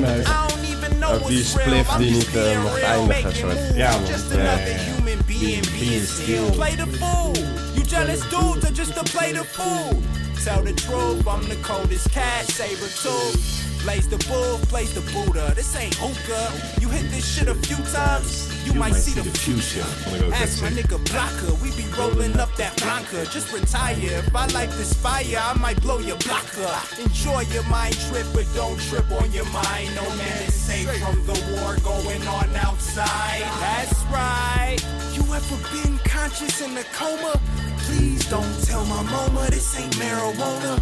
[0.00, 0.28] Nice.
[0.28, 1.66] I don't even know Ook die what's real.
[1.66, 3.54] spliff I'm die just niet, being mocht real, eindigen, making soort.
[3.60, 3.76] moves.
[3.76, 4.06] Ja, man.
[4.06, 4.94] just Ja, another ja, ja.
[4.94, 6.24] human being, Being- being being still.
[6.24, 6.50] still.
[6.50, 7.32] Play the fool.
[7.74, 10.00] You jealous dudes are just to play the fool.
[10.44, 13.40] Tell the truth, I'm the coldest cat, saber tooth.
[13.82, 15.52] Blaze the bull, blaze the Buddha.
[15.56, 16.80] This ain't hookah.
[16.80, 19.82] You hit this shit a few times, you, might see the future.
[20.06, 23.26] Vond ik Ask my nigga Blocker, we be rolling up that Blanca.
[23.26, 24.22] Just retire.
[24.22, 26.72] If I light this fire, I might blow your blocker.
[27.02, 29.90] Enjoy your mind trip, but don't trip on your mind.
[29.96, 33.42] No man is safe from the war going on outside.
[33.58, 34.78] That's right.
[35.16, 37.34] You ever been conscious in a coma?
[37.78, 40.78] Please don't tell my mama this ain't marijuana.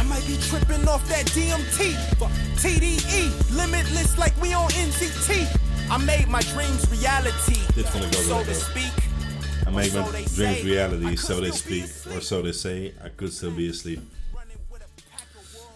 [0.00, 1.94] I might be tripping off that DMT.
[2.18, 2.30] Fuck
[2.62, 5.46] TDE, limitless like we on NCT.
[5.90, 7.60] I made my dreams reality.
[7.74, 8.92] Dit vond ik ook so wel to speak.
[9.66, 13.32] I make So my dreams reality, so they speak, or so they say, I could
[13.32, 14.00] still be asleep.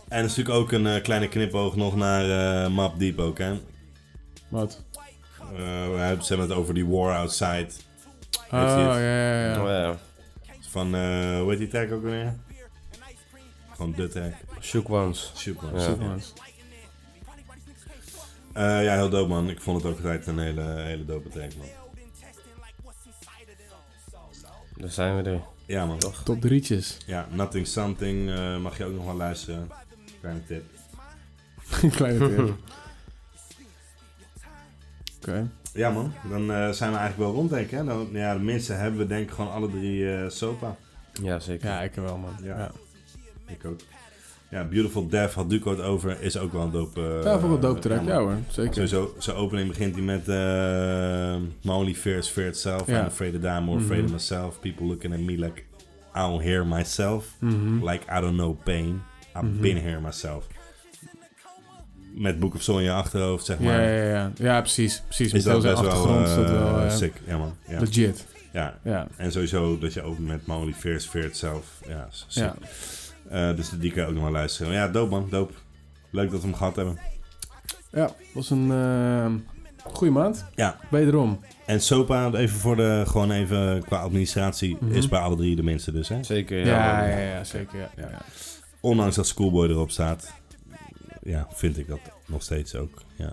[0.08, 3.38] En er is natuurlijk ook een eh, kleine knipoog nog naar eh, Map Deep ook,
[3.38, 3.58] hè?
[4.48, 4.82] Wat?
[5.40, 5.56] Eh,
[5.90, 7.68] we hebben ze hebben het over die War Outside.
[8.44, 9.90] Oh, ja, ja, ja.
[9.90, 9.96] Oh.
[10.70, 12.34] Van, eh hoe heet die track ook weer?
[13.78, 14.32] Gewoon de track.
[14.60, 15.32] Shook Ones.
[15.34, 15.78] Super.
[15.78, 16.16] Ja.
[18.52, 19.50] Eh, ja, heel dope man.
[19.50, 21.66] Ik vond het ook altijd een hele, hele dope track man.
[24.76, 25.40] Daar zijn we er.
[25.66, 25.98] Ja man.
[25.98, 26.22] Toch?
[26.22, 26.98] Top drietjes.
[27.06, 29.70] Ja, Nothing Something eh, mag je ook nog wel luisteren.
[30.20, 30.64] Kleine tip.
[31.96, 32.38] Kleine tip.
[35.18, 35.50] Oké.
[35.72, 37.70] Ja man, dan eh, zijn we eigenlijk wel rond denk ik.
[37.70, 37.84] Hè?
[37.84, 40.76] Dan, ja, de minste hebben we denk ik gewoon alle drie eh Sopa.
[41.22, 41.68] Ja, zeker.
[41.68, 42.36] Ja, ik wel, man.
[42.42, 42.58] Ja.
[42.58, 42.70] Ja.
[43.48, 43.80] Ik ook.
[44.50, 46.20] Ja, Beautiful Death had Duco het over.
[46.22, 47.00] Is ook wel een dope...
[47.00, 48.04] eh, Ja, wel dope track.
[48.06, 48.74] Ja hoor, zeker.
[48.74, 50.34] Sowieso, zijn opening begint hij met uh,
[51.62, 52.86] My only fear is fear itself.
[52.86, 52.98] Ja.
[53.00, 54.06] I'm afraid to die, more afraid Mhm.
[54.06, 54.60] of myself.
[54.60, 55.62] People looking at me like
[56.16, 57.26] I don't hear myself.
[57.38, 57.88] Mhm.
[57.88, 59.02] Like I don't know pain.
[59.36, 59.60] I've Mhm.
[59.60, 60.46] been here myself.
[62.14, 63.80] Met Book of Soul in je achterhoofd, zeg maar.
[63.82, 64.32] Ja, ja, ja.
[64.36, 65.02] ja, precies.
[65.06, 65.32] precies.
[65.32, 67.12] Is dat best wel, dat eh, sick.
[67.26, 67.56] Ja, man.
[67.68, 67.80] Ja.
[67.80, 68.26] legit.
[68.52, 68.78] Ja.
[68.84, 69.06] Ja.
[69.16, 71.80] En sowieso dat je ook met My Only Fear is Fear Itself.
[71.88, 72.42] Ja, sick.
[72.42, 72.54] Ja.
[73.30, 74.72] Eh, dus die kan je ook nog wel luisteren.
[74.72, 75.52] Ja, dope man, dope.
[76.10, 76.98] Leuk dat we hem gehad hebben.
[77.92, 79.26] Ja, was een uh,
[79.92, 80.44] goede maand.
[80.54, 80.76] Ja.
[80.90, 81.40] Wederom.
[81.66, 84.92] En Sopa, even voor de, gewoon even qua administratie, Mhm.
[84.94, 86.22] is bij alle drie de minste dus, hè?
[86.22, 87.78] Zeker, Ja, ja, ja, zeker.
[87.78, 88.18] Ja, ja, ja.
[88.80, 90.32] Ondanks dat Schoolboy erop staat,
[91.22, 93.02] ja, vind ik dat nog steeds ook.
[93.16, 93.32] Ja.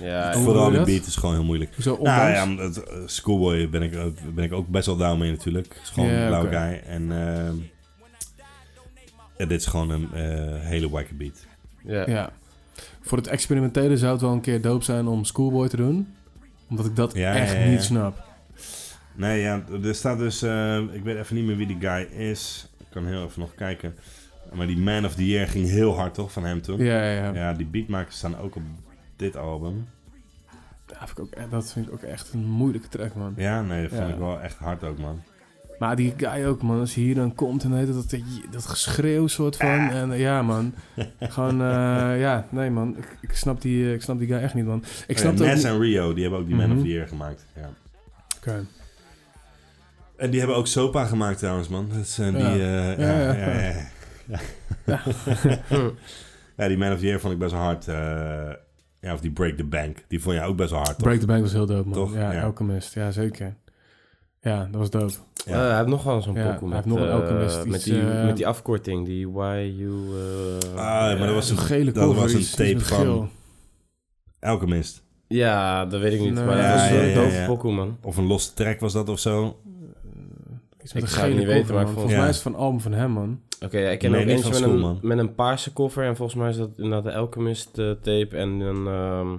[0.00, 1.76] Ja, Vooral die beat is gewoon heel moeilijk.
[1.84, 5.30] Nou ja, het, eh, Schoolboy ben ik, ook- ben ik ook best wel down mee
[5.30, 5.80] natuurlijk.
[5.82, 6.82] is gewoon een blauw guy.
[6.86, 7.54] En ehm,
[9.38, 11.46] ja, dit is gewoon een eh, hele wacky beat.
[11.84, 12.06] Ja.
[12.08, 12.30] Ja.
[13.00, 16.14] Voor het experimentele zou het wel een keer dope zijn om Schoolboy te doen.
[16.68, 17.70] Omdat ik dat Ja, echt ja, ja.
[17.70, 18.24] niet snap.
[19.14, 20.42] Nee, ja, er staat dus...
[20.42, 22.68] eh, ik weet even niet meer wie die guy is.
[22.78, 23.94] Ik kan heel even nog kijken.
[24.52, 26.32] Maar die Man of the Year ging heel hard, toch?
[26.32, 26.78] Van hem toen.
[26.84, 27.34] Ja, ja, ja.
[27.34, 28.62] Ja, die beatmakers staan ook op
[29.16, 29.88] dit album.
[30.86, 33.34] Ja, vind ik ook, dat vind ik ook echt een moeilijke track, man.
[33.36, 34.12] Ja, nee, dat vond Ja.
[34.12, 35.22] ik wel echt hard ook, man.
[35.78, 36.80] Maar die guy ook, man.
[36.80, 38.10] Als hij hier dan komt en heet dat,
[38.50, 39.90] dat, geschreeuw soort van.
[39.90, 40.74] En eh, ja, man.
[41.20, 42.96] Gewoon, eh, ja, nee, man.
[42.96, 44.84] Ik, ik, snap die, eh, ik snap die guy echt niet, man.
[45.06, 46.76] Ik Oh snap ja, en Rio, die hebben ook die Man Mhm.
[46.76, 47.46] of the Year gemaakt.
[47.56, 47.70] Ja.
[48.36, 48.66] Oké.
[50.16, 51.88] En die hebben ook Sopa gemaakt trouwens, man.
[51.88, 52.54] Dat is, eh, die, Ja.
[52.54, 53.72] Ja, ja, ja, ja, ja,
[54.26, 54.38] ja.
[54.84, 55.00] Ja.
[56.56, 57.84] Ja, die Man of the Year vond ik best wel hard.
[59.00, 60.04] ja, of die Break the Bank.
[60.08, 61.06] Die vond je ook best wel hard, toch?
[61.06, 61.92] Break the Bank was heel dope, man.
[61.98, 62.14] Toch?
[62.14, 62.42] Ja, Ja.
[62.42, 62.94] Alchemist.
[62.94, 63.54] Ja, zeker.
[64.40, 65.12] Ja, dat was dope.
[65.54, 67.64] Eh, hij heeft nog wel zo'n Ja, pokoe hij met, heeft nog een eh, Alchemist,
[67.64, 69.92] met, iets, die, eh, met die afkorting, die YU...
[70.64, 73.28] eh, Ah, maar dat was een, gele dat was een iets tape met van geel.
[74.40, 75.02] Alchemist.
[75.28, 76.44] Ja, dat weet ik niet, Nee.
[76.44, 77.46] maar Ja, dat was ja, een ja, ja.
[77.46, 77.98] pokoe, man.
[78.02, 79.56] Of een losse track was dat of zo.
[80.82, 82.18] Iets Ik met zou het niet weten, maar Volgens Ja.
[82.20, 83.40] mij is het van album van hem, man.
[83.64, 84.98] Oké, ja, ik ken Nee, ook eentje met, School, een, man.
[85.02, 88.86] met een paarse cover en volgens mij is dat inderdaad de Alchemist tape en een...
[88.86, 89.30] ehm,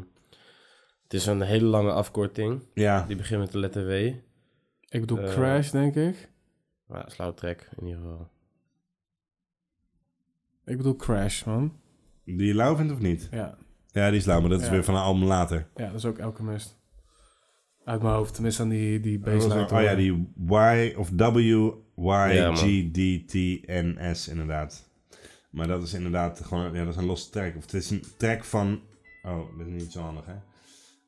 [1.03, 4.11] het is een hele lange afkorting, Ja, die begint met de letter W.
[4.89, 6.29] Ik bedoel Eh, Crash, denk ik.
[6.89, 8.29] Ja, slauw track in ieder geval.
[10.65, 11.73] Ik bedoel Crash, man.
[12.25, 13.27] die je lauw vindt of niet?
[13.31, 13.57] Ja,
[13.91, 14.71] Ja, die is lauw, maar dat is Ja.
[14.71, 15.67] weer van een album later.
[15.75, 16.75] ja dat is ook Alchemist.
[17.83, 19.65] Uit mijn hoofd, tenminste aan die, die baseline.
[19.65, 22.55] te oh ja, die Y of W, Y, Ja.
[22.55, 23.33] G, D, T,
[23.67, 24.89] N, S inderdaad.
[25.49, 27.55] Maar dat is inderdaad gewoon, ja, dat is een losse track.
[27.55, 28.81] Of het is een track van,
[29.23, 30.35] oh, dat is niet zo handig hè.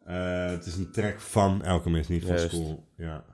[0.06, 2.50] Eh, het is een track van Alchemist, niet van Juist.
[2.50, 2.88] School.
[2.98, 3.26] Ja.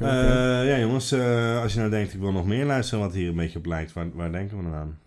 [0.00, 3.28] Eh, ja jongens, eh, als je nou denkt ik wil nog meer luisteren wat hier
[3.28, 4.98] een beetje op lijkt, waar, waar denken we dan aan?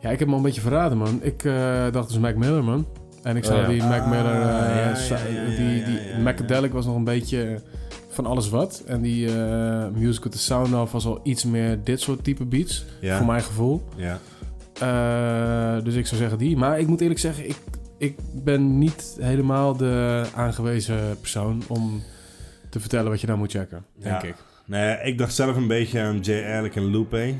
[0.00, 1.22] Ja, ik heb hem al een beetje verraden, man.
[1.22, 2.86] Ik eh, dacht dus Mac Miller, man.
[3.22, 3.68] En ik Oh, zou ja.
[3.68, 4.40] die Mac Miller...
[4.40, 6.18] ja, ja, die.
[6.22, 7.62] Macadelic was nog een beetje
[8.08, 8.82] van alles wat.
[8.86, 12.44] En die eh Music with the Sound of was al iets meer dit soort type
[12.44, 12.84] beats.
[13.00, 13.82] Ja, Voor mijn gevoel.
[13.96, 14.18] ja.
[14.80, 16.56] Eh, dus ik zou zeggen die.
[16.56, 17.56] Maar ik moet eerlijk zeggen, ik,
[17.98, 22.02] ik ben niet helemaal de aangewezen persoon om
[22.68, 24.28] te vertellen wat je nou moet checken, denk Ja.
[24.28, 24.34] ik.
[24.64, 26.32] Nee, ik dacht zelf een beetje aan J.
[26.44, 27.34] Alec en Lupe.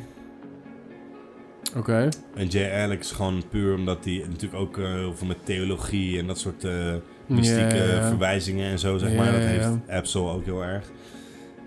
[1.76, 2.08] Oké.
[2.34, 2.64] En J.
[2.70, 6.64] Alec is gewoon puur omdat hij natuurlijk ook heel veel met theologie en dat soort
[6.64, 6.94] eh,
[7.26, 9.32] mystieke verwijzingen en zo, zeg maar.
[9.32, 9.68] Dat heeft.
[9.88, 10.90] Absol ook heel erg.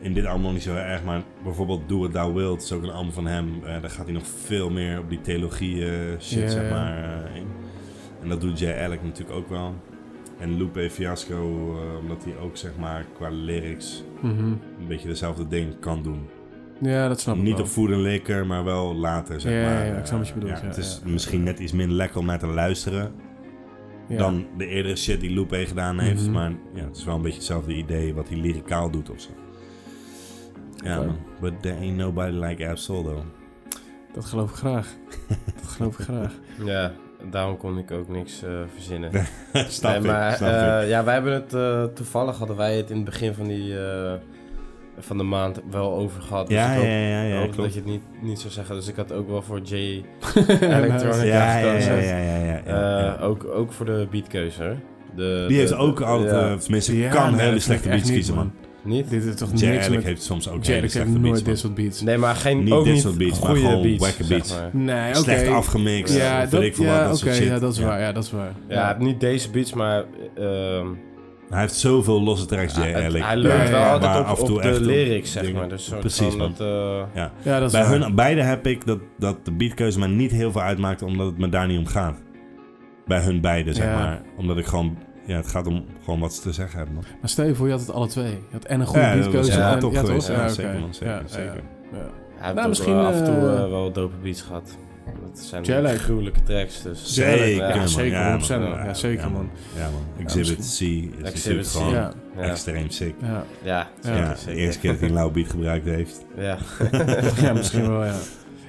[0.01, 2.71] In dit album nog niet zo heel erg, maar bijvoorbeeld Do It Thou Wilt is
[2.71, 3.63] ook een album van hem.
[3.63, 5.83] Eh, daar gaat hij nog veel meer op die theologie
[6.19, 7.47] shit, zeg maar, in.
[8.21, 8.65] En dat doet J.
[8.65, 9.75] Alec natuurlijk ook wel.
[10.39, 11.35] En Lupe Fiasco,
[11.75, 14.43] eh, omdat hij ook zeg maar qua lyrics Mhm.
[14.45, 16.27] een beetje dezelfde ding kan doen.
[16.81, 17.61] Ja, dat snap ik Niet wel.
[17.61, 19.85] op Food and Liquor, maar wel later, zeg Ja, maar.
[19.85, 21.09] ja, ik snap wat je bedoelt, ja, het is ja.
[21.11, 23.11] misschien net iets minder lekker om naar te luisteren
[24.07, 24.17] Ja.
[24.17, 26.23] dan de eerdere shit die Lupe gedaan heeft.
[26.23, 26.31] Mhm.
[26.31, 29.29] Maar ja, het is wel een beetje hetzelfde idee wat hij lyricaal doet of zo.
[30.83, 31.15] Ja, man.
[31.41, 33.23] But there ain't nobody like Absol, though.
[34.13, 34.95] Dat geloof ik graag.
[35.61, 36.33] dat geloof ik graag.
[36.65, 36.93] Ja,
[37.31, 39.11] daarom kon ik ook niks eh, verzinnen.
[39.53, 42.89] snap Nee, ik, maar snap eh, ja, wij hebben het eh, toevallig hadden wij het
[42.89, 44.13] in het begin van die eh,
[44.99, 46.47] van de maand wel over gehad.
[46.47, 48.75] Dus Ja, ik hoop, ja, ja, ja, hoop dat je het niet, niet zou zeggen.
[48.75, 49.73] Dus ik had ook wel voor J
[50.59, 51.95] Electronica Ja, ja, gekozen.
[51.95, 53.15] ja, ja, ja, ja, ja, ja.
[53.17, 54.75] Eh, Ook, ook voor de beatkeuze.
[55.15, 56.57] De, Die heeft ook altijd, ja.
[56.57, 58.51] tenminste, Ja, kan nee, hele slechte beats kiezen, man.
[58.83, 59.09] Niet?
[59.09, 59.65] Dit is toch J.
[59.65, 60.03] niks met...
[60.03, 61.43] heeft soms ook Jay hele heeft slechte beats, nooit man.
[61.53, 62.01] dit soort beats.
[62.01, 64.53] Nee, maar geen, Niet ook dit niet soort beats, maar goede gewoon beats, zeg beats.
[64.53, 64.69] maar.
[64.73, 65.17] Nee, oké.
[65.19, 67.47] Slecht afgemixt, Ja, dat, ik ja, wat, dat shit.
[67.47, 67.85] ja, dat is Ja.
[67.85, 67.99] waar.
[67.99, 68.51] Ja, dat is waar.
[68.67, 70.03] Ja, niet deze beats, maar
[70.35, 70.87] ehm,
[71.49, 72.79] Hij heeft zoveel losse tracks, J.
[72.79, 73.23] hij, Alec.
[73.23, 73.91] hij leunt Ja, ja, wel ja.
[73.91, 75.69] altijd op, af en toe op de lyrics, zeg maar.
[75.69, 76.53] Dus Precies, man.
[76.57, 77.31] Dat, eh, Ja.
[77.41, 80.51] Ja, dat is Bij hun beide heb ik dat, dat de beatkeuze me niet heel
[80.51, 82.17] veel uitmaakt, omdat het me daar niet om gaat.
[83.05, 83.93] Bij hun beiden, zeg Ja.
[83.99, 84.21] maar.
[84.37, 84.97] Omdat ik gewoon...
[85.29, 87.03] Ja, het gaat om gewoon wat ze te zeggen hebben, man.
[87.21, 88.31] Maar stel je voor, je had het alle twee.
[88.31, 89.57] Je had en een goede Ja, beatkeuze.
[89.57, 90.27] wel en, top ja, geweest.
[90.27, 90.35] toch?
[90.35, 90.53] Ja, oké.
[90.53, 90.93] zeker, man.
[90.93, 91.63] Zeker, Ja, zeker.
[91.91, 92.09] ja, ja.
[92.37, 94.77] hij Nou, misschien, wel af en toe eh, eh, wel dope beats gehad.
[95.21, 95.97] Dat zijn Jelle.
[95.97, 97.13] gruwelijke tracks, dus...
[97.13, 97.89] Zeker, Ja, man.
[97.89, 98.69] zeker, Ja, 100%, man.
[98.85, 99.49] ja, zeker, man.
[99.75, 100.25] Ja, man.
[100.25, 101.69] Exhibit C is Exhibit C.
[101.71, 102.11] gewoon Ja.
[102.37, 102.41] Ja.
[102.41, 103.13] extreem sick.
[103.21, 103.43] Ja.
[103.61, 106.25] Ja, Ja, Ja, de eerste keer dat hij een lauw beat gebruikt heeft.
[106.37, 106.57] Ja.
[107.41, 108.15] ja, misschien wel, ja.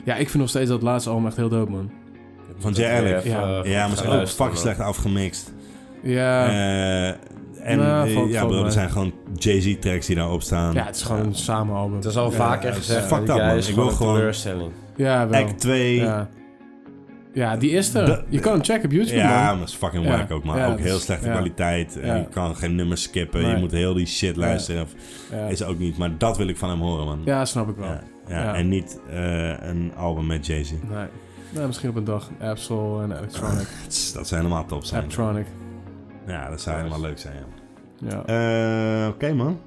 [0.05, 1.91] Ja, ik vind nog steeds dat laatste album echt heel dope, man.
[2.59, 2.77] Van J.
[2.77, 3.03] Dat Alec.
[3.03, 3.63] weer even, Ja.
[3.63, 5.53] eh, Ja, maar gaan ze is ook fucking slecht afgemixt.
[6.03, 7.07] Ja, Eh,
[7.70, 10.75] en Nou, eh, ja, valt bro, er zijn gewoon Jay-Z-tracks die daarop staan.
[10.75, 11.97] ja, het is gewoon een samen album.
[11.97, 13.57] Het is al Ja, vaker ja, gezegd, up, guy man.
[13.57, 14.70] is Ik gewoon wil een gewoon- teleurstelling.
[14.97, 15.41] Ja, wel.
[15.43, 15.97] Act 2.
[15.97, 16.29] Ja.
[17.33, 18.05] ja, die is er.
[18.07, 19.45] De- je kan hem checken op YouTube, Ja, man.
[19.45, 20.27] maar dat is fucking Ja.
[20.31, 20.57] ook, man.
[20.57, 21.33] Ja, ook dat heel slechte ja.
[21.33, 21.99] kwaliteit.
[22.01, 22.17] En.
[22.17, 23.41] Je kan geen nummers skippen.
[23.41, 23.57] Je Nee.
[23.61, 24.83] moet heel die shit luisteren.
[24.83, 24.95] Of-
[25.33, 25.47] Ja.
[25.47, 25.99] Is ook niet.
[25.99, 27.20] Maar dat wil ik van hem horen, man.
[27.25, 27.87] ja, snap ik wel.
[27.89, 28.43] Ja, ja.
[28.43, 28.55] Ja.
[28.55, 30.70] En niet eh, een album met Jay-Z.
[30.70, 31.07] Nee.
[31.51, 32.31] Nou, misschien op een dag.
[32.41, 33.67] Absol en Electronic.
[34.15, 35.03] Dat zou helemaal top zijn.
[35.03, 35.47] Apptronic.
[36.26, 37.44] Ja, dat zou helemaal leuk zijn, ja.
[38.08, 38.24] Ja.
[39.05, 39.60] Eh, Oké, man.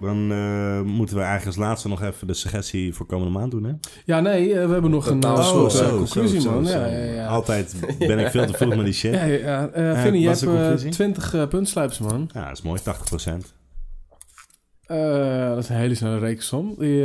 [0.00, 3.64] Dan eh, moeten we eigenlijk als laatste nog even de suggestie voor komende maand doen,
[3.64, 3.72] hè?
[4.04, 6.66] Ja, nee, eh, we hebben nog een eh, soort zo, zo, conclusie, zo, man.
[6.66, 6.78] zo.
[6.78, 7.26] Ja, ja, ja.
[7.26, 9.12] Altijd ben ik veel te vroeg met die shit.
[9.14, 9.68] Ja, Ja, ja, ja.
[9.68, 10.90] Eh, Eh, Vinnie, je hebt de eh, conclusie?
[10.90, 12.30] 20 eh, puntslijpers, man.
[12.32, 13.54] dat is mooi, 80%.
[14.86, 16.74] Eh, dat is een hele snelle rekensom.
[16.78, 17.00] Die,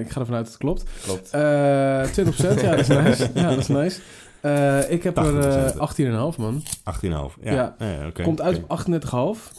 [0.00, 0.84] ik ga ervan uit dat het klopt.
[1.04, 1.30] Klopt.
[1.30, 3.30] Eh 20%, ja, dat is nice.
[3.34, 4.00] Ja, dat is nice.
[4.46, 5.76] Eh, ik heb er 80%.
[5.76, 6.62] eh 18,5, man.
[6.84, 7.36] 18,5.
[7.42, 7.74] Ja, Ja.
[7.78, 8.10] ja.
[8.22, 9.52] Komt uit op 38,5.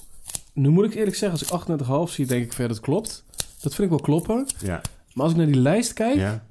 [0.53, 1.77] Nu moet ik eerlijk zeggen, als ik
[2.09, 3.23] 38,5 zie, denk ik verder dat het klopt.
[3.61, 4.47] Dat vind ik wel kloppen.
[4.59, 4.81] Ja,
[5.13, 6.43] Maar als ik naar die lijst kijk, ja.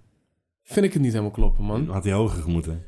[0.63, 1.89] vind ik het niet helemaal kloppen, man.
[1.91, 2.85] Had hij hoger gemoeten.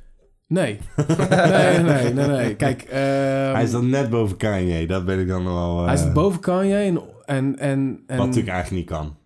[0.47, 0.79] Nee.
[1.31, 2.57] nee, nee, nee, nee.
[2.57, 5.81] Kijk, ehm, hij is dan net boven Kanye, dat ben ik dan wel...
[5.81, 9.17] eh, hij zit boven Kanye en, en, en, en, Wat natuurlijk eigenlijk niet kan.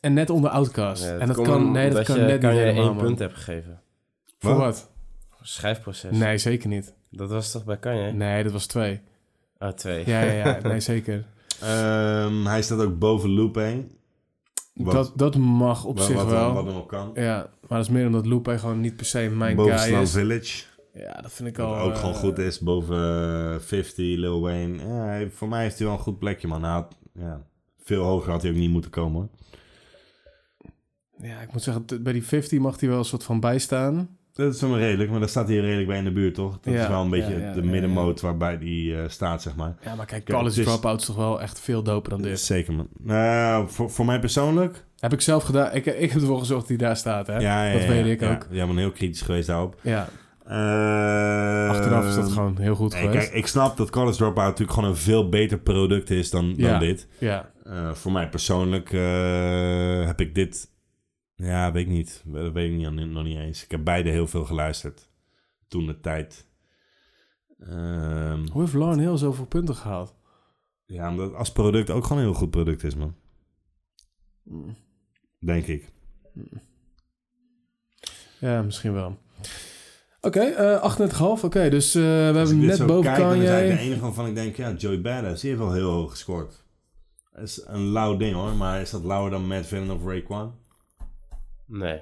[0.00, 1.04] en net onder Outcast.
[1.04, 3.04] Ja, en dat kan, nee, dat kan je, net kan niet je helemaal, één man.
[3.04, 3.80] punt hebt gegeven.
[4.38, 4.90] Voor Wat?
[5.42, 6.16] Schrijfproces.
[6.18, 6.94] Nee, zeker niet.
[7.10, 8.12] Dat was toch bij Kanye?
[8.12, 9.00] Nee, dat was twee.
[9.58, 10.06] Oh, twee.
[10.06, 10.58] Ja, ja, ja.
[10.68, 11.24] Nee, zeker.
[11.60, 13.84] Ehm, hij staat ook boven Lupe.
[14.74, 16.52] Wat- Dat, dat mag op wat, zich wat, wel.
[16.52, 17.10] Wat hem ook kan.
[17.14, 17.36] Ja,
[17.68, 20.10] maar dat is meer omdat Lupe gewoon niet per se mijn boven guy Slam is.
[20.10, 20.64] Village.
[20.94, 21.78] Ja, dat vind ik Wat al...
[21.80, 22.58] ook eh, gewoon goed is.
[22.58, 22.96] Boven
[23.54, 24.76] eh, 50, Lil Wayne.
[24.86, 26.62] Ja, hij- voor mij is hij wel een goed plekje, man.
[26.62, 27.42] Hij had, ja,
[27.82, 29.20] veel hoger had hij ook niet moeten komen.
[29.20, 29.28] hoor.
[31.28, 34.17] Ja, ik moet zeggen, bij die 50 mag hij wel een soort van bijstaan.
[34.44, 36.58] Dat is wel redelijk, maar daar staat hij redelijk bij in de buurt, toch?
[36.60, 39.42] Dat Ja, is wel een beetje ja, ja, de ja, middenmoot waarbij hij eh, staat,
[39.42, 39.74] zeg maar.
[39.84, 42.40] Ja, maar kijk, Ja, College Dropout is toch wel echt veel doper dan dit.
[42.40, 42.88] Zeker, man.
[42.98, 44.84] Nou, voor, voor mij persoonlijk...
[44.98, 45.74] Heb ik zelf gedaan.
[45.74, 47.38] Ik, ik heb ervoor gezorgd dat hij daar staat, hè?
[47.38, 48.32] Ja, ja, dat ja, weet ja, ik ja.
[48.32, 48.46] ook.
[48.50, 49.76] Jij bent heel kritisch geweest daarop.
[49.82, 50.08] Ja,
[50.44, 53.18] Eh, achteraf is dat gewoon heel goed geweest.
[53.28, 56.70] kijk, ik snap dat College Dropout natuurlijk gewoon een veel beter product is dan, dan
[56.70, 56.78] Ja.
[56.78, 57.08] dit.
[57.18, 60.70] Ja, Eh, voor mij persoonlijk eh, heb ik dit...
[61.40, 62.22] Ja, weet ik niet.
[62.26, 63.64] Dat weet ik niet, nog niet eens.
[63.64, 65.10] Ik heb beide heel veel geluisterd.
[65.68, 66.46] Toen de tijd.
[67.60, 70.14] Ehm, hoe heeft Lauren Hill zoveel punten gehaald?
[70.86, 73.14] ja, omdat als product ook gewoon een heel goed product is, man.
[75.38, 75.88] Denk ik.
[78.40, 79.18] Ja, misschien wel.
[80.20, 81.44] Oké, eh 38,5.
[81.44, 83.68] Oké, dus eh, we Als hebben net boven kijk, dan is Kanye.
[83.68, 86.64] de enige waarvan ik denk, ja, Joey Badass, die heeft wel heel hoog gescoord.
[87.32, 90.52] Dat is een lauw ding hoor, maar is dat lauwer dan Matt Villain of Raekwon?
[91.68, 92.00] Nee.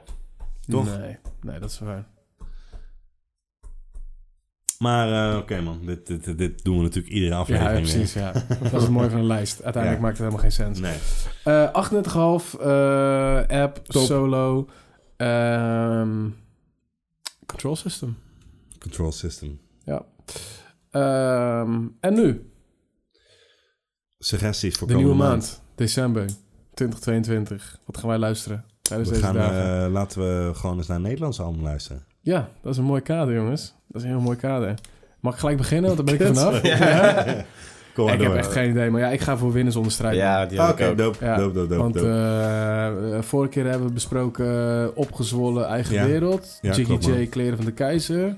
[0.68, 0.98] Toch?
[0.98, 2.06] Nee, nee, dat is waar.
[4.78, 8.32] Maar eh, oké man, dit, dit, dit, doen we natuurlijk iedere aflevering ja, precies, ja.
[8.32, 9.62] Dat is het mooie van een lijst.
[9.70, 10.06] Uiteindelijk Ja.
[10.08, 10.78] maakt het helemaal geen sens.
[10.80, 10.98] Nee.
[11.44, 11.70] Eh
[12.52, 12.60] 38,5.
[12.60, 14.02] eh app, Top.
[14.02, 14.68] solo.
[15.16, 16.28] ehm,
[17.46, 18.16] control system.
[18.78, 19.60] Control system.
[19.84, 20.04] Ja.
[20.90, 22.50] Ehm, en nu?
[24.18, 25.62] Suggesties voor De nieuwe komende maand.
[25.74, 26.24] December
[26.74, 27.78] 2022.
[27.86, 29.84] Wat gaan wij luisteren tijdens We deze gaan, dagen?
[29.84, 32.02] eh, laten we gewoon eens naar een Nederlands album luisteren.
[32.20, 33.74] Ja, dat is een mooi kader, jongens.
[33.88, 34.74] Dat is een heel mooi kader.
[35.20, 35.94] Mag ik gelijk beginnen?
[35.96, 36.62] Want daar ben ik er vanaf.
[36.62, 37.44] Ja.
[37.94, 38.38] Kom maar ik heb door.
[38.38, 38.90] echt geen idee.
[38.90, 40.16] Maar ja, ik ga voor winnen zonder strijd.
[40.16, 43.12] Ja, die Oké, heb Ja, dope, dope, dope, Want dope.
[43.16, 44.46] eh, vorige keer hebben we besproken
[44.82, 46.04] eh, opgezwollen eigen Ja.
[46.06, 46.58] wereld.
[46.62, 47.20] Ja, Jiggy klopt, man.
[47.20, 48.36] J, kleren van de keizer.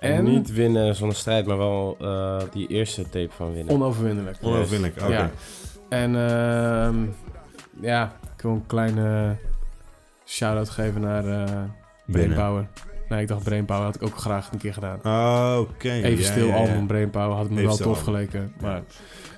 [0.00, 3.74] En niet winnen zonder strijd, maar wel eh, die eerste tape van winnen.
[3.74, 4.36] onoverwinnelijk.
[4.42, 5.12] Onoverwinnelijk, oké.
[5.12, 5.30] Ja.
[5.88, 6.96] En ehm,
[7.80, 9.36] ja, ik wil een kleine
[10.26, 11.74] shout-out geven naar Binnen.
[12.06, 12.68] Brainpower.
[13.08, 14.98] Nee, ik dacht Brainpower had ik ook graag een keer gedaan.
[15.02, 15.90] Oh, oké.
[15.90, 16.60] Even ja, stil ja, ja.
[16.60, 18.54] album Brainpower had me Even wel tof geleken.
[18.60, 18.82] Maar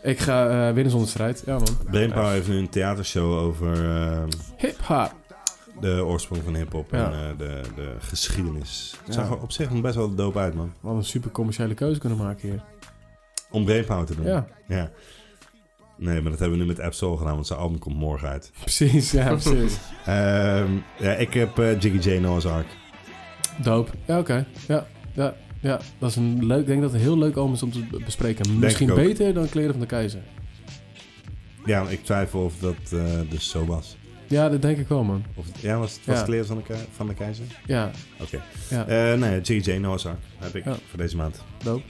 [0.03, 1.43] ik ga eh, winnen zonder strijd.
[1.47, 1.79] Ja man.
[1.91, 5.15] Brainpower heeft nu een theatershow over ehm, Hip-hop.
[5.81, 8.95] de oorsprong van hip-hop en eh, de, de geschiedenis.
[9.05, 10.73] Het zag er op zich nog best wel dope uit, man.
[10.81, 12.63] Wat een super commerciële keuze kunnen maken hier.
[13.51, 14.27] Om Brainpower te doen.
[14.27, 14.91] Ja, ja.
[15.99, 18.51] Nee, maar dat hebben we nu met Absol gedaan, want zijn album komt morgen uit.
[18.61, 19.11] precies.
[19.11, 19.79] Ja, precies.
[20.07, 22.67] Ehm, ja, ik heb eh, Jiggy J Noah's Ark.
[23.63, 23.91] Dope.
[24.07, 24.47] Ja, oké.
[24.69, 25.81] Ja, ja, ja.
[25.99, 27.85] Dat is een leuk, ik denk dat het een heel leuk album is om te
[27.91, 28.59] be- bespreken.
[28.59, 30.21] Misschien beter dan Kleren van de Keizer.
[31.65, 33.97] Ja, ik twijfel of dat eh, dus zo was.
[34.27, 35.25] Ja, dat denk ik wel, man.
[35.35, 36.25] Of, ja, was het was Ja.
[36.25, 37.45] Kleer van de, Ke- van de Keizer?
[37.67, 38.41] Ja, Oké.
[38.71, 38.87] ja.
[38.87, 40.73] Eh, nee, Jiggy J Noah's Ark heb ik Ja.
[40.89, 41.45] voor deze maand.
[41.65, 41.83] Dope.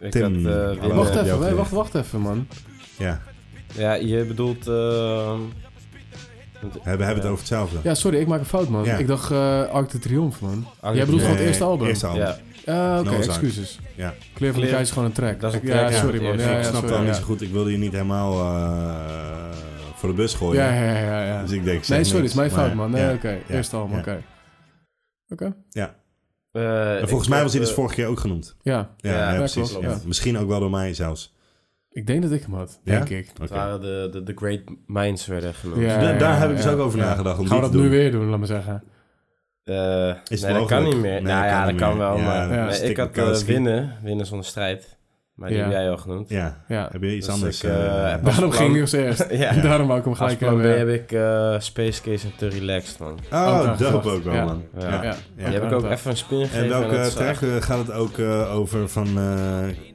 [0.00, 2.46] Ik Tim, had, eh, Wacht even, wacht, wacht even, man.
[3.00, 3.20] Ja,
[3.74, 4.66] Ja, je bedoelt...
[4.66, 5.38] eh,
[6.60, 7.78] we hebben, hebben het over hetzelfde.
[7.82, 8.84] Ja, sorry, ik maak een fout, man.
[8.84, 8.96] Ja.
[8.96, 10.66] Ik dacht eh Arc de Triomphe, man.
[10.80, 11.86] Arc Jij bedoelt gewoon het eerste album?
[11.86, 12.22] Eerste album.
[12.22, 13.78] Ja, Ja, oké, excuses.
[13.96, 14.14] Ja.
[14.34, 15.40] Kleren van de is gewoon een track.
[15.40, 15.98] Dat is een ja, track, ja.
[15.98, 16.38] sorry, man.
[16.38, 17.42] Ja, Ja, ik snap het al niet zo goed.
[17.42, 19.56] Ik wilde je niet helemaal eh,
[19.94, 20.62] voor de bus gooien.
[20.62, 21.42] Ja, ja, ja, ja.
[21.42, 22.90] Dus ik denk, ik Nee, sorry, niks, is mijn fout, man.
[22.90, 23.30] Nee, ja, oké.
[23.30, 24.22] ja, Eerste album, oké.
[25.28, 25.54] Oké.
[25.70, 25.94] Ja.
[26.52, 28.56] Eh, En volgens mij was hij dus eh, vorige keer ook genoemd.
[28.62, 29.76] Ja, Ja, Ja, ja, ja, precies.
[29.80, 29.98] ja.
[30.04, 31.34] Misschien ook wel door mij zelfs.
[31.90, 32.80] Ik denk dat ik hem had.
[32.84, 32.92] Ja?
[33.04, 33.48] Denk ik.
[33.48, 35.80] Waren de, de, de Great Minds werden genoemd.
[35.80, 36.70] Ja, daar ja, heb ik dus ja.
[36.70, 37.04] ook over Ja.
[37.04, 37.38] nagedacht.
[37.38, 37.92] Om Gaan we dat te nu doen.
[37.92, 38.82] weer doen, laat maar zeggen.
[39.64, 41.10] Eh, Is nee, dat kan niet meer.
[41.12, 42.64] Nee, nou ja, kan dat kan wel, Ja, maar ja.
[42.64, 44.98] nee, Stick ik had eh, winnen, winnen zonder strijd.
[45.34, 45.64] Maar die Ja.
[45.64, 46.28] heb jij al genoemd.
[46.28, 46.64] Ja.
[46.68, 46.88] Ja.
[46.92, 47.62] Heb je iets Dus anders?
[47.62, 49.26] ik, als Daarom plan- ging ik als eerst.
[49.42, 49.52] ja.
[49.62, 50.78] Daarom wou ik hem gelijk hebben.
[50.78, 53.18] heb ik eh, Space Case en Te Relaxed, man.
[53.32, 54.44] oh, ook dope ook wel, Ja.
[54.44, 54.62] man.
[54.78, 54.88] Ja.
[54.88, 55.02] Ja.
[55.02, 55.14] Ja.
[55.36, 56.62] Die heb ik ook even een spin gegeven.
[56.62, 58.18] En welke track gaat het ook
[58.52, 59.06] over van...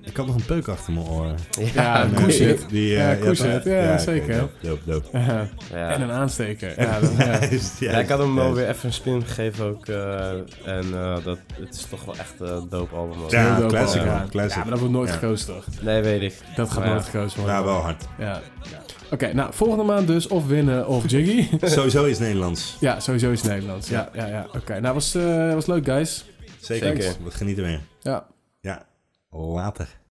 [0.06, 1.36] ik had nog een peuk achter mijn oren.
[1.60, 2.66] echt- Ja, En, Cool Shit.
[2.70, 3.10] Die, eh, Ja.
[3.64, 4.48] Ja, oké, zeker.
[4.62, 5.08] Dope, dope.
[5.18, 5.48] Ja.
[5.74, 5.90] Ja.
[5.90, 6.74] En een aansteker.
[6.82, 7.40] Ja, dat- ja.
[7.92, 9.88] Ja, ik had hem wel weer even een spin gegeven ook.
[9.88, 10.30] eh,
[10.66, 13.22] en eh, dat, het is toch wel echt een dope album.
[13.24, 13.32] ook.
[13.32, 14.14] Ja, dope classic, album.
[14.16, 14.52] man, classic.
[14.56, 15.16] Ja, maar dat wordt nooit Ja.
[15.16, 15.66] gekozen toch?
[15.82, 16.34] Nee, weet ik.
[16.56, 16.94] Dat gaat Maar ja.
[16.94, 17.56] nooit gekozen worden.
[17.56, 18.04] Ja, wel hard.
[18.20, 18.42] Ja.
[19.12, 21.48] Oké, nou, volgende maand dus of winnen of Jiggy.
[21.62, 22.78] Sowieso is Nederlands.
[22.80, 23.90] ja, sowieso is Nederlands.
[23.90, 24.48] Ja, ja, ja.
[24.56, 26.26] Oké, nou, was, eh, was leuk, guys.
[26.60, 26.96] Zeker.
[27.24, 27.80] We genieten weer.
[28.02, 28.12] Ja.
[28.12, 28.26] Ja,
[29.36, 29.88] later.